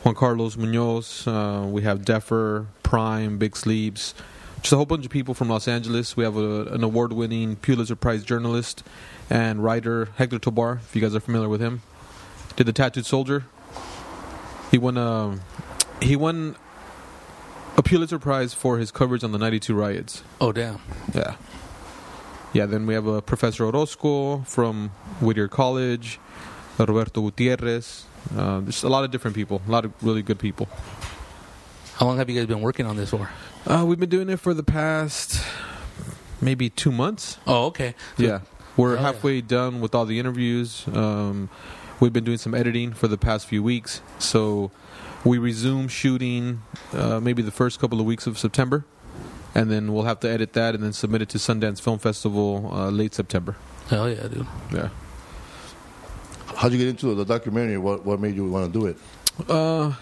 Juan 0.03 0.15
Carlos 0.15 0.55
Munoz. 0.55 1.27
Uh, 1.27 1.67
we 1.69 1.81
have 1.81 2.01
Deffer, 2.01 2.67
Prime, 2.83 3.37
Big 3.37 3.57
Sleeps. 3.57 4.13
Just 4.61 4.71
a 4.71 4.75
whole 4.77 4.85
bunch 4.85 5.05
of 5.05 5.11
people 5.11 5.33
from 5.33 5.49
Los 5.49 5.67
Angeles. 5.67 6.15
We 6.15 6.23
have 6.23 6.37
a, 6.37 6.63
an 6.67 6.83
award-winning 6.83 7.57
Pulitzer 7.57 7.95
Prize 7.95 8.23
journalist 8.23 8.83
and 9.29 9.63
writer 9.63 10.09
Hector 10.15 10.39
Tobar. 10.39 10.79
If 10.81 10.95
you 10.95 11.01
guys 11.01 11.15
are 11.15 11.19
familiar 11.19 11.49
with 11.49 11.61
him, 11.61 11.81
did 12.55 12.67
the 12.67 12.73
Tattooed 12.73 13.05
Soldier. 13.05 13.45
He 14.71 14.77
won 14.77 14.97
a 14.97 15.39
he 16.01 16.15
won 16.15 16.55
a 17.77 17.83
Pulitzer 17.83 18.19
Prize 18.19 18.53
for 18.53 18.77
his 18.77 18.91
coverage 18.91 19.23
on 19.23 19.31
the 19.31 19.37
'92 19.37 19.73
riots. 19.73 20.23
Oh 20.41 20.51
damn. 20.51 20.79
Yeah. 21.13 21.35
Yeah, 22.53 22.65
then 22.65 22.85
we 22.87 22.93
have 22.93 23.05
a 23.07 23.21
Professor 23.21 23.65
Orozco 23.65 24.39
from 24.39 24.89
Whittier 25.21 25.47
College, 25.47 26.19
Roberto 26.77 27.21
Gutierrez. 27.21 28.05
Uh, 28.35 28.61
there's 28.61 28.83
a 28.83 28.89
lot 28.89 29.03
of 29.03 29.11
different 29.11 29.35
people, 29.35 29.61
a 29.67 29.71
lot 29.71 29.85
of 29.85 29.93
really 30.03 30.21
good 30.21 30.39
people. 30.39 30.67
How 31.95 32.05
long 32.05 32.17
have 32.17 32.29
you 32.29 32.37
guys 32.39 32.47
been 32.47 32.61
working 32.61 32.85
on 32.85 32.95
this 32.95 33.09
for? 33.09 33.29
Uh, 33.65 33.83
we've 33.85 33.99
been 33.99 34.09
doing 34.09 34.29
it 34.29 34.39
for 34.39 34.53
the 34.53 34.63
past 34.63 35.41
maybe 36.41 36.69
two 36.69 36.91
months. 36.91 37.37
Oh, 37.47 37.65
okay. 37.67 37.95
So- 38.17 38.23
Yeah. 38.23 38.39
We're 38.75 38.91
Oh, 38.91 38.93
yeah. 38.95 39.01
halfway 39.01 39.41
done 39.41 39.81
with 39.81 39.95
all 39.95 40.05
the 40.05 40.19
interviews. 40.19 40.85
Um, 40.93 41.49
we've 41.99 42.13
been 42.13 42.23
doing 42.23 42.37
some 42.37 42.53
editing 42.53 42.93
for 42.93 43.07
the 43.07 43.17
past 43.17 43.47
few 43.47 43.63
weeks. 43.63 44.01
So 44.19 44.69
we 45.25 45.39
resume 45.39 45.87
shooting 45.87 46.61
uh, 46.93 47.19
maybe 47.19 47.41
the 47.41 47.49
first 47.51 47.79
couple 47.79 47.99
of 47.99 48.05
weeks 48.05 48.27
of 48.27 48.37
September. 48.37 48.85
And 49.55 49.71
then 49.71 49.93
we'll 49.93 50.03
have 50.03 50.19
to 50.21 50.29
edit 50.29 50.53
that 50.53 50.75
and 50.75 50.83
then 50.83 50.93
submit 50.93 51.21
it 51.21 51.29
to 51.29 51.37
Sundance 51.37 51.81
Film 51.81 51.99
Festival 51.99 52.69
uh, 52.71 52.89
late 52.89 53.13
September. 53.13 53.55
Hell 53.89 54.09
yeah, 54.09 54.27
dude. 54.27 54.45
Yeah. 54.73 54.89
How'd 56.55 56.71
you 56.71 56.77
get 56.77 56.87
into 56.87 57.13
the 57.15 57.25
documentary? 57.25 57.77
What 57.77 58.05
what 58.05 58.19
made 58.19 58.35
you 58.35 58.49
want 58.49 58.73
to 58.73 58.79
do 58.79 58.85
it? 58.87 58.97
Uh, 59.49 59.93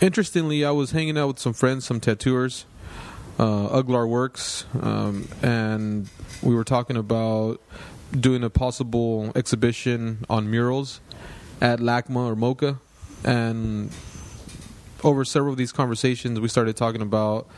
interestingly, 0.00 0.64
I 0.64 0.70
was 0.72 0.90
hanging 0.90 1.16
out 1.16 1.28
with 1.28 1.38
some 1.38 1.52
friends, 1.52 1.84
some 1.84 2.00
tattooers, 2.00 2.66
uh, 3.38 3.68
Uglar 3.68 4.08
Works, 4.08 4.66
um, 4.80 5.28
and 5.42 6.08
we 6.42 6.54
were 6.54 6.64
talking 6.64 6.96
about 6.96 7.60
doing 8.12 8.44
a 8.44 8.50
possible 8.50 9.32
exhibition 9.34 10.24
on 10.28 10.50
murals 10.50 11.00
at 11.60 11.78
LACMA 11.78 12.30
or 12.30 12.36
MoCA. 12.36 12.78
And 13.24 13.90
over 15.02 15.24
several 15.24 15.52
of 15.52 15.58
these 15.58 15.72
conversations, 15.72 16.38
we 16.40 16.48
started 16.48 16.76
talking 16.76 17.00
about 17.02 17.48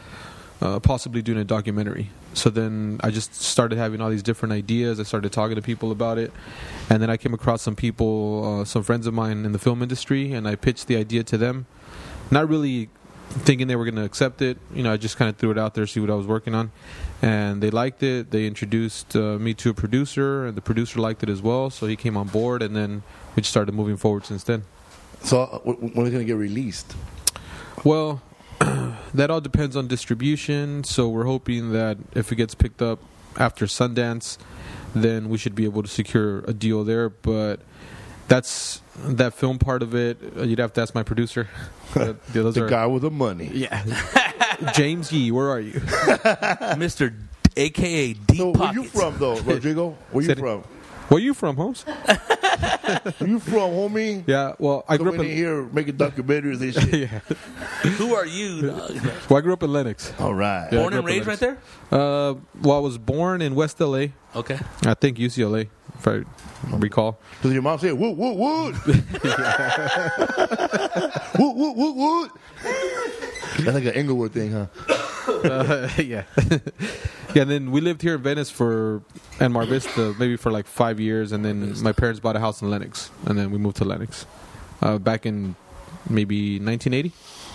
uh, 0.60 0.80
possibly 0.80 1.22
doing 1.22 1.38
a 1.38 1.44
documentary. 1.44 2.10
So 2.34 2.50
then 2.50 3.00
I 3.02 3.10
just 3.10 3.34
started 3.34 3.78
having 3.78 4.00
all 4.00 4.10
these 4.10 4.22
different 4.22 4.52
ideas. 4.52 5.00
I 5.00 5.04
started 5.04 5.32
talking 5.32 5.56
to 5.56 5.62
people 5.62 5.90
about 5.90 6.18
it. 6.18 6.32
And 6.90 7.02
then 7.02 7.10
I 7.10 7.16
came 7.16 7.34
across 7.34 7.62
some 7.62 7.76
people, 7.76 8.60
uh, 8.60 8.64
some 8.64 8.82
friends 8.82 9.06
of 9.06 9.14
mine 9.14 9.44
in 9.44 9.52
the 9.52 9.58
film 9.58 9.82
industry, 9.82 10.32
and 10.32 10.46
I 10.46 10.54
pitched 10.54 10.86
the 10.86 10.96
idea 10.96 11.22
to 11.24 11.38
them. 11.38 11.66
Not 12.30 12.48
really 12.48 12.88
thinking 13.28 13.66
they 13.66 13.76
were 13.76 13.84
going 13.84 13.96
to 13.96 14.04
accept 14.04 14.40
it. 14.40 14.58
You 14.74 14.82
know, 14.82 14.92
I 14.92 14.96
just 14.96 15.16
kind 15.16 15.28
of 15.28 15.36
threw 15.36 15.50
it 15.50 15.58
out 15.58 15.74
there, 15.74 15.86
see 15.86 16.00
what 16.00 16.10
I 16.10 16.14
was 16.14 16.26
working 16.26 16.54
on. 16.54 16.72
And 17.22 17.62
they 17.62 17.70
liked 17.70 18.02
it. 18.02 18.30
They 18.30 18.46
introduced 18.46 19.16
uh, 19.16 19.38
me 19.38 19.54
to 19.54 19.70
a 19.70 19.74
producer, 19.74 20.46
and 20.46 20.56
the 20.56 20.62
producer 20.62 21.00
liked 21.00 21.22
it 21.22 21.28
as 21.28 21.42
well. 21.42 21.70
So 21.70 21.86
he 21.86 21.96
came 21.96 22.16
on 22.16 22.28
board, 22.28 22.62
and 22.62 22.74
then 22.74 23.02
we 23.34 23.42
just 23.42 23.50
started 23.50 23.72
moving 23.72 23.96
forward 23.96 24.24
since 24.24 24.44
then. 24.44 24.64
So 25.22 25.42
uh, 25.42 25.58
when 25.58 26.06
is 26.06 26.12
it 26.12 26.16
going 26.16 26.18
to 26.18 26.24
get 26.24 26.36
released? 26.36 26.94
Well, 27.84 28.22
that 29.14 29.30
all 29.30 29.40
depends 29.40 29.76
on 29.76 29.86
distribution. 29.88 30.84
So 30.84 31.08
we're 31.08 31.24
hoping 31.24 31.72
that 31.72 31.98
if 32.14 32.32
it 32.32 32.36
gets 32.36 32.54
picked 32.54 32.82
up 32.82 33.00
after 33.38 33.66
Sundance, 33.66 34.38
then 34.94 35.28
we 35.28 35.38
should 35.38 35.54
be 35.54 35.64
able 35.64 35.82
to 35.82 35.88
secure 35.88 36.38
a 36.40 36.52
deal 36.52 36.84
there. 36.84 37.08
But 37.10 37.60
that's 38.28 38.80
that 38.98 39.34
film 39.34 39.58
part 39.58 39.82
of 39.82 39.94
it. 39.94 40.18
uh, 40.36 40.42
You'd 40.42 40.58
have 40.58 40.72
to 40.74 40.80
ask 40.82 40.94
my 40.94 41.02
producer. 41.02 41.48
The 41.94 42.62
are- 42.64 42.68
guy 42.68 42.84
with 42.86 43.02
the 43.02 43.10
money. 43.10 43.48
Yeah. 43.54 43.82
James 44.74 45.10
Yee, 45.12 45.30
where 45.30 45.48
are 45.50 45.60
you? 45.60 45.72
Mr. 46.76 47.14
AKA 47.56 48.12
Deep 48.14 48.36
So 48.36 48.46
where 48.50 48.54
Pockets. 48.54 48.76
you 48.76 48.84
from 49.00 49.18
though, 49.18 49.38
Rodrigo? 49.40 49.96
Where 50.10 50.18
are 50.18 50.22
you 50.22 50.26
Said 50.28 50.38
it- 50.38 50.40
from? 50.42 50.64
Where 51.08 51.20
you 51.20 51.34
from, 51.34 51.56
Holmes? 51.56 51.82
Where 51.84 52.18
you 53.28 53.38
from, 53.38 53.70
homie? 53.70 54.24
Yeah. 54.26 54.54
Well, 54.58 54.84
I 54.88 54.96
grew 54.96 55.10
up 55.10 55.14
in 55.16 55.26
in. 55.26 55.36
here 55.36 55.62
making 55.64 55.96
documentaries 55.96 56.60
and 56.62 56.74
shit. 56.74 57.10
yeah. 57.12 57.18
Who 57.98 58.14
are 58.14 58.26
you? 58.26 58.62
dog? 58.68 58.90
Well, 59.28 59.38
I 59.38 59.40
grew 59.40 59.52
up 59.52 59.62
in 59.62 59.72
Lennox. 59.72 60.12
All 60.18 60.34
right. 60.34 60.68
Yeah. 60.72 60.80
Born 60.80 60.94
and 60.94 61.04
grew 61.04 61.08
up 61.12 61.12
in 61.20 61.26
raised 61.26 61.28
right 61.28 61.38
there? 61.38 61.58
Uh, 61.92 62.34
well, 62.62 62.76
I 62.76 62.80
was 62.80 62.98
born 62.98 63.40
in 63.42 63.54
West 63.54 63.78
LA. 63.80 64.06
Okay. 64.34 64.58
I 64.84 64.94
think 64.94 65.18
UCLA, 65.18 65.68
if 65.98 66.08
I 66.08 66.22
recall. 66.76 67.18
Because 67.38 67.52
your 67.52 67.62
mom 67.62 67.78
say 67.78 67.92
woot 67.92 68.16
woot 68.16 68.36
woot? 68.36 68.86
woot 68.86 68.96
woot 71.56 71.76
woot 71.76 71.96
woot? 71.96 72.30
That's 73.60 73.74
like 73.74 73.84
an 73.84 73.92
Englewood 73.94 74.32
thing, 74.32 74.52
huh? 74.52 74.66
Uh, 75.28 75.88
yeah. 75.98 76.24
yeah, 77.34 77.42
and 77.42 77.50
then 77.50 77.70
we 77.70 77.80
lived 77.80 78.02
here 78.02 78.14
in 78.14 78.22
Venice 78.22 78.50
for 78.50 79.02
and 79.40 79.52
Mar 79.52 79.64
Vista 79.66 80.14
maybe 80.18 80.36
for 80.36 80.50
like 80.50 80.66
five 80.66 81.00
years, 81.00 81.32
and 81.32 81.44
then 81.44 81.80
my 81.82 81.92
parents 81.92 82.20
bought 82.20 82.36
a 82.36 82.40
house 82.40 82.62
in 82.62 82.70
Lennox, 82.70 83.10
and 83.26 83.38
then 83.38 83.50
we 83.50 83.58
moved 83.58 83.76
to 83.78 83.84
Lennox 83.84 84.26
uh, 84.82 84.98
back 84.98 85.26
in 85.26 85.54
maybe 86.08 86.58
1980, 86.60 87.12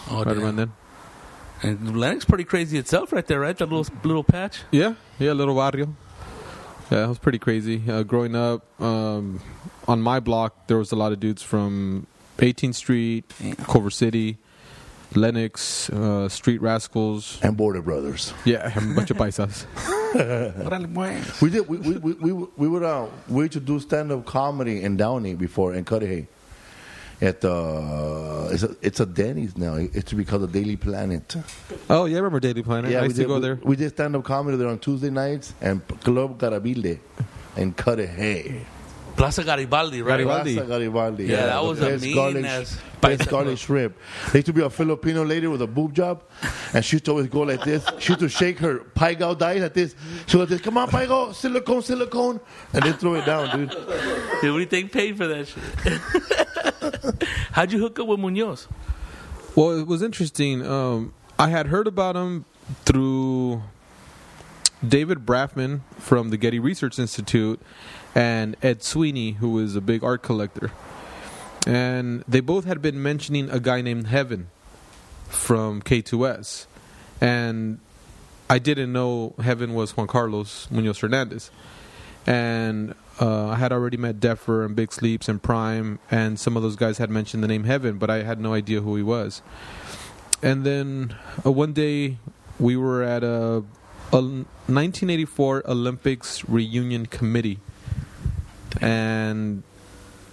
Oh, 0.09 0.23
right 0.23 0.33
damn. 0.33 0.43
around 0.43 0.55
then. 0.57 0.71
And 1.63 1.95
Lennox 1.97 2.25
pretty 2.25 2.43
crazy 2.43 2.77
itself 2.77 3.13
right 3.13 3.25
there, 3.25 3.39
right? 3.39 3.55
That 3.57 3.69
little 3.69 3.85
little 4.03 4.23
patch. 4.23 4.61
Yeah, 4.71 4.95
yeah, 5.19 5.33
little 5.33 5.55
barrio. 5.55 5.95
Yeah, 6.89 7.05
it 7.05 7.07
was 7.07 7.19
pretty 7.19 7.39
crazy. 7.39 7.83
Uh, 7.89 8.03
growing 8.03 8.35
up 8.35 8.65
um, 8.81 9.39
on 9.87 10.01
my 10.01 10.19
block, 10.19 10.67
there 10.67 10.77
was 10.77 10.91
a 10.91 10.95
lot 10.95 11.11
of 11.13 11.19
dudes 11.21 11.41
from 11.41 12.07
18th 12.39 12.75
Street, 12.75 13.31
Culver 13.63 13.89
City, 13.91 14.37
Lennox, 15.15 15.89
uh, 15.89 16.29
Street 16.29 16.61
Rascals. 16.61 17.39
And 17.41 17.57
Border 17.57 17.81
Brothers. 17.81 18.33
Yeah, 18.45 18.71
a 18.75 18.95
bunch 18.95 19.11
of 19.11 19.17
paisas. 19.17 19.65
We 21.41 21.49
did. 21.49 21.67
We 21.69 21.77
we 21.77 21.97
we 21.97 22.13
we, 22.13 22.47
we 22.57 22.67
would 22.67 22.83
uh, 22.83 23.07
we 23.29 23.43
used 23.43 23.53
to 23.53 23.59
do 23.61 23.79
stand 23.79 24.11
up 24.11 24.25
comedy 24.25 24.83
in 24.83 24.97
Downey 24.97 25.35
before 25.35 25.73
in 25.73 25.85
Cudahy. 25.85 26.27
At 27.21 27.39
the 27.39 28.49
it's 28.51 28.63
a, 28.63 28.75
it's 28.81 28.99
a 28.99 29.05
Denny's 29.05 29.55
now. 29.55 29.75
It 29.75 29.93
used 29.95 30.07
to 30.07 30.15
be 30.15 30.25
called 30.25 30.41
the 30.41 30.47
Daily 30.47 30.75
Planet. 30.75 31.35
Oh, 31.89 32.05
yeah, 32.05 32.15
I 32.15 32.19
remember 32.19 32.39
Daily 32.39 32.63
Planet. 32.63 32.93
I 32.93 33.01
we 33.01 33.07
used 33.07 33.17
to 33.17 33.25
go 33.25 33.35
we, 33.35 33.41
there. 33.41 33.59
We 33.63 33.75
did 33.75 33.91
stand 33.91 34.15
up 34.15 34.23
comedy 34.23 34.57
there 34.57 34.67
on 34.67 34.79
Tuesday 34.79 35.11
nights 35.11 35.53
and 35.61 35.87
Club 36.01 36.39
Garabilde 36.39 36.99
in 37.55 37.73
Cudahy. 37.73 38.65
Plaza 39.21 39.43
Garibaldi, 39.43 40.01
right? 40.01 40.13
Garibaldi. 40.17 40.55
Plaza 40.55 40.67
Garibaldi. 40.69 41.23
Yeah, 41.25 41.45
that 41.45 41.63
was 41.63 41.79
a 41.79 41.85
Best 41.89 42.03
mean 42.03 42.15
garlic- 42.15 42.45
ass 42.45 42.79
best 43.01 43.21
paisa 43.21 43.29
garlic 43.29 43.57
shrimp. 43.57 43.95
There 44.27 44.37
used 44.39 44.45
to 44.47 44.53
be 44.53 44.61
a 44.61 44.69
Filipino 44.69 45.23
lady 45.23 45.47
with 45.47 45.61
a 45.61 45.67
boob 45.67 45.93
job, 45.93 46.23
and 46.73 46.83
she 46.83 46.95
used 46.95 47.05
to 47.05 47.11
always 47.11 47.27
go 47.27 47.41
like 47.41 47.63
this. 47.63 47.85
She 47.99 48.13
used 48.13 48.19
to 48.21 48.29
shake 48.29 48.57
her 48.59 48.79
pai 48.79 49.15
gow 49.15 49.33
dice 49.35 49.61
like 49.61 49.73
this. 49.73 49.95
She 50.27 50.37
was 50.37 50.49
like 50.49 50.49
this, 50.49 50.61
come 50.61 50.77
on, 50.77 50.87
pai 50.89 51.05
gow, 51.07 51.31
silicone, 51.33 51.81
silicone, 51.83 52.39
and 52.73 52.83
then 52.83 52.93
throw 52.93 53.13
it 53.15 53.25
down, 53.25 53.55
dude. 53.57 53.69
Dude, 53.69 53.79
what 53.85 54.41
do 54.41 54.59
you 54.59 54.65
think 54.65 54.91
paid 54.91 55.17
for 55.17 55.27
that 55.27 55.47
shit? 55.47 57.21
How'd 57.51 57.71
you 57.71 57.79
hook 57.79 57.99
up 57.99 58.07
with 58.07 58.19
Munoz? 58.19 58.67
Well, 59.55 59.79
it 59.79 59.85
was 59.87 60.01
interesting. 60.01 60.65
Um, 60.65 61.13
I 61.37 61.49
had 61.49 61.67
heard 61.67 61.87
about 61.87 62.15
him 62.15 62.45
through 62.85 63.61
David 64.87 65.25
Braffman 65.25 65.81
from 65.97 66.29
the 66.29 66.37
Getty 66.37 66.59
Research 66.59 66.97
Institute 66.97 67.59
and 68.15 68.55
Ed 68.61 68.83
Sweeney, 68.83 69.33
who 69.33 69.59
is 69.59 69.75
a 69.75 69.81
big 69.81 70.03
art 70.03 70.23
collector. 70.23 70.71
And 71.67 72.23
they 72.27 72.39
both 72.39 72.65
had 72.65 72.81
been 72.81 73.01
mentioning 73.01 73.49
a 73.49 73.59
guy 73.59 73.81
named 73.81 74.07
Heaven 74.07 74.49
from 75.29 75.81
K2S. 75.81 76.65
And 77.19 77.79
I 78.49 78.57
didn't 78.57 78.91
know 78.91 79.35
Heaven 79.41 79.73
was 79.73 79.95
Juan 79.95 80.07
Carlos 80.07 80.69
Munoz 80.71 80.99
Hernandez. 80.99 81.51
And 82.25 82.95
uh, 83.19 83.49
I 83.49 83.55
had 83.55 83.71
already 83.71 83.97
met 83.97 84.19
Defer 84.19 84.65
and 84.65 84.75
Big 84.75 84.91
Sleeps 84.91 85.29
and 85.29 85.41
Prime, 85.41 85.99
and 86.09 86.39
some 86.39 86.57
of 86.57 86.63
those 86.63 86.75
guys 86.75 86.97
had 86.97 87.09
mentioned 87.09 87.43
the 87.43 87.47
name 87.47 87.65
Heaven, 87.65 87.97
but 87.97 88.09
I 88.09 88.23
had 88.23 88.39
no 88.39 88.53
idea 88.53 88.81
who 88.81 88.95
he 88.95 89.03
was. 89.03 89.41
And 90.41 90.65
then 90.65 91.15
uh, 91.45 91.51
one 91.51 91.73
day 91.73 92.17
we 92.59 92.75
were 92.75 93.03
at 93.03 93.23
a, 93.23 93.63
a 93.63 93.63
1984 94.19 95.63
Olympics 95.67 96.47
reunion 96.47 97.05
committee, 97.05 97.59
and 98.81 99.63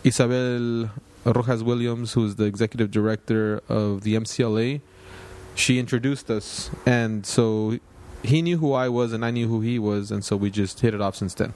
Isabel 0.05 0.91
Rojas 1.25 1.63
Williams, 1.63 2.13
who's 2.13 2.37
the 2.37 2.45
executive 2.45 2.91
director 2.91 3.63
of 3.69 4.03
the 4.03 4.17
MCLA, 4.17 4.81
she 5.55 5.79
introduced 5.79 6.31
us, 6.31 6.71
and 6.87 7.25
so 7.25 7.79
he 8.23 8.43
knew 8.43 8.59
who 8.59 8.73
I 8.73 8.89
was, 8.89 9.13
and 9.13 9.25
I 9.25 9.31
knew 9.31 9.49
who 9.49 9.61
he 9.61 9.79
was, 9.79 10.11
and 10.11 10.25
so 10.25 10.37
we 10.37 10.51
just 10.51 10.81
hit 10.81 10.95
it 10.95 11.01
off 11.01 11.17
since 11.17 11.35
then. 11.35 11.55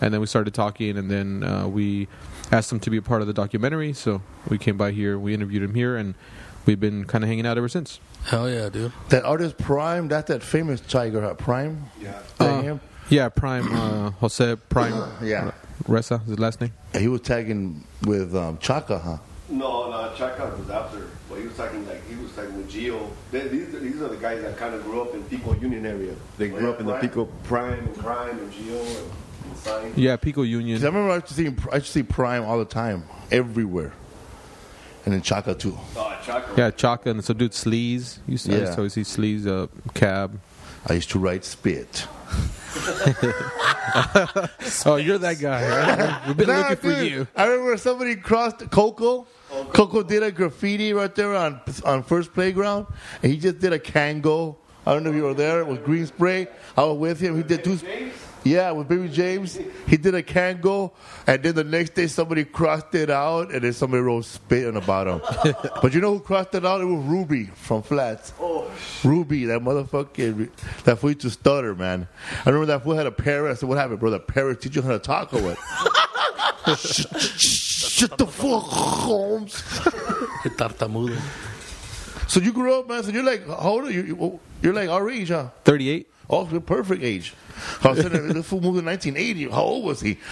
And 0.00 0.12
then 0.12 0.20
we 0.20 0.26
started 0.26 0.52
talking, 0.52 0.98
and 0.98 1.10
then 1.10 1.42
uh, 1.42 1.66
we 1.68 2.08
asked 2.52 2.70
him 2.70 2.80
to 2.80 2.90
be 2.90 2.98
a 2.98 3.02
part 3.02 3.22
of 3.22 3.26
the 3.26 3.32
documentary. 3.32 3.92
So 3.94 4.20
we 4.48 4.58
came 4.58 4.76
by 4.76 4.92
here, 4.92 5.18
we 5.18 5.32
interviewed 5.32 5.62
him 5.62 5.74
here, 5.74 5.96
and 5.96 6.14
we've 6.66 6.80
been 6.80 7.04
kind 7.04 7.24
of 7.24 7.28
hanging 7.28 7.46
out 7.46 7.56
ever 7.56 7.68
since. 7.68 7.98
Hell 8.26 8.50
yeah, 8.50 8.68
dude. 8.68 8.92
That 9.10 9.24
artist 9.24 9.56
Prime, 9.58 10.08
that's 10.08 10.28
that 10.28 10.42
famous 10.42 10.80
tiger, 10.80 11.20
huh? 11.20 11.34
Prime. 11.34 11.84
Yeah. 12.00 12.20
Uh, 12.40 12.60
him? 12.62 12.80
Yeah, 13.08 13.28
Prime, 13.28 13.72
uh, 13.72 14.10
Jose 14.10 14.56
Prime 14.68 14.92
Yeah. 15.22 15.52
Reza, 15.86 16.18
his 16.18 16.38
last 16.38 16.60
name. 16.60 16.72
And 16.92 17.02
he 17.02 17.08
was 17.08 17.20
tagging 17.20 17.84
with 18.02 18.34
um, 18.34 18.58
Chaka, 18.58 18.98
huh? 18.98 19.18
No, 19.48 19.90
no, 19.90 20.12
Chaka 20.16 20.56
was 20.58 20.68
after. 20.70 21.06
But 21.28 21.38
he 21.38 21.46
was 21.46 21.56
talking 21.56 21.86
like 21.86 22.04
he 22.08 22.16
was 22.16 22.32
talking 22.32 22.56
with 22.56 22.68
Gio. 22.68 23.08
They, 23.30 23.46
these, 23.46 23.72
are- 23.74 23.78
these 23.78 24.00
are 24.02 24.08
the 24.08 24.16
guys 24.16 24.42
that 24.42 24.56
kind 24.56 24.74
of 24.74 24.82
grew 24.82 25.02
up 25.02 25.14
in 25.14 25.22
Pico 25.24 25.54
Union 25.54 25.86
area. 25.86 26.14
They 26.38 26.48
grew 26.48 26.62
yeah, 26.64 26.70
up 26.70 26.80
in 26.80 26.86
the 26.86 26.92
right. 26.94 27.02
Pico 27.02 27.26
Prime 27.44 27.78
and 27.78 27.96
Crime 27.98 28.38
and 28.38 28.52
Gio 28.52 28.80
and, 28.80 29.10
and 29.44 29.56
Sign. 29.58 29.92
Yeah, 29.96 30.16
Pico 30.16 30.42
Union. 30.42 30.82
I 30.82 30.86
remember 30.86 31.12
I 31.12 31.16
used 31.16 31.26
to 31.28 31.34
see 31.34 31.46
I 31.70 31.76
used 31.76 31.86
to 31.86 31.92
see 31.92 32.02
Prime 32.02 32.42
all 32.44 32.58
the 32.58 32.64
time, 32.64 33.04
everywhere, 33.30 33.92
and 35.06 35.14
then 35.14 35.22
Chaka 35.22 35.54
too. 35.54 35.78
Oh, 35.96 36.16
Chaka. 36.22 36.52
Yeah, 36.56 36.70
Chaka 36.70 37.10
and 37.10 37.24
so 37.24 37.32
dude 37.32 37.52
Sleaze. 37.52 38.18
You 38.26 38.32
used 38.32 38.46
to, 38.46 38.54
I 38.56 38.58
used 38.60 38.72
to 38.72 38.78
always 38.78 38.92
see 38.92 39.00
Sleaze, 39.02 39.46
uh, 39.46 39.68
Cab. 39.94 40.38
I 40.88 40.92
used 40.94 41.10
to 41.12 41.18
write 41.18 41.44
spit. 41.44 42.06
Oh, 44.84 44.96
you're 44.96 45.16
that 45.18 45.38
guy. 45.40 45.62
Right? 45.68 46.26
We've 46.26 46.36
been 46.36 46.48
Nah, 46.48 46.68
looking 46.68 46.76
for 46.76 47.02
you. 47.02 47.26
I 47.34 47.46
remember 47.46 47.76
somebody 47.78 48.16
crossed 48.16 48.70
Coco. 48.70 49.26
Coco 49.72 50.02
did 50.02 50.22
a 50.22 50.30
graffiti 50.30 50.92
right 50.92 51.14
there 51.14 51.34
on 51.34 51.60
on 51.84 52.02
first 52.02 52.34
playground, 52.34 52.86
and 53.22 53.32
he 53.32 53.38
just 53.38 53.58
did 53.60 53.72
a 53.72 53.78
Kango. 53.78 54.56
I 54.84 54.92
don't 54.92 55.02
know 55.04 55.10
if 55.10 55.16
you 55.16 55.22
were 55.22 55.34
there 55.34 55.64
with 55.64 55.84
green 55.84 56.06
spray. 56.06 56.48
I 56.76 56.84
was 56.84 56.98
with 56.98 57.20
him. 57.20 57.36
He 57.36 57.42
did 57.42 57.64
two. 57.64 57.78
Yeah, 58.46 58.70
with 58.70 58.88
Baby 58.88 59.08
James, 59.08 59.58
he 59.88 59.96
did 59.96 60.14
a 60.14 60.22
Kango, 60.22 60.92
and 61.26 61.42
then 61.42 61.54
the 61.56 61.64
next 61.64 61.94
day 61.94 62.06
somebody 62.06 62.44
crossed 62.44 62.94
it 62.94 63.10
out, 63.10 63.50
and 63.52 63.62
then 63.62 63.72
somebody 63.72 64.02
wrote 64.02 64.24
spit 64.24 64.68
on 64.68 64.74
the 64.74 64.80
bottom. 64.80 65.20
but 65.82 65.92
you 65.92 66.00
know 66.00 66.12
who 66.14 66.20
crossed 66.20 66.54
it 66.54 66.64
out? 66.64 66.80
It 66.80 66.84
was 66.84 67.04
Ruby 67.04 67.46
from 67.46 67.82
Flats. 67.82 68.32
Oh, 68.38 68.70
Ruby, 69.02 69.46
that 69.46 69.60
motherfucker, 69.62 70.48
that 70.84 70.98
fool 70.98 71.10
used 71.10 71.22
to 71.22 71.30
stutter, 71.30 71.74
man. 71.74 72.06
I 72.44 72.50
remember 72.50 72.66
that 72.66 72.84
fool 72.84 72.94
had 72.94 73.06
a 73.06 73.10
parrot. 73.12 73.50
I 73.50 73.54
said, 73.54 73.68
"What 73.68 73.78
happened, 73.78 73.98
bro? 74.00 74.10
The 74.10 74.20
parrot 74.20 74.60
teach 74.60 74.76
you 74.76 74.82
how 74.82 74.90
to 74.92 74.98
talk 74.98 75.32
or 75.34 75.40
what?" 75.42 76.78
shut, 76.78 77.20
shut 77.20 78.18
the 78.18 78.26
fuck, 78.26 78.62
Holmes. 78.62 79.54
Tartamudo. 80.56 81.18
So 82.28 82.40
you 82.40 82.52
grew 82.52 82.78
up, 82.78 82.88
man. 82.88 83.02
So 83.02 83.10
you're 83.10 83.22
like, 83.22 83.46
how 83.46 83.70
old 83.70 83.84
are 83.84 83.90
you? 83.90 84.02
You- 84.02 84.40
You're 84.62 84.72
like 84.74 84.88
our 84.88 85.08
age, 85.10 85.28
huh? 85.28 85.48
38. 85.64 86.08
Oh, 86.28 86.44
the 86.44 86.60
perfect 86.60 87.02
age. 87.02 87.34
I 87.82 87.88
was 87.90 88.00
saying, 88.00 88.28
this 88.28 88.46
fool 88.46 88.60
moved 88.60 88.78
in 88.78 88.84
1980. 88.84 89.50
How 89.50 89.62
old 89.62 89.84
was 89.84 90.00
he? 90.00 90.18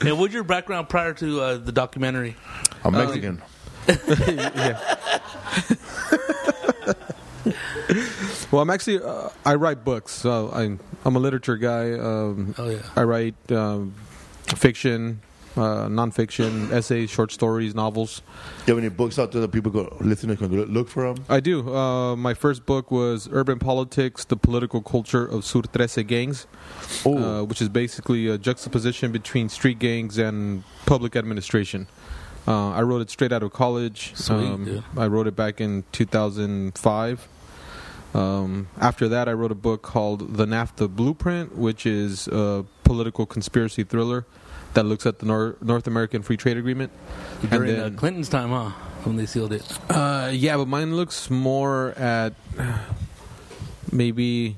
And 0.00 0.18
what's 0.18 0.34
your 0.34 0.42
background 0.42 0.88
prior 0.88 1.14
to 1.14 1.40
uh, 1.40 1.56
the 1.58 1.70
documentary? 1.70 2.34
I'm 2.84 2.92
Mexican. 2.92 3.40
Well, 8.50 8.60
I'm 8.62 8.70
actually 8.70 9.02
uh, 9.02 9.30
I 9.46 9.54
write 9.54 9.84
books. 9.84 10.12
So 10.12 10.50
I'm 10.52 10.78
I'm 11.04 11.16
a 11.16 11.18
literature 11.18 11.56
guy. 11.56 11.92
Um, 11.92 12.54
Oh, 12.58 12.68
yeah. 12.68 12.78
I 12.96 13.02
write 13.02 13.34
um, 13.50 13.94
fiction, 14.56 15.20
uh, 15.56 15.86
nonfiction, 15.88 16.70
essays, 16.72 17.10
short 17.10 17.32
stories, 17.32 17.74
novels. 17.74 18.22
you 18.66 18.74
have 18.74 18.82
any 18.82 18.88
books 18.88 19.18
out 19.18 19.32
there 19.32 19.40
that 19.40 19.52
people 19.52 19.70
go 19.70 19.94
listeners 20.00 20.38
can 20.38 20.48
go 20.48 20.62
look 20.64 20.88
for 20.88 21.12
them? 21.12 21.24
I 21.28 21.40
do. 21.40 21.74
Uh, 21.74 22.16
my 22.16 22.34
first 22.34 22.64
book 22.66 22.90
was 22.90 23.28
Urban 23.30 23.58
Politics: 23.58 24.24
The 24.24 24.36
Political 24.36 24.82
Culture 24.82 25.26
of 25.26 25.44
Sur 25.44 25.62
Trece 25.62 26.06
Gangs, 26.06 26.46
uh, 27.04 27.42
which 27.42 27.60
is 27.60 27.68
basically 27.68 28.28
a 28.28 28.38
juxtaposition 28.38 29.12
between 29.12 29.48
street 29.48 29.78
gangs 29.78 30.18
and 30.18 30.64
public 30.86 31.16
administration. 31.16 31.86
Uh, 32.46 32.70
I 32.70 32.82
wrote 32.82 33.02
it 33.02 33.10
straight 33.10 33.32
out 33.32 33.42
of 33.42 33.52
college. 33.52 34.12
Sweet, 34.16 34.64
dude. 34.64 34.84
I 34.96 35.06
wrote 35.06 35.26
it 35.26 35.36
back 35.36 35.60
in 35.60 35.84
2005. 35.92 37.28
Um, 38.14 38.68
after 38.78 39.08
that, 39.08 39.28
I 39.28 39.32
wrote 39.32 39.52
a 39.52 39.56
book 39.56 39.82
called 39.82 40.36
The 40.36 40.44
NAFTA 40.44 40.88
Blueprint, 40.88 41.56
which 41.56 41.86
is 41.86 42.28
a 42.28 42.64
political 42.84 43.26
conspiracy 43.26 43.84
thriller 43.84 44.26
that 44.74 44.84
looks 44.84 45.06
at 45.06 45.18
the 45.18 45.26
Nor- 45.26 45.56
North 45.60 45.86
American 45.86 46.22
Free 46.22 46.36
Trade 46.36 46.56
Agreement. 46.56 46.90
During 47.50 47.76
then- 47.76 47.94
uh, 47.94 47.96
Clinton's 47.98 48.28
time, 48.28 48.50
huh? 48.50 48.70
When 49.04 49.16
they 49.16 49.26
sealed 49.26 49.52
it. 49.52 49.64
uh, 49.90 50.30
yeah, 50.32 50.56
but 50.56 50.68
mine 50.68 50.94
looks 50.94 51.28
more 51.28 51.90
at 51.98 52.34
maybe. 53.92 54.56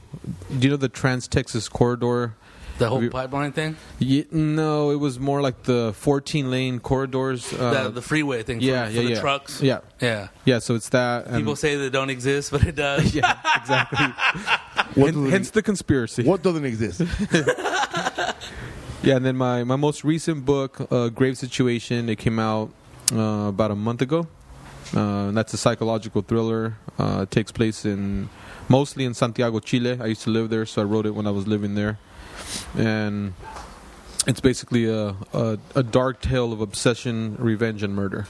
Do 0.51 0.59
you 0.67 0.71
know 0.71 0.77
the 0.77 0.89
Trans 0.89 1.27
Texas 1.29 1.69
Corridor? 1.69 2.35
The 2.77 2.89
whole 2.89 2.97
Have 2.99 3.05
you- 3.05 3.11
pipeline 3.11 3.53
thing? 3.53 3.77
Ye 4.01 4.27
no, 4.33 4.91
it 4.91 4.97
was 4.97 5.19
more 5.21 5.41
like 5.41 5.63
the 5.63 5.93
14 5.97 6.51
lane 6.51 6.81
corridors. 6.81 7.53
Uh, 7.53 7.85
the, 7.85 7.91
the 7.91 8.03
freeway 8.03 8.43
thing 8.43 8.59
for, 8.59 8.65
yeah, 8.65 8.87
for 8.87 8.91
yeah, 8.93 9.03
the 9.03 9.09
yeah. 9.11 9.21
trucks? 9.21 9.63
Yeah, 9.63 9.79
Yeah. 10.01 10.29
yeah. 10.45 10.59
So 10.59 10.75
it's 10.75 10.89
that. 10.91 11.27
And, 11.27 11.37
People 11.37 11.55
say 11.57 11.77
they 11.77 11.89
don't 11.89 12.11
exist, 12.11 12.51
but 12.51 12.65
it 12.65 12.75
does. 12.75 13.15
yeah, 13.17 13.39
exactly. 13.61 14.07
What, 15.01 15.15
hence 15.31 15.51
the 15.51 15.63
conspiracy. 15.63 16.25
what 16.25 16.43
doesn't 16.43 16.65
exist? 16.65 17.01
Yeah, 19.05 19.17
and 19.17 19.25
then 19.27 19.37
my, 19.37 19.65
my 19.65 19.77
most 19.77 20.03
recent 20.03 20.47
book, 20.47 20.81
uh, 20.91 21.09
Grave 21.11 21.37
Situation, 21.37 22.09
it 22.09 22.17
came 22.17 22.39
out 22.39 22.71
uh, 23.13 23.49
about 23.49 23.71
a 23.71 23.75
month 23.75 24.01
ago. 24.01 24.27
Uh, 24.97 25.31
that's 25.33 25.53
a 25.53 25.59
psychological 25.59 26.23
thriller. 26.23 26.77
Uh, 26.99 27.21
it 27.23 27.31
takes 27.31 27.53
place 27.53 27.85
in 27.85 28.31
mostly 28.69 29.05
in 29.05 29.13
Santiago, 29.13 29.59
Chile. 29.61 29.99
I 30.01 30.07
used 30.07 30.23
to 30.23 30.31
live 30.31 30.49
there, 30.49 30.65
so 30.65 30.81
I 30.81 30.85
wrote 30.87 31.05
it 31.05 31.11
when 31.15 31.27
I 31.27 31.31
was 31.33 31.47
living 31.47 31.75
there. 31.75 31.99
And 32.79 33.35
it's 34.27 34.41
basically 34.41 34.87
a, 34.89 35.15
a, 35.35 35.59
a 35.75 35.83
dark 35.83 36.23
tale 36.23 36.53
of 36.55 36.63
obsession, 36.63 37.37
revenge, 37.39 37.83
and 37.83 37.95
murder. 37.95 38.27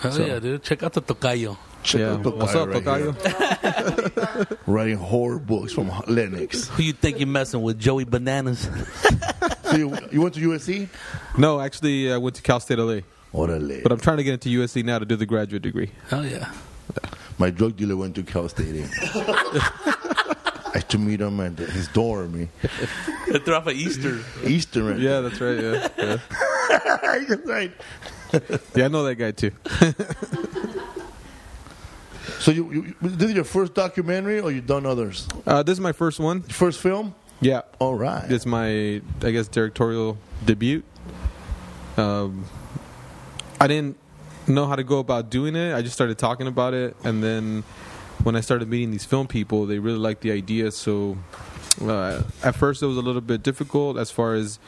Hell 0.00 0.12
So- 0.12 0.26
yeah, 0.26 0.38
dude. 0.38 0.62
Check 0.62 0.82
out 0.82 0.92
the 0.92 1.02
Tocayo. 1.02 1.56
Check 1.82 2.00
yeah. 2.00 2.12
out 2.12 2.22
the 2.22 2.30
What's 2.30 2.52
guy 2.52 2.60
up, 2.60 2.68
right 2.68 2.84
Tocayo? 2.84 4.46
here. 4.48 4.58
Writing 4.66 4.96
horror 4.98 5.38
books 5.38 5.72
from 5.72 5.90
Lennox. 6.06 6.68
Who 6.68 6.82
you 6.82 6.92
think 6.92 7.18
you're 7.18 7.26
messing 7.26 7.62
with? 7.62 7.78
Joey 7.78 8.04
Bananas. 8.04 8.68
So 9.70 9.76
you, 9.76 9.96
you 10.10 10.20
went 10.20 10.34
to 10.34 10.40
USC? 10.40 10.88
No, 11.38 11.60
actually, 11.60 12.12
I 12.12 12.16
went 12.16 12.34
to 12.34 12.42
Cal 12.42 12.58
State 12.58 12.78
LA. 12.78 13.02
Orale. 13.32 13.84
But 13.84 13.92
I'm 13.92 14.00
trying 14.00 14.16
to 14.16 14.24
get 14.24 14.32
into 14.32 14.48
USC 14.48 14.82
now 14.84 14.98
to 14.98 15.04
do 15.04 15.14
the 15.14 15.26
graduate 15.26 15.62
degree. 15.62 15.92
Hell 16.08 16.26
yeah. 16.26 16.50
My 17.38 17.50
drug 17.50 17.76
dealer 17.76 17.94
went 17.96 18.16
to 18.16 18.24
Cal 18.24 18.48
State. 18.48 18.84
I 19.00 20.70
had 20.74 20.88
to 20.88 20.98
meet 20.98 21.20
him 21.20 21.38
at 21.38 21.56
his 21.56 21.86
dorm. 21.86 22.48
eh? 22.62 22.68
They're 23.44 23.54
off 23.54 23.68
of 23.68 23.74
Easter. 23.74 24.18
Eastern. 24.44 25.00
Yeah, 25.00 25.20
that's 25.20 25.40
right. 25.40 25.60
Yeah, 25.62 25.88
yeah. 25.96 26.16
That's 27.28 27.46
right. 27.46 27.72
yeah 28.74 28.84
I 28.86 28.88
know 28.88 29.04
that 29.04 29.14
guy 29.14 29.30
too. 29.30 29.52
So 32.38 32.50
you, 32.50 32.72
you, 32.72 32.94
this 33.00 33.30
is 33.30 33.34
your 33.34 33.44
first 33.44 33.74
documentary, 33.74 34.40
or 34.40 34.50
you 34.50 34.60
done 34.60 34.86
others? 34.86 35.28
Uh, 35.46 35.62
this 35.62 35.74
is 35.74 35.80
my 35.80 35.92
first 35.92 36.20
one. 36.20 36.42
First 36.42 36.80
film? 36.80 37.14
Yeah, 37.40 37.62
All 37.78 37.94
right. 37.94 38.30
It's 38.30 38.44
my, 38.44 39.00
I 39.22 39.30
guess, 39.30 39.48
directorial 39.48 40.18
debut. 40.44 40.82
Um, 41.96 42.44
I 43.58 43.66
didn't 43.66 43.96
know 44.46 44.66
how 44.66 44.76
to 44.76 44.84
go 44.84 44.98
about 44.98 45.30
doing 45.30 45.56
it. 45.56 45.74
I 45.74 45.80
just 45.80 45.94
started 45.94 46.18
talking 46.18 46.46
about 46.46 46.74
it, 46.74 46.94
and 47.02 47.22
then 47.24 47.62
when 48.22 48.36
I 48.36 48.40
started 48.40 48.68
meeting 48.68 48.90
these 48.90 49.06
film 49.06 49.26
people, 49.26 49.64
they 49.64 49.78
really 49.78 49.98
liked 49.98 50.20
the 50.20 50.32
idea. 50.32 50.70
So 50.70 51.16
uh, 51.80 52.22
at 52.42 52.54
first, 52.56 52.82
it 52.82 52.86
was 52.86 52.98
a 52.98 53.02
little 53.02 53.22
bit 53.22 53.42
difficult 53.42 53.96
as 53.96 54.10
far 54.10 54.34
as 54.34 54.58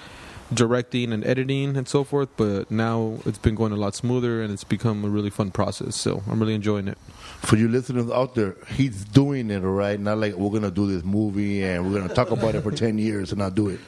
directing 0.53 1.13
and 1.13 1.25
editing 1.27 1.77
and 1.77 1.87
so 1.87 2.05
forth. 2.05 2.31
But 2.37 2.71
now 2.71 3.19
it's 3.27 3.39
been 3.39 3.55
going 3.55 3.73
a 3.73 3.77
lot 3.77 3.95
smoother, 3.95 4.43
and 4.43 4.53
it's 4.53 4.65
become 4.65 5.05
a 5.05 5.09
really 5.09 5.31
fun 5.31 5.51
process. 5.51 5.95
So 5.97 6.23
I'm 6.27 6.41
really 6.41 6.55
enjoying 6.55 6.89
it. 6.89 6.99
For 7.43 7.57
you 7.57 7.69
listeners 7.69 8.11
out 8.11 8.35
there, 8.35 8.57
he's 8.77 9.05
doing 9.05 9.51
it, 9.51 9.65
all 9.65 9.71
right? 9.73 9.99
Not 9.99 10.19
like 10.19 10.35
we're 10.35 10.51
going 10.51 10.63
to 10.63 10.71
do 10.71 10.87
this 10.87 11.05
movie 11.05 11.63
and 11.65 11.85
we're 11.85 11.97
going 11.99 12.09
to 12.09 12.15
talk 12.15 12.31
about 12.31 12.55
it 12.55 12.63
for 12.63 12.71
10 12.71 12.99
years 12.99 13.33
and 13.33 13.39
not 13.41 13.55
do 13.55 13.69
it. 13.69 13.81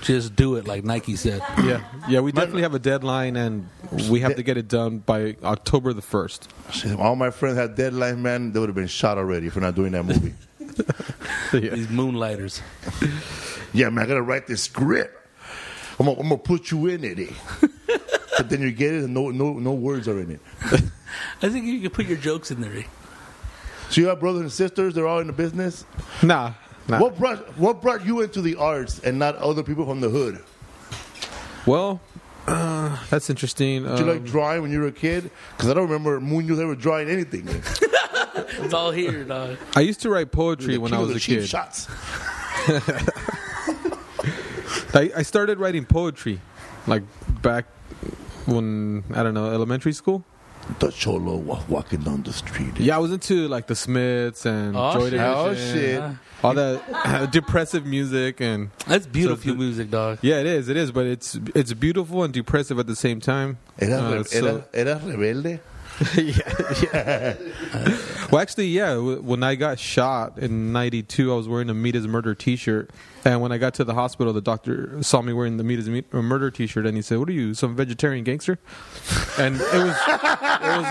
Just 0.00 0.34
do 0.36 0.54
it, 0.56 0.66
like 0.66 0.84
Nike 0.84 1.16
said. 1.16 1.42
Yeah, 1.64 1.82
yeah. 2.08 2.20
We 2.20 2.30
definitely 2.30 2.62
have 2.62 2.74
a 2.74 2.78
deadline, 2.78 3.34
and 3.36 3.68
we 4.08 4.20
have 4.20 4.36
to 4.36 4.44
get 4.44 4.56
it 4.56 4.68
done 4.68 4.98
by 4.98 5.36
October 5.42 5.92
the 5.92 6.02
first. 6.02 6.48
All 6.98 7.16
my 7.16 7.30
friends 7.30 7.58
had 7.58 7.74
deadlines, 7.76 8.18
man. 8.18 8.52
They 8.52 8.60
would 8.60 8.68
have 8.68 8.76
been 8.76 8.86
shot 8.86 9.18
already 9.18 9.48
for 9.48 9.58
not 9.60 9.74
doing 9.74 9.90
that 9.92 10.04
movie. 10.04 10.34
These 11.52 11.88
moonlighters. 11.90 12.62
yeah, 13.72 13.88
man, 13.90 14.04
I 14.04 14.06
got 14.08 14.14
to 14.14 14.22
write 14.22 14.46
this 14.46 14.62
script. 14.62 15.14
I'm 15.98 16.06
going 16.06 16.28
to 16.28 16.38
put 16.38 16.70
you 16.70 16.86
in 16.86 17.02
it. 17.02 17.18
eh? 17.18 17.66
but 18.36 18.48
then 18.50 18.60
you 18.62 18.70
get 18.72 18.92
it 18.94 19.04
and 19.04 19.14
no, 19.14 19.30
no, 19.30 19.54
no 19.54 19.72
words 19.72 20.06
are 20.08 20.20
in 20.20 20.30
it. 20.32 20.40
I 21.42 21.48
think 21.48 21.64
you 21.66 21.80
could 21.80 21.92
put 21.92 22.06
your 22.06 22.18
jokes 22.18 22.50
in 22.50 22.60
there. 22.60 22.84
So 23.90 24.00
you 24.00 24.08
have 24.08 24.20
brothers 24.20 24.42
and 24.42 24.52
sisters, 24.52 24.94
they're 24.94 25.06
all 25.06 25.18
in 25.20 25.26
the 25.28 25.32
business? 25.32 25.84
Nah, 26.22 26.52
nah. 26.88 27.00
What 27.00 27.16
brought 27.18 27.56
what 27.58 27.80
brought 27.80 28.04
you 28.04 28.20
into 28.20 28.42
the 28.42 28.56
arts 28.56 28.98
and 29.00 29.18
not 29.18 29.36
other 29.36 29.62
people 29.62 29.86
from 29.86 30.00
the 30.00 30.10
hood? 30.10 30.42
Well, 31.66 32.00
uh, 32.46 32.98
that's 33.10 33.30
interesting. 33.30 33.84
Did 33.84 33.98
you 33.98 34.04
Um, 34.04 34.08
like 34.10 34.24
drawing 34.24 34.62
when 34.62 34.70
you 34.72 34.80
were 34.80 34.88
a 34.88 34.92
kid? 34.92 35.30
Because 35.56 35.70
I 35.70 35.74
don't 35.74 35.84
remember 35.86 36.20
Munoz 36.20 36.58
ever 36.60 36.74
drawing 36.74 37.08
anything. 37.08 37.48
It's 38.60 38.72
all 38.74 38.90
here, 38.92 39.24
dog. 39.24 39.56
I 39.76 39.80
used 39.80 40.00
to 40.02 40.10
write 40.10 40.30
poetry 40.32 40.78
when 40.78 40.92
I 40.94 40.98
was 40.98 41.08
the 41.10 41.16
a 41.16 41.18
cheap 41.18 41.40
kid. 41.40 41.48
shots. 41.48 41.86
I, 44.94 45.10
I 45.16 45.22
started 45.22 45.58
writing 45.58 45.84
poetry, 45.84 46.40
like 46.86 47.02
back 47.42 47.66
when 48.54 49.04
I 49.14 49.22
don't 49.22 49.34
know 49.34 49.50
elementary 49.52 49.92
school. 49.92 50.24
the 50.80 50.90
cholo 50.92 51.36
wa- 51.36 51.62
walking 51.68 52.00
down 52.08 52.22
the 52.24 52.32
street. 52.32 52.74
Yeah, 52.78 52.96
I 52.96 52.98
was 52.98 53.10
into 53.12 53.48
like 53.48 53.66
the 53.68 53.74
Smiths 53.74 54.44
and 54.44 54.76
Oh, 54.76 54.92
Joy 54.92 55.10
shit. 55.10 55.20
Oh 55.20 55.54
shit! 55.54 56.02
all 56.44 56.54
that 56.54 57.30
depressive 57.38 57.84
music 57.86 58.40
and 58.40 58.70
That's 58.86 59.06
beautiful 59.06 59.52
So- 59.52 59.56
music, 59.64 59.90
dog. 59.90 60.18
yeah, 60.20 60.40
it 60.40 60.46
is, 60.46 60.68
it 60.68 60.76
is, 60.76 60.90
but 60.92 61.06
it's 61.06 61.38
it's 61.54 61.72
beautiful 61.72 62.22
and 62.24 62.32
depressive 62.34 62.78
at 62.78 62.86
the 62.86 62.96
same 62.96 63.18
time. 63.20 63.56
Era, 63.78 63.96
Uh, 64.02 64.14
re- 64.18 64.24
so- 64.24 64.46
era, 64.46 64.64
era 64.74 65.00
rebelde. 65.04 65.60
Well, 68.30 68.42
actually, 68.42 68.66
yeah. 68.66 68.94
When 68.98 69.42
I 69.42 69.54
got 69.54 69.78
shot 69.78 70.38
in 70.38 70.70
'92, 70.70 71.32
I 71.32 71.36
was 71.36 71.48
wearing 71.48 71.70
a 71.70 71.74
Meet 71.74 71.94
His 71.94 72.06
Murder 72.06 72.34
T-shirt, 72.34 72.90
and 73.24 73.40
when 73.40 73.52
I 73.52 73.58
got 73.58 73.72
to 73.74 73.84
the 73.84 73.94
hospital, 73.94 74.34
the 74.34 74.42
doctor 74.42 75.02
saw 75.02 75.22
me 75.22 75.32
wearing 75.32 75.56
the 75.56 75.64
Meet 75.64 75.78
His 75.78 75.88
uh, 75.88 76.20
Murder 76.20 76.50
T-shirt, 76.50 76.84
and 76.84 76.94
he 76.94 77.00
said, 77.02 77.18
"What 77.18 77.30
are 77.30 77.32
you, 77.32 77.54
some 77.54 77.74
vegetarian 77.74 78.24
gangster?" 78.24 78.58
And 79.38 79.56
it 79.56 79.60
was, 79.60 79.72
it 79.72 80.22
was, 80.22 80.84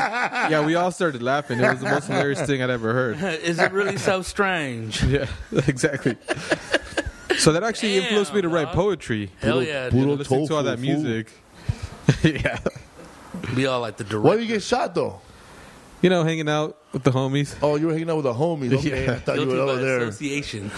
yeah. 0.49 0.65
We 0.65 0.73
all 0.73 0.89
started 0.89 1.21
laughing. 1.21 1.59
It 1.59 1.69
was 1.69 1.79
the 1.79 1.89
most 1.89 2.07
hilarious 2.07 2.41
thing 2.41 2.63
I'd 2.63 2.71
ever 2.71 2.91
heard. 2.91 3.21
Is 3.43 3.59
it 3.59 3.71
really 3.71 3.97
so 3.97 4.23
strange? 4.23 5.03
Yeah, 5.07 5.27
exactly. 5.67 6.17
So 7.38 7.53
that 7.53 7.61
actually 7.63 7.93
Damn, 7.93 8.03
influenced 8.03 8.34
me 8.34 8.41
to 8.41 8.49
write 8.49 8.65
dog. 8.65 8.75
poetry. 8.75 9.29
Hell 9.41 9.61
yeah, 9.61 9.89
puro 9.91 10.05
dude. 10.07 10.19
Listening 10.19 10.47
to 10.47 10.55
all 10.55 10.63
that 10.63 10.79
music. 10.79 11.31
yeah, 12.23 12.57
Be 13.55 13.65
all 13.68 13.81
like 13.81 13.97
the 13.97 14.03
director. 14.03 14.22
Why 14.22 14.35
did 14.35 14.43
you 14.43 14.55
get 14.55 14.64
shot 14.64 14.93
though? 14.95 15.22
you 16.01 16.11
know, 16.11 16.23
hanging 16.23 16.47
out 16.47 16.77
with 16.93 17.01
the 17.03 17.09
homies. 17.11 17.55
Oh, 17.61 17.76
you 17.76 17.88
were 17.88 17.91
hanging 17.93 18.09
out 18.11 18.18
with 18.18 18.26
the 18.26 18.34
homies. 18.34 18.72
Okay, 18.77 19.05
Yeah. 19.05 19.14
I 19.14 19.15
thought 19.19 19.39
you 19.39 19.45
Guilty 19.45 19.59
were 19.59 19.65
by 19.65 19.72
over 19.72 19.81
there. 19.81 19.97
association. 20.03 20.69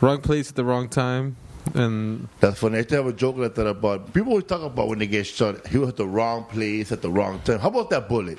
Wrong 0.00 0.20
place 0.20 0.48
at 0.50 0.56
the 0.56 0.64
wrong 0.64 0.88
time, 0.88 1.36
and 1.74 2.26
That's 2.40 2.58
funny. 2.58 2.76
I 2.76 2.78
used 2.78 2.88
to 2.90 2.96
have 2.96 3.06
a 3.06 3.12
joke 3.12 3.36
like 3.36 3.54
that 3.54 3.66
about 3.66 4.12
people 4.14 4.30
always 4.30 4.46
talk 4.46 4.62
about 4.62 4.88
when 4.88 4.98
they 4.98 5.06
get 5.06 5.26
shot. 5.26 5.66
He 5.68 5.76
was 5.78 5.90
at 5.90 5.96
the 5.96 6.06
wrong 6.06 6.44
place 6.44 6.90
at 6.90 7.02
the 7.02 7.10
wrong 7.10 7.38
time. 7.40 7.60
How 7.60 7.68
about 7.68 7.90
that 7.90 8.08
bullet? 8.08 8.38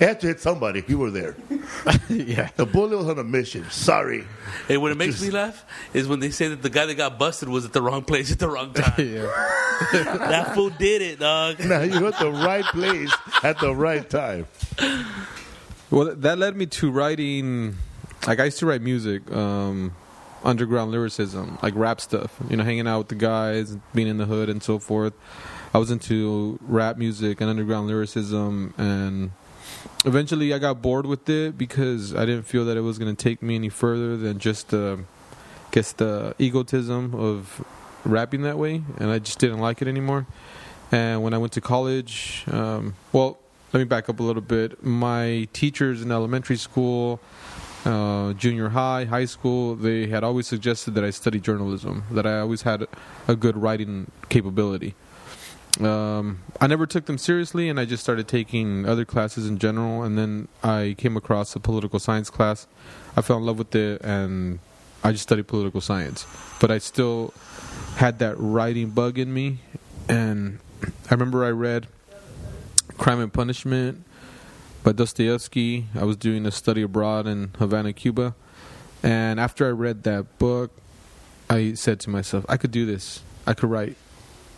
It 0.00 0.08
had 0.08 0.20
to 0.20 0.26
hit 0.26 0.40
somebody. 0.40 0.82
You 0.88 0.98
were 0.98 1.10
there. 1.10 1.36
yeah. 2.08 2.48
The 2.56 2.66
bullet 2.66 2.96
was 2.96 3.08
on 3.08 3.18
a 3.18 3.24
mission. 3.24 3.64
Sorry. 3.70 4.24
Hey, 4.66 4.76
what 4.76 4.90
it 4.90 4.96
makes 4.96 5.22
me 5.22 5.30
laugh 5.30 5.64
is 5.92 6.08
when 6.08 6.18
they 6.18 6.30
say 6.30 6.48
that 6.48 6.62
the 6.62 6.70
guy 6.70 6.86
that 6.86 6.96
got 6.96 7.18
busted 7.18 7.48
was 7.48 7.64
at 7.64 7.72
the 7.72 7.80
wrong 7.80 8.02
place 8.02 8.32
at 8.32 8.38
the 8.40 8.48
wrong 8.48 8.72
time. 8.74 9.28
That 10.04 10.54
fool 10.54 10.70
did 10.70 11.02
it, 11.02 11.18
dog. 11.18 11.58
Now 11.58 11.82
you're 11.82 12.06
at 12.06 12.18
the 12.18 12.30
right 12.30 12.64
place 12.64 13.12
at 13.42 13.58
the 13.58 13.74
right 13.74 14.08
time. 14.08 14.46
Well, 15.90 16.14
that 16.14 16.38
led 16.38 16.56
me 16.56 16.66
to 16.66 16.90
writing. 16.90 17.76
Like 18.26 18.38
I 18.40 18.44
used 18.44 18.58
to 18.60 18.66
write 18.66 18.82
music, 18.82 19.30
um, 19.32 19.92
underground 20.44 20.92
lyricism, 20.92 21.58
like 21.62 21.74
rap 21.76 22.00
stuff. 22.00 22.36
You 22.48 22.56
know, 22.56 22.64
hanging 22.64 22.86
out 22.86 22.98
with 22.98 23.08
the 23.08 23.14
guys, 23.16 23.76
being 23.94 24.08
in 24.08 24.18
the 24.18 24.26
hood, 24.26 24.48
and 24.48 24.62
so 24.62 24.78
forth. 24.78 25.12
I 25.74 25.78
was 25.78 25.90
into 25.90 26.58
rap 26.62 26.96
music 26.96 27.40
and 27.40 27.50
underground 27.50 27.88
lyricism, 27.88 28.74
and 28.78 29.32
eventually 30.04 30.52
I 30.52 30.58
got 30.58 30.82
bored 30.82 31.06
with 31.06 31.28
it 31.28 31.56
because 31.56 32.14
I 32.14 32.26
didn't 32.26 32.44
feel 32.44 32.64
that 32.66 32.76
it 32.76 32.82
was 32.82 32.98
going 32.98 33.14
to 33.14 33.22
take 33.22 33.42
me 33.42 33.54
any 33.54 33.68
further 33.68 34.16
than 34.16 34.38
just 34.38 34.68
the, 34.68 35.00
I 35.32 35.70
guess 35.72 35.92
the 35.92 36.34
egotism 36.38 37.14
of 37.14 37.64
rapping 38.04 38.42
that 38.42 38.58
way, 38.58 38.82
and 38.98 39.10
I 39.10 39.18
just 39.18 39.38
didn't 39.38 39.58
like 39.58 39.82
it 39.82 39.88
anymore. 39.88 40.26
And 40.92 41.22
when 41.22 41.34
I 41.34 41.38
went 41.38 41.52
to 41.54 41.60
college, 41.60 42.44
um, 42.50 42.94
well, 43.12 43.38
let 43.72 43.80
me 43.80 43.84
back 43.84 44.08
up 44.08 44.20
a 44.20 44.22
little 44.22 44.42
bit. 44.42 44.84
My 44.84 45.48
teachers 45.52 46.02
in 46.02 46.12
elementary 46.12 46.56
school, 46.56 47.20
uh, 47.84 48.32
junior 48.34 48.68
high, 48.68 49.04
high 49.04 49.24
school, 49.24 49.74
they 49.74 50.06
had 50.06 50.22
always 50.22 50.46
suggested 50.46 50.94
that 50.94 51.04
I 51.04 51.10
study 51.10 51.40
journalism, 51.40 52.04
that 52.10 52.26
I 52.26 52.38
always 52.40 52.62
had 52.62 52.86
a 53.26 53.34
good 53.34 53.56
writing 53.56 54.10
capability. 54.28 54.94
Um, 55.80 56.42
I 56.60 56.66
never 56.66 56.86
took 56.86 57.06
them 57.06 57.18
seriously, 57.18 57.68
and 57.68 57.80
I 57.80 57.84
just 57.84 58.02
started 58.02 58.28
taking 58.28 58.86
other 58.86 59.04
classes 59.04 59.48
in 59.48 59.58
general. 59.58 60.02
And 60.02 60.16
then 60.16 60.48
I 60.62 60.94
came 60.98 61.16
across 61.16 61.54
a 61.56 61.60
political 61.60 61.98
science 61.98 62.30
class. 62.30 62.66
I 63.16 63.22
fell 63.22 63.38
in 63.38 63.44
love 63.44 63.58
with 63.58 63.74
it, 63.74 64.00
and 64.02 64.60
I 65.02 65.12
just 65.12 65.24
studied 65.24 65.46
political 65.46 65.80
science. 65.80 66.26
But 66.60 66.70
I 66.70 66.78
still 66.78 67.34
had 67.96 68.18
that 68.20 68.36
writing 68.38 68.90
bug 68.90 69.18
in 69.18 69.32
me, 69.32 69.58
and 70.08 70.58
I 71.10 71.14
remember 71.14 71.44
I 71.44 71.50
read 71.50 71.88
Crime 72.98 73.20
and 73.20 73.32
Punishment 73.32 74.04
by 74.82 74.92
Dostoevsky. 74.92 75.86
I 75.94 76.04
was 76.04 76.16
doing 76.16 76.46
a 76.46 76.50
study 76.50 76.82
abroad 76.82 77.26
in 77.26 77.50
Havana, 77.58 77.92
Cuba. 77.92 78.34
And 79.02 79.40
after 79.40 79.66
I 79.66 79.70
read 79.70 80.04
that 80.04 80.38
book, 80.38 80.70
I 81.50 81.74
said 81.74 82.00
to 82.00 82.10
myself, 82.10 82.44
I 82.48 82.56
could 82.56 82.70
do 82.70 82.86
this. 82.86 83.22
I 83.46 83.54
could 83.54 83.70
write. 83.70 83.96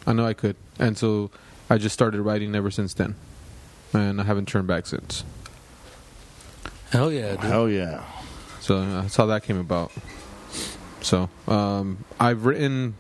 I 0.07 0.13
know 0.13 0.27
I 0.27 0.35
could. 0.35 0.57
And 0.79 0.97
so 0.97 1.31
I 1.69 1.79
just 1.79 1.93
started 1.93 2.21
writing 2.21 2.55
ever 2.55 2.71
since 2.71 2.95
then. 2.95 3.15
And 3.93 4.21
I 4.21 4.25
haven't 4.25 4.47
turned 4.47 4.67
back 4.67 4.87
since. 4.87 5.25
Hell 6.91 7.11
yeah, 7.13 7.33
dude. 7.33 7.41
Hell 7.41 7.69
yeah. 7.69 8.05
So 8.61 8.79
uh, 8.79 9.03
that's 9.03 9.17
how 9.17 9.27
that 9.27 9.43
came 9.43 9.59
about. 9.59 9.93
So 11.01 11.29
um, 11.49 12.05
I've 12.19 12.45
written 12.47 12.95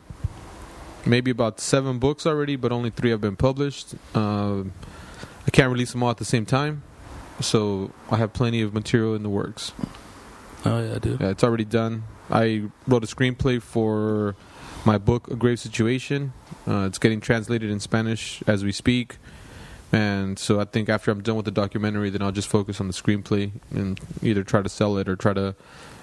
maybe 1.04 1.30
about 1.30 1.60
seven 1.60 1.98
books 1.98 2.26
already, 2.26 2.56
but 2.56 2.72
only 2.72 2.90
three 2.90 3.10
have 3.10 3.20
been 3.20 3.36
published. 3.36 3.94
Um 4.14 4.72
I 5.46 5.50
can't 5.50 5.70
release 5.70 5.92
them 5.92 6.02
all 6.02 6.10
at 6.10 6.16
the 6.16 6.24
same 6.24 6.44
time, 6.44 6.82
so 7.40 7.92
I 8.10 8.16
have 8.16 8.32
plenty 8.32 8.62
of 8.62 8.74
material 8.74 9.14
in 9.14 9.22
the 9.22 9.28
works. 9.28 9.72
Oh 10.64 10.82
yeah, 10.82 10.98
dude. 10.98 11.20
Yeah, 11.20 11.28
it's 11.28 11.44
already 11.44 11.64
done. 11.64 12.02
I 12.30 12.64
wrote 12.88 13.04
a 13.04 13.06
screenplay 13.06 13.62
for 13.62 14.34
my 14.86 14.98
book, 14.98 15.28
A 15.28 15.34
Grave 15.34 15.58
Situation. 15.58 16.32
Uh, 16.66 16.86
it's 16.86 16.98
getting 16.98 17.20
translated 17.20 17.70
in 17.70 17.80
Spanish 17.80 18.42
as 18.46 18.64
we 18.64 18.70
speak. 18.72 19.16
And 19.92 20.38
so 20.38 20.60
I 20.60 20.64
think 20.64 20.88
after 20.88 21.10
I'm 21.10 21.22
done 21.22 21.36
with 21.36 21.44
the 21.44 21.50
documentary, 21.50 22.08
then 22.10 22.22
I'll 22.22 22.32
just 22.32 22.48
focus 22.48 22.80
on 22.80 22.86
the 22.86 22.92
screenplay 22.92 23.50
and 23.70 24.00
either 24.22 24.44
try 24.44 24.62
to 24.62 24.68
sell 24.68 24.96
it 24.96 25.08
or 25.08 25.16
try 25.16 25.34
to. 25.34 25.54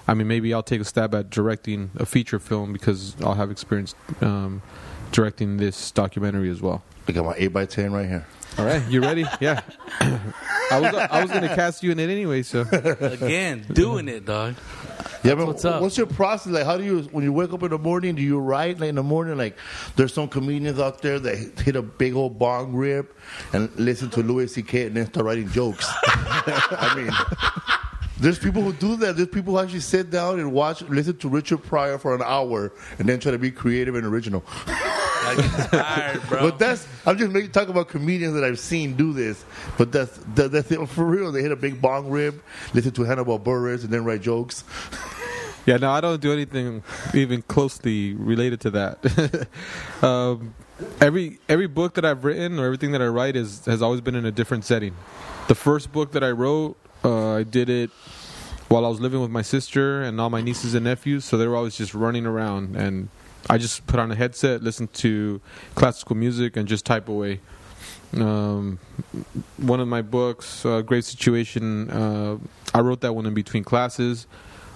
I 0.06 0.12
mean, 0.12 0.28
maybe 0.28 0.52
I'll 0.52 0.62
take 0.62 0.82
a 0.82 0.84
stab 0.84 1.14
at 1.14 1.30
directing 1.30 1.90
a 1.96 2.04
feature 2.04 2.38
film 2.38 2.72
because 2.72 3.16
I'll 3.22 3.34
have 3.34 3.50
experience 3.50 3.94
um, 4.20 4.60
directing 5.12 5.56
this 5.56 5.90
documentary 5.90 6.50
as 6.50 6.60
well. 6.60 6.82
I 7.08 7.12
got 7.12 7.24
my 7.24 7.34
8x10 7.34 7.92
right 7.92 8.06
here. 8.06 8.26
All 8.58 8.66
right, 8.66 8.86
you 8.88 9.00
ready? 9.00 9.24
Yeah. 9.40 9.62
I 10.70 10.80
was 10.80 10.94
I 10.94 11.22
was 11.22 11.30
gonna 11.30 11.54
cast 11.54 11.82
you 11.82 11.92
in 11.92 11.98
it 11.98 12.10
anyway, 12.10 12.42
so 12.42 12.62
Again, 12.62 13.64
doing 13.72 14.08
it, 14.08 14.24
dog. 14.24 14.54
Yeah, 15.24 15.36
but 15.36 15.46
what's 15.46 15.64
up. 15.64 15.80
what's 15.80 15.96
your 15.96 16.06
process? 16.06 16.52
Like, 16.52 16.66
how 16.66 16.76
do 16.76 16.84
you, 16.84 17.00
when 17.10 17.24
you 17.24 17.32
wake 17.32 17.50
up 17.54 17.62
in 17.62 17.70
the 17.70 17.78
morning, 17.78 18.14
do 18.14 18.20
you 18.20 18.38
write 18.38 18.78
like 18.78 18.90
in 18.90 18.94
the 18.96 19.02
morning? 19.02 19.38
Like, 19.38 19.56
there's 19.96 20.12
some 20.12 20.28
comedians 20.28 20.78
out 20.78 21.00
there 21.00 21.18
that 21.18 21.58
hit 21.60 21.76
a 21.76 21.82
big 21.82 22.14
old 22.14 22.38
bong 22.38 22.74
rip 22.74 23.18
and 23.54 23.74
listen 23.78 24.10
to 24.10 24.22
Louis 24.22 24.52
C.K. 24.52 24.88
and 24.88 24.96
then 24.96 25.06
start 25.06 25.24
writing 25.24 25.48
jokes. 25.48 25.86
I 26.04 26.92
mean, 26.94 27.10
there's 28.20 28.38
people 28.38 28.60
who 28.60 28.74
do 28.74 28.96
that. 28.96 29.16
There's 29.16 29.28
people 29.28 29.54
who 29.54 29.60
actually 29.60 29.80
sit 29.80 30.10
down 30.10 30.40
and 30.40 30.52
watch, 30.52 30.82
listen 30.82 31.16
to 31.16 31.28
Richard 31.30 31.62
Pryor 31.62 31.96
for 31.96 32.14
an 32.14 32.22
hour 32.22 32.72
and 32.98 33.08
then 33.08 33.18
try 33.18 33.32
to 33.32 33.38
be 33.38 33.50
creative 33.50 33.94
and 33.94 34.04
original. 34.04 34.44
I 35.24 35.34
get 35.36 35.44
inspired, 35.44 36.22
bro. 36.28 36.40
But 36.50 36.58
that's 36.58 36.86
I'm 37.06 37.18
just 37.18 37.32
making 37.32 37.52
talk 37.52 37.68
about 37.68 37.88
comedians 37.88 38.34
that 38.34 38.44
I've 38.44 38.58
seen 38.58 38.94
do 38.94 39.12
this. 39.12 39.44
But 39.78 39.92
that's 39.92 40.18
that, 40.34 40.52
that's 40.52 40.70
it 40.70 40.88
for 40.88 41.04
real. 41.04 41.32
They 41.32 41.42
hit 41.42 41.52
a 41.52 41.56
big 41.56 41.80
bong 41.80 42.10
rib, 42.10 42.42
listen 42.72 42.92
to 42.92 43.02
Hannibal 43.04 43.38
Buress, 43.38 43.84
and 43.84 43.90
then 43.90 44.04
write 44.04 44.22
jokes. 44.22 44.64
Yeah, 45.66 45.78
no, 45.78 45.90
I 45.90 46.02
don't 46.02 46.20
do 46.20 46.30
anything 46.30 46.82
even 47.14 47.40
closely 47.40 48.12
related 48.12 48.60
to 48.62 48.70
that. 48.72 49.48
um, 50.02 50.54
every 51.00 51.38
every 51.48 51.68
book 51.68 51.94
that 51.94 52.04
I've 52.04 52.24
written 52.24 52.58
or 52.58 52.66
everything 52.66 52.92
that 52.92 53.00
I 53.00 53.06
write 53.06 53.34
is 53.34 53.64
has 53.64 53.80
always 53.80 54.02
been 54.02 54.14
in 54.14 54.26
a 54.26 54.30
different 54.30 54.66
setting. 54.66 54.94
The 55.48 55.54
first 55.54 55.90
book 55.90 56.12
that 56.12 56.22
I 56.22 56.32
wrote, 56.32 56.76
uh, 57.02 57.36
I 57.36 57.42
did 57.44 57.70
it 57.70 57.90
while 58.68 58.84
I 58.84 58.88
was 58.88 59.00
living 59.00 59.20
with 59.20 59.30
my 59.30 59.42
sister 59.42 60.02
and 60.02 60.20
all 60.20 60.30
my 60.30 60.42
nieces 60.42 60.74
and 60.74 60.84
nephews, 60.84 61.24
so 61.24 61.38
they 61.38 61.46
were 61.46 61.56
always 61.56 61.76
just 61.76 61.94
running 61.94 62.26
around, 62.26 62.76
and 62.76 63.08
I 63.48 63.58
just 63.58 63.86
put 63.86 64.00
on 64.00 64.10
a 64.10 64.14
headset, 64.14 64.62
listen 64.62 64.88
to 64.88 65.40
classical 65.74 66.16
music, 66.16 66.56
and 66.56 66.66
just 66.66 66.86
type 66.86 67.08
away. 67.08 67.40
Um, 68.14 68.78
one 69.56 69.80
of 69.80 69.88
my 69.88 70.02
books, 70.02 70.64
uh, 70.64 70.82
Grave 70.82 71.04
Situation, 71.04 71.90
uh, 71.90 72.38
I 72.72 72.80
wrote 72.80 73.00
that 73.00 73.14
one 73.14 73.26
in 73.26 73.34
between 73.34 73.64
classes. 73.64 74.26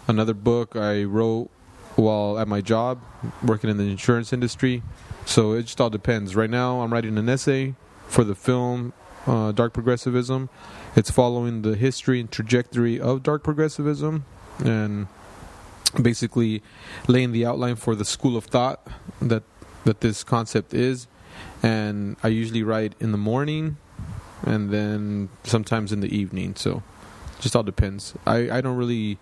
Another 0.07 0.35
book 0.35 0.77
I 0.77 1.05
wrote 1.05 1.51
while 1.97 2.39
at 2.39 2.47
my 2.49 2.61
job, 2.61 3.01
working 3.43 3.71
in 3.71 3.77
the 3.77 3.91
insurance 3.91 4.33
industry. 4.33 4.83
So 5.25 5.53
it 5.53 5.63
just 5.63 5.81
all 5.81 5.91
depends. 5.91 6.37
Right 6.37 6.51
now, 6.51 6.81
I'm 6.81 6.93
writing 6.93 7.19
an 7.19 7.29
essay 7.29 7.75
for 8.07 8.25
the 8.25 8.35
film 8.35 8.93
uh, 9.27 9.53
Dark 9.53 9.73
Progressivism. 9.73 10.49
It's 10.97 11.11
following 11.11 11.63
the 11.63 11.77
history 11.77 12.21
and 12.21 12.31
trajectory 12.31 13.01
of 13.01 13.23
dark 13.23 13.43
progressivism 13.43 14.25
and 14.65 15.07
basically 16.01 16.63
laying 17.07 17.33
the 17.33 17.47
outline 17.47 17.77
for 17.77 17.95
the 17.95 18.05
school 18.05 18.37
of 18.37 18.45
thought 18.45 18.87
that 19.21 19.43
that 19.85 20.01
this 20.01 20.23
concept 20.25 20.75
is. 20.75 21.07
And 21.63 22.17
I 22.23 22.29
usually 22.29 22.63
write 22.63 22.95
in 23.01 23.13
the 23.13 23.19
morning 23.19 23.77
and 24.45 24.71
then 24.71 25.29
sometimes 25.45 25.93
in 25.93 26.01
the 26.01 26.15
evening. 26.15 26.55
So 26.57 26.83
just 27.41 27.57
all 27.57 27.63
depends. 27.63 28.15
I, 28.27 28.51
I 28.51 28.61
don't 28.61 28.77
really 28.77 29.19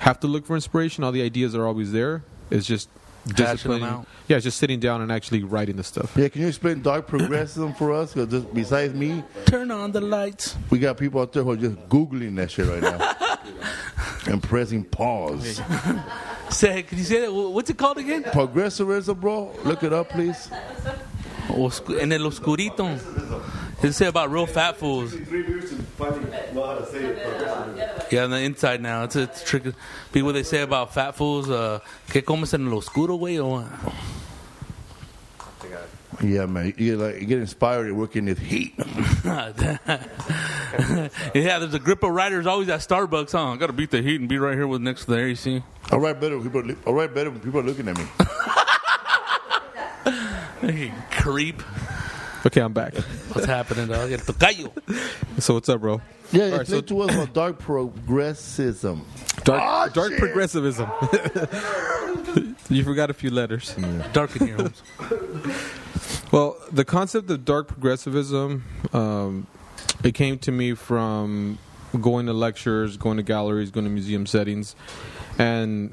have 0.00 0.20
to 0.20 0.26
look 0.26 0.46
for 0.46 0.54
inspiration. 0.54 1.04
All 1.04 1.12
the 1.12 1.22
ideas 1.22 1.54
are 1.54 1.66
always 1.66 1.92
there. 1.92 2.22
It's 2.50 2.66
just 2.66 2.88
disciplining. 3.26 3.84
out. 3.84 4.06
Yeah, 4.28 4.38
just 4.38 4.58
sitting 4.58 4.80
down 4.80 5.00
and 5.00 5.10
actually 5.12 5.42
writing 5.42 5.76
the 5.76 5.84
stuff. 5.84 6.16
Yeah, 6.16 6.28
can 6.28 6.42
you 6.42 6.48
explain 6.48 6.82
dark 6.82 7.06
progressivism 7.06 7.74
for 7.74 7.92
us? 7.92 8.14
Because 8.14 8.44
besides 8.46 8.94
me, 8.94 9.22
Turn 9.46 9.70
on 9.70 9.92
the 9.92 10.00
lights. 10.00 10.56
we 10.70 10.78
got 10.78 10.96
people 10.98 11.20
out 11.20 11.32
there 11.32 11.42
who 11.42 11.52
are 11.52 11.56
just 11.56 11.76
googling 11.88 12.36
that 12.36 12.50
shit 12.50 12.66
right 12.66 12.82
now 12.82 13.14
and 14.26 14.42
pressing 14.42 14.84
pause. 14.84 15.60
Say, 16.50 16.82
can 16.82 16.98
you 16.98 17.04
say 17.04 17.20
that? 17.20 17.32
What's 17.32 17.70
it 17.70 17.78
called 17.78 17.98
again? 17.98 18.24
Progressivism, 18.24 19.20
bro. 19.20 19.52
Look 19.64 19.84
it 19.84 19.92
up, 19.92 20.08
please. 20.08 20.50
En 21.48 22.12
el 22.12 22.26
oscurito. 22.26 22.98
It 23.82 23.92
say 23.94 24.06
about 24.08 24.30
real 24.30 24.46
fat 24.46 24.76
fools. 24.76 25.14
Yeah, 28.10 28.24
on 28.24 28.30
the 28.30 28.40
inside 28.44 28.82
now. 28.82 29.04
It's 29.04 29.16
a, 29.16 29.22
it's 29.22 29.42
a 29.42 29.44
trick. 29.44 29.74
People 30.12 30.32
they 30.32 30.42
say 30.42 30.60
about 30.60 30.92
fat 30.92 31.14
fools. 31.14 31.48
Uh, 31.48 31.80
¿Qué 32.08 32.22
comes 32.24 32.52
en 32.52 32.66
el 32.66 32.74
oscuro, 32.74 33.16
güey? 33.16 33.38
Yeah, 36.22 36.46
man. 36.46 36.74
You 36.76 36.96
get, 36.96 36.98
like, 36.98 37.20
you 37.20 37.26
get 37.26 37.38
inspired 37.38 37.86
to 37.86 37.92
work 37.92 38.14
in 38.16 38.26
this 38.26 38.38
heat. 38.38 38.74
yeah, 39.24 39.48
there's 41.34 41.74
a 41.74 41.78
grip 41.78 42.02
of 42.02 42.10
riders 42.10 42.46
always 42.46 42.68
at 42.68 42.80
Starbucks, 42.80 43.32
huh? 43.32 43.52
I 43.52 43.56
gotta 43.56 43.72
beat 43.72 43.90
the 43.90 44.02
heat 44.02 44.20
and 44.20 44.28
be 44.28 44.38
right 44.38 44.54
here 44.54 44.66
with 44.66 44.82
next 44.82 45.06
to 45.06 45.12
the 45.12 45.18
AC. 45.18 45.62
I 45.90 45.96
write 45.96 46.20
better 46.20 46.38
when 46.38 46.50
people. 46.50 46.76
I 46.86 46.90
write 46.90 47.14
better 47.14 47.30
when 47.30 47.40
people 47.40 47.60
are 47.60 47.64
looking 47.64 47.88
at 47.88 47.96
me. 47.96 48.04
Hey, 50.60 50.92
creep. 51.10 51.62
Okay, 52.46 52.60
I'm 52.60 52.72
back. 52.72 52.94
What's 53.32 53.46
happening, 53.46 53.88
dog? 53.88 54.10
El 54.12 54.18
tocayo. 54.18 54.72
So 55.40 55.54
what's 55.54 55.68
up, 55.68 55.80
bro? 55.80 56.00
Yeah, 56.32 56.44
All 56.44 56.50
right, 56.52 56.60
explain 56.62 56.80
so- 56.82 56.86
to 56.86 57.00
us 57.02 57.14
about 57.14 57.32
dark 57.34 57.58
progressivism. 57.58 59.04
Dark, 59.44 59.62
Oh, 59.64 59.88
dark 59.92 60.10
shit. 60.10 60.18
progressivism. 60.20 60.88
you 62.70 62.84
forgot 62.84 63.10
a 63.10 63.14
few 63.14 63.30
letters. 63.30 63.74
Dark 64.12 64.36
in 64.36 64.46
here, 64.46 64.56
Holmes. 64.56 64.82
Well, 66.32 66.56
the 66.70 66.84
concept 66.84 67.28
of 67.30 67.44
dark 67.44 67.66
progressivism, 67.66 68.64
um, 68.92 69.48
it 70.04 70.12
came 70.14 70.38
to 70.38 70.52
me 70.52 70.74
from 70.74 71.58
going 72.00 72.26
to 72.26 72.32
lectures, 72.32 72.96
going 72.96 73.16
to 73.16 73.24
galleries, 73.24 73.72
going 73.72 73.82
to 73.82 73.90
museum 73.90 74.26
settings, 74.26 74.76
and 75.38 75.92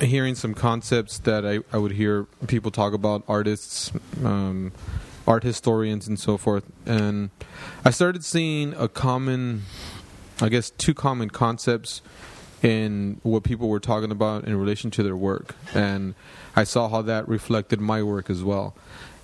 hearing 0.00 0.34
some 0.34 0.52
concepts 0.52 1.18
that 1.20 1.46
I, 1.46 1.60
I 1.72 1.78
would 1.78 1.92
hear 1.92 2.24
people 2.48 2.72
talk 2.72 2.92
about, 2.92 3.22
artists, 3.28 3.92
um, 4.24 4.72
art 5.28 5.44
historians, 5.44 6.08
and 6.08 6.18
so 6.18 6.38
forth. 6.38 6.64
And 6.86 7.30
I 7.84 7.90
started 7.90 8.24
seeing 8.24 8.74
a 8.74 8.88
common, 8.88 9.62
I 10.40 10.48
guess, 10.48 10.70
two 10.70 10.94
common 10.94 11.28
concepts 11.28 12.00
in 12.62 13.20
what 13.22 13.44
people 13.44 13.68
were 13.68 13.78
talking 13.78 14.10
about 14.10 14.44
in 14.44 14.56
relation 14.56 14.90
to 14.92 15.02
their 15.02 15.14
work. 15.14 15.54
And 15.74 16.14
I 16.56 16.64
saw 16.64 16.88
how 16.88 17.02
that 17.02 17.28
reflected 17.28 17.78
my 17.78 18.02
work 18.02 18.30
as 18.30 18.42
well. 18.42 18.74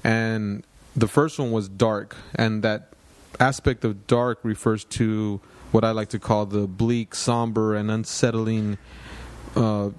And 0.04 0.62
the 0.94 1.08
first 1.08 1.38
one 1.38 1.50
was 1.50 1.68
dark, 1.68 2.14
and 2.34 2.62
that 2.62 2.92
aspect 3.40 3.84
of 3.84 4.06
dark 4.06 4.38
refers 4.42 4.84
to 4.84 5.40
what 5.72 5.84
I 5.84 5.90
like 5.90 6.10
to 6.10 6.20
call 6.20 6.46
the 6.46 6.68
bleak, 6.68 7.14
somber, 7.14 7.74
and 7.74 7.90
unsettling 7.90 8.78
uh, 9.56 9.90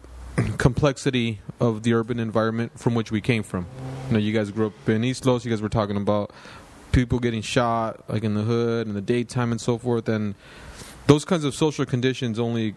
complexity 0.58 1.40
of 1.60 1.84
the 1.84 1.94
urban 1.94 2.20
environment 2.20 2.78
from 2.80 2.96
which 2.96 3.12
we 3.12 3.22
came 3.22 3.44
from. 3.44 3.66
You 4.08 4.14
know, 4.14 4.20
you 4.20 4.34
guys 4.34 4.52
grew 4.52 4.68
up 4.68 4.90
in 4.90 5.04
East 5.04 5.26
Los. 5.26 5.46
You 5.46 5.52
guys 5.52 5.62
were 5.62 5.70
talking 5.70 5.98
about 5.98 6.32
people 6.92 7.20
getting 7.20 7.42
shot, 7.42 8.10
like 8.10 8.24
in 8.24 8.34
the 8.36 8.42
hood, 8.42 8.88
in 8.88 8.94
the 8.94 9.02
daytime, 9.02 9.52
and 9.52 9.60
so 9.60 9.78
forth. 9.78 10.08
And 10.10 10.36
those 11.08 11.26
kinds 11.26 11.44
of 11.44 11.54
social 11.54 11.86
conditions 11.86 12.40
only 12.40 12.76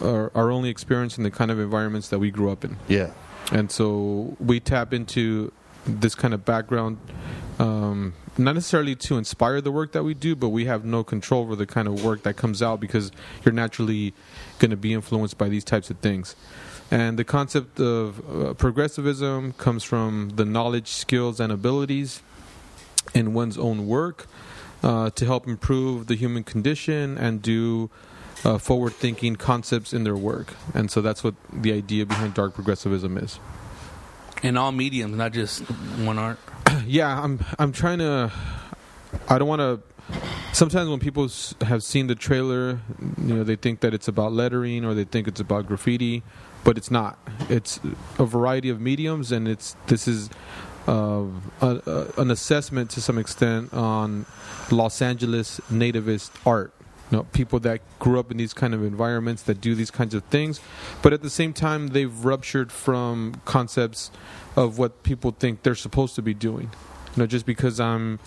are, 0.00 0.30
are 0.34 0.50
only 0.50 0.70
experienced 0.70 1.18
in 1.18 1.24
the 1.24 1.30
kind 1.30 1.50
of 1.50 1.58
environments 1.58 2.08
that 2.08 2.18
we 2.18 2.30
grew 2.30 2.50
up 2.50 2.64
in. 2.64 2.76
Yeah. 2.88 3.12
And 3.52 3.70
so 3.70 4.36
we 4.38 4.60
tap 4.60 4.92
into 4.92 5.52
this 5.86 6.14
kind 6.14 6.34
of 6.34 6.44
background, 6.44 6.98
um, 7.58 8.14
not 8.38 8.54
necessarily 8.54 8.94
to 8.94 9.18
inspire 9.18 9.60
the 9.60 9.72
work 9.72 9.92
that 9.92 10.02
we 10.02 10.14
do, 10.14 10.36
but 10.36 10.50
we 10.50 10.66
have 10.66 10.84
no 10.84 11.02
control 11.02 11.42
over 11.42 11.56
the 11.56 11.66
kind 11.66 11.88
of 11.88 12.04
work 12.04 12.22
that 12.22 12.36
comes 12.36 12.62
out 12.62 12.80
because 12.80 13.10
you're 13.44 13.54
naturally 13.54 14.14
going 14.58 14.70
to 14.70 14.76
be 14.76 14.92
influenced 14.92 15.38
by 15.38 15.48
these 15.48 15.64
types 15.64 15.90
of 15.90 15.98
things. 15.98 16.36
And 16.90 17.18
the 17.18 17.24
concept 17.24 17.78
of 17.78 18.18
uh, 18.28 18.54
progressivism 18.54 19.52
comes 19.52 19.84
from 19.84 20.30
the 20.34 20.44
knowledge, 20.44 20.88
skills, 20.88 21.38
and 21.38 21.52
abilities 21.52 22.22
in 23.14 23.32
one's 23.32 23.56
own 23.56 23.86
work 23.86 24.26
uh, 24.82 25.10
to 25.10 25.24
help 25.24 25.46
improve 25.46 26.06
the 26.06 26.16
human 26.16 26.42
condition 26.42 27.16
and 27.16 27.42
do 27.42 27.90
uh, 28.44 28.58
forward 28.58 28.92
thinking 28.94 29.36
concepts 29.36 29.92
in 29.92 30.04
their 30.04 30.16
work. 30.16 30.54
And 30.74 30.90
so 30.90 31.00
that's 31.00 31.22
what 31.22 31.34
the 31.52 31.72
idea 31.72 32.06
behind 32.06 32.34
dark 32.34 32.54
progressivism 32.54 33.18
is. 33.18 33.38
In 34.42 34.56
all 34.56 34.72
mediums, 34.72 35.16
not 35.16 35.32
just 35.32 35.62
one 36.00 36.18
art. 36.18 36.38
yeah, 36.86 37.22
I'm 37.22 37.40
I'm 37.58 37.72
trying 37.72 37.98
to. 37.98 38.32
I 39.28 39.38
don't 39.38 39.48
want 39.48 39.60
to. 39.60 39.80
Sometimes 40.52 40.88
when 40.88 40.98
people 40.98 41.28
have 41.60 41.82
seen 41.82 42.06
the 42.06 42.14
trailer, 42.14 42.80
you 43.18 43.34
know, 43.34 43.44
they 43.44 43.56
think 43.56 43.80
that 43.80 43.92
it's 43.94 44.08
about 44.08 44.32
lettering 44.32 44.84
or 44.84 44.94
they 44.94 45.04
think 45.04 45.28
it's 45.28 45.40
about 45.40 45.66
graffiti, 45.66 46.22
but 46.64 46.76
it's 46.76 46.90
not. 46.90 47.18
It's 47.48 47.80
a 48.18 48.24
variety 48.24 48.68
of 48.68 48.80
mediums, 48.80 49.32
and 49.32 49.48
it's 49.48 49.76
this 49.86 50.06
is 50.06 50.30
uh, 50.88 51.24
a, 51.60 51.80
a, 51.86 52.20
an 52.20 52.30
assessment 52.30 52.90
to 52.90 53.00
some 53.00 53.18
extent 53.18 53.72
on 53.72 54.26
Los 54.70 55.02
Angeles 55.02 55.60
nativist 55.70 56.30
art. 56.46 56.72
You 57.10 57.18
know, 57.18 57.24
people 57.32 57.58
that 57.60 57.80
grew 57.98 58.20
up 58.20 58.30
in 58.30 58.36
these 58.36 58.54
kind 58.54 58.72
of 58.72 58.84
environments 58.84 59.42
that 59.42 59.60
do 59.60 59.74
these 59.74 59.90
kinds 59.90 60.14
of 60.14 60.22
things, 60.24 60.60
but 61.02 61.12
at 61.12 61.22
the 61.22 61.30
same 61.30 61.52
time, 61.52 61.88
they've 61.88 62.24
ruptured 62.24 62.70
from 62.70 63.40
concepts 63.44 64.12
of 64.54 64.78
what 64.78 65.02
people 65.02 65.32
think 65.32 65.62
they're 65.62 65.74
supposed 65.74 66.14
to 66.14 66.22
be 66.22 66.34
doing. 66.34 66.70
You 67.16 67.22
know, 67.22 67.26
just 67.26 67.46
because 67.46 67.80
I'm, 67.80 68.20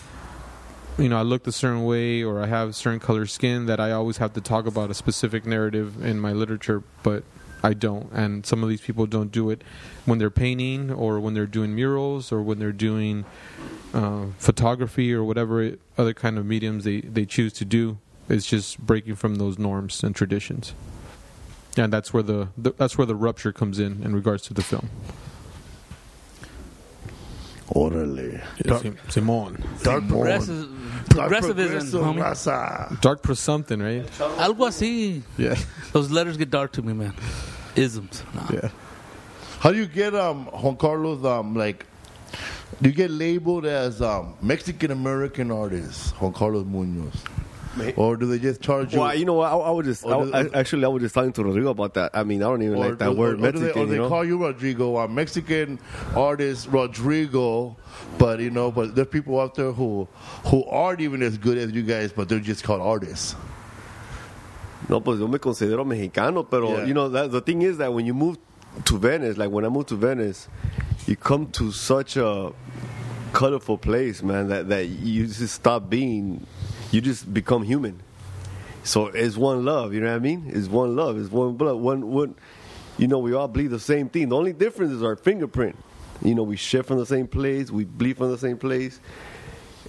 you 0.98 1.08
know, 1.08 1.18
I 1.18 1.22
look 1.22 1.46
a 1.46 1.52
certain 1.52 1.84
way 1.84 2.22
or 2.22 2.42
I 2.42 2.46
have 2.46 2.68
a 2.68 2.72
certain 2.74 3.00
color 3.00 3.24
skin, 3.24 3.64
that 3.66 3.80
I 3.80 3.92
always 3.92 4.18
have 4.18 4.34
to 4.34 4.42
talk 4.42 4.66
about 4.66 4.90
a 4.90 4.94
specific 4.94 5.46
narrative 5.46 6.04
in 6.04 6.20
my 6.20 6.32
literature, 6.32 6.82
but 7.02 7.24
I 7.64 7.72
don't. 7.72 8.12
And 8.12 8.44
some 8.44 8.62
of 8.62 8.68
these 8.68 8.82
people 8.82 9.06
don't 9.06 9.32
do 9.32 9.48
it 9.48 9.64
when 10.04 10.18
they're 10.18 10.30
painting 10.30 10.90
or 10.92 11.18
when 11.18 11.32
they're 11.32 11.46
doing 11.46 11.74
murals 11.74 12.30
or 12.30 12.42
when 12.42 12.58
they're 12.58 12.72
doing 12.72 13.24
uh, 13.94 14.26
photography 14.36 15.14
or 15.14 15.24
whatever 15.24 15.76
other 15.96 16.12
kind 16.12 16.36
of 16.36 16.44
mediums 16.44 16.84
they, 16.84 17.00
they 17.00 17.24
choose 17.24 17.54
to 17.54 17.64
do. 17.64 17.96
It's 18.28 18.44
just 18.44 18.78
breaking 18.78 19.16
from 19.16 19.36
those 19.36 19.58
norms 19.58 20.02
and 20.02 20.14
traditions. 20.14 20.74
And 21.78 21.90
that's 21.90 22.12
where 22.12 22.22
the, 22.22 22.48
the 22.58 22.72
that's 22.72 22.98
where 22.98 23.06
the 23.06 23.16
rupture 23.16 23.52
comes 23.52 23.78
in 23.78 24.02
in 24.02 24.14
regards 24.14 24.42
to 24.44 24.54
the 24.54 24.62
film. 24.62 24.90
Orderly. 27.68 28.40
Sim- 28.66 28.98
Simon. 29.08 29.64
Dark 29.82 30.06
Progressive, 30.06 30.68
Dark 30.68 30.83
progressivism, 31.16 32.02
homie. 32.04 32.22
raza. 32.22 33.00
Dark 33.00 33.22
for 33.22 33.34
something, 33.34 33.80
right? 33.80 34.06
Algo 34.38 34.66
así. 34.68 35.22
Yeah. 35.36 35.56
Those 35.92 36.10
letters 36.10 36.36
get 36.36 36.50
dark 36.50 36.72
to 36.72 36.82
me, 36.82 36.92
man. 36.92 37.14
Isms. 37.76 38.22
Nah. 38.34 38.46
Yeah. 38.52 38.68
How 39.60 39.72
do 39.72 39.78
you 39.78 39.86
get 39.86 40.14
um 40.14 40.46
Juan 40.46 40.76
Carlos 40.76 41.24
um 41.24 41.54
like 41.54 41.86
do 42.82 42.88
you 42.88 42.94
get 42.94 43.10
labeled 43.10 43.64
as 43.66 44.02
um 44.02 44.34
Mexican 44.42 44.90
American 44.90 45.50
artist 45.50 46.14
Juan 46.20 46.32
Carlos 46.32 46.64
Munoz, 46.66 47.14
or 47.96 48.16
do 48.16 48.26
they 48.26 48.38
just 48.38 48.60
charge 48.60 48.92
you? 48.94 49.00
Well, 49.00 49.14
you 49.14 49.24
know 49.24 49.34
what? 49.34 49.50
I, 49.52 49.56
I 49.56 49.70
would 49.70 49.84
just 49.84 50.04
I, 50.06 50.10
Or 50.14 50.34
I- 50.34 50.48
actually 50.54 50.84
I 50.84 50.88
was 50.88 51.02
just 51.02 51.14
talking 51.14 51.32
to 51.32 51.44
Rodrigo 51.44 51.70
about 51.70 51.94
that. 51.94 52.10
I 52.14 52.22
mean, 52.24 52.42
I 52.42 52.46
don't 52.46 52.62
even 52.62 52.78
like 52.78 52.98
that 52.98 53.10
do- 53.10 53.16
word 53.16 53.40
or 53.40 53.52
do 53.52 53.58
they, 53.58 53.66
Mexican. 53.66 53.82
or 53.82 53.86
they 53.86 53.94
you 53.96 54.02
know? 54.02 54.08
call 54.08 54.24
you 54.24 54.38
Rodrigo, 54.44 54.96
uh, 54.98 55.08
Mexican 55.08 55.78
artist 56.14 56.68
Rodrigo, 56.70 57.76
but 58.18 58.40
you 58.40 58.50
know, 58.50 58.70
but 58.70 58.94
there's 58.94 59.08
people 59.08 59.40
out 59.40 59.54
there 59.54 59.72
who 59.72 60.06
who 60.46 60.64
aren't 60.66 61.00
even 61.00 61.22
as 61.22 61.36
good 61.38 61.58
as 61.58 61.72
you 61.72 61.82
guys, 61.82 62.12
but 62.12 62.28
they're 62.28 62.38
just 62.40 62.62
called 62.64 62.80
artists. 62.82 63.34
No, 64.88 65.00
pues 65.00 65.18
yo 65.18 65.26
me 65.28 65.38
considero 65.38 65.84
mexicano, 65.86 66.48
pero 66.48 66.76
Yeah. 66.78 66.84
you 66.84 66.94
know 66.94 67.08
that 67.08 67.30
the 67.32 67.40
thing 67.40 67.62
is 67.62 67.78
that 67.78 67.92
when 67.92 68.04
you 68.06 68.12
move 68.14 68.36
to 68.84 68.98
Venice, 68.98 69.36
like 69.38 69.50
when 69.50 69.64
I 69.64 69.68
moved 69.68 69.88
to 69.88 69.96
Venice, 69.96 70.48
you 71.06 71.16
come 71.16 71.46
to 71.52 71.72
such 71.72 72.16
a 72.16 72.52
colorful 73.32 73.78
place, 73.78 74.22
man, 74.22 74.48
that 74.48 74.68
that 74.68 74.86
you 74.86 75.26
just 75.26 75.54
stop 75.54 75.88
being, 75.88 76.46
you 76.94 77.00
just 77.00 77.32
become 77.32 77.62
human. 77.62 78.00
So 78.84 79.06
it's 79.06 79.36
one 79.36 79.64
love, 79.64 79.94
you 79.94 80.00
know 80.00 80.08
what 80.10 80.16
I 80.16 80.20
mean? 80.20 80.50
It's 80.52 80.68
one 80.68 80.94
love, 80.94 81.18
it's 81.18 81.30
one 81.30 81.56
blood, 81.56 81.76
one 81.76 82.10
one. 82.12 82.34
You 82.96 83.08
know, 83.08 83.18
we 83.18 83.34
all 83.34 83.48
bleed 83.48 83.68
the 83.68 83.80
same 83.80 84.08
thing. 84.08 84.28
The 84.28 84.36
only 84.36 84.52
difference 84.52 84.92
is 84.92 85.02
our 85.02 85.16
fingerprint. 85.16 85.76
You 86.22 86.34
know, 86.34 86.44
we 86.44 86.56
shit 86.56 86.86
from 86.86 86.98
the 86.98 87.06
same 87.06 87.26
place, 87.26 87.70
we 87.70 87.84
bleed 87.84 88.16
from 88.16 88.30
the 88.30 88.38
same 88.38 88.56
place 88.56 89.00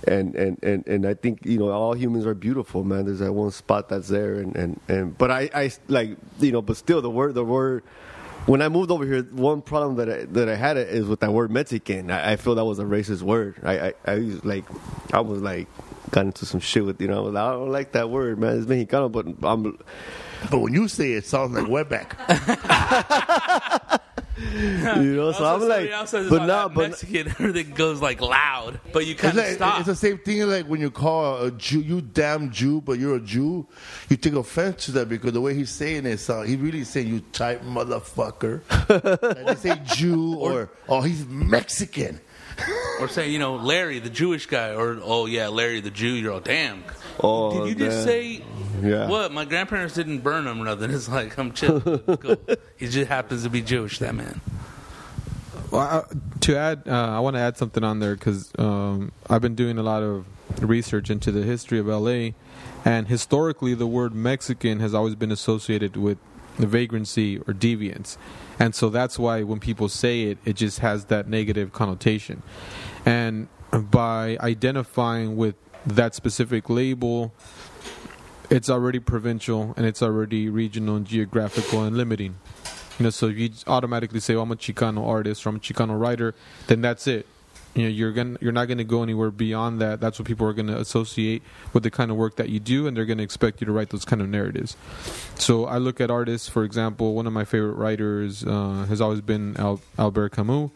and 0.07 0.35
and 0.35 0.59
and 0.63 0.87
and 0.87 1.05
I 1.05 1.13
think 1.13 1.45
you 1.45 1.57
know 1.57 1.71
all 1.71 1.93
humans 1.93 2.25
are 2.25 2.33
beautiful, 2.35 2.83
man. 2.83 3.05
There's 3.05 3.19
that 3.19 3.33
one 3.33 3.51
spot 3.51 3.89
that's 3.89 4.07
there, 4.07 4.35
and 4.35 4.55
and 4.55 4.79
and 4.87 5.17
but 5.17 5.31
I 5.31 5.49
I 5.53 5.71
like 5.87 6.17
you 6.39 6.51
know, 6.51 6.61
but 6.61 6.77
still 6.77 7.01
the 7.01 7.09
word 7.09 7.35
the 7.35 7.43
word. 7.43 7.83
When 8.45 8.61
I 8.61 8.69
moved 8.69 8.91
over 8.91 9.03
here, 9.05 9.23
one 9.23 9.63
problem 9.63 9.95
that 9.95 10.07
I, 10.07 10.25
that 10.25 10.49
I 10.49 10.55
had 10.55 10.77
is 10.77 11.05
with 11.05 11.21
that 11.21 11.33
word 11.33 11.49
Mexican. 11.49 12.11
I, 12.11 12.33
I 12.33 12.35
feel 12.35 12.53
that 12.55 12.65
was 12.65 12.77
a 12.77 12.83
racist 12.83 13.23
word. 13.23 13.55
I 13.63 13.87
I, 13.87 13.93
I 14.05 14.15
like, 14.43 14.65
I 15.11 15.21
was 15.21 15.41
like, 15.41 15.67
got 16.11 16.25
into 16.25 16.45
some 16.45 16.59
shit 16.59 16.85
with 16.85 17.01
you 17.01 17.07
know. 17.07 17.17
I, 17.17 17.21
was 17.21 17.33
like, 17.33 17.43
I 17.43 17.51
don't 17.51 17.71
like 17.71 17.91
that 17.93 18.09
word, 18.09 18.39
man. 18.39 18.57
It's 18.57 18.65
Mexicano, 18.67 19.11
but 19.11 19.25
I'm 19.47 19.77
But 20.49 20.59
when 20.59 20.73
you 20.73 20.87
say 20.87 21.13
it, 21.13 21.17
it 21.17 21.25
sounds 21.25 21.53
like 21.53 21.65
wetback. 21.65 22.15
You 24.37 25.15
know, 25.15 25.31
so 25.31 25.45
I'm 25.45 25.61
like, 25.61 25.61
somebody 25.61 25.91
else 25.91 26.09
says 26.09 26.29
but 26.29 26.35
about 26.35 26.47
now, 26.47 26.67
that 26.67 26.75
but 26.75 26.89
Mexican, 26.89 27.27
everything 27.39 27.73
goes 27.73 28.01
like 28.01 28.19
loud, 28.19 28.81
but 28.91 29.05
you 29.05 29.13
It's, 29.13 29.21
kind 29.21 29.37
of 29.37 29.45
like, 29.45 29.55
stop. 29.55 29.79
it's 29.79 29.87
the 29.87 29.95
same 29.95 30.17
thing 30.17 30.41
like 30.49 30.65
when 30.65 30.81
you 30.81 30.91
call 30.91 31.41
a 31.43 31.51
Jew, 31.51 31.79
you 31.79 32.01
damn 32.01 32.51
Jew, 32.51 32.81
but 32.81 32.99
you're 32.99 33.15
a 33.15 33.21
Jew. 33.21 33.65
You 34.09 34.17
take 34.17 34.33
offense 34.33 34.85
to 34.85 34.91
that 34.93 35.07
because 35.07 35.31
the 35.31 35.39
way 35.39 35.53
he's 35.53 35.69
saying 35.69 36.05
it, 36.05 36.17
sound, 36.17 36.49
he 36.49 36.57
really 36.57 36.83
saying 36.83 37.07
you 37.07 37.21
type 37.31 37.61
motherfucker. 37.63 38.61
like 39.45 39.45
they 39.61 39.69
say 39.69 39.81
Jew 39.85 40.35
or 40.35 40.69
oh 40.89 41.01
he's 41.01 41.25
Mexican. 41.25 42.19
or 42.99 43.07
say, 43.07 43.29
you 43.29 43.39
know, 43.39 43.55
Larry, 43.55 43.99
the 43.99 44.09
Jewish 44.09 44.45
guy, 44.45 44.73
or 44.73 44.99
oh 45.03 45.25
yeah, 45.25 45.47
Larry, 45.49 45.81
the 45.81 45.91
Jew. 45.91 46.07
You're 46.13 46.33
all 46.33 46.39
damn. 46.39 46.83
Oh, 47.19 47.65
Did 47.65 47.69
you 47.79 47.85
just 47.85 47.97
man. 47.99 48.05
say 48.05 48.43
Yeah. 48.83 49.07
what? 49.07 49.31
My 49.31 49.45
grandparents 49.45 49.93
didn't 49.95 50.19
burn 50.19 50.45
him 50.47 50.61
or 50.61 50.65
nothing. 50.65 50.91
It's 50.93 51.07
like 51.09 51.37
I'm 51.37 51.51
chill. 51.53 51.81
cool. 51.81 52.37
He 52.77 52.87
just 52.87 53.07
happens 53.07 53.43
to 53.43 53.49
be 53.49 53.61
Jewish. 53.61 53.99
That 53.99 54.15
man. 54.15 54.41
Well, 55.71 55.81
I, 55.81 56.03
to 56.41 56.55
add, 56.57 56.83
uh, 56.87 56.91
I 56.91 57.19
want 57.19 57.35
to 57.35 57.39
add 57.39 57.57
something 57.57 57.83
on 57.83 57.99
there 57.99 58.15
because 58.15 58.51
um, 58.59 59.11
I've 59.29 59.41
been 59.41 59.55
doing 59.55 59.77
a 59.77 59.83
lot 59.83 60.03
of 60.03 60.25
research 60.61 61.09
into 61.09 61.31
the 61.31 61.41
history 61.43 61.79
of 61.79 61.87
LA, 61.87 62.29
and 62.85 63.07
historically, 63.07 63.73
the 63.73 63.87
word 63.87 64.13
Mexican 64.13 64.79
has 64.79 64.93
always 64.93 65.15
been 65.15 65.31
associated 65.31 65.97
with 65.97 66.17
the 66.59 66.67
vagrancy 66.67 67.39
or 67.39 67.53
deviance, 67.53 68.17
and 68.59 68.73
so 68.73 68.89
that's 68.89 69.19
why 69.19 69.43
when 69.43 69.59
people 69.59 69.89
say 69.89 70.23
it, 70.23 70.37
it 70.45 70.55
just 70.55 70.79
has 70.79 71.05
that 71.05 71.27
negative 71.27 71.73
connotation, 71.73 72.43
and 73.05 73.47
by 73.71 74.37
identifying 74.39 75.35
with 75.35 75.55
that 75.85 76.15
specific 76.15 76.69
label, 76.69 77.33
it's 78.49 78.69
already 78.69 78.99
provincial 78.99 79.73
and 79.75 79.85
it's 79.85 80.01
already 80.01 80.49
regional 80.49 80.95
and 80.95 81.05
geographical 81.05 81.83
and 81.83 81.97
limiting. 81.97 82.35
You 82.97 83.03
know, 83.03 83.09
so 83.09 83.27
you 83.27 83.51
automatically 83.67 84.21
say, 84.21 84.35
oh, 84.35 84.41
"I'm 84.41 84.51
a 84.51 84.55
Chicano 84.55 85.05
artist" 85.05 85.45
or 85.45 85.49
"I'm 85.49 85.57
a 85.57 85.59
Chicano 85.59 85.99
writer," 85.99 86.33
then 86.67 86.81
that's 86.81 87.07
it. 87.07 87.27
You 87.75 87.83
know, 87.83 87.89
you're 87.89 88.13
gonna 88.13 88.37
you're 88.39 88.53
not 88.53 88.69
gonna 88.69 88.85
go 88.85 89.03
anywhere 89.03 89.31
beyond 89.31 89.81
that. 89.81 89.99
That's 89.99 90.17
what 90.17 90.27
people 90.27 90.47
are 90.47 90.53
gonna 90.53 90.77
associate 90.77 91.43
with 91.73 91.83
the 91.83 91.91
kind 91.91 92.09
of 92.09 92.15
work 92.15 92.37
that 92.37 92.47
you 92.47 92.59
do, 92.59 92.87
and 92.87 92.95
they're 92.95 93.05
gonna 93.05 93.23
expect 93.23 93.59
you 93.59 93.65
to 93.65 93.73
write 93.73 93.89
those 93.89 94.05
kind 94.05 94.21
of 94.21 94.29
narratives. 94.29 94.77
So 95.35 95.65
I 95.65 95.77
look 95.77 95.99
at 95.99 96.09
artists, 96.09 96.47
for 96.47 96.63
example. 96.63 97.13
One 97.13 97.27
of 97.27 97.33
my 97.33 97.43
favorite 97.43 97.73
writers 97.73 98.45
uh, 98.45 98.85
has 98.87 99.01
always 99.01 99.21
been 99.21 99.57
Al- 99.57 99.81
Albert 99.97 100.29
Camus. 100.29 100.71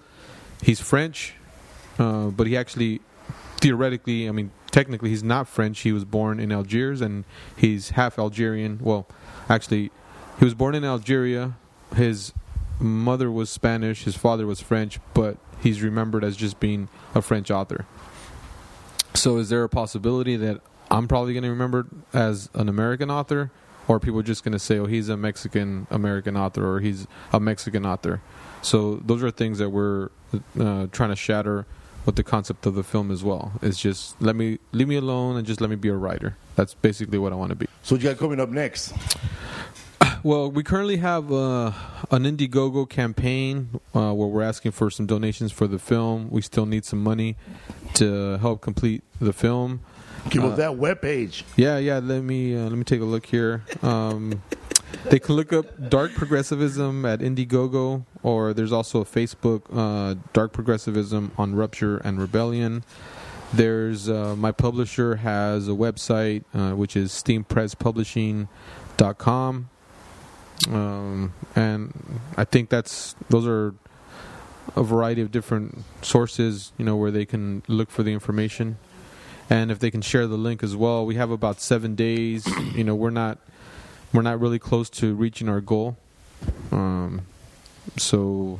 He's 0.61 0.81
French, 0.81 1.35
uh, 1.97 2.27
but 2.27 2.47
he 2.47 2.57
actually 2.57 2.99
theoretically, 3.59 4.27
I 4.27 4.31
mean, 4.31 4.51
technically, 4.71 5.09
he's 5.09 5.23
not 5.23 5.47
French. 5.47 5.79
He 5.79 5.91
was 5.91 6.05
born 6.05 6.39
in 6.39 6.51
Algiers, 6.51 7.01
and 7.01 7.23
he's 7.55 7.91
half 7.91 8.19
Algerian. 8.19 8.79
Well, 8.81 9.07
actually, 9.47 9.91
he 10.37 10.45
was 10.45 10.53
born 10.53 10.75
in 10.75 10.83
Algeria. 10.83 11.55
His 11.95 12.33
mother 12.79 13.31
was 13.31 13.49
Spanish. 13.49 14.03
His 14.03 14.15
father 14.15 14.45
was 14.45 14.61
French, 14.61 14.99
but 15.13 15.37
he's 15.61 15.81
remembered 15.81 16.23
as 16.23 16.35
just 16.35 16.59
being 16.59 16.89
a 17.13 17.21
French 17.21 17.51
author. 17.51 17.85
So, 19.13 19.37
is 19.37 19.49
there 19.49 19.63
a 19.63 19.69
possibility 19.69 20.35
that 20.37 20.61
I'm 20.91 21.07
probably 21.07 21.33
going 21.33 21.43
to 21.43 21.49
remember 21.49 21.87
as 22.13 22.49
an 22.53 22.69
American 22.69 23.09
author, 23.11 23.51
or 23.87 23.97
are 23.97 23.99
people 23.99 24.21
just 24.21 24.43
going 24.43 24.53
to 24.53 24.59
say, 24.59 24.77
"Oh, 24.77 24.85
he's 24.85 25.09
a 25.09 25.17
Mexican 25.17 25.87
American 25.89 26.37
author," 26.37 26.65
or 26.65 26.79
"He's 26.79 27.07
a 27.33 27.39
Mexican 27.39 27.85
author"? 27.85 28.21
So, 28.61 28.95
those 28.97 29.23
are 29.23 29.31
things 29.31 29.57
that 29.57 29.69
we're 29.69 30.09
uh, 30.59 30.87
trying 30.91 31.09
to 31.09 31.15
shatter 31.15 31.65
with 32.05 32.15
the 32.15 32.23
concept 32.23 32.65
of 32.65 32.75
the 32.75 32.83
film 32.83 33.11
as 33.11 33.23
well. 33.23 33.53
It's 33.61 33.79
just 33.79 34.21
let 34.21 34.35
me 34.35 34.59
leave 34.71 34.87
me 34.87 34.95
alone 34.95 35.37
and 35.37 35.45
just 35.45 35.59
let 35.59 35.69
me 35.69 35.75
be 35.75 35.89
a 35.89 35.95
writer. 35.95 36.37
That's 36.55 36.73
basically 36.73 37.17
what 37.17 37.33
I 37.33 37.35
want 37.35 37.49
to 37.49 37.55
be. 37.55 37.67
So 37.83 37.95
what 37.95 38.03
you 38.03 38.09
got 38.09 38.17
coming 38.17 38.39
up 38.39 38.49
next? 38.49 38.93
Well, 40.23 40.51
we 40.51 40.63
currently 40.63 40.97
have 40.97 41.31
uh, 41.31 41.71
an 42.11 42.23
Indiegogo 42.23 42.89
campaign 42.89 43.79
uh, 43.95 44.11
where 44.13 44.27
we're 44.27 44.41
asking 44.41 44.71
for 44.73 44.89
some 44.91 45.05
donations 45.05 45.51
for 45.53 45.65
the 45.67 45.79
film. 45.79 46.29
We 46.29 46.41
still 46.41 46.65
need 46.65 46.83
some 46.85 47.01
money 47.03 47.35
to 47.95 48.37
help 48.39 48.59
complete 48.61 49.03
the 49.21 49.31
film. 49.33 49.79
Give 50.29 50.43
Uh, 50.43 50.49
us 50.49 50.57
that 50.57 50.71
webpage. 50.71 51.43
Yeah, 51.55 51.77
yeah. 51.77 51.99
Let 51.99 52.23
me 52.23 52.53
uh, 52.55 52.63
let 52.63 52.73
me 52.73 52.83
take 52.83 52.99
a 53.01 53.05
look 53.05 53.25
here. 53.25 53.63
Um, 53.81 54.41
they 55.05 55.19
can 55.19 55.35
look 55.35 55.53
up 55.53 55.89
Dark 55.89 56.13
Progressivism 56.13 57.05
at 57.05 57.21
Indiegogo, 57.21 58.03
or 58.21 58.53
there's 58.53 58.73
also 58.73 58.99
a 58.99 59.05
Facebook 59.05 59.61
uh, 59.73 60.15
Dark 60.33 60.51
Progressivism 60.51 61.31
on 61.37 61.55
Rupture 61.55 61.97
and 61.99 62.19
Rebellion. 62.19 62.83
There's 63.53 64.09
uh, 64.09 64.35
my 64.35 64.51
publisher 64.51 65.15
has 65.15 65.69
a 65.69 65.71
website 65.71 66.43
uh, 66.53 66.71
which 66.75 66.97
is 66.97 67.11
steampresspublishing.com, 67.13 69.69
um, 70.67 71.33
and 71.55 71.93
I 72.37 72.43
think 72.43 72.69
that's 72.69 73.15
those 73.29 73.47
are 73.47 73.73
a 74.75 74.83
variety 74.83 75.21
of 75.21 75.31
different 75.31 75.83
sources, 76.01 76.71
you 76.77 76.85
know, 76.85 76.95
where 76.95 77.11
they 77.11 77.25
can 77.25 77.63
look 77.67 77.89
for 77.89 78.03
the 78.03 78.11
information 78.11 78.77
and 79.49 79.71
if 79.71 79.79
they 79.79 79.89
can 79.89 80.01
share 80.01 80.27
the 80.27 80.37
link 80.37 80.61
as 80.61 80.75
well. 80.75 81.05
We 81.05 81.15
have 81.15 81.31
about 81.31 81.61
seven 81.61 81.95
days. 81.95 82.47
You 82.79 82.83
know, 82.83 82.95
we're 82.95 83.09
not 83.09 83.39
we're 84.13 84.21
not 84.21 84.39
really 84.39 84.59
close 84.59 84.89
to 84.91 85.13
reaching 85.13 85.49
our 85.49 85.59
goal. 85.59 85.97
Um, 86.71 87.23
so 87.97 88.59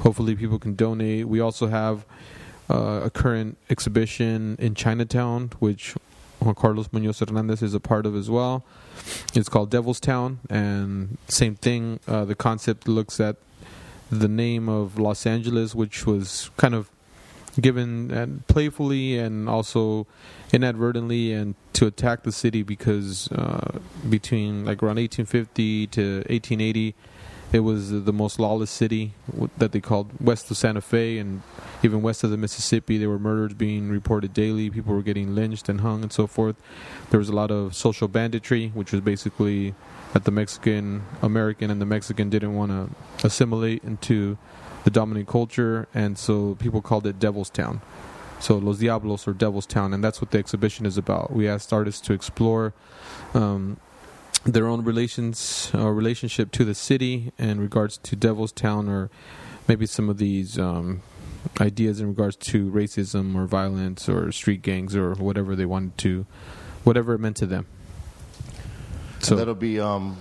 hopefully 0.00 0.34
people 0.34 0.58
can 0.58 0.74
donate. 0.74 1.28
We 1.28 1.40
also 1.40 1.68
have 1.68 2.04
uh, 2.68 3.02
a 3.04 3.10
current 3.10 3.58
exhibition 3.68 4.56
in 4.58 4.74
Chinatown, 4.74 5.52
which 5.58 5.94
Juan 6.40 6.54
Carlos 6.54 6.88
Munoz 6.90 7.20
Hernandez 7.20 7.62
is 7.62 7.74
a 7.74 7.80
part 7.80 8.06
of 8.06 8.16
as 8.16 8.30
well. 8.30 8.64
It's 9.34 9.48
called 9.48 9.70
Devil's 9.70 10.00
Town, 10.00 10.40
and 10.48 11.18
same 11.28 11.54
thing. 11.54 12.00
Uh, 12.08 12.24
the 12.24 12.34
concept 12.34 12.88
looks 12.88 13.20
at 13.20 13.36
the 14.10 14.28
name 14.28 14.68
of 14.68 14.98
Los 14.98 15.26
Angeles, 15.26 15.74
which 15.74 16.06
was 16.06 16.50
kind 16.56 16.74
of 16.74 16.90
given 17.60 18.10
and 18.10 18.46
playfully 18.46 19.18
and 19.18 19.48
also 19.48 20.06
inadvertently 20.52 21.32
and 21.32 21.54
to 21.72 21.86
attack 21.86 22.22
the 22.22 22.32
city 22.32 22.62
because 22.62 23.30
uh, 23.32 23.78
between 24.08 24.64
like 24.64 24.82
around 24.82 24.96
1850 24.96 25.86
to 25.88 26.16
1880 26.28 26.94
it 27.52 27.60
was 27.60 27.90
the 27.90 28.12
most 28.12 28.38
lawless 28.38 28.70
city 28.70 29.12
that 29.58 29.72
they 29.72 29.80
called 29.80 30.10
west 30.20 30.50
of 30.50 30.56
Santa 30.56 30.80
Fe 30.80 31.18
and 31.18 31.42
even 31.82 32.02
west 32.02 32.22
of 32.22 32.30
the 32.30 32.36
Mississippi. 32.36 32.98
There 32.98 33.08
were 33.08 33.18
murders 33.18 33.54
being 33.54 33.90
reported 33.90 34.32
daily. 34.32 34.70
People 34.70 34.94
were 34.94 35.02
getting 35.02 35.34
lynched 35.34 35.68
and 35.68 35.80
hung 35.80 36.02
and 36.02 36.12
so 36.12 36.26
forth. 36.26 36.56
There 37.10 37.18
was 37.18 37.28
a 37.28 37.34
lot 37.34 37.50
of 37.50 37.74
social 37.74 38.08
banditry 38.08 38.68
which 38.68 38.92
was 38.92 39.00
basically 39.00 39.74
that 40.12 40.24
the 40.24 40.30
Mexican 40.30 41.04
American 41.22 41.70
and 41.70 41.80
the 41.80 41.86
Mexican 41.86 42.30
didn't 42.30 42.54
want 42.54 42.70
to 42.70 43.26
assimilate 43.26 43.82
into 43.84 44.38
the 44.84 44.90
dominant 44.90 45.28
culture, 45.28 45.88
and 45.94 46.18
so 46.18 46.54
people 46.56 46.80
called 46.80 47.06
it 47.06 47.18
Devil's 47.18 47.50
Town. 47.50 47.80
So 48.40 48.56
Los 48.56 48.78
Diablos 48.78 49.28
or 49.28 49.34
Devil's 49.34 49.66
Town, 49.66 49.92
and 49.92 50.02
that's 50.02 50.22
what 50.22 50.30
the 50.30 50.38
exhibition 50.38 50.86
is 50.86 50.96
about. 50.96 51.32
We 51.32 51.46
asked 51.46 51.72
artists 51.72 52.00
to 52.06 52.14
explore 52.14 52.72
um, 53.34 53.76
their 54.44 54.66
own 54.66 54.84
relations 54.84 55.70
or 55.74 55.94
relationship 55.94 56.50
to 56.52 56.64
the 56.64 56.74
city 56.74 57.32
in 57.38 57.60
regards 57.60 57.98
to 57.98 58.16
Devil's 58.16 58.52
Town, 58.52 58.88
or 58.88 59.10
maybe 59.68 59.86
some 59.86 60.08
of 60.08 60.18
these 60.18 60.58
um, 60.58 61.02
ideas 61.60 62.00
in 62.00 62.08
regards 62.08 62.36
to 62.36 62.70
racism 62.70 63.34
or 63.36 63.46
violence 63.46 64.08
or 64.08 64.32
street 64.32 64.62
gangs 64.62 64.96
or 64.96 65.14
whatever 65.14 65.54
they 65.54 65.66
wanted 65.66 65.96
to, 65.98 66.26
whatever 66.84 67.14
it 67.14 67.18
meant 67.18 67.36
to 67.36 67.46
them. 67.46 67.66
So 69.20 69.36
that'll 69.36 69.54
be 69.54 69.78
um, 69.78 70.16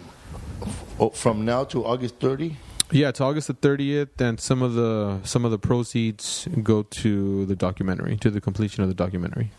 from 1.13 1.45
now 1.45 1.63
to 1.65 1.85
August 1.85 2.19
30. 2.19 2.57
Yeah, 2.91 3.09
it's 3.09 3.21
August 3.21 3.47
the 3.47 3.53
thirtieth, 3.53 4.19
and 4.19 4.39
some 4.39 4.63
of 4.63 4.73
the 4.73 5.19
some 5.23 5.45
of 5.45 5.51
the 5.51 5.59
proceeds 5.59 6.47
go 6.63 6.81
to 6.81 7.45
the 7.45 7.55
documentary, 7.55 8.17
to 8.17 8.31
the 8.31 8.41
completion 8.41 8.81
of 8.81 8.89
the 8.89 8.95
documentary. 8.95 9.51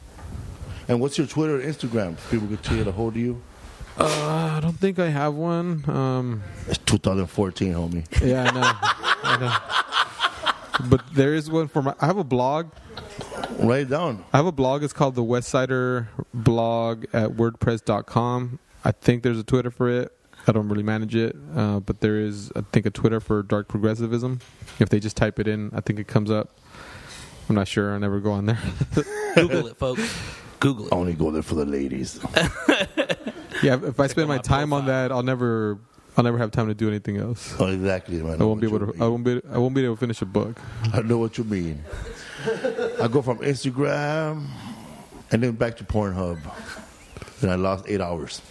And 0.88 1.00
what's 1.00 1.16
your 1.16 1.28
Twitter, 1.28 1.60
and 1.60 1.72
Instagram? 1.72 2.16
People 2.28 2.48
could 2.48 2.62
get 2.64 2.88
a 2.88 2.92
hold 2.92 3.14
of 3.14 3.22
you. 3.22 3.40
Uh, 3.98 4.54
I 4.56 4.60
don't 4.60 4.78
think 4.78 4.98
I 4.98 5.08
have 5.08 5.34
one. 5.34 5.84
Um, 5.88 6.42
It's 6.68 6.78
2014, 6.78 7.74
homie. 7.74 8.04
yeah, 8.26 8.44
I 8.44 8.50
know. 8.54 8.72
I 9.22 9.36
know. 10.82 10.88
But 10.88 11.02
there 11.14 11.34
is 11.34 11.50
one 11.50 11.68
for 11.68 11.82
my. 11.82 11.94
I 12.00 12.06
have 12.06 12.16
a 12.16 12.24
blog. 12.24 12.70
Write 13.58 13.82
it 13.82 13.90
down. 13.90 14.24
I 14.32 14.38
have 14.38 14.46
a 14.46 14.52
blog. 14.52 14.82
It's 14.82 14.94
called 14.94 15.14
the 15.14 15.22
Westsider 15.22 16.06
blog 16.32 17.04
at 17.12 17.30
WordPress.com. 17.32 18.58
I 18.84 18.92
think 18.92 19.22
there's 19.22 19.38
a 19.38 19.44
Twitter 19.44 19.70
for 19.70 19.90
it. 19.90 20.16
I 20.46 20.52
don't 20.52 20.70
really 20.70 20.82
manage 20.82 21.14
it, 21.14 21.36
uh, 21.54 21.80
but 21.80 22.00
there 22.00 22.16
is, 22.18 22.50
I 22.56 22.62
think, 22.72 22.86
a 22.86 22.90
Twitter 22.90 23.20
for 23.20 23.42
Dark 23.42 23.68
Progressivism. 23.68 24.40
If 24.78 24.88
they 24.88 24.98
just 24.98 25.18
type 25.18 25.38
it 25.38 25.46
in, 25.46 25.70
I 25.74 25.82
think 25.82 25.98
it 25.98 26.06
comes 26.08 26.30
up. 26.30 26.58
I'm 27.50 27.54
not 27.56 27.68
sure. 27.68 27.94
I 27.94 27.98
never 27.98 28.20
go 28.20 28.32
on 28.32 28.46
there. 28.46 28.58
Google 29.34 29.66
it, 29.66 29.76
folks. 29.76 30.18
Google 30.60 30.86
it. 30.86 30.92
I 30.94 30.96
only 30.96 31.12
go 31.12 31.30
there 31.30 31.42
for 31.42 31.56
the 31.56 31.66
ladies. 31.66 32.18
yeah, 33.62 33.78
if 33.84 33.98
I 34.00 34.06
spend 34.06 34.28
my 34.28 34.38
time 34.38 34.72
on 34.72 34.86
that, 34.86 35.10
I'll 35.12 35.22
never, 35.22 35.78
I'll 36.16 36.24
never 36.24 36.38
have 36.38 36.50
time 36.50 36.68
to 36.68 36.74
do 36.74 36.88
anything 36.88 37.16
else. 37.18 37.54
Oh, 37.58 37.66
exactly, 37.66 38.22
man. 38.22 38.40
I 38.40 38.44
won't 38.44 38.60
be 38.60 38.66
able 38.66 38.80
to. 38.80 38.94
I 39.02 39.06
won't 39.08 39.24
be. 39.24 39.40
I 39.50 39.58
won't 39.58 39.74
be 39.74 39.84
able 39.84 39.96
to 39.96 40.00
finish 40.00 40.20
a 40.22 40.26
book. 40.26 40.60
I 40.92 41.02
know 41.02 41.18
what 41.18 41.38
you 41.38 41.44
mean. 41.44 41.82
I 43.00 43.08
go 43.08 43.22
from 43.22 43.38
Instagram 43.38 44.46
and 45.30 45.42
then 45.42 45.52
back 45.52 45.76
to 45.78 45.84
Pornhub. 45.84 46.38
And 47.42 47.50
I 47.50 47.54
lost 47.54 47.84
eight 47.88 48.00
hours 48.02 48.42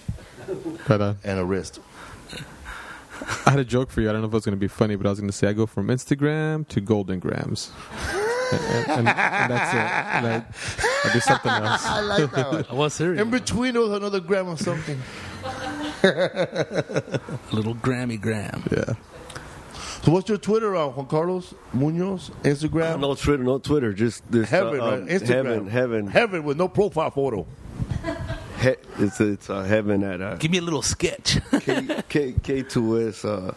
Right 0.87 0.99
on. 1.01 1.17
and 1.23 1.39
a 1.39 1.45
wrist. 1.45 1.79
I 3.45 3.51
had 3.51 3.59
a 3.59 3.65
joke 3.65 3.91
for 3.91 4.01
you. 4.01 4.09
I 4.09 4.13
don't 4.13 4.21
know 4.21 4.27
if 4.27 4.33
it 4.33 4.37
was 4.37 4.45
going 4.45 4.55
to 4.55 4.59
be 4.59 4.67
funny, 4.67 4.95
but 4.95 5.05
I 5.05 5.09
was 5.09 5.19
going 5.19 5.29
to 5.29 5.35
say 5.35 5.47
I 5.47 5.53
go 5.53 5.65
from 5.65 5.87
Instagram 5.89 6.67
to 6.69 6.81
Golden 6.81 7.19
Grams. 7.19 7.71
And, 8.51 8.61
and, 8.61 8.87
and, 8.89 9.07
and 9.07 9.51
that's 9.51 9.73
it. 9.73 10.27
Like, 10.29 11.05
I 11.05 11.13
do 11.13 11.19
something 11.19 11.51
else. 11.51 11.85
I 11.85 12.01
like 12.01 12.31
that 12.31 12.51
one. 12.51 12.65
I 12.69 12.73
was 12.73 12.93
serious. 12.93 13.21
In 13.21 13.29
between, 13.29 13.73
there 13.73 13.81
was 13.81 13.91
another 13.91 14.19
gram 14.19 14.47
of 14.47 14.59
something. 14.59 14.99
A 16.03 17.19
Little 17.51 17.75
Grammy 17.75 18.19
Gram. 18.19 18.63
Yeah. 18.71 18.93
So 20.03 20.13
what's 20.13 20.29
your 20.29 20.37
Twitter 20.37 20.75
on, 20.75 20.91
Juan 20.93 21.07
Carlos 21.07 21.53
Munoz? 21.73 22.31
Instagram? 22.43 23.01
No 23.01 23.15
Twitter, 23.15 23.43
no 23.43 23.59
Twitter, 23.59 23.91
just 23.93 24.29
this 24.31 24.49
Heaven, 24.49 24.79
uh, 24.79 24.83
um, 24.85 24.91
right? 24.91 25.09
Instagram. 25.09 25.27
Heaven, 25.27 25.67
heaven, 25.67 26.07
Heaven 26.07 26.43
with 26.43 26.57
no 26.57 26.67
profile 26.69 27.11
photo. 27.11 27.45
he, 28.61 28.75
it's 28.99 29.19
it's 29.19 29.49
uh, 29.49 29.63
heaven 29.63 30.03
at 30.03 30.21
uh, 30.21 30.35
Give 30.35 30.51
me 30.51 30.59
a 30.59 30.61
little 30.61 30.81
sketch. 30.81 31.39
K 31.61 32.01
K 32.07 32.35
K 32.41 32.61
two 32.63 33.07
S 33.09 33.25
uh, 33.25 33.53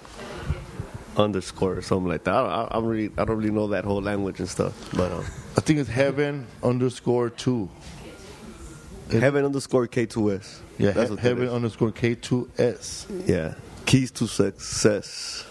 underscore 1.17 1.77
or 1.79 1.83
something 1.83 2.09
like 2.09 2.25
that. 2.25 2.35
I, 2.35 2.69
I, 2.71 2.75
don't 2.75 2.87
really 2.87 3.11
I 3.19 3.25
don't 3.25 3.37
really 3.37 3.51
know 3.51 3.69
that 3.69 3.85
whole 3.85 4.03
language 4.03 4.41
and 4.41 4.49
stuff, 4.49 4.91
but 4.95 5.13
um, 5.13 5.25
I 5.57 5.61
think 5.61 5.79
it's 5.79 5.89
heaven 5.89 6.47
underscore 6.63 7.31
two. 7.31 7.69
heaven 9.11 9.45
underscore 9.45 9.87
K2S. 9.87 10.61
Yeah, 10.79 10.93
that's 10.93 11.11
he- 11.11 11.17
heaven 11.17 11.49
underscore 11.49 11.93
K2S. 11.93 13.29
Yeah, 13.29 13.55
keys 13.87 14.11
to 14.13 14.27
success. 14.27 15.47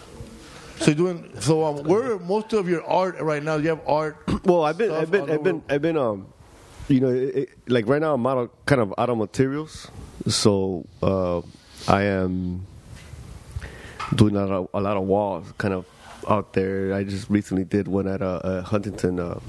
So 0.78 0.86
you're 0.86 0.94
doing 0.94 1.30
so. 1.40 1.64
Um, 1.64 1.84
where 1.84 2.18
most 2.18 2.52
of 2.52 2.68
your 2.68 2.84
art 2.84 3.20
right 3.20 3.42
now? 3.42 3.56
You 3.56 3.70
have 3.70 3.80
art. 3.86 4.16
Well, 4.44 4.64
I've 4.64 4.76
been, 4.76 4.90
I've 4.90 5.10
been, 5.10 5.30
I've 5.30 5.44
been. 5.44 5.62
I've 5.68 5.82
been, 5.82 5.96
um, 5.96 6.26
you 6.88 6.98
know, 6.98 7.10
it, 7.10 7.36
it, 7.36 7.48
like 7.68 7.86
right 7.86 8.00
now 8.00 8.14
I'm 8.14 8.26
out 8.26 8.38
of 8.38 8.66
kind 8.66 8.80
of 8.80 8.92
out 8.98 9.08
of 9.08 9.16
materials, 9.16 9.86
so 10.26 10.84
uh, 11.00 11.42
I 11.86 12.02
am 12.02 12.66
doing 14.14 14.36
a 14.36 14.44
lot, 14.44 14.50
of, 14.50 14.68
a 14.74 14.80
lot 14.80 14.96
of 14.96 15.04
walls, 15.04 15.52
kind 15.58 15.74
of 15.74 15.86
out 16.28 16.52
there. 16.52 16.94
I 16.94 17.04
just 17.04 17.28
recently 17.28 17.64
did 17.64 17.88
one 17.88 18.06
at 18.06 18.22
uh, 18.22 18.40
uh, 18.42 18.62
Huntington, 18.62 19.18
uh, 19.18 19.40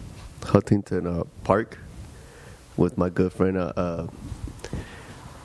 Huntington 0.43 1.07
uh, 1.07 1.23
Park, 1.43 1.79
with 2.77 2.97
my 2.97 3.09
good 3.09 3.31
friend 3.33 3.57
uh, 3.57 3.73
uh, 3.75 4.07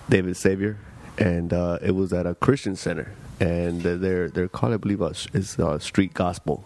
David 0.09 0.37
Savior, 0.37 0.79
and 1.19 1.53
it 1.83 1.95
was 1.95 2.13
at 2.13 2.27
a 2.27 2.35
Christian 2.35 2.77
center, 2.77 3.13
and 3.41 3.83
they're 3.83 4.29
they're 4.29 4.49
called, 4.49 4.73
I 4.73 4.77
believe, 4.79 5.03
uh, 5.03 5.79
Street 5.79 6.15
Gospel. 6.15 6.65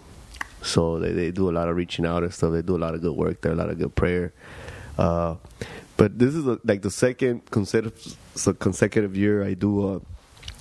So 0.62 1.00
they, 1.00 1.12
they 1.12 1.30
do 1.32 1.50
a 1.50 1.54
lot 1.54 1.68
of 1.68 1.74
reaching 1.74 2.06
out 2.06 2.22
and 2.22 2.32
stuff. 2.32 2.52
They 2.52 2.62
do 2.62 2.76
a 2.76 2.78
lot 2.78 2.94
of 2.94 3.00
good 3.00 3.16
work 3.16 3.40
there, 3.40 3.52
a 3.52 3.56
lot 3.56 3.68
of 3.68 3.78
good 3.78 3.96
prayer. 3.96 4.32
But 4.96 6.18
this 6.18 6.34
is 6.34 6.46
a, 6.46 6.58
like 6.64 6.82
the 6.82 6.90
second 6.90 7.50
consecutive 7.50 8.16
so 8.34 8.54
consecutive 8.54 9.16
year 9.16 9.44
I 9.44 9.54
do 9.54 9.94
a, 9.94 10.00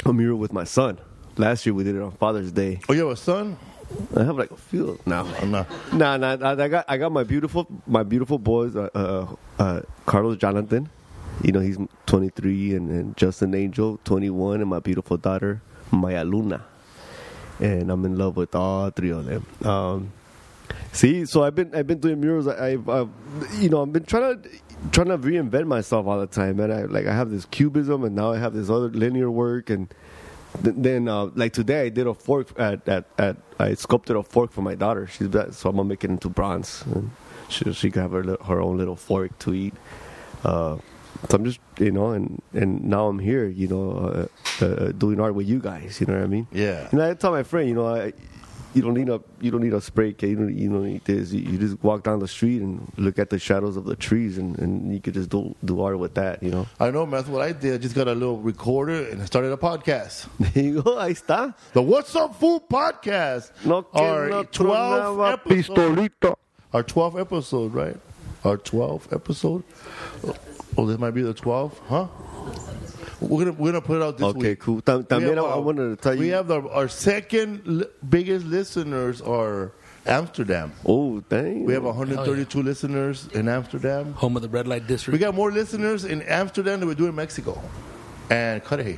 a 0.10 0.14
mural 0.14 0.38
with 0.38 0.52
my 0.52 0.66
son. 0.66 1.00
Last 1.42 1.66
year 1.66 1.74
we 1.74 1.84
did 1.84 1.96
it 1.96 2.02
on 2.04 2.12
Father's 2.12 2.52
Day. 2.52 2.80
Oh, 2.88 2.94
you 2.94 3.02
have 3.08 3.14
a 3.14 3.16
son? 3.16 3.58
I 4.16 4.24
have 4.24 4.38
like 4.38 4.52
a 4.52 4.56
few. 4.56 5.00
No, 5.08 5.24
no, 5.44 5.66
nah, 5.92 6.16
nah. 6.16 6.52
I 6.52 6.68
got 6.68 6.86
I 6.88 6.98
got 6.98 7.12
my 7.12 7.24
beautiful 7.24 7.66
my 7.88 8.04
beautiful 8.04 8.38
boys, 8.38 8.76
uh, 8.76 8.90
uh, 8.94 9.26
uh, 9.58 9.82
Carlos 10.06 10.38
Jonathan. 10.38 10.88
You 11.44 11.52
know 11.52 11.60
he's 11.60 11.80
23, 12.06 12.76
and, 12.76 12.92
and 12.92 13.18
Justin 13.18 13.56
Angel 13.56 14.00
21, 14.04 14.62
and 14.62 14.70
my 14.70 14.78
beautiful 14.78 15.18
daughter 15.18 15.64
Maya 15.90 16.24
Luna. 16.24 16.64
And 17.60 17.90
I'm 17.90 18.06
in 18.06 18.20
love 18.20 18.38
with 18.38 18.54
all 18.54 18.92
three 18.92 19.10
of 19.10 19.26
them. 19.26 19.44
Um, 19.68 20.14
see, 20.92 21.26
so 21.26 21.44
I've 21.44 21.56
been 21.56 21.74
I've 21.74 21.88
been 21.88 22.00
doing 22.00 22.22
murals. 22.22 22.48
I, 22.48 22.74
I've, 22.74 22.88
I've 22.88 23.10
you 23.54 23.70
know 23.70 23.82
I've 23.82 23.92
been 23.92 24.06
trying 24.06 24.44
to 24.44 24.50
trying 24.92 25.08
to 25.08 25.18
reinvent 25.18 25.66
myself 25.66 26.06
all 26.06 26.20
the 26.20 26.28
time, 26.28 26.58
man. 26.58 26.72
I 26.72 26.84
like 26.84 27.08
I 27.08 27.16
have 27.16 27.32
this 27.32 27.46
cubism, 27.46 28.04
and 28.04 28.14
now 28.14 28.32
I 28.32 28.38
have 28.38 28.54
this 28.54 28.70
other 28.70 28.90
linear 28.90 29.32
work, 29.32 29.72
and 29.72 29.92
then 30.60 31.08
uh, 31.08 31.30
like 31.36 31.54
today 31.54 31.84
I 31.84 31.90
did 31.90 32.08
a 32.08 32.14
fork 32.14 32.60
at, 32.60 32.88
at, 32.88 33.06
at 33.18 33.38
I 33.60 33.74
sculpted 33.76 34.16
a 34.16 34.24
fork 34.24 34.52
for 34.52 34.62
my 34.62 34.76
daughter. 34.76 35.08
She's 35.08 35.30
that, 35.30 35.54
so 35.54 35.70
I'm 35.70 35.76
gonna 35.76 35.88
make 35.88 36.04
it 36.04 36.10
into 36.10 36.30
bronze, 36.30 36.84
and 36.94 37.12
she 37.50 37.72
she 37.74 37.92
can 37.92 38.02
have 38.02 38.12
her 38.12 38.38
her 38.46 38.62
own 38.62 38.78
little 38.78 38.96
fork 38.96 39.38
to 39.40 39.54
eat. 39.54 39.74
Uh, 40.44 40.78
so 41.30 41.38
I'm 41.38 41.46
just 41.46 41.60
you 41.80 41.92
know, 41.92 42.12
and 42.12 42.42
and 42.54 42.84
now 42.84 43.08
I'm 43.08 43.20
here, 43.20 43.48
you 43.48 43.68
know, 43.68 44.28
uh, 44.62 44.66
uh, 44.66 44.92
doing 44.92 45.20
art 45.20 45.36
with 45.36 45.48
you 45.48 45.60
guys. 45.60 46.00
You 46.02 46.08
know 46.08 46.14
what 46.14 46.24
I 46.24 46.28
mean? 46.28 46.48
Yeah. 46.52 46.90
And 46.92 47.02
I 47.02 47.14
tell 47.14 47.32
my 47.32 47.44
friend, 47.44 47.68
you 47.68 47.76
know, 47.76 47.88
I. 47.88 48.14
You 48.74 48.82
don't 48.82 48.94
need 48.94 49.10
a 49.10 49.20
you 49.42 49.52
don't 49.52 49.62
need 49.62 49.74
a 49.74 49.82
spray 49.82 50.14
can. 50.14 50.30
You 50.30 50.36
don't, 50.38 50.58
you 50.58 50.70
don't 50.70 50.86
need 50.86 51.04
this. 51.06 51.34
You, 51.34 51.42
you 51.42 51.58
just 51.58 51.84
walk 51.84 52.04
down 52.04 52.20
the 52.20 52.28
street 52.28 52.62
and 52.62 52.92
look 52.98 53.20
at 53.20 53.30
the 53.30 53.38
shadows 53.38 53.76
of 53.76 53.84
the 53.86 53.96
trees, 53.98 54.38
and, 54.38 54.58
and 54.60 54.94
you 54.94 55.02
could 55.02 55.14
just 55.14 55.30
do 55.30 55.56
do 55.66 55.82
art 55.82 56.00
with 56.00 56.14
that. 56.16 56.42
You 56.42 56.52
know. 56.52 56.68
I 56.80 56.90
know, 56.92 57.06
man. 57.06 57.20
That's 57.20 57.28
what 57.28 57.42
I 57.42 57.52
did. 57.52 57.74
I 57.74 57.78
just 57.78 57.96
got 57.96 58.08
a 58.08 58.14
little 58.14 58.38
recorder 58.40 59.10
and 59.10 59.22
I 59.22 59.26
started 59.26 59.52
a 59.52 59.58
podcast. 59.58 60.28
There 60.54 60.64
you 60.64 60.82
go. 60.82 60.96
Ahí 60.98 61.12
está. 61.12 61.54
The 61.74 61.82
What's 61.82 62.16
Up 62.16 62.36
Food 62.40 62.64
podcast. 62.70 63.52
No 63.66 63.86
our 63.94 64.30
no 64.30 64.44
12th 64.44 65.34
episode. 65.34 65.76
pistolito. 65.76 66.36
Our 66.74 66.84
12th 66.84 67.20
episode, 67.20 67.74
right? 67.74 67.98
Our 68.46 68.58
12th 68.58 69.14
episode. 69.14 69.64
Oh, 70.78 70.86
this 70.86 70.98
might 70.98 71.12
be 71.12 71.22
the 71.22 71.34
12th, 71.34 71.78
huh? 71.90 72.08
We're 73.22 73.46
gonna 73.46 73.58
we're 73.58 73.72
gonna 73.72 73.82
put 73.82 73.98
it 73.98 74.04
out 74.04 74.18
this 74.18 74.26
week. 74.28 74.36
Okay, 74.38 74.50
week. 74.50 74.60
cool. 74.60 74.82
Tam- 74.82 74.98
We 75.00 75.04
También 75.06 75.36
have, 75.36 75.46
I, 75.46 75.50
I 75.50 75.54
uh, 75.54 75.60
wanted 75.60 75.90
to 75.90 75.96
tell 75.96 76.14
you. 76.16 76.20
We 76.22 76.28
have 76.30 76.48
the, 76.48 76.62
our 76.70 76.88
second 76.88 77.62
li- 77.66 77.86
biggest 78.10 78.46
listeners 78.48 79.22
are 79.22 79.72
Amsterdam. 80.08 80.74
Oh, 80.86 81.20
dang. 81.30 81.64
We 81.66 81.74
have 81.74 81.84
132 81.84 82.64
listeners 82.64 83.28
in 83.34 83.48
Amsterdam. 83.48 84.14
Home 84.14 84.36
of 84.36 84.42
the 84.42 84.50
red 84.50 84.68
light 84.68 84.88
district. 84.88 85.14
We 85.14 85.20
got 85.20 85.36
more 85.36 85.52
listeners 85.52 86.04
in 86.06 86.24
Amsterdam 86.24 86.80
than 86.80 86.90
we 86.90 86.96
do 86.96 87.06
in 87.08 87.16
Mexico 87.16 87.62
and 88.32 88.64
Cudahy. 88.66 88.98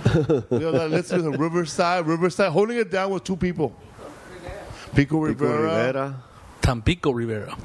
we 0.04 0.62
have 0.62 0.72
that 0.72 0.88
listeners 0.90 1.24
in 1.24 1.32
Riverside. 1.32 2.06
Riverside 2.06 2.52
holding 2.52 2.78
it 2.78 2.90
down 2.90 3.10
with 3.10 3.24
two 3.24 3.36
people. 3.36 3.74
Pico 4.94 4.94
Pico 4.94 5.18
Rivera. 5.20 5.62
Rivera. 5.62 6.22
Tampico 6.62 7.10
Rivera. 7.10 7.56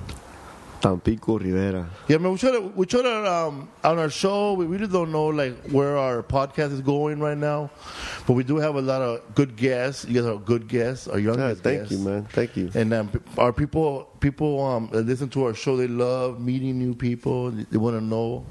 Tampico 0.85 1.39
Rivera. 1.39 1.89
Yeah, 2.07 2.17
man, 2.17 2.31
we 2.33 2.37
try 2.37 2.51
to 2.51 2.59
we 2.59 2.85
try 2.85 3.01
to 3.01 3.31
um, 3.33 3.67
on 3.83 3.97
our 3.97 4.11
show. 4.11 4.53
We 4.53 4.65
really 4.67 4.85
don't 4.85 5.11
know 5.11 5.25
like 5.25 5.55
where 5.71 5.97
our 5.97 6.21
podcast 6.21 6.73
is 6.73 6.81
going 6.81 7.19
right 7.19 7.37
now, 7.37 7.71
but 8.27 8.33
we 8.33 8.43
do 8.43 8.57
have 8.57 8.75
a 8.75 8.81
lot 8.83 9.01
of 9.01 9.33
good 9.33 9.55
guests. 9.55 10.05
You 10.05 10.13
guys 10.21 10.25
are 10.25 10.37
good 10.37 10.67
guests. 10.67 11.07
Our 11.07 11.17
Yeah, 11.17 11.31
youngest 11.31 11.63
thank 11.63 11.79
guests. 11.79 11.91
you, 11.91 11.97
man. 12.07 12.25
Thank 12.25 12.55
you. 12.55 12.69
And 12.75 12.93
um, 12.93 13.09
our 13.39 13.51
people, 13.51 14.07
people 14.19 14.63
um, 14.63 14.89
that 14.91 15.07
listen 15.07 15.27
to 15.29 15.45
our 15.45 15.55
show, 15.55 15.75
they 15.75 15.87
love 15.87 16.39
meeting 16.39 16.77
new 16.77 16.93
people. 16.93 17.49
They, 17.49 17.63
they 17.63 17.77
want 17.77 17.97
to 17.97 18.03
know 18.05 18.45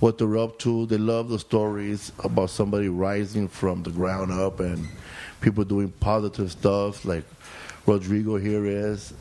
what 0.00 0.18
they're 0.18 0.36
up 0.36 0.58
to. 0.58 0.84
They 0.84 0.98
love 0.98 1.30
the 1.30 1.38
stories 1.38 2.12
about 2.22 2.50
somebody 2.50 2.90
rising 2.90 3.48
from 3.48 3.82
the 3.82 3.90
ground 3.92 4.30
up 4.30 4.60
and 4.60 4.86
people 5.40 5.64
doing 5.64 5.90
positive 6.00 6.52
stuff, 6.52 7.06
like 7.06 7.24
Rodrigo 7.86 8.36
here 8.36 8.66
is. 8.66 9.14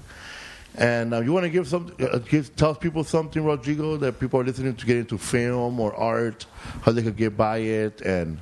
And 0.78 1.14
uh, 1.14 1.22
you 1.22 1.34
want 1.34 1.44
to 1.44 1.50
give 1.50 1.68
some, 1.68 1.92
uh, 2.00 2.20
give, 2.20 2.56
tell 2.56 2.76
people 2.76 3.04
something, 3.04 3.44
Rodrigo, 3.44 3.98
that 3.98 4.20
people 4.20 4.40
are 4.40 4.44
listening 4.44 4.76
to 4.76 4.86
get 4.86 4.98
into 4.98 5.18
film 5.18 5.80
or 5.80 5.94
art, 5.96 6.46
how 6.84 6.92
they 6.92 7.02
could 7.02 7.18
get 7.18 7.36
by 7.36 7.58
it, 7.58 8.02
and 8.02 8.38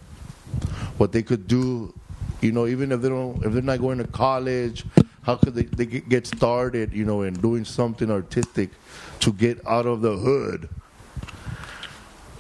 what 0.98 1.14
they 1.14 1.24
could 1.24 1.48
do. 1.48 1.94
You 2.41 2.52
know, 2.52 2.68
even 2.68 2.91
if 2.91 3.02
they 3.02 3.07
don't, 3.07 3.44
if 3.45 3.53
they're 3.53 3.62
not 3.62 3.80
going 3.80 3.99
to 3.99 4.07
college, 4.07 4.84
how 5.24 5.38
could 5.38 5.56
they, 5.56 5.64
they 5.64 5.86
get 5.86 6.28
started? 6.28 6.91
You 6.91 7.06
know, 7.06 7.22
in 7.22 7.36
doing 7.36 7.64
something 7.64 8.12
artistic 8.12 8.70
to 9.22 9.32
get 9.32 9.66
out 9.66 9.86
of 9.86 10.02
the 10.02 10.18
hood. 10.18 10.68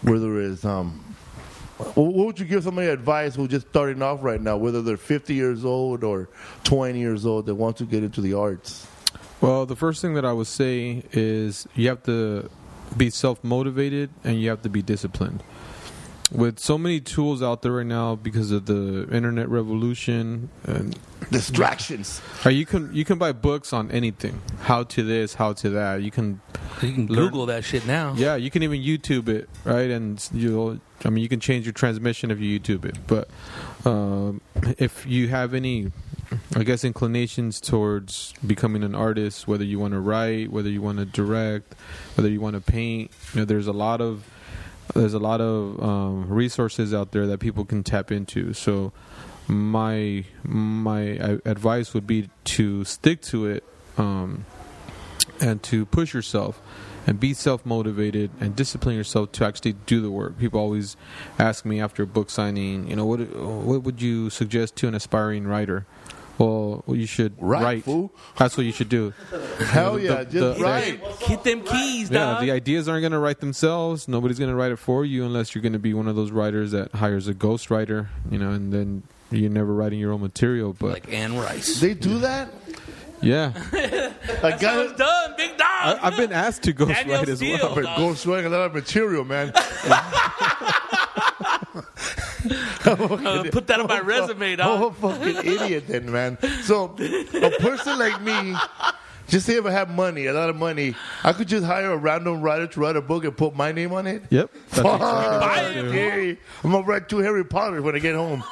Whether 0.01 0.41
it's 0.41 0.65
um, 0.65 1.05
what 1.77 2.13
would 2.13 2.39
you 2.39 2.45
give 2.45 2.63
somebody 2.63 2.89
advice 2.89 3.35
who's 3.35 3.49
just 3.49 3.69
starting 3.69 4.01
off 4.01 4.21
right 4.21 4.41
now, 4.41 4.57
whether 4.57 4.81
they're 4.81 4.97
50 4.97 5.33
years 5.33 5.63
old 5.63 6.03
or 6.03 6.27
20 6.65 6.99
years 6.99 7.25
old 7.25 7.45
that 7.45 7.55
want 7.55 7.77
to 7.77 7.85
get 7.85 8.03
into 8.03 8.19
the 8.19 8.33
arts? 8.33 8.87
Well, 9.45 9.65
the 9.65 9.75
first 9.75 10.01
thing 10.01 10.13
that 10.15 10.25
I 10.25 10.33
would 10.33 10.47
say 10.47 11.03
is 11.11 11.67
you 11.75 11.87
have 11.89 12.03
to 12.03 12.49
be 12.95 13.09
self 13.09 13.43
motivated 13.43 14.09
and 14.23 14.39
you 14.41 14.49
have 14.49 14.61
to 14.63 14.69
be 14.69 14.81
disciplined. 14.81 15.43
With 16.31 16.57
so 16.57 16.77
many 16.79 16.99
tools 17.01 17.43
out 17.43 17.61
there 17.61 17.73
right 17.73 17.85
now 17.85 18.15
because 18.15 18.49
of 18.51 18.65
the 18.65 19.07
internet 19.11 19.47
revolution 19.47 20.49
and 20.63 20.97
Distractions. 21.31 22.19
or 22.43 22.49
you 22.51 22.65
can 22.65 22.93
you 22.93 23.05
can 23.05 23.17
buy 23.19 23.31
books 23.31 23.73
on 23.73 23.91
anything. 23.91 24.41
How 24.61 24.83
to 24.83 25.03
this, 25.03 25.35
how 25.35 25.53
to 25.53 25.69
that. 25.71 26.01
You 26.01 26.09
can 26.11 26.41
You 26.81 26.93
can 26.93 27.07
Learn- 27.07 27.25
Google 27.25 27.45
that 27.47 27.63
shit 27.63 27.85
now. 27.85 28.13
yeah, 28.17 28.35
you 28.35 28.49
can 28.49 28.63
even 28.63 28.81
YouTube 28.81 29.27
it, 29.29 29.47
right? 29.63 29.89
And 29.91 30.27
you'll, 30.33 30.79
I 31.03 31.09
mean, 31.09 31.21
you 31.21 31.29
can 31.29 31.39
change 31.39 31.65
your 31.65 31.73
transmission 31.73 32.31
if 32.31 32.39
you 32.39 32.59
YouTube 32.59 32.85
it. 32.85 32.97
But 33.07 33.29
um, 33.85 34.41
if 34.79 35.05
you 35.05 35.27
have 35.29 35.53
any, 35.53 35.91
I 36.53 36.63
guess, 36.63 36.83
inclinations 36.83 37.59
towards 37.59 38.33
becoming 38.45 38.83
an 38.83 38.93
artist, 38.93 39.47
whether 39.47 39.63
you 39.63 39.79
want 39.79 39.93
to 39.93 39.99
write, 39.99 40.51
whether 40.51 40.69
you 40.69 40.81
want 40.81 40.99
to 40.99 41.05
direct, 41.05 41.73
whether 42.15 42.29
you 42.29 42.39
want 42.39 42.55
to 42.55 42.61
paint, 42.61 43.11
you 43.33 43.41
know, 43.41 43.45
there's 43.45 43.67
a 43.67 43.73
lot 43.73 44.01
of 44.01 44.29
there's 44.93 45.15
a 45.15 45.19
lot 45.19 45.41
of 45.41 45.81
um, 45.81 46.29
resources 46.29 46.93
out 46.93 47.11
there 47.11 47.25
that 47.27 47.39
people 47.39 47.65
can 47.65 47.83
tap 47.83 48.11
into. 48.11 48.53
So 48.53 48.93
my 49.47 50.25
my 50.43 51.39
advice 51.45 51.93
would 51.93 52.05
be 52.05 52.29
to 52.45 52.83
stick 52.85 53.21
to 53.23 53.47
it. 53.47 53.63
Um, 53.97 54.45
and 55.39 55.61
to 55.63 55.85
push 55.85 56.13
yourself 56.13 56.61
and 57.07 57.19
be 57.19 57.33
self 57.33 57.65
motivated 57.65 58.31
and 58.39 58.55
discipline 58.55 58.95
yourself 58.95 59.31
to 59.33 59.45
actually 59.45 59.73
do 59.73 60.01
the 60.01 60.09
work. 60.09 60.37
People 60.39 60.59
always 60.59 60.97
ask 61.37 61.65
me 61.65 61.79
after 61.79 62.03
a 62.03 62.07
book 62.07 62.29
signing, 62.29 62.87
you 62.87 62.95
know, 62.95 63.05
what 63.05 63.19
what 63.35 63.83
would 63.83 64.01
you 64.01 64.29
suggest 64.29 64.75
to 64.77 64.87
an 64.87 64.95
aspiring 64.95 65.45
writer? 65.45 65.85
Well, 66.37 66.83
well, 66.85 66.97
you 66.97 67.05
should 67.05 67.33
Write, 67.39 67.63
write. 67.63 67.83
fool. 67.85 68.11
That's 68.37 68.57
what 68.57 68.65
you 68.65 68.73
should 68.73 68.89
do. 68.89 69.13
Hell 69.67 69.95
The- 69.95 70.01
yeah, 70.03 70.23
the- 70.23 70.25
just 70.25 70.59
the- 70.59 70.63
right. 70.65 70.99
Get 71.27 71.43
them 71.45 71.61
keys, 71.63 72.09
Yeah, 72.11 72.19
dog. 72.33 72.41
the 72.41 72.51
ideas 72.51 72.89
aren't 72.89 73.01
going 73.03 73.13
to 73.13 73.19
write 73.19 73.39
themselves. 73.39 74.07
Nobody's 74.09 74.37
going 74.37 74.51
to 74.51 74.55
write 74.55 74.71
it 74.73 74.79
for 74.79 75.05
you 75.05 75.23
unless 75.25 75.55
you're 75.55 75.61
going 75.61 75.73
to 75.73 75.79
be 75.79 75.93
one 75.93 76.07
of 76.09 76.15
those 76.17 76.31
writers 76.31 76.71
that 76.71 76.91
hires 76.93 77.27
a 77.29 77.33
ghostwriter, 77.33 78.07
you 78.29 78.37
know, 78.37 78.51
and 78.51 78.73
then 78.73 79.03
you're 79.31 79.49
never 79.49 79.73
writing 79.73 79.97
your 79.99 80.11
own 80.11 80.21
material. 80.21 80.75
But 80.77 80.87
like 80.93 81.13
Anne 81.13 81.37
Rice. 81.37 81.79
They 81.79 81.93
do 81.93 82.19
that. 82.19 82.49
yeah, 83.21 83.53
I 84.43 84.57
got 84.59 84.77
It's 84.85 84.97
done, 84.99 85.33
big 85.37 85.51
dog. 85.57 85.67
I, 85.69 85.99
I've 86.03 86.17
been 86.17 86.33
asked 86.33 86.63
to 86.63 86.73
Danielle 86.73 87.23
ghostwrite 87.23 87.27
as 87.29 87.37
Steel. 87.37 87.57
well. 87.61 87.75
But 87.75 87.97
go 87.97 88.13
swing 88.13 88.45
a 88.45 88.49
lot 88.49 88.61
of 88.65 88.73
material, 88.73 89.23
man. 89.23 89.53
Uh, 92.85 93.43
put 93.51 93.67
that 93.67 93.79
on 93.79 93.87
my 93.87 93.99
resume, 93.99 94.51
I'm 94.51 94.57
dog. 94.57 94.91
a 94.91 94.93
fucking 94.93 95.37
idiot 95.51 95.85
then, 95.87 96.11
man. 96.11 96.37
So 96.63 96.95
a 96.99 97.51
person 97.59 97.97
like 97.97 98.21
me, 98.21 98.55
just 99.27 99.45
say 99.47 99.55
if 99.55 99.65
I 99.65 99.71
have 99.71 99.89
money, 99.89 100.27
a 100.27 100.33
lot 100.33 100.49
of 100.49 100.55
money, 100.55 100.95
I 101.23 101.33
could 101.33 101.47
just 101.47 101.65
hire 101.65 101.91
a 101.91 101.97
random 101.97 102.41
writer 102.41 102.67
to 102.67 102.79
write 102.79 102.95
a 102.95 103.01
book 103.01 103.23
and 103.25 103.35
put 103.35 103.55
my 103.55 103.71
name 103.71 103.91
on 103.93 104.05
it. 104.07 104.23
Yep. 104.29 104.51
Fuck, 104.67 104.85
exactly 104.85 104.89
what 104.91 105.01
I 105.01 105.39
Buy 105.39 105.61
it, 105.69 105.81
do. 105.81 105.91
Gary. 105.91 106.39
I'm 106.63 106.71
gonna 106.71 106.85
write 106.85 107.09
two 107.09 107.19
Harry 107.19 107.43
Potters 107.43 107.81
when 107.81 107.95
I 107.95 107.99
get 107.99 108.15
home. 108.15 108.43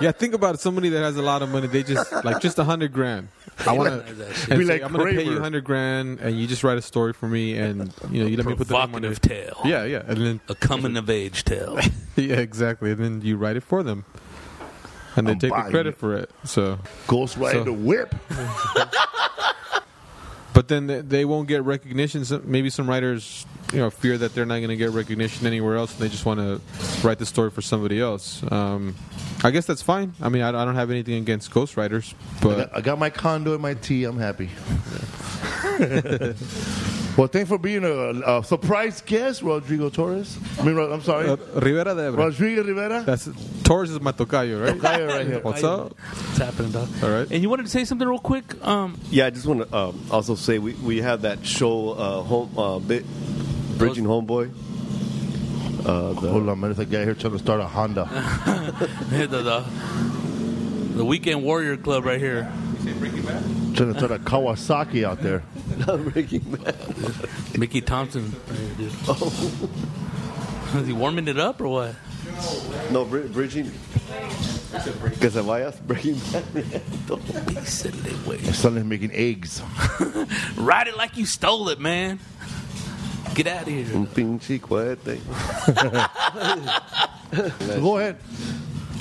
Yeah, 0.00 0.12
think 0.12 0.32
about 0.34 0.54
it. 0.54 0.60
Somebody 0.60 0.88
that 0.90 1.00
has 1.02 1.16
a 1.16 1.22
lot 1.22 1.42
of 1.42 1.50
money, 1.50 1.66
they 1.66 1.82
just 1.82 2.10
like 2.24 2.40
just 2.40 2.58
a 2.58 2.64
hundred 2.64 2.92
grand. 2.92 3.28
I 3.66 3.72
want 3.72 3.90
Recognize 3.90 4.18
that 4.18 4.34
shit. 4.36 4.48
to. 4.50 4.58
Be 4.58 4.64
like 4.64 4.82
I'm 4.82 4.92
going 4.92 5.14
to 5.14 5.22
pay 5.22 5.26
you 5.28 5.40
hundred 5.40 5.64
grand, 5.64 6.20
and 6.20 6.38
you 6.38 6.46
just 6.46 6.64
write 6.64 6.78
a 6.78 6.82
story 6.82 7.12
for 7.12 7.28
me, 7.28 7.56
and 7.56 7.92
you 8.10 8.22
know 8.22 8.28
you 8.28 8.36
let 8.36 8.46
me 8.46 8.54
put 8.54 8.68
the 8.68 8.74
name 8.74 8.82
on 8.94 9.02
Provocative 9.02 9.16
it. 9.18 9.22
tale. 9.22 9.60
Yeah, 9.64 9.84
yeah, 9.84 10.02
and 10.06 10.18
then 10.18 10.40
A 10.48 10.54
coming 10.54 10.96
of 10.96 11.08
age 11.10 11.44
tale. 11.44 11.78
yeah, 12.16 12.36
exactly, 12.36 12.92
and 12.92 13.00
then 13.02 13.20
you 13.22 13.36
write 13.36 13.56
it 13.56 13.62
for 13.62 13.82
them, 13.82 14.04
and 15.16 15.26
they 15.26 15.32
I'm 15.32 15.38
take 15.38 15.50
the 15.50 15.56
buying 15.56 15.70
credit 15.70 15.90
it. 15.90 15.98
for 15.98 16.16
it. 16.16 16.30
So, 16.44 16.78
Ghost 17.06 17.36
Rider 17.36 17.58
So- 17.58 17.64
the 17.64 17.72
whip. 17.72 18.14
but 20.52 20.68
then 20.68 20.86
they, 20.86 21.00
they 21.00 21.24
won't 21.24 21.48
get 21.48 21.62
recognition. 21.62 22.24
Maybe 22.44 22.70
some 22.70 22.88
writers, 22.88 23.46
you 23.72 23.78
know, 23.78 23.90
fear 23.90 24.18
that 24.18 24.34
they're 24.34 24.46
not 24.46 24.58
going 24.58 24.70
to 24.70 24.76
get 24.76 24.90
recognition 24.90 25.46
anywhere 25.46 25.76
else, 25.76 25.92
and 25.92 26.00
they 26.00 26.08
just 26.08 26.26
want 26.26 26.40
to 26.40 26.60
write 27.06 27.18
the 27.18 27.26
story 27.26 27.50
for 27.50 27.62
somebody 27.62 28.00
else. 28.00 28.42
Um, 28.50 28.94
I 29.42 29.50
guess 29.50 29.66
that's 29.66 29.82
fine. 29.82 30.14
I 30.20 30.28
mean, 30.28 30.42
I, 30.42 30.48
I 30.48 30.64
don't 30.64 30.74
have 30.74 30.90
anything 30.90 31.14
against 31.14 31.50
ghostwriters, 31.50 32.14
I 32.14 32.42
but 32.42 32.56
got, 32.56 32.76
I 32.76 32.80
got 32.80 32.98
my 32.98 33.10
condo 33.10 33.52
and 33.52 33.62
my 33.62 33.74
tea. 33.74 34.04
I'm 34.04 34.18
happy. 34.18 34.50
well, 37.16 37.26
thanks 37.26 37.48
for 37.48 37.58
being 37.58 37.84
a, 37.84 38.38
a 38.38 38.44
surprise 38.44 39.00
guest, 39.02 39.42
Rodrigo 39.42 39.90
Torres. 39.90 40.38
I 40.58 40.62
mean, 40.62 40.78
I'm 40.78 41.02
sorry, 41.02 41.28
uh, 41.28 41.36
Rivera 41.54 41.94
D'Ebre. 41.94 42.24
Rodrigo 42.24 42.64
Rivera. 42.64 43.02
That's 43.02 43.28
Torres 43.64 43.90
is 43.90 44.00
my 44.00 44.12
tocayo, 44.12 44.64
right? 44.64 44.80
Guy 44.80 45.04
right 45.04 45.26
here. 45.26 45.40
What's 45.40 45.62
up? 45.62 45.94
What's 45.98 46.38
happening, 46.38 46.72
dog? 46.72 46.88
All 47.02 47.10
right. 47.10 47.30
And 47.30 47.42
you 47.42 47.50
wanted 47.50 47.64
to 47.64 47.70
say 47.70 47.84
something 47.84 48.06
real 48.06 48.18
quick? 48.18 48.64
Um, 48.66 48.98
Yeah, 49.10 49.26
I 49.26 49.30
just 49.30 49.46
want 49.46 49.68
to 49.68 49.76
um, 49.76 50.06
also 50.10 50.34
say 50.34 50.58
we, 50.58 50.72
we 50.74 51.00
have 51.02 51.22
that 51.22 51.44
show, 51.46 51.90
uh, 51.90 52.22
home, 52.22 52.56
uh, 52.58 52.78
Bit, 52.78 53.04
Bridging 53.78 54.04
Homeboy. 54.04 54.50
Uh, 55.80 56.12
the, 56.20 56.30
Hold 56.30 56.48
on, 56.48 56.60
man. 56.60 56.74
There's 56.74 56.78
a 56.78 56.84
guy 56.84 57.04
here 57.04 57.14
trying 57.14 57.32
to 57.32 57.38
start 57.38 57.60
a 57.60 57.66
Honda. 57.66 58.04
the, 60.90 60.96
the, 60.96 60.98
the 60.98 61.04
Weekend 61.04 61.42
Warrior 61.44 61.76
Club 61.76 62.04
right 62.04 62.20
here. 62.20 62.50
trying 63.74 63.92
to 63.92 63.94
start 63.94 64.10
a 64.10 64.18
Kawasaki 64.18 65.04
out 65.04 65.22
there. 65.22 65.42
Breaking 66.12 66.40
Bad. 66.40 66.76
Mickey 67.58 67.80
Thompson. 67.80 68.34
Oh. 69.08 69.70
Is 70.76 70.86
he 70.86 70.92
warming 70.92 71.26
it 71.28 71.38
up 71.38 71.60
or 71.60 71.68
what? 71.68 71.94
No, 72.92 73.04
bri- 73.04 73.26
Bridging. 73.28 73.70
Que 75.18 75.30
se 75.30 75.40
vayas, 75.42 75.80
Breaking 75.84 76.18
Bad. 76.32 77.66
Silly 77.66 78.14
way. 78.26 78.36
My 78.44 78.52
son 78.52 78.76
is 78.78 78.84
making 78.84 79.10
eggs. 79.12 79.62
Ride 80.56 80.88
it 80.88 80.96
like 80.96 81.16
you 81.16 81.26
stole 81.26 81.68
it, 81.70 81.80
man. 81.80 82.20
Get 83.34 83.46
out 83.46 83.62
of 83.62 83.68
here. 83.68 83.86
Un 83.94 84.06
pinche 84.06 84.60
cohete. 84.60 85.20
Go 87.80 87.98
ahead. 87.98 88.16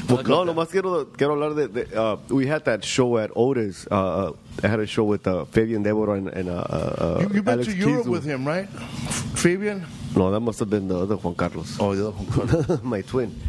Well, 0.10 0.24
no, 0.24 0.44
nomás 0.46 0.70
quiero, 0.70 1.06
quiero 1.16 1.34
hablar 1.34 1.56
de, 1.56 1.68
de 1.68 1.98
uh, 1.98 2.18
we 2.30 2.48
had 2.48 2.66
that 2.66 2.84
show 2.84 3.18
at 3.18 3.30
Otis. 3.36 3.88
Uh, 3.92 3.96
uh, 4.30 4.34
I 4.64 4.68
had 4.68 4.80
a 4.80 4.88
show 4.88 5.04
with 5.04 5.28
uh, 5.28 5.46
Fabian 5.46 5.84
Debora 5.84 6.18
and, 6.18 6.28
and 6.30 6.50
uh, 6.50 6.54
uh, 6.54 7.18
You, 7.22 7.36
you 7.36 7.44
been 7.44 7.54
Alex 7.54 7.68
to 7.68 7.76
Europe 7.76 8.06
Kiesel. 8.06 8.12
with 8.12 8.24
him, 8.24 8.46
right? 8.48 8.68
Fabian? 9.36 9.86
No, 10.16 10.32
that 10.32 10.40
must 10.40 10.60
have 10.60 10.70
been 10.70 10.88
the 10.88 10.98
other 10.98 11.16
Juan 11.16 11.36
Carlos. 11.36 11.78
Oh, 11.80 11.94
the 11.96 12.08
other 12.08 12.18
one. 12.18 12.80
my 12.84 13.02
twin. 13.02 13.40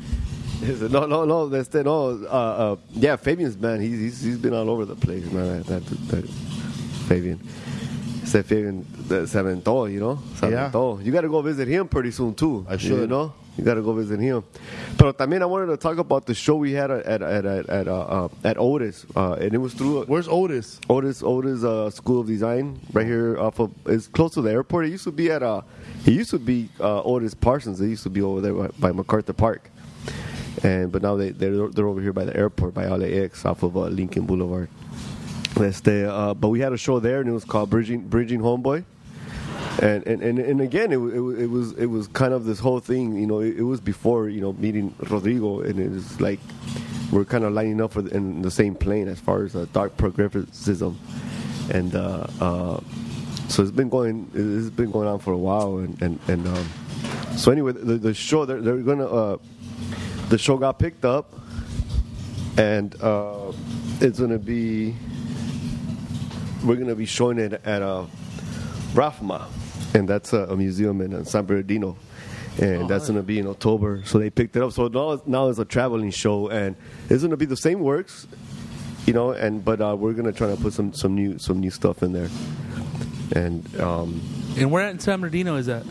No, 0.90 1.06
no, 1.06 1.24
no. 1.24 1.48
That's 1.48 1.68
the, 1.68 1.82
no. 1.82 2.22
Uh, 2.24 2.26
uh, 2.26 2.76
yeah, 2.92 3.16
Fabian's 3.16 3.56
man. 3.56 3.80
He's, 3.80 3.98
he's 3.98 4.20
he's 4.20 4.38
been 4.38 4.52
all 4.52 4.68
over 4.68 4.84
the 4.84 4.94
place, 4.94 5.24
man. 5.32 5.62
That, 5.62 5.86
that, 5.86 6.08
that 6.08 6.28
Fabian. 7.08 7.40
Said 8.24 8.44
Fabian 8.44 8.86
that 9.08 9.28
se 9.28 9.38
aventó, 9.40 9.90
you 9.90 10.00
know. 10.00 10.18
Se 10.36 10.50
Yeah. 10.50 10.70
You 11.02 11.10
got 11.10 11.22
to 11.22 11.28
go 11.30 11.40
visit 11.40 11.66
him 11.66 11.88
pretty 11.88 12.10
soon 12.10 12.34
too. 12.34 12.66
I 12.68 12.74
You 12.74 13.06
know. 13.06 13.32
You 13.60 13.66
got 13.66 13.74
to 13.74 13.82
go 13.82 13.92
visit 13.92 14.18
him. 14.18 14.42
But 14.96 15.18
también 15.18 15.42
I 15.42 15.44
wanted 15.44 15.66
to 15.66 15.76
talk 15.76 15.98
about 15.98 16.24
the 16.24 16.34
show 16.34 16.56
we 16.56 16.72
had 16.72 16.90
at 16.90 17.04
at 17.04 17.44
at 17.44 17.68
at, 17.68 17.88
uh, 17.88 18.00
uh, 18.00 18.28
at 18.42 18.56
Otis, 18.56 19.04
uh, 19.14 19.34
and 19.34 19.52
it 19.52 19.58
was 19.58 19.74
through 19.74 20.06
Where's 20.06 20.28
Otis? 20.28 20.80
Otis 20.88 21.22
Otis 21.22 21.62
uh, 21.62 21.90
School 21.90 22.22
of 22.22 22.26
Design 22.26 22.80
right 22.94 23.04
here 23.04 23.38
off 23.38 23.60
of 23.60 23.70
it's 23.84 24.06
close 24.06 24.32
to 24.32 24.40
the 24.40 24.50
airport. 24.50 24.86
It 24.86 24.92
used 24.92 25.04
to 25.04 25.12
be 25.12 25.30
at 25.30 25.42
uh 25.42 25.60
it 26.06 26.12
used 26.12 26.30
to 26.30 26.38
be 26.38 26.70
uh, 26.80 27.02
Otis 27.02 27.34
Parsons. 27.34 27.82
It 27.82 27.88
used 27.88 28.04
to 28.04 28.08
be 28.08 28.22
over 28.22 28.40
there 28.40 28.54
by, 28.54 28.68
by 28.78 28.92
MacArthur 28.92 29.34
Park, 29.34 29.70
and 30.62 30.90
but 30.90 31.02
now 31.02 31.16
they 31.16 31.28
they're 31.28 31.68
they're 31.68 31.86
over 31.86 32.00
here 32.00 32.14
by 32.14 32.24
the 32.24 32.34
airport 32.34 32.72
by 32.72 32.86
LAX 32.86 33.44
off 33.44 33.62
of 33.62 33.76
uh, 33.76 33.88
Lincoln 33.88 34.24
Boulevard. 34.24 34.70
Este, 35.60 36.06
uh, 36.08 36.32
but 36.32 36.48
we 36.48 36.60
had 36.60 36.72
a 36.72 36.78
show 36.78 36.98
there 36.98 37.20
and 37.20 37.28
it 37.28 37.32
was 37.32 37.44
called 37.44 37.68
Bridging 37.68 38.08
Bridging 38.08 38.40
Homeboy. 38.40 38.84
And, 39.81 40.07
and, 40.07 40.23
and, 40.23 40.39
and 40.39 40.61
again, 40.61 40.93
it, 40.93 40.98
it, 40.98 41.43
it 41.43 41.47
was 41.51 41.73
it 41.73 41.86
was 41.86 42.07
kind 42.09 42.35
of 42.35 42.44
this 42.44 42.59
whole 42.59 42.81
thing, 42.81 43.16
you 43.16 43.27
know. 43.27 43.40
It, 43.40 43.57
it 43.57 43.62
was 43.62 43.81
before 43.81 44.28
you 44.28 44.40
know 44.43 44.52
meeting 44.52 44.94
Rodrigo, 45.09 45.61
and 45.61 45.81
it 45.81 45.90
was 45.90 46.20
like 46.20 46.39
we're 47.11 47.24
kind 47.24 47.44
of 47.44 47.55
lining 47.55 47.81
up 47.81 47.93
for 47.93 48.02
the, 48.02 48.15
in 48.15 48.43
the 48.43 48.51
same 48.51 48.74
plane 48.74 49.09
as 49.09 49.19
far 49.19 49.43
as 49.43 49.57
uh, 49.57 49.65
dark 49.73 49.97
progressivism, 49.97 50.98
and 51.73 51.94
uh, 51.94 52.27
uh, 52.43 52.81
so 53.48 53.62
it's 53.62 53.70
been 53.70 53.89
going 53.89 54.31
it's 54.35 54.69
been 54.69 54.90
going 54.90 55.09
on 55.09 55.19
for 55.19 55.32
a 55.32 55.39
while, 55.39 55.78
and 55.78 56.01
and, 56.02 56.20
and 56.28 56.47
um, 56.47 56.69
so 57.36 57.51
anyway, 57.51 57.73
the, 57.73 57.97
the 57.97 58.12
show 58.12 58.44
they're, 58.44 58.61
they're 58.61 58.77
gonna 58.78 59.07
uh, 59.07 59.36
the 60.28 60.36
show 60.36 60.59
got 60.59 60.78
picked 60.78 61.05
up, 61.05 61.35
and 62.59 63.01
uh, 63.02 63.52
it's 64.01 64.20
gonna 64.20 64.39
be 64.39 64.94
we're 66.65 66.77
gonna 66.77 66.94
be 66.94 67.07
showing 67.07 67.39
it 67.39 67.55
at 67.65 67.82
uh, 67.82 68.05
RAFFMA, 68.93 69.47
and 69.94 70.08
that's 70.08 70.32
a, 70.32 70.44
a 70.44 70.56
museum 70.56 71.00
in 71.00 71.14
uh, 71.14 71.24
San 71.24 71.44
Bernardino, 71.46 71.96
and 72.60 72.88
that's 72.88 73.08
gonna 73.08 73.22
be 73.22 73.38
in 73.38 73.46
October. 73.46 74.02
So 74.04 74.18
they 74.18 74.30
picked 74.30 74.56
it 74.56 74.62
up. 74.62 74.72
So 74.72 74.88
now 74.88 75.12
it's, 75.12 75.26
now 75.26 75.48
it's 75.48 75.58
a 75.58 75.64
traveling 75.64 76.10
show, 76.10 76.48
and 76.48 76.76
it's 77.08 77.22
gonna 77.22 77.36
be 77.36 77.46
the 77.46 77.56
same 77.56 77.80
works, 77.80 78.26
you 79.06 79.12
know. 79.12 79.30
And 79.32 79.64
but 79.64 79.80
uh, 79.80 79.96
we're 79.98 80.12
gonna 80.14 80.32
try 80.32 80.48
to 80.48 80.56
put 80.56 80.72
some 80.72 80.92
some 80.92 81.14
new 81.14 81.38
some 81.38 81.60
new 81.60 81.70
stuff 81.70 82.02
in 82.02 82.12
there, 82.12 82.28
and 83.34 83.64
um, 83.80 84.20
And 84.56 84.70
where 84.70 84.88
in 84.88 84.98
San 84.98 85.20
Bernardino 85.20 85.56
is 85.56 85.66
that? 85.66 85.84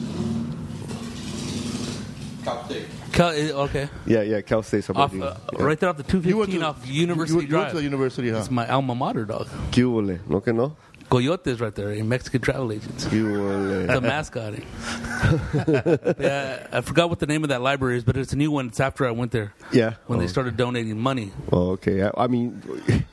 Cal, 3.12 3.32
eh, 3.32 3.52
okay. 3.52 3.90
yeah, 4.06 4.22
yeah, 4.22 4.40
Cal 4.42 4.64
State 4.64 4.84
San 4.84 4.96
Off, 4.96 5.12
Bernardino. 5.12 5.36
uh, 5.36 5.50
yeah. 5.60 5.64
Right 5.66 5.80
there 5.80 5.90
off 5.90 5.98
the 5.98 6.04
You 6.20 6.38
went 6.38 6.52
215 6.52 6.60
to 6.62 6.66
off 6.66 6.88
University 6.88 7.36
you, 7.36 7.42
you 7.42 7.48
Drive. 7.48 7.62
went 7.62 7.70
to 7.72 7.78
the 7.78 7.84
university, 7.84 8.30
huh? 8.30 8.36
That's 8.38 8.52
my 8.52 8.68
alma 8.68 8.96
mater, 8.96 9.26
dog. 9.26 9.48
¿Qué 9.72 9.84
huele? 9.84 10.20
¿No 10.28 10.40
que 10.40 10.54
no? 10.54 10.76
Coyotes 11.10 11.60
right 11.60 11.74
there, 11.74 11.92
in 11.92 12.08
Mexican 12.08 12.42
travel 12.42 12.72
agents. 12.72 13.06
¿Qué 13.06 13.24
huele? 13.24 13.88
The 13.88 14.02
mascot. 14.02 14.54
yeah, 16.20 16.68
I 16.72 16.82
forgot 16.82 17.10
what 17.10 17.20
the 17.20 17.26
name 17.26 17.44
of 17.44 17.50
that 17.50 17.62
library 17.62 17.98
is, 17.98 18.04
but 18.04 18.16
it's 18.16 18.34
a 18.34 18.36
new 18.38 18.52
one. 18.52 18.68
It's 18.68 18.80
after 18.80 19.08
I 19.08 19.12
went 19.12 19.32
there 19.32 19.54
Yeah. 19.72 19.96
when 20.08 20.20
oh. 20.20 20.22
they 20.22 20.28
started 20.28 20.56
donating 20.56 21.00
money. 21.00 21.32
Oh, 21.52 21.72
okay. 21.72 22.04
I, 22.04 22.12
I 22.16 22.28
mean, 22.28 22.62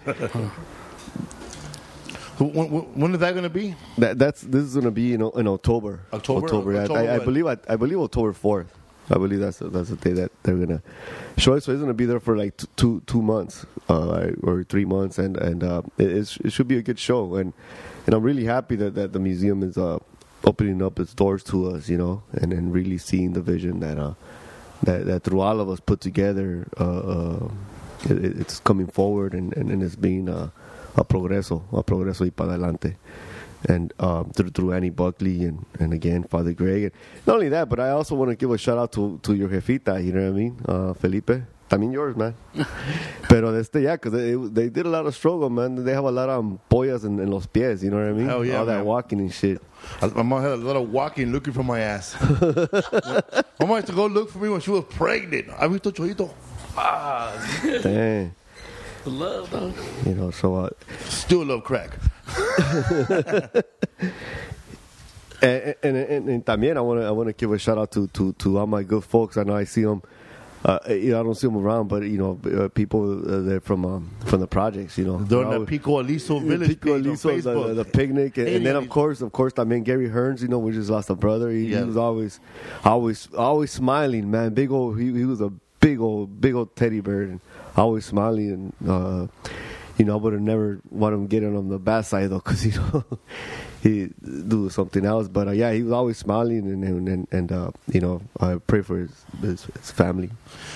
When, 2.39 2.53
when, 2.53 2.83
when 3.01 3.15
is 3.15 3.21
that 3.21 3.33
going 3.33 3.45
to 3.45 3.51
be? 3.51 3.75
that, 3.97 4.19
that's 4.19 4.43
this 4.43 4.63
is 4.63 4.75
gonna 4.75 4.91
be 4.91 5.15
in, 5.15 5.23
in 5.23 5.49
October. 5.49 6.01
October? 6.13 6.45
October. 6.45 6.77
October 6.77 7.01
I, 7.01 7.07
I 7.07 7.17
what? 7.17 7.25
believe. 7.25 7.47
I, 7.47 7.57
I 7.67 7.77
believe 7.77 7.99
October 7.99 8.35
fourth. 8.35 8.76
I 9.09 9.15
believe 9.15 9.41
that's 9.41 9.59
the, 9.59 9.69
that's 9.69 9.91
the 9.91 9.97
day 9.97 10.13
that 10.13 10.33
they're 10.43 10.57
gonna 10.57 10.83
show 11.37 11.55
it. 11.55 11.63
So 11.63 11.73
it's 11.73 11.81
gonna 11.81 11.95
be 11.95 12.07
there 12.07 12.21
for 12.21 12.37
like 12.37 12.57
two 12.77 13.03
two 13.07 13.23
months 13.23 13.65
uh, 13.89 14.31
or 14.43 14.65
three 14.65 14.85
months, 14.85 15.19
and 15.19 15.37
and 15.37 15.63
uh, 15.63 15.83
it, 15.99 16.39
it 16.45 16.51
should 16.51 16.69
be 16.69 16.79
a 16.79 16.83
good 16.83 16.99
show. 16.99 17.37
And 17.37 17.53
and 18.07 18.15
I'm 18.15 18.23
really 18.23 18.45
happy 18.45 18.77
that, 18.77 18.95
that 18.95 19.13
the 19.13 19.21
museum 19.21 19.63
is 19.63 19.79
uh, 19.79 19.99
opening 20.45 20.83
up 20.83 20.99
its 20.99 21.15
doors 21.15 21.43
to 21.45 21.71
us, 21.71 21.89
you 21.89 21.97
know, 21.97 22.23
and 22.33 22.53
and 22.53 22.73
really 22.73 22.99
seeing 22.99 23.33
the 23.33 23.43
vision 23.43 23.81
that 23.81 23.99
uh, 23.99 24.15
that 24.83 25.07
that 25.07 25.23
through 25.23 25.41
all 25.41 25.61
of 25.61 25.69
us 25.69 25.81
put 25.81 26.01
together, 26.01 26.67
uh, 26.79 26.99
uh, 26.99 27.49
it, 28.05 28.41
it's 28.41 28.61
coming 28.61 28.87
forward 28.87 29.35
and, 29.35 29.57
and, 29.57 29.71
and 29.71 29.83
it's 29.83 29.97
being 29.97 30.29
uh, 30.29 30.51
a 30.97 31.05
progreso, 31.05 31.63
a 31.73 31.83
progreso 31.83 32.25
y 32.25 32.31
para 32.31 32.55
adelante. 32.55 32.97
And 33.69 33.93
um, 33.99 34.31
through, 34.31 34.51
through 34.51 34.73
Annie 34.73 34.91
Buckley 34.91 35.45
and, 35.45 35.65
and 35.79 35.93
again 35.93 36.25
Father 36.25 36.53
Greg. 36.53 36.85
And 36.85 36.93
not 37.27 37.35
only 37.35 37.49
that, 37.51 37.69
but 37.69 37.81
I 37.81 37.91
also 37.91 38.15
want 38.15 38.31
to 38.31 38.37
give 38.37 38.51
a 38.51 38.59
shout 38.59 38.79
out 38.79 38.93
to, 38.93 39.19
to 39.23 39.35
your 39.35 39.49
jefita. 39.49 40.05
You 40.05 40.13
know 40.13 40.23
what 40.23 40.29
I 40.29 40.39
mean, 40.39 40.61
uh, 40.67 40.93
Felipe. 40.95 41.31
mean 41.79 41.93
yours, 41.93 42.17
man. 42.17 42.35
Pero 43.29 43.53
este, 43.55 43.83
yeah, 43.83 43.97
because 43.97 44.13
they, 44.13 44.35
they 44.35 44.69
did 44.69 44.87
a 44.87 44.89
lot 44.89 45.07
of 45.07 45.15
struggle, 45.15 45.51
man. 45.51 45.85
They 45.85 45.93
have 45.93 46.05
a 46.05 46.11
lot 46.11 46.29
of 46.29 46.45
ampollas 46.45 47.05
in, 47.05 47.19
in 47.19 47.31
los 47.31 47.47
pies, 47.47 47.83
you 47.83 47.91
know 47.91 47.97
what 47.97 48.07
I 48.07 48.13
mean? 48.13 48.49
Yeah, 48.49 48.59
All 48.59 48.67
that 48.67 48.85
walking 48.85 49.21
and 49.21 49.33
shit. 49.33 49.61
I, 50.01 50.07
my 50.09 50.23
mom 50.23 50.43
had 50.43 50.53
a 50.53 50.57
lot 50.57 50.77
of 50.77 50.91
walking 50.91 51.33
looking 51.33 51.53
for 51.53 51.65
my 51.65 51.81
ass. 51.81 52.17
my 53.61 53.67
mom 53.67 53.77
used 53.77 53.89
to 53.89 53.93
go 53.93 54.07
look 54.07 54.31
for 54.31 54.39
me 54.39 54.49
when 54.49 54.61
she 54.61 54.71
was 54.71 54.85
pregnant. 54.85 55.49
I 55.59 55.67
visto 55.67 55.91
Choito. 55.91 56.31
Dang. 57.83 58.35
Love, 59.07 59.51
dog. 59.51 59.73
You 60.05 60.15
know, 60.15 60.31
so 60.33 60.57
uh, 60.57 60.71
Still 61.05 61.45
love 61.45 61.63
crack. 61.63 61.97
and, 65.43 65.75
and, 65.83 65.97
and, 65.97 66.29
and 66.29 66.45
también 66.45 66.77
I 66.77 66.81
want 66.81 67.01
to 67.01 67.07
I 67.07 67.11
want 67.11 67.29
to 67.29 67.33
give 67.33 67.53
a 67.53 67.59
shout 67.59 67.79
out 67.79 67.91
to, 67.93 68.07
to, 68.09 68.33
to 68.35 68.59
all 68.59 68.67
my 68.67 68.83
good 68.83 69.05
folks. 69.05 69.37
I 69.37 69.43
know 69.45 69.55
I 69.57 69.65
see 69.65 69.83
them. 69.83 70.03
Uh, 70.65 70.79
you 70.89 71.11
know, 71.11 71.21
I 71.21 71.23
don't 71.23 71.35
see 71.37 71.47
them 71.47 71.57
around, 71.59 71.87
but 71.89 72.03
you 72.03 72.19
know, 72.19 72.41
uh, 72.59 72.69
people 72.69 73.21
uh, 73.21 73.43
they're 73.43 73.61
from 73.61 73.85
um, 73.85 74.11
from 74.25 74.41
the 74.41 74.49
projects. 74.49 74.99
You 74.99 75.05
know, 75.05 75.19
During 75.21 75.51
the 75.51 75.65
Pico 75.65 76.01
Aliso 76.01 76.41
Village 76.41 76.69
Pico 76.81 76.97
Aliso, 76.97 77.39
the, 77.39 77.75
the 77.75 77.85
picnic, 77.85 78.37
and, 78.39 78.49
and 78.49 78.67
then 78.67 78.75
of 78.75 78.89
course, 78.89 79.21
of 79.21 79.31
course, 79.31 79.53
I 79.59 79.65
mean 79.65 79.85
Gary 79.85 80.09
Hearns. 80.09 80.41
You 80.43 80.49
know, 80.49 80.59
we 80.59 80.73
just 80.73 80.91
lost 80.91 81.09
a 81.11 81.15
brother. 81.15 81.51
He, 81.51 81.67
Yeah. 81.67 81.81
he 81.81 81.85
was 81.85 81.97
always, 81.97 82.41
always, 82.85 83.29
always 83.37 83.71
smiling, 83.71 84.29
man. 84.31 84.55
Big 84.55 84.73
old, 84.73 84.99
he, 84.99 85.13
he 85.13 85.25
was 85.25 85.41
a 85.41 85.53
big 85.81 86.01
old, 86.01 86.41
big 86.41 86.55
old 86.55 86.75
teddy 86.75 87.01
bear, 87.01 87.23
and 87.23 87.41
always 87.77 88.05
smiling. 88.07 88.73
And 88.81 88.91
uh, 88.91 89.27
you 89.97 90.05
know, 90.05 90.15
I 90.15 90.17
would 90.17 90.33
have 90.35 90.43
never 90.43 90.81
wanted 90.91 91.17
him 91.17 91.27
getting 91.27 91.57
on 91.57 91.69
the 91.69 91.79
bad 91.79 92.03
side 92.03 92.31
though, 92.31 92.39
because 92.39 92.67
you 92.67 92.73
know 92.73 93.05
he 93.83 94.11
do 94.21 94.69
something 94.69 95.05
else. 95.05 95.29
But 95.29 95.49
uh, 95.49 95.53
yeah, 95.53 95.73
he 95.73 95.83
was 95.83 95.93
always 95.93 96.19
smiling, 96.19 96.71
and 96.71 96.85
and 96.85 97.09
and, 97.09 97.29
and 97.31 97.53
uh, 97.53 97.71
you 97.93 98.01
know, 98.01 98.23
I 98.39 98.57
pray 98.57 98.83
for 98.83 98.99
his 98.99 99.25
his, 99.41 99.65
his 99.65 99.91
family. 99.91 100.31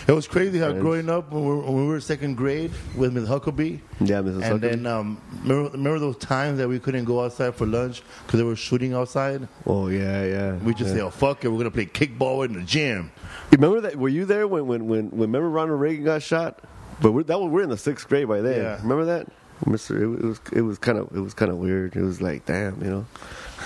It 0.07 0.13
was 0.13 0.27
crazy 0.27 0.59
how 0.59 0.73
growing 0.73 1.11
up 1.11 1.31
when 1.33 1.43
we, 1.43 1.49
were, 1.49 1.61
when 1.61 1.77
we 1.77 1.87
were 1.87 2.01
second 2.01 2.37
grade 2.37 2.71
with 2.97 3.13
Miss 3.13 3.29
Huckabee. 3.29 3.81
Yeah, 4.01 4.21
Mrs. 4.21 4.43
And 4.43 4.45
Huckabee. 4.45 4.61
then 4.61 4.87
um, 4.87 5.21
remember, 5.43 5.71
remember 5.71 5.99
those 5.99 6.17
times 6.17 6.59
that 6.59 6.69
we 6.69 6.79
couldn't 6.79 7.05
go 7.05 7.25
outside 7.25 7.55
for 7.55 7.67
lunch 7.67 8.03
because 8.25 8.39
they 8.39 8.45
were 8.45 8.57
shooting 8.57 8.95
outside? 8.95 9.47
Oh 9.67 9.89
yeah, 9.89 10.25
yeah. 10.25 10.57
We 10.57 10.73
just 10.73 10.91
yeah. 10.91 10.97
say, 10.97 11.01
"Oh 11.03 11.11
fuck 11.11 11.45
it, 11.45 11.49
we're 11.49 11.59
gonna 11.59 11.71
play 11.71 11.87
kickball 11.87 12.47
in 12.47 12.55
the 12.55 12.63
gym." 12.63 13.13
You 13.51 13.59
remember 13.59 13.83
that? 13.83 13.97
Were 13.97 14.09
you 14.09 14.25
there 14.25 14.47
when 14.47 14.67
when 14.67 14.87
when, 14.87 15.11
when 15.11 15.21
remember 15.21 15.51
Ronald 15.51 15.81
Reagan 15.81 16.05
got 16.05 16.23
shot? 16.23 16.65
But 17.01 17.13
we're, 17.13 17.23
that 17.25 17.39
was 17.41 17.51
we're 17.51 17.63
in 17.63 17.71
the 17.71 17.79
sixth 17.79 18.09
grade 18.09 18.29
by 18.29 18.41
then. 18.41 18.63
Yeah. 18.63 18.77
Remember 18.83 19.05
that, 19.07 19.27
Mister? 19.67 19.97
It, 19.97 20.21
it 20.21 20.25
was 20.25 20.41
it 20.53 20.61
was 20.63 20.79
kind 20.79 20.99
of 20.99 21.15
it 21.15 21.21
was 21.21 21.35
kind 21.35 21.51
of 21.51 21.59
weird. 21.59 21.97
It 21.97 22.03
was 22.03 22.21
like 22.21 22.47
damn, 22.47 22.83
you 22.83 22.91
know. 22.91 23.07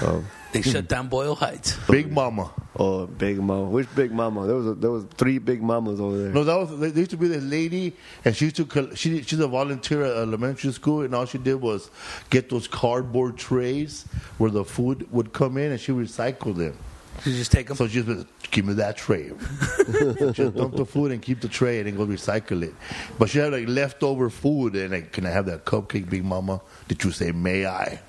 Um, 0.02 0.26
They 0.52 0.62
shut 0.62 0.88
down 0.88 1.08
Boyle 1.08 1.34
Heights. 1.36 1.76
Big 1.88 2.10
Mama. 2.12 2.50
oh, 2.76 3.06
Big 3.06 3.38
Mama. 3.38 3.64
Which 3.70 3.92
Big 3.94 4.10
Mama? 4.12 4.44
There 4.46 4.56
was 4.56 4.66
a, 4.66 4.74
there 4.74 4.90
was 4.90 5.04
three 5.16 5.38
Big 5.38 5.62
Mamas 5.62 6.00
over 6.00 6.16
there. 6.16 6.32
No, 6.32 6.42
that 6.44 6.56
was 6.56 6.78
there 6.78 6.88
used 6.90 7.10
to 7.12 7.16
be 7.16 7.28
this 7.28 7.42
lady, 7.44 7.94
and 8.24 8.34
she 8.34 8.46
used 8.46 8.56
to 8.56 8.90
she 8.96 9.22
she's 9.22 9.38
a 9.40 9.46
volunteer 9.48 10.02
at 10.04 10.16
elementary 10.16 10.72
school, 10.72 11.02
and 11.02 11.14
all 11.14 11.26
she 11.26 11.38
did 11.38 11.60
was 11.60 11.90
get 12.30 12.50
those 12.50 12.66
cardboard 12.68 13.36
trays 13.36 14.04
where 14.38 14.50
the 14.50 14.64
food 14.64 15.10
would 15.12 15.32
come 15.32 15.56
in, 15.58 15.70
and 15.72 15.80
she 15.80 15.92
recycled 15.92 16.56
them. 16.56 16.76
You 17.24 17.32
just 17.32 17.52
take 17.52 17.68
them. 17.68 17.76
So 17.76 17.86
she 17.86 18.02
just 18.02 18.26
give 18.54 18.64
me 18.64 18.74
that 18.74 18.96
tray. 18.96 19.28
dump 19.28 20.76
the 20.76 20.86
food 20.88 21.12
and 21.12 21.20
keep 21.20 21.40
the 21.40 21.48
tray, 21.48 21.78
and 21.78 21.86
then 21.86 21.96
go 21.96 22.06
recycle 22.06 22.62
it. 22.62 22.72
But 23.18 23.28
she 23.28 23.38
had 23.38 23.52
like 23.52 23.68
leftover 23.68 24.30
food, 24.30 24.76
and 24.76 24.92
like, 24.92 25.12
can 25.12 25.26
I 25.26 25.30
have 25.30 25.46
that 25.46 25.66
cupcake, 25.66 26.08
Big 26.08 26.24
Mama? 26.24 26.60
Did 26.88 27.04
you 27.04 27.10
say 27.10 27.32
may 27.32 27.66
I? 27.66 28.00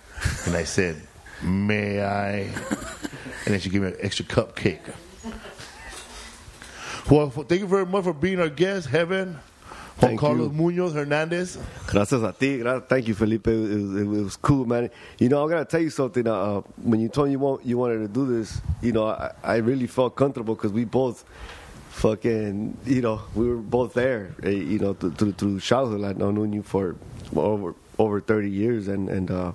And 0.45 0.55
I 0.55 0.63
said, 0.63 1.01
may 1.43 2.01
I? 2.01 2.47
And 3.45 3.53
then 3.53 3.59
she 3.59 3.69
gave 3.69 3.81
me 3.81 3.87
an 3.89 3.97
extra 3.99 4.23
cupcake. 4.23 4.79
Well, 7.09 7.29
thank 7.29 7.61
you 7.61 7.67
very 7.67 7.85
much 7.85 8.03
for 8.03 8.13
being 8.13 8.39
our 8.39 8.49
guest, 8.49 8.87
Heaven. 8.87 9.37
Juan 9.97 10.09
Thank 10.09 10.19
Carlos 10.19 10.51
you. 10.51 10.57
Munoz 10.57 10.93
Hernandez. 10.93 11.57
Gracias 11.87 12.21
a 12.21 12.33
ti. 12.33 12.61
Thank 12.89 13.07
you, 13.07 13.13
Felipe. 13.15 13.47
It 13.47 13.81
was, 13.81 13.95
it 14.01 14.05
was 14.07 14.35
cool, 14.35 14.65
man. 14.65 14.89
You 15.19 15.29
know, 15.29 15.45
I 15.45 15.49
gotta 15.49 15.63
tell 15.65 15.79
you 15.81 15.89
something. 15.89 16.27
Uh, 16.27 16.61
when 16.83 16.99
you 16.99 17.07
told 17.07 17.27
me 17.27 17.31
you 17.31 17.39
want 17.39 17.65
you 17.65 17.77
wanted 17.77 17.99
to 17.99 18.07
do 18.09 18.25
this, 18.27 18.59
you 18.81 18.91
know, 18.91 19.07
I, 19.07 19.31
I 19.41 19.55
really 19.57 19.87
felt 19.87 20.15
comfortable 20.17 20.55
because 20.55 20.73
we 20.73 20.83
both 20.83 21.23
fucking, 21.91 22.77
you 22.85 23.01
know, 23.01 23.21
we 23.35 23.47
were 23.47 23.55
both 23.55 23.93
there. 23.93 24.35
eh, 24.43 24.49
You 24.49 24.79
know, 24.79 24.93
through 24.93 25.31
through 25.31 25.59
childhood. 25.61 26.03
I've 26.03 26.17
known 26.17 26.51
you 26.51 26.61
for 26.61 26.97
over 27.33 27.73
over 27.97 28.19
thirty 28.19 28.49
years, 28.49 28.89
and 28.89 29.07
and 29.09 29.31
uh, 29.31 29.53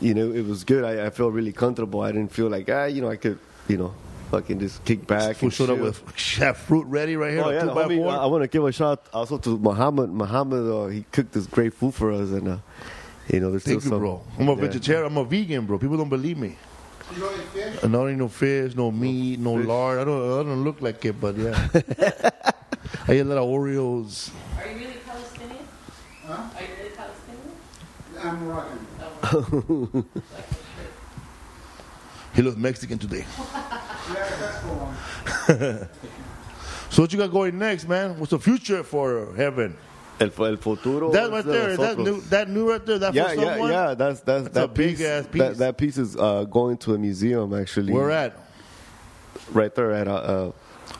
you 0.00 0.12
know, 0.14 0.32
it 0.32 0.44
was 0.44 0.64
good. 0.64 0.82
I, 0.84 1.06
I 1.06 1.10
felt 1.10 1.32
really 1.32 1.52
comfortable. 1.52 2.00
I 2.00 2.10
didn't 2.10 2.32
feel 2.32 2.48
like 2.48 2.68
ah, 2.68 2.86
you 2.86 3.00
know, 3.00 3.08
I 3.10 3.16
could, 3.16 3.38
you 3.68 3.76
know, 3.76 3.94
fucking 4.30 4.58
just 4.60 4.84
kick 4.84 5.06
back. 5.06 5.36
Who 5.36 5.46
and 5.46 5.52
showed 5.52 5.70
up 5.70 5.78
with 5.78 6.02
Chef 6.16 6.56
fruit 6.58 6.86
ready 6.86 7.16
right 7.16 7.32
here. 7.32 7.42
Oh 7.44 7.50
yeah, 7.50 7.60
two 7.60 7.66
the 7.66 7.74
by 7.74 7.84
homie, 7.84 7.96
four. 7.98 8.12
I, 8.12 8.26
want 8.26 8.42
to 8.42 8.48
give 8.48 8.64
a 8.64 8.72
shout 8.72 9.06
also 9.12 9.38
to 9.38 9.58
Muhammad. 9.58 10.10
Muhammad, 10.10 10.70
uh, 10.70 10.86
he 10.86 11.04
cooked 11.12 11.32
this 11.32 11.46
great 11.46 11.74
food 11.74 11.94
for 11.94 12.12
us, 12.12 12.30
and 12.30 12.48
uh, 12.48 12.58
you 13.32 13.40
know, 13.40 13.50
there's 13.50 13.64
Thank 13.64 13.80
still 13.80 13.92
you, 13.92 13.96
some. 13.96 13.98
bro. 13.98 14.22
I'm 14.38 14.48
a 14.48 14.54
yeah. 14.54 14.60
vegetarian. 14.60 15.06
I'm 15.06 15.16
a 15.16 15.24
vegan, 15.24 15.66
bro. 15.66 15.78
People 15.78 15.96
don't 15.96 16.08
believe 16.08 16.38
me. 16.38 16.56
I 17.10 17.88
don't 17.88 18.10
eat 18.10 18.16
no 18.16 18.28
fish, 18.28 18.74
no 18.74 18.90
meat, 18.90 19.38
no 19.38 19.54
lard. 19.54 19.98
I 19.98 20.04
don't. 20.04 20.40
I 20.40 20.42
don't 20.42 20.64
look 20.64 20.80
like 20.82 21.04
it, 21.04 21.20
but 21.20 21.36
yeah. 21.36 21.68
I 23.08 23.14
eat 23.14 23.20
a 23.20 23.24
lot 23.24 23.38
of 23.38 23.48
Oreos. 23.48 24.30
Are 24.58 24.68
you 24.68 24.78
really 24.78 24.92
Palestinian? 25.04 25.58
Huh? 26.26 26.32
Are 26.54 26.62
you 26.62 26.68
really 26.78 26.90
Palestinian? 26.94 27.54
I'm 28.22 28.44
Moroccan. 28.44 30.04
He 32.38 32.42
looks 32.42 32.56
Mexican 32.56 32.98
today. 32.98 33.24
Yeah, 34.14 34.36
that's 34.40 34.60
the 35.48 35.64
one. 35.78 35.88
So 36.90 37.02
what 37.02 37.12
you 37.12 37.18
got 37.18 37.30
going 37.30 37.58
next, 37.58 37.86
man? 37.86 38.18
What's 38.18 38.30
the 38.30 38.38
future 38.38 38.82
for 38.82 39.34
heaven? 39.36 39.76
El, 40.20 40.30
el 40.44 40.56
futuro. 40.56 41.10
That 41.12 41.30
right 41.30 41.44
de 41.44 41.50
there, 41.52 41.76
that 41.76 41.98
new, 41.98 42.20
that 42.22 42.48
new 42.48 42.68
right 42.70 42.84
there, 42.84 42.98
that 42.98 43.14
yeah, 43.14 43.28
for 43.28 43.34
yeah, 43.34 43.50
someone? 43.52 43.70
yeah. 43.70 43.94
That's 43.94 44.20
that's, 44.20 44.44
That's 44.44 44.54
that 44.54 44.64
a 44.64 44.68
big 44.68 44.96
piece, 44.96 44.98
That, 45.06 45.30
piece. 45.30 45.58
that 45.58 45.76
piece 45.78 45.98
is 45.98 46.16
uh, 46.16 46.44
going 46.44 46.76
to 46.78 46.94
a 46.94 46.98
museum 46.98 47.54
actually. 47.54 47.92
Where 47.92 48.10
at? 48.10 48.36
Right 49.52 49.72
there 49.74 49.92
at 49.92 50.08
uh, 50.08 50.12
uh, 50.14 50.52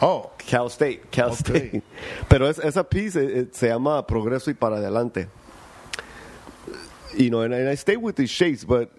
Oh, 0.02 0.30
Cal 0.38 0.68
State. 0.68 1.10
Cal 1.10 1.32
Okay. 1.32 1.36
State. 1.70 1.82
Pero 2.28 2.46
es, 2.46 2.58
esa 2.60 2.84
piece 2.84 3.16
it, 3.16 3.30
it 3.30 3.56
se 3.56 3.68
llama 3.68 4.04
Progreso 4.06 4.48
y 4.48 4.52
para 4.52 4.76
adelante. 4.76 5.26
You 7.16 7.30
know, 7.30 7.40
and, 7.40 7.54
and 7.54 7.68
I 7.68 7.74
stay 7.74 7.96
with 7.96 8.16
these 8.16 8.30
shapes, 8.30 8.64
but 8.64 8.92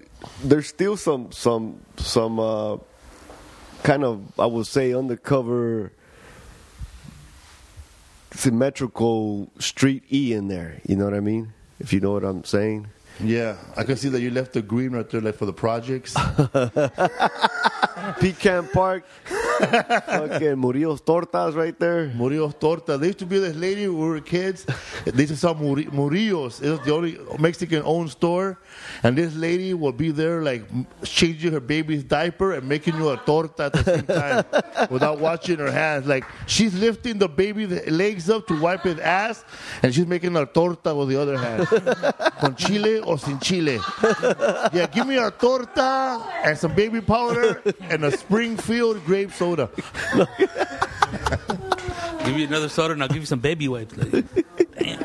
there's 0.44 0.68
still 0.68 0.98
some 0.98 1.32
some 1.32 1.80
some 1.96 2.40
uh, 2.40 2.78
kind 3.90 4.04
of 4.04 4.40
I 4.40 4.46
would 4.46 4.68
say 4.68 4.94
undercover 4.94 5.92
symmetrical 8.30 9.52
street 9.58 10.04
E 10.14 10.34
in 10.34 10.48
there. 10.48 10.80
You 10.88 10.96
know 10.96 11.06
what 11.06 11.16
I 11.16 11.22
mean? 11.22 11.54
If 11.80 11.92
you 11.92 12.00
know 12.00 12.12
what 12.12 12.24
I'm 12.24 12.44
saying. 12.44 12.86
yeah. 13.20 13.58
I 13.76 13.84
can 13.84 13.98
see 13.98 14.10
that 14.10 14.22
you 14.22 14.30
left 14.30 14.54
the 14.54 14.62
green 14.62 14.92
right 14.92 15.10
there, 15.10 15.22
like 15.22 15.36
for 15.36 15.48
the 15.48 15.54
projects. 15.54 16.14
Pecan 18.20 18.68
Park, 18.68 19.06
fucking 19.60 20.60
Murillo's 20.60 21.02
Tortas 21.02 21.56
right 21.56 21.78
there. 21.80 22.08
Murillo's 22.16 22.54
Torta. 22.60 22.98
There 22.98 23.08
used 23.08 23.20
to 23.20 23.26
be 23.26 23.40
this 23.40 23.56
lady 23.56 23.88
when 23.88 23.98
we 24.00 24.08
were 24.10 24.22
kids. 24.22 24.66
They 25.06 25.24
used 25.24 25.34
to 25.34 25.38
sell 25.38 25.56
Muri- 25.56 25.86
Murillo's. 25.92 26.62
It 26.62 26.70
was 26.70 26.80
the 26.82 26.94
only 26.94 27.18
Mexican 27.38 27.82
owned 27.86 28.10
store. 28.12 28.58
And 29.04 29.18
this 29.18 29.36
lady 29.36 29.74
will 29.74 29.92
be 29.92 30.12
there, 30.12 30.42
like 30.42 30.64
changing 31.04 31.52
her 31.54 31.60
baby's 31.60 32.04
diaper 32.04 32.54
and 32.54 32.68
making 32.68 32.96
you 32.96 33.10
a 33.10 33.18
torta 33.18 33.64
at 33.66 33.74
the 33.74 33.84
same 33.84 34.06
time 34.06 34.46
without 34.90 35.20
washing 35.20 35.58
her 35.58 35.72
hands. 35.72 36.06
Like 36.08 36.26
she's 36.48 36.74
lifting 36.76 37.18
the 37.18 37.28
baby's 37.30 37.88
legs 37.88 38.30
up 38.30 38.48
to 38.48 38.60
wipe 38.60 38.84
his 38.84 39.00
ass, 39.00 39.44
and 39.84 39.94
she's 39.94 40.08
making 40.08 40.36
a 40.36 40.46
torta 40.46 40.94
with 40.96 41.10
the 41.10 41.22
other 41.22 41.38
hand. 41.38 41.68
Con 42.40 42.56
chile 42.56 43.00
or 43.00 43.18
sin 43.18 43.40
chile. 43.40 43.80
Yeah, 44.74 44.88
give 44.92 45.08
me 45.08 45.18
a 45.18 45.32
torta 45.32 46.24
and 46.44 46.58
some 46.58 46.74
baby 46.74 47.02
powder 47.02 47.62
and 47.82 48.06
a 48.06 48.16
Springfield 48.16 49.04
grape 49.06 49.32
soda. 49.32 49.49
Give 52.26 52.38
you 52.38 52.48
another 52.48 52.70
soda 52.70 52.94
and 52.94 53.02
I'll 53.02 53.10
give 53.10 53.18
you 53.18 53.26
some 53.26 53.40
baby 53.40 53.68
wipes. 53.68 53.98
Like, 53.98 54.26
damn. 54.78 55.04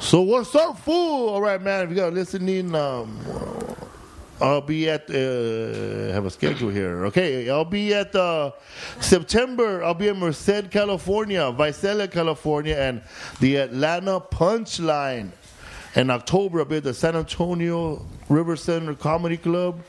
So 0.00 0.22
what's 0.22 0.54
up, 0.54 0.78
fool? 0.78 1.28
All 1.28 1.40
right, 1.40 1.60
man. 1.60 1.84
If 1.84 1.90
you 1.90 1.96
got 1.96 2.14
listening, 2.14 2.74
um, 2.74 3.18
I'll 4.40 4.60
be 4.60 4.88
at. 4.88 5.10
Uh, 5.10 6.12
have 6.12 6.24
a 6.24 6.30
schedule 6.30 6.70
here. 6.70 7.06
Okay, 7.06 7.50
I'll 7.50 7.64
be 7.64 7.92
at 7.94 8.14
uh, 8.14 8.52
September. 9.00 9.82
I'll 9.82 9.94
be 9.94 10.08
in 10.08 10.18
Merced, 10.18 10.70
California, 10.70 11.50
Visalia, 11.50 12.06
California, 12.06 12.76
and 12.76 13.02
the 13.40 13.56
Atlanta 13.56 14.20
Punchline. 14.20 15.30
In 15.96 16.10
October, 16.10 16.60
I'll 16.60 16.64
be 16.64 16.76
at 16.76 16.84
the 16.84 16.94
San 16.94 17.16
Antonio 17.16 18.06
River 18.28 18.54
Center 18.54 18.94
Comedy 18.94 19.36
Club, 19.36 19.80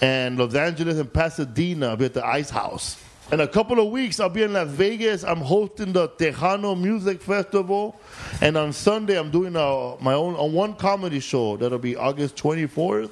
and 0.00 0.38
Los 0.38 0.54
Angeles 0.54 0.98
and 0.98 1.12
Pasadena. 1.12 1.90
I'll 1.90 1.96
be 1.96 2.06
at 2.06 2.14
the 2.14 2.26
Ice 2.26 2.50
House. 2.50 3.02
In 3.32 3.40
a 3.40 3.46
couple 3.46 3.78
of 3.78 3.92
weeks, 3.92 4.18
I'll 4.18 4.28
be 4.28 4.42
in 4.42 4.52
Las 4.52 4.68
Vegas. 4.68 5.22
I'm 5.22 5.38
hosting 5.38 5.92
the 5.92 6.08
Tejano 6.08 6.80
Music 6.80 7.22
Festival, 7.22 8.00
and 8.40 8.56
on 8.56 8.72
Sunday, 8.72 9.16
I'm 9.16 9.30
doing 9.30 9.54
a, 9.54 9.96
my 10.00 10.14
own 10.14 10.34
a 10.34 10.44
one 10.44 10.74
comedy 10.74 11.20
show. 11.20 11.56
That'll 11.56 11.78
be 11.78 11.94
August 11.94 12.36
24th 12.36 13.10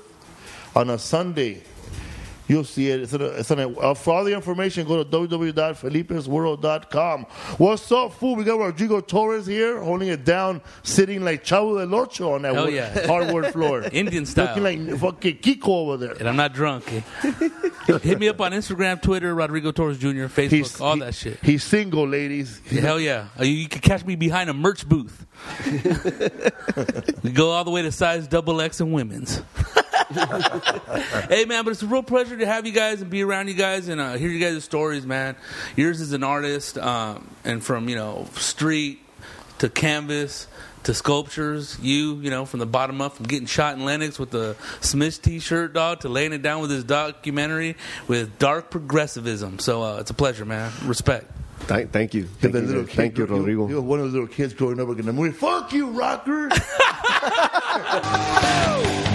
on 0.74 0.90
a 0.90 0.98
Sunday. 0.98 1.62
You'll 2.48 2.64
see 2.64 2.90
it. 2.90 3.00
It's 3.02 3.12
on 3.14 3.20
a, 3.20 3.24
it's 3.26 3.50
on 3.50 3.58
a, 3.60 3.68
uh, 3.78 3.92
for 3.94 4.14
all 4.14 4.24
the 4.24 4.32
information, 4.34 4.86
go 4.88 5.02
to 5.04 5.10
www.felipesworld.com. 5.10 7.22
What's 7.58 7.92
up, 7.92 8.14
fool? 8.14 8.34
We 8.36 8.44
got 8.44 8.58
Rodrigo 8.58 9.00
Torres 9.00 9.44
here, 9.46 9.78
holding 9.80 10.08
it 10.08 10.24
down, 10.24 10.62
sitting 10.82 11.22
like 11.22 11.44
Chavo 11.44 11.78
del 11.78 11.94
Ocho 11.94 12.32
on 12.34 12.42
that 12.42 12.54
wood- 12.54 12.72
yeah. 12.72 13.06
hardwood 13.06 13.46
floor. 13.52 13.82
Indian 13.92 14.24
style. 14.26 14.56
Looking 14.58 14.88
like 14.88 14.98
fucking 15.00 15.36
Kiko 15.38 15.68
over 15.68 15.96
there. 15.98 16.12
And 16.18 16.28
I'm 16.28 16.36
not 16.36 16.52
drunk. 16.54 16.90
eh? 16.92 17.02
Hit 18.02 18.18
me 18.18 18.28
up 18.28 18.40
on 18.40 18.52
Instagram, 18.52 19.00
Twitter, 19.02 19.34
Rodrigo 19.34 19.70
Torres 19.72 19.98
Jr., 19.98 20.08
Facebook, 20.26 20.50
He's- 20.50 20.80
all 20.80 20.94
he- 20.94 21.00
that 21.00 21.14
shit. 21.14 21.38
He's 21.42 21.62
single, 21.64 22.08
ladies. 22.08 22.60
Hell 22.68 22.98
yeah. 22.98 23.28
Uh, 23.38 23.44
You, 23.44 23.52
you 23.52 23.68
can 23.68 23.80
catch 23.82 24.04
me 24.04 24.16
behind 24.16 24.48
a 24.50 24.54
merch 24.54 24.88
booth. 24.88 25.26
we 27.22 27.30
go 27.30 27.50
all 27.50 27.62
the 27.64 27.70
way 27.70 27.82
to 27.82 27.92
size 27.92 28.26
double 28.26 28.60
X 28.60 28.80
and 28.80 28.92
women's. 28.92 29.40
hey 31.28 31.44
man, 31.44 31.64
but 31.64 31.70
it's 31.70 31.82
a 31.82 31.86
real 31.86 32.02
pleasure 32.02 32.36
to 32.36 32.46
have 32.46 32.66
you 32.66 32.72
guys 32.72 33.02
and 33.02 33.10
be 33.10 33.22
around 33.22 33.48
you 33.48 33.54
guys 33.54 33.88
and 33.88 34.00
uh, 34.00 34.14
hear 34.14 34.30
you 34.30 34.40
guys' 34.40 34.64
stories, 34.64 35.04
man. 35.04 35.36
Yours 35.76 36.00
is 36.00 36.12
an 36.12 36.22
artist, 36.22 36.78
um, 36.78 37.28
and 37.44 37.62
from 37.62 37.88
you 37.88 37.96
know 37.96 38.26
street 38.34 39.00
to 39.58 39.68
canvas 39.68 40.46
to 40.84 40.94
sculptures. 40.94 41.76
You, 41.82 42.16
you 42.16 42.30
know, 42.30 42.46
from 42.46 42.60
the 42.60 42.66
bottom 42.66 43.02
up, 43.02 43.16
from 43.16 43.26
getting 43.26 43.46
shot 43.46 43.76
in 43.76 43.84
Lennox 43.84 44.18
with 44.18 44.30
the 44.30 44.56
Smiths 44.80 45.18
T-shirt, 45.18 45.74
dog, 45.74 46.00
to 46.00 46.08
laying 46.08 46.32
it 46.32 46.40
down 46.40 46.62
with 46.62 46.70
his 46.70 46.84
documentary 46.84 47.76
with 48.06 48.38
dark 48.38 48.70
progressivism. 48.70 49.58
So 49.58 49.82
uh, 49.82 49.98
it's 49.98 50.10
a 50.10 50.14
pleasure, 50.14 50.46
man. 50.46 50.72
Respect. 50.84 51.30
Thank, 51.60 51.92
thank 51.92 52.14
you. 52.14 52.24
If 52.24 52.30
Thank 52.40 52.54
you, 52.54 52.60
little 52.60 52.84
kid 52.84 52.96
thank 52.96 53.18
you, 53.18 53.26
Rodrigo. 53.26 53.68
You 53.68 53.74
know, 53.74 53.80
one 53.82 54.00
of 54.00 54.06
the 54.06 54.12
little 54.12 54.34
kids 54.34 54.54
growing 54.54 54.80
up 54.80 54.88
are 54.88 54.94
gonna 54.94 55.12
move. 55.12 55.36
Fuck 55.36 55.74
you, 55.74 55.90
rocker. 55.90 56.48